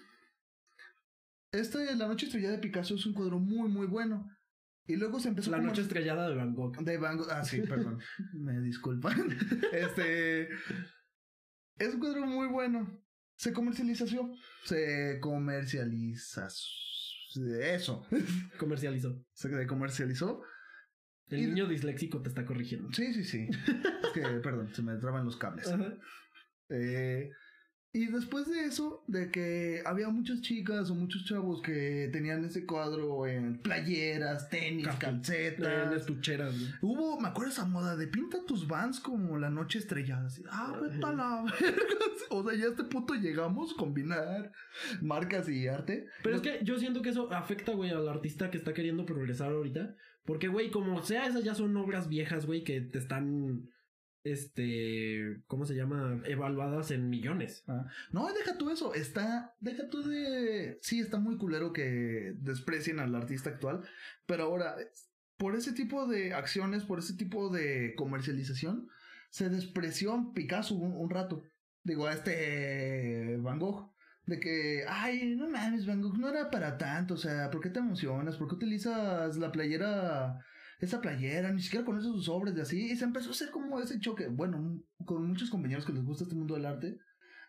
Este, 1.52 1.96
La 1.96 2.06
Noche 2.06 2.26
Estrellada 2.26 2.56
de 2.56 2.60
Picasso 2.60 2.96
es 2.96 3.06
un 3.06 3.14
cuadro 3.14 3.38
muy, 3.38 3.68
muy 3.70 3.86
bueno. 3.86 4.28
Y 4.88 4.96
luego 4.96 5.18
se 5.20 5.28
empezó 5.28 5.50
La 5.50 5.56
como- 5.58 5.68
noche 5.70 5.82
estrellada 5.82 6.28
de 6.28 6.36
Van 6.36 6.54
Gogh. 6.54 6.76
De 6.78 6.96
Van 6.98 7.16
Gogh. 7.16 7.28
Ah, 7.30 7.44
sí, 7.44 7.60
perdón. 7.68 7.98
Me 8.34 8.60
disculpan. 8.60 9.36
Este. 9.72 10.48
Es 11.78 11.94
un 11.94 12.00
cuadro 12.00 12.26
muy 12.26 12.46
bueno. 12.48 13.02
Se 13.36 13.52
comercializó. 13.52 14.06
Se 14.64 15.18
comercializa. 15.20 16.48
Eso. 17.60 18.06
Comercializó. 18.58 19.22
Se 19.34 19.66
comercializó. 19.66 20.42
El 21.28 21.40
Y- 21.40 21.46
niño 21.48 21.66
disléxico 21.66 22.22
te 22.22 22.28
está 22.28 22.46
corrigiendo. 22.46 22.88
Sí, 22.92 23.12
sí, 23.12 23.24
sí. 23.24 23.48
Es 23.50 24.10
que, 24.14 24.20
perdón, 24.42 24.72
se 24.72 24.82
me 24.82 24.96
traban 24.96 25.24
los 25.24 25.36
cables. 25.36 25.66
Ajá. 25.68 25.92
Eh, 26.70 27.30
y 27.96 28.06
después 28.06 28.48
de 28.48 28.64
eso, 28.64 29.02
de 29.06 29.30
que 29.30 29.82
había 29.86 30.08
muchas 30.08 30.40
chicas 30.42 30.90
o 30.90 30.94
muchos 30.94 31.24
chavos 31.24 31.62
que 31.62 32.08
tenían 32.12 32.44
ese 32.44 32.66
cuadro 32.66 33.26
en 33.26 33.58
playeras, 33.62 34.48
tenis, 34.50 34.86
Capu- 34.86 34.92
En 34.92 34.98
calcetas. 34.98 35.94
estucheras, 35.96 36.58
güey. 36.58 36.70
Hubo, 36.82 37.18
me 37.20 37.28
acuerdo 37.28 37.50
esa 37.52 37.64
moda 37.64 37.96
de 37.96 38.06
pinta 38.06 38.38
tus 38.46 38.68
vans 38.68 39.00
como 39.00 39.38
la 39.38 39.50
noche 39.50 39.78
estrellada. 39.78 40.26
Así, 40.26 40.42
ah, 40.50 40.78
vete 40.80 41.04
a 41.04 41.12
la 41.12 41.42
verga. 41.44 41.76
O 42.30 42.42
sea, 42.48 42.58
ya 42.58 42.64
a 42.66 42.68
este 42.70 42.84
punto 42.84 43.14
llegamos 43.14 43.72
a 43.72 43.76
combinar 43.76 44.50
marcas 45.00 45.48
y 45.48 45.68
arte. 45.68 46.06
Pero 46.22 46.36
es 46.36 46.42
que 46.42 46.58
yo 46.64 46.78
siento 46.78 47.00
que 47.02 47.10
eso 47.10 47.32
afecta, 47.32 47.72
güey, 47.72 47.90
al 47.90 48.08
artista 48.08 48.50
que 48.50 48.58
está 48.58 48.74
queriendo 48.74 49.06
progresar 49.06 49.52
ahorita. 49.52 49.94
Porque, 50.24 50.48
güey, 50.48 50.70
como 50.70 51.02
sea, 51.04 51.26
esas 51.28 51.44
ya 51.44 51.54
son 51.54 51.76
obras 51.76 52.08
viejas, 52.08 52.46
güey, 52.46 52.64
que 52.64 52.80
te 52.80 52.98
están, 52.98 53.70
este, 54.32 55.42
¿cómo 55.46 55.66
se 55.66 55.74
llama? 55.74 56.20
Evaluadas 56.24 56.90
en 56.90 57.08
millones. 57.08 57.64
Ah, 57.68 57.86
No, 58.12 58.32
deja 58.32 58.58
tú 58.58 58.70
eso. 58.70 58.94
Está, 58.94 59.54
deja 59.60 59.88
tú 59.88 60.02
de. 60.02 60.78
Sí, 60.82 61.00
está 61.00 61.18
muy 61.18 61.36
culero 61.36 61.72
que 61.72 62.34
desprecien 62.38 62.98
al 63.00 63.14
artista 63.14 63.50
actual. 63.50 63.82
Pero 64.26 64.44
ahora, 64.44 64.76
por 65.36 65.54
ese 65.56 65.72
tipo 65.72 66.06
de 66.06 66.34
acciones, 66.34 66.84
por 66.84 66.98
ese 66.98 67.14
tipo 67.14 67.48
de 67.50 67.94
comercialización, 67.96 68.88
se 69.30 69.48
despreció 69.48 70.32
Picasso 70.34 70.74
un, 70.74 70.92
un 70.96 71.10
rato. 71.10 71.42
Digo, 71.84 72.06
a 72.06 72.12
este 72.14 73.36
Van 73.38 73.58
Gogh. 73.58 73.92
De 74.26 74.40
que, 74.40 74.84
ay, 74.88 75.36
no 75.36 75.48
mames, 75.48 75.86
Van 75.86 76.02
Gogh 76.02 76.18
no 76.18 76.28
era 76.28 76.50
para 76.50 76.76
tanto. 76.78 77.14
O 77.14 77.16
sea, 77.16 77.48
¿por 77.50 77.60
qué 77.60 77.70
te 77.70 77.78
emocionas? 77.78 78.36
¿Por 78.36 78.48
qué 78.48 78.56
utilizas 78.56 79.36
la 79.36 79.52
playera? 79.52 80.44
Esa 80.80 81.00
playera, 81.00 81.52
ni 81.52 81.62
siquiera 81.62 81.84
conoces 81.84 82.10
sus 82.10 82.28
obras 82.28 82.54
de 82.54 82.62
así. 82.62 82.90
Y 82.90 82.96
se 82.96 83.04
empezó 83.04 83.30
a 83.30 83.32
hacer 83.32 83.50
como 83.50 83.80
ese 83.80 83.98
choque. 83.98 84.28
Bueno, 84.28 84.80
con 85.04 85.26
muchos 85.26 85.50
compañeros 85.50 85.86
que 85.86 85.92
les 85.92 86.04
gusta 86.04 86.24
este 86.24 86.36
mundo 86.36 86.54
del 86.54 86.66
arte 86.66 86.98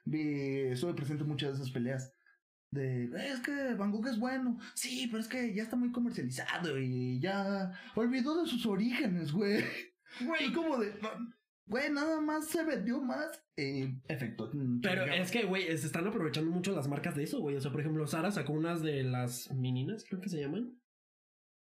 vi, 0.07 0.71
estuve 0.71 0.93
presente 0.93 1.23
en 1.23 1.29
muchas 1.29 1.49
de 1.49 1.55
esas 1.55 1.71
peleas. 1.71 2.13
De, 2.71 3.05
es 3.05 3.39
que 3.39 3.75
Van 3.75 3.91
Gogh 3.91 4.07
es 4.07 4.19
bueno. 4.19 4.59
Sí, 4.73 5.07
pero 5.07 5.21
es 5.21 5.27
que 5.27 5.53
ya 5.53 5.63
está 5.63 5.75
muy 5.75 5.91
comercializado 5.91 6.77
y 6.79 7.19
ya 7.19 7.71
olvidó 7.95 8.41
de 8.41 8.49
sus 8.49 8.65
orígenes, 8.65 9.31
güey. 9.31 9.63
Güey, 10.25 10.51
como 10.53 10.77
de, 10.77 10.93
güey, 11.65 11.91
nada 11.91 12.19
más 12.19 12.47
se 12.47 12.63
vendió 12.63 13.01
más. 13.01 13.43
Eh, 13.55 13.93
efecto. 14.07 14.51
Pero 14.81 15.05
es 15.05 15.31
que, 15.31 15.45
güey, 15.45 15.65
se 15.77 15.87
están 15.87 16.07
aprovechando 16.07 16.51
mucho 16.51 16.75
las 16.75 16.87
marcas 16.87 17.15
de 17.15 17.23
eso, 17.23 17.39
güey. 17.39 17.55
O 17.55 17.61
sea, 17.61 17.71
por 17.71 17.81
ejemplo, 17.81 18.07
Sara 18.07 18.31
sacó 18.31 18.53
unas 18.53 18.81
de 18.81 19.03
las 19.03 19.51
meninas, 19.53 20.05
creo 20.07 20.21
que 20.21 20.29
se 20.29 20.39
llaman. 20.39 20.77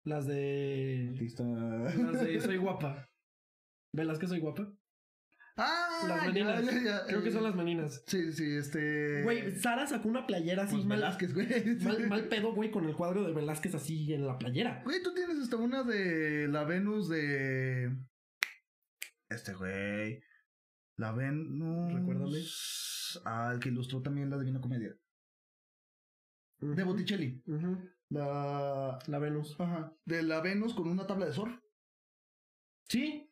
Las 0.08 0.26
de... 0.26 1.10
Artista. 1.12 1.44
Las 1.44 2.20
de 2.24 2.40
Soy 2.40 2.56
Guapa. 2.56 3.08
¿Velas 3.92 4.18
que 4.18 4.26
soy 4.26 4.40
guapa? 4.40 4.72
Ah, 5.56 6.04
Las 6.06 6.26
meninas. 6.26 6.64
ya, 6.64 6.82
ya, 6.82 7.06
Creo 7.06 7.22
que 7.22 7.30
eh, 7.30 7.32
son 7.32 7.42
las 7.42 7.54
meninas. 7.54 8.04
Sí, 8.06 8.32
sí, 8.32 8.54
este. 8.54 9.22
Güey, 9.24 9.50
Sara 9.56 9.86
sacó 9.86 10.08
una 10.08 10.24
playera 10.26 10.62
así 10.64 10.76
pues 10.76 10.86
mal, 10.86 10.98
Velázquez, 10.98 11.34
güey. 11.34 11.46
mal, 11.82 12.08
mal 12.08 12.28
pedo, 12.28 12.54
güey, 12.54 12.70
con 12.70 12.84
el 12.84 12.94
cuadro 12.94 13.24
de 13.24 13.32
Velázquez 13.32 13.74
así 13.74 14.12
en 14.12 14.26
la 14.26 14.38
playera. 14.38 14.82
Güey, 14.84 15.02
tú 15.02 15.12
tienes 15.14 15.38
hasta 15.38 15.56
una 15.56 15.82
de 15.82 16.46
la 16.48 16.62
Venus 16.64 17.08
de. 17.08 17.96
Este 19.28 19.52
güey. 19.54 20.22
La 20.96 21.10
Venus. 21.12 21.92
Recuérdame. 21.92 22.38
Ah, 23.24 23.50
el 23.52 23.58
que 23.58 23.70
ilustró 23.70 24.00
también 24.00 24.30
la 24.30 24.38
Divina 24.38 24.60
Comedia. 24.60 24.94
De 26.60 26.84
Botticelli. 26.84 27.42
ujú. 27.46 27.97
La. 28.10 28.98
La 29.06 29.18
Venus. 29.18 29.56
Ajá. 29.60 29.92
De 30.04 30.22
la 30.22 30.40
Venus 30.40 30.74
con 30.74 30.88
una 30.88 31.06
tabla 31.06 31.26
de 31.26 31.32
surf. 31.32 31.54
Sí. 32.88 33.30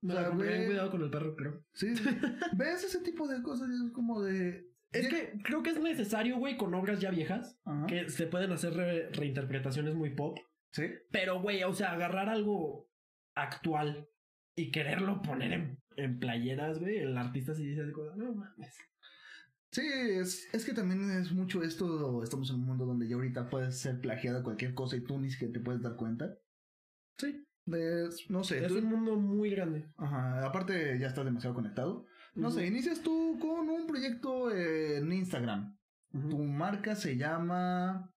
Me 0.00 0.12
O 0.12 0.16
sea, 0.16 0.22
la 0.22 0.28
compré, 0.28 0.54
güey. 0.56 0.66
cuidado 0.66 0.90
con 0.90 1.02
el 1.02 1.10
perro, 1.10 1.34
creo. 1.36 1.64
Sí. 1.72 1.92
¿Ves 2.56 2.84
ese 2.84 3.00
tipo 3.02 3.26
de 3.26 3.42
cosas? 3.42 3.68
Es 3.70 3.92
como 3.92 4.22
de. 4.22 4.68
Es 4.92 5.08
que 5.08 5.32
creo 5.42 5.62
que 5.62 5.70
es 5.70 5.80
necesario, 5.80 6.38
güey, 6.38 6.56
con 6.56 6.72
obras 6.74 6.98
ya 7.00 7.10
viejas, 7.10 7.58
Ajá. 7.66 7.86
que 7.86 8.08
se 8.08 8.26
pueden 8.26 8.52
hacer 8.52 8.72
re- 8.74 9.10
reinterpretaciones 9.10 9.94
muy 9.94 10.14
pop. 10.14 10.38
Sí. 10.72 10.84
Pero, 11.10 11.40
güey, 11.42 11.62
o 11.64 11.74
sea, 11.74 11.92
agarrar 11.92 12.28
algo 12.30 12.88
actual 13.34 14.08
y 14.56 14.70
quererlo 14.70 15.20
poner 15.20 15.52
en, 15.52 15.82
en 15.96 16.18
playeras, 16.18 16.78
güey, 16.78 16.98
el 16.98 17.16
artista 17.18 17.54
sí 17.54 17.66
dice 17.66 17.82
así 17.82 17.92
no 18.16 18.32
mames. 18.34 18.78
Sí, 19.70 19.82
es, 19.86 20.48
es 20.54 20.64
que 20.64 20.72
también 20.72 21.10
es 21.10 21.30
mucho 21.32 21.62
esto, 21.62 22.22
estamos 22.22 22.48
en 22.50 22.56
un 22.56 22.66
mundo 22.66 22.86
donde 22.86 23.06
ya 23.06 23.16
ahorita 23.16 23.50
puedes 23.50 23.78
ser 23.78 24.00
plagiada 24.00 24.42
cualquier 24.42 24.74
cosa 24.74 24.96
y 24.96 25.02
tú 25.02 25.18
ni 25.18 25.30
siquiera 25.30 25.52
te 25.52 25.60
puedes 25.60 25.82
dar 25.82 25.96
cuenta. 25.96 26.34
Sí, 27.18 27.44
Es- 27.66 28.30
no 28.30 28.44
sé, 28.44 28.64
es 28.64 28.68
tú- 28.72 28.78
un 28.78 28.84
mundo 28.86 29.16
muy 29.16 29.50
grande. 29.50 29.92
Ajá, 29.98 30.46
aparte 30.46 30.98
ya 30.98 31.08
estás 31.08 31.24
demasiado 31.26 31.54
conectado. 31.54 32.06
No 32.34 32.50
sé, 32.50 32.66
inicias 32.66 33.02
tú 33.02 33.36
con 33.40 33.68
un 33.68 33.86
proyecto 33.86 34.50
en 34.54 35.12
Instagram. 35.12 35.76
Tu 36.12 36.38
marca 36.38 36.94
se 36.96 37.16
llama 37.16 38.10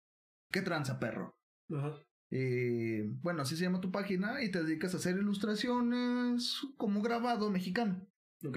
¿Qué 0.52 0.62
tranza 0.62 1.00
perro? 1.00 1.36
Ajá. 1.70 1.96
Eh, 2.30 3.10
bueno, 3.22 3.42
así 3.42 3.58
se 3.58 3.64
llama 3.64 3.82
tu 3.82 3.92
página 3.92 4.42
y 4.42 4.52
te 4.52 4.64
dedicas 4.64 4.94
a 4.94 4.98
hacer 4.98 5.18
ilustraciones 5.18 6.62
como 6.78 7.02
grabado 7.02 7.50
mexicano. 7.50 8.08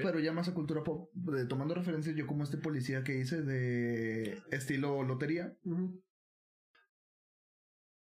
Pero 0.02 0.18
ya 0.20 0.32
más 0.32 0.48
a 0.48 0.54
cultura 0.54 0.82
pop, 0.82 1.10
de- 1.12 1.46
tomando 1.46 1.74
referencias 1.74 2.16
yo 2.16 2.26
como 2.26 2.42
este 2.44 2.56
policía 2.56 3.04
que 3.04 3.18
hice 3.18 3.42
de 3.42 4.38
estilo 4.50 5.02
lotería. 5.02 5.56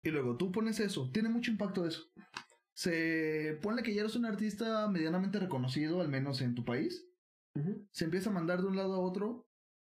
Y 0.03 0.09
luego 0.09 0.37
tú 0.37 0.51
pones 0.51 0.79
eso, 0.79 1.09
tiene 1.11 1.29
mucho 1.29 1.51
impacto 1.51 1.85
eso. 1.85 2.03
Se 2.73 3.57
pone 3.61 3.81
que 3.83 3.93
ya 3.93 4.01
eres 4.01 4.15
un 4.15 4.25
artista 4.25 4.87
medianamente 4.87 5.39
reconocido, 5.39 6.01
al 6.01 6.09
menos 6.09 6.41
en 6.41 6.55
tu 6.55 6.63
país. 6.63 7.05
Se 7.91 8.05
empieza 8.05 8.29
a 8.29 8.33
mandar 8.33 8.61
de 8.61 8.67
un 8.67 8.75
lado 8.75 8.93
a 8.93 8.99
otro 8.99 9.47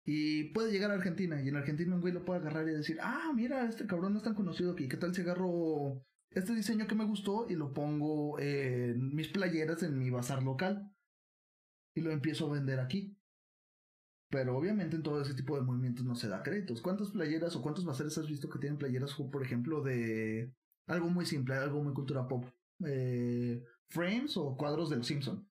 y 0.05 0.45
puede 0.53 0.71
llegar 0.71 0.91
a 0.91 0.93
Argentina. 0.93 1.41
Y 1.41 1.49
en 1.49 1.55
Argentina 1.55 1.95
un 1.95 2.01
güey 2.01 2.13
lo 2.13 2.23
puede 2.23 2.39
agarrar 2.39 2.67
y 2.69 2.73
decir, 2.73 2.97
ah, 3.01 3.31
mira, 3.35 3.67
este 3.67 3.87
cabrón 3.87 4.13
no 4.13 4.19
es 4.19 4.23
tan 4.23 4.35
conocido 4.35 4.71
aquí. 4.73 4.87
¿Qué 4.87 4.97
tal 4.97 5.13
si 5.15 5.21
agarro 5.21 6.05
este 6.29 6.53
diseño 6.53 6.87
que 6.87 6.95
me 6.95 7.05
gustó 7.05 7.47
y 7.49 7.55
lo 7.55 7.73
pongo 7.73 8.39
en 8.39 9.13
mis 9.15 9.27
playeras 9.29 9.81
en 9.83 9.97
mi 9.97 10.09
bazar 10.11 10.43
local? 10.43 10.91
Y 11.97 12.01
lo 12.01 12.11
empiezo 12.11 12.47
a 12.47 12.53
vender 12.53 12.79
aquí. 12.79 13.17
Pero 14.29 14.55
obviamente 14.57 14.95
en 14.95 15.03
todo 15.03 15.21
ese 15.21 15.33
tipo 15.33 15.55
de 15.55 15.63
movimientos 15.63 16.05
no 16.05 16.13
se 16.13 16.27
da 16.27 16.43
créditos. 16.43 16.81
¿Cuántas 16.81 17.09
playeras 17.11 17.55
o 17.55 17.61
cuántos 17.61 17.85
bazares 17.85 18.17
has 18.17 18.27
visto 18.27 18.49
que 18.49 18.59
tienen 18.59 18.77
playeras, 18.77 19.13
por 19.15 19.41
ejemplo, 19.43 19.81
de 19.81 20.53
algo 20.85 21.09
muy 21.09 21.25
simple, 21.25 21.55
algo 21.55 21.81
muy 21.81 21.93
cultura 21.93 22.27
pop? 22.27 22.45
Eh, 22.85 23.63
frames 23.89 24.37
o 24.37 24.55
cuadros 24.55 24.89
de 24.89 24.97
los 24.97 25.07
Simpson. 25.07 25.49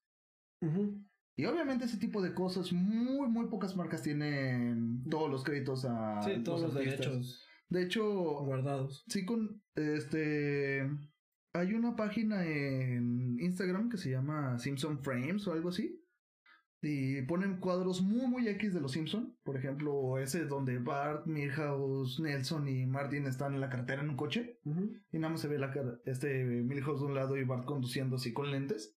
Ujú. 0.62 1.02
Y 1.36 1.46
obviamente 1.46 1.86
ese 1.86 1.96
tipo 1.98 2.22
de 2.22 2.32
cosas, 2.32 2.72
muy, 2.72 3.28
muy 3.28 3.48
pocas 3.48 3.74
marcas 3.76 4.02
tienen 4.02 5.02
todos 5.10 5.30
los 5.30 5.42
créditos 5.42 5.84
a 5.84 6.22
Sí, 6.22 6.42
todos 6.44 6.62
los 6.62 6.76
artistas. 6.76 6.98
derechos 7.00 7.46
De 7.68 7.82
hecho, 7.82 8.04
guardados. 8.44 9.04
sí 9.08 9.24
con 9.26 9.62
este 9.74 10.88
hay 11.54 11.72
una 11.72 11.96
página 11.96 12.44
en 12.46 13.40
Instagram 13.40 13.88
que 13.88 13.96
se 13.96 14.10
llama 14.10 14.58
Simpson 14.58 15.02
Frames 15.02 15.46
o 15.48 15.52
algo 15.52 15.70
así. 15.70 16.02
Y 16.82 17.22
ponen 17.22 17.58
cuadros 17.58 18.02
muy, 18.02 18.26
muy 18.26 18.48
X 18.48 18.74
de 18.74 18.80
los 18.80 18.92
Simpson. 18.92 19.36
Por 19.42 19.56
ejemplo, 19.56 20.18
ese 20.18 20.44
donde 20.44 20.78
Bart, 20.78 21.26
Milhouse, 21.26 22.20
Nelson 22.20 22.68
y 22.68 22.86
Martin 22.86 23.26
están 23.26 23.54
en 23.54 23.60
la 23.60 23.70
carretera 23.70 24.02
en 24.02 24.10
un 24.10 24.16
coche. 24.16 24.60
Y 25.10 25.18
nada 25.18 25.32
más 25.32 25.40
se 25.40 25.48
ve 25.48 25.58
la 25.58 25.72
cara, 25.72 25.98
este 26.04 26.44
Milhouse 26.44 27.00
de 27.00 27.06
un 27.06 27.14
lado 27.14 27.36
y 27.36 27.44
Bart 27.44 27.64
conduciendo 27.64 28.16
así 28.16 28.32
con 28.32 28.50
lentes. 28.50 28.96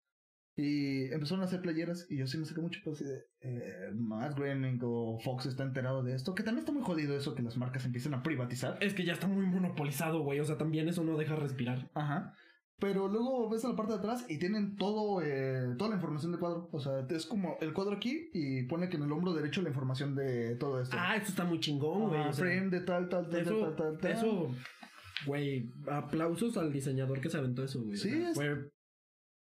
Y 0.60 1.06
empezaron 1.14 1.42
a 1.42 1.46
hacer 1.46 1.62
playeras 1.62 2.06
y 2.10 2.18
yo 2.18 2.28
sí 2.28 2.38
me 2.38 2.44
saqué 2.44 2.60
mucho 2.60 2.82
pues, 2.84 2.98
así 2.98 3.10
de 3.10 3.24
eh, 3.40 3.92
Matt 3.94 4.36
Groening 4.36 4.80
o 4.84 5.18
Fox 5.24 5.46
está 5.46 5.64
enterado 5.64 6.04
de 6.04 6.14
esto, 6.14 6.36
que 6.36 6.44
también 6.44 6.64
está 6.64 6.74
muy 6.74 6.84
jodido 6.84 7.16
eso 7.16 7.34
que 7.34 7.44
las 7.44 7.56
marcas 7.56 7.86
empiecen 7.86 8.14
a 8.14 8.24
privatizar. 8.24 8.78
Es 8.82 8.94
que 8.94 9.06
ya 9.06 9.14
está 9.14 9.26
muy 9.26 9.46
monopolizado, 9.46 10.22
güey. 10.22 10.42
O 10.42 10.44
sea, 10.44 10.58
también 10.58 10.90
eso 10.90 11.06
no 11.06 11.18
deja 11.18 11.38
respirar. 11.38 11.90
Ajá. 11.94 12.34
Pero 12.80 13.08
luego 13.10 13.50
ves 13.50 13.66
a 13.66 13.70
la 13.70 13.76
parte 13.76 13.92
de 13.94 14.00
atrás 14.00 14.26
y 14.30 14.40
tienen 14.40 14.76
todo, 14.78 15.22
eh, 15.22 15.76
toda 15.78 15.90
la 15.90 15.96
información 15.98 16.32
del 16.32 16.40
cuadro. 16.40 16.70
O 16.72 16.80
sea, 16.80 17.06
es 17.10 17.26
como 17.26 17.58
el 17.60 17.74
cuadro 17.74 17.94
aquí 17.96 18.30
y 18.34 18.64
pone 18.64 18.88
que 18.90 18.96
en 18.98 19.04
el 19.04 19.12
hombro 19.12 19.34
derecho 19.34 19.62
la 19.62 19.70
información 19.70 20.16
de 20.16 20.56
todo 20.56 20.82
esto. 20.82 20.96
Ah, 20.98 21.16
esto 21.18 21.30
está 21.30 21.44
muy 21.44 21.60
chingón, 21.60 22.08
güey. 22.08 22.24
Sea, 22.24 22.34
frame 22.34 22.70
de 22.70 22.80
tal, 22.82 23.10
tal, 23.10 23.30
tal, 23.30 23.42
eso, 23.42 23.60
tal, 23.60 23.76
tal, 23.76 23.98
tal. 23.98 24.12
eso, 24.12 24.56
güey, 25.26 25.70
aplausos 25.92 26.56
al 26.58 26.72
diseñador 26.72 27.20
que 27.20 27.30
se 27.30 27.38
aventó 27.38 27.64
eso, 27.64 27.82
güey. 27.84 27.98
Sí, 27.98 28.10
es- 28.10 28.38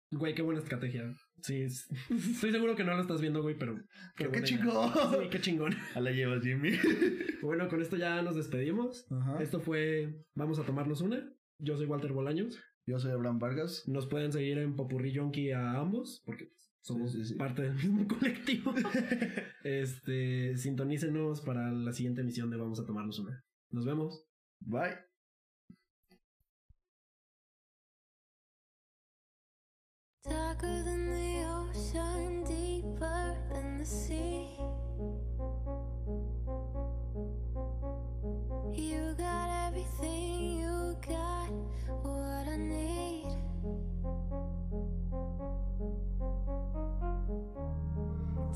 Güey, 0.09 0.33
qué 0.33 0.41
buena 0.41 0.61
estrategia. 0.61 1.03
Sí, 1.41 1.63
es- 1.63 1.85
estoy 2.09 2.53
seguro 2.53 2.77
que 2.77 2.85
no 2.85 2.95
lo 2.95 3.01
estás 3.01 3.19
viendo, 3.19 3.41
güey, 3.41 3.57
pero... 3.57 3.75
Pero 4.15 4.31
qué 4.31 4.41
chingón. 4.43 4.93
Sí, 4.93 5.29
qué 5.29 5.41
chingón. 5.41 5.75
A 5.95 5.99
la 5.99 6.11
llevas, 6.11 6.41
Jimmy. 6.43 6.71
Bueno, 7.41 7.67
con 7.69 7.81
esto 7.81 7.97
ya 7.97 8.21
nos 8.23 8.35
despedimos. 8.35 9.05
Ajá. 9.11 9.41
Esto 9.43 9.59
fue 9.59 10.15
Vamos 10.33 10.57
a 10.59 10.63
tomarnos 10.63 11.01
una. 11.01 11.29
Yo 11.59 11.77
soy 11.77 11.85
Walter 11.85 12.11
Bolaños. 12.13 12.57
Yo 12.87 12.99
soy 12.99 13.11
Abraham 13.11 13.37
Vargas. 13.39 13.87
Nos 13.87 14.07
pueden 14.07 14.31
seguir 14.31 14.57
en 14.59 14.75
Popurrí 14.75 15.11
Yonki 15.11 15.51
a 15.51 15.73
ambos, 15.73 16.21
porque 16.25 16.45
pues, 16.45 16.71
somos 16.81 17.11
Sí, 17.11 17.19
sí, 17.19 17.25
sí. 17.25 17.35
parte 17.35 17.61
del 17.63 17.73
mismo 17.75 18.07
colectivo. 18.19 18.73
este, 19.63 20.55
sintonícenos 20.57 21.41
para 21.41 21.69
la 21.71 21.91
siguiente 21.91 22.21
emisión 22.21 22.49
de 22.49 22.57
Vamos 22.57 22.79
a 22.79 22.85
tomarnos 22.85 23.19
una. 23.19 23.43
Nos 23.71 23.85
vemos. 23.85 24.25
Bye. 24.61 24.97
Darker 30.23 30.83
than 30.83 31.09
the 31.09 31.45
ocean, 31.45 32.43
deeper 32.43 33.35
than 33.51 33.77
the 33.77 33.85
sea. 33.85 34.47
You 38.73 39.15
got 39.17 39.49
everything, 39.67 40.59
you 40.59 40.97
got 41.07 41.36
need. 42.57 43.27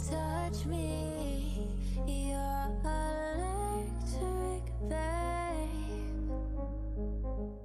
Touch 0.10 0.66
me, 0.66 1.68
you're 2.08 2.70
electric. 2.84 4.64
Baby. 4.90 5.21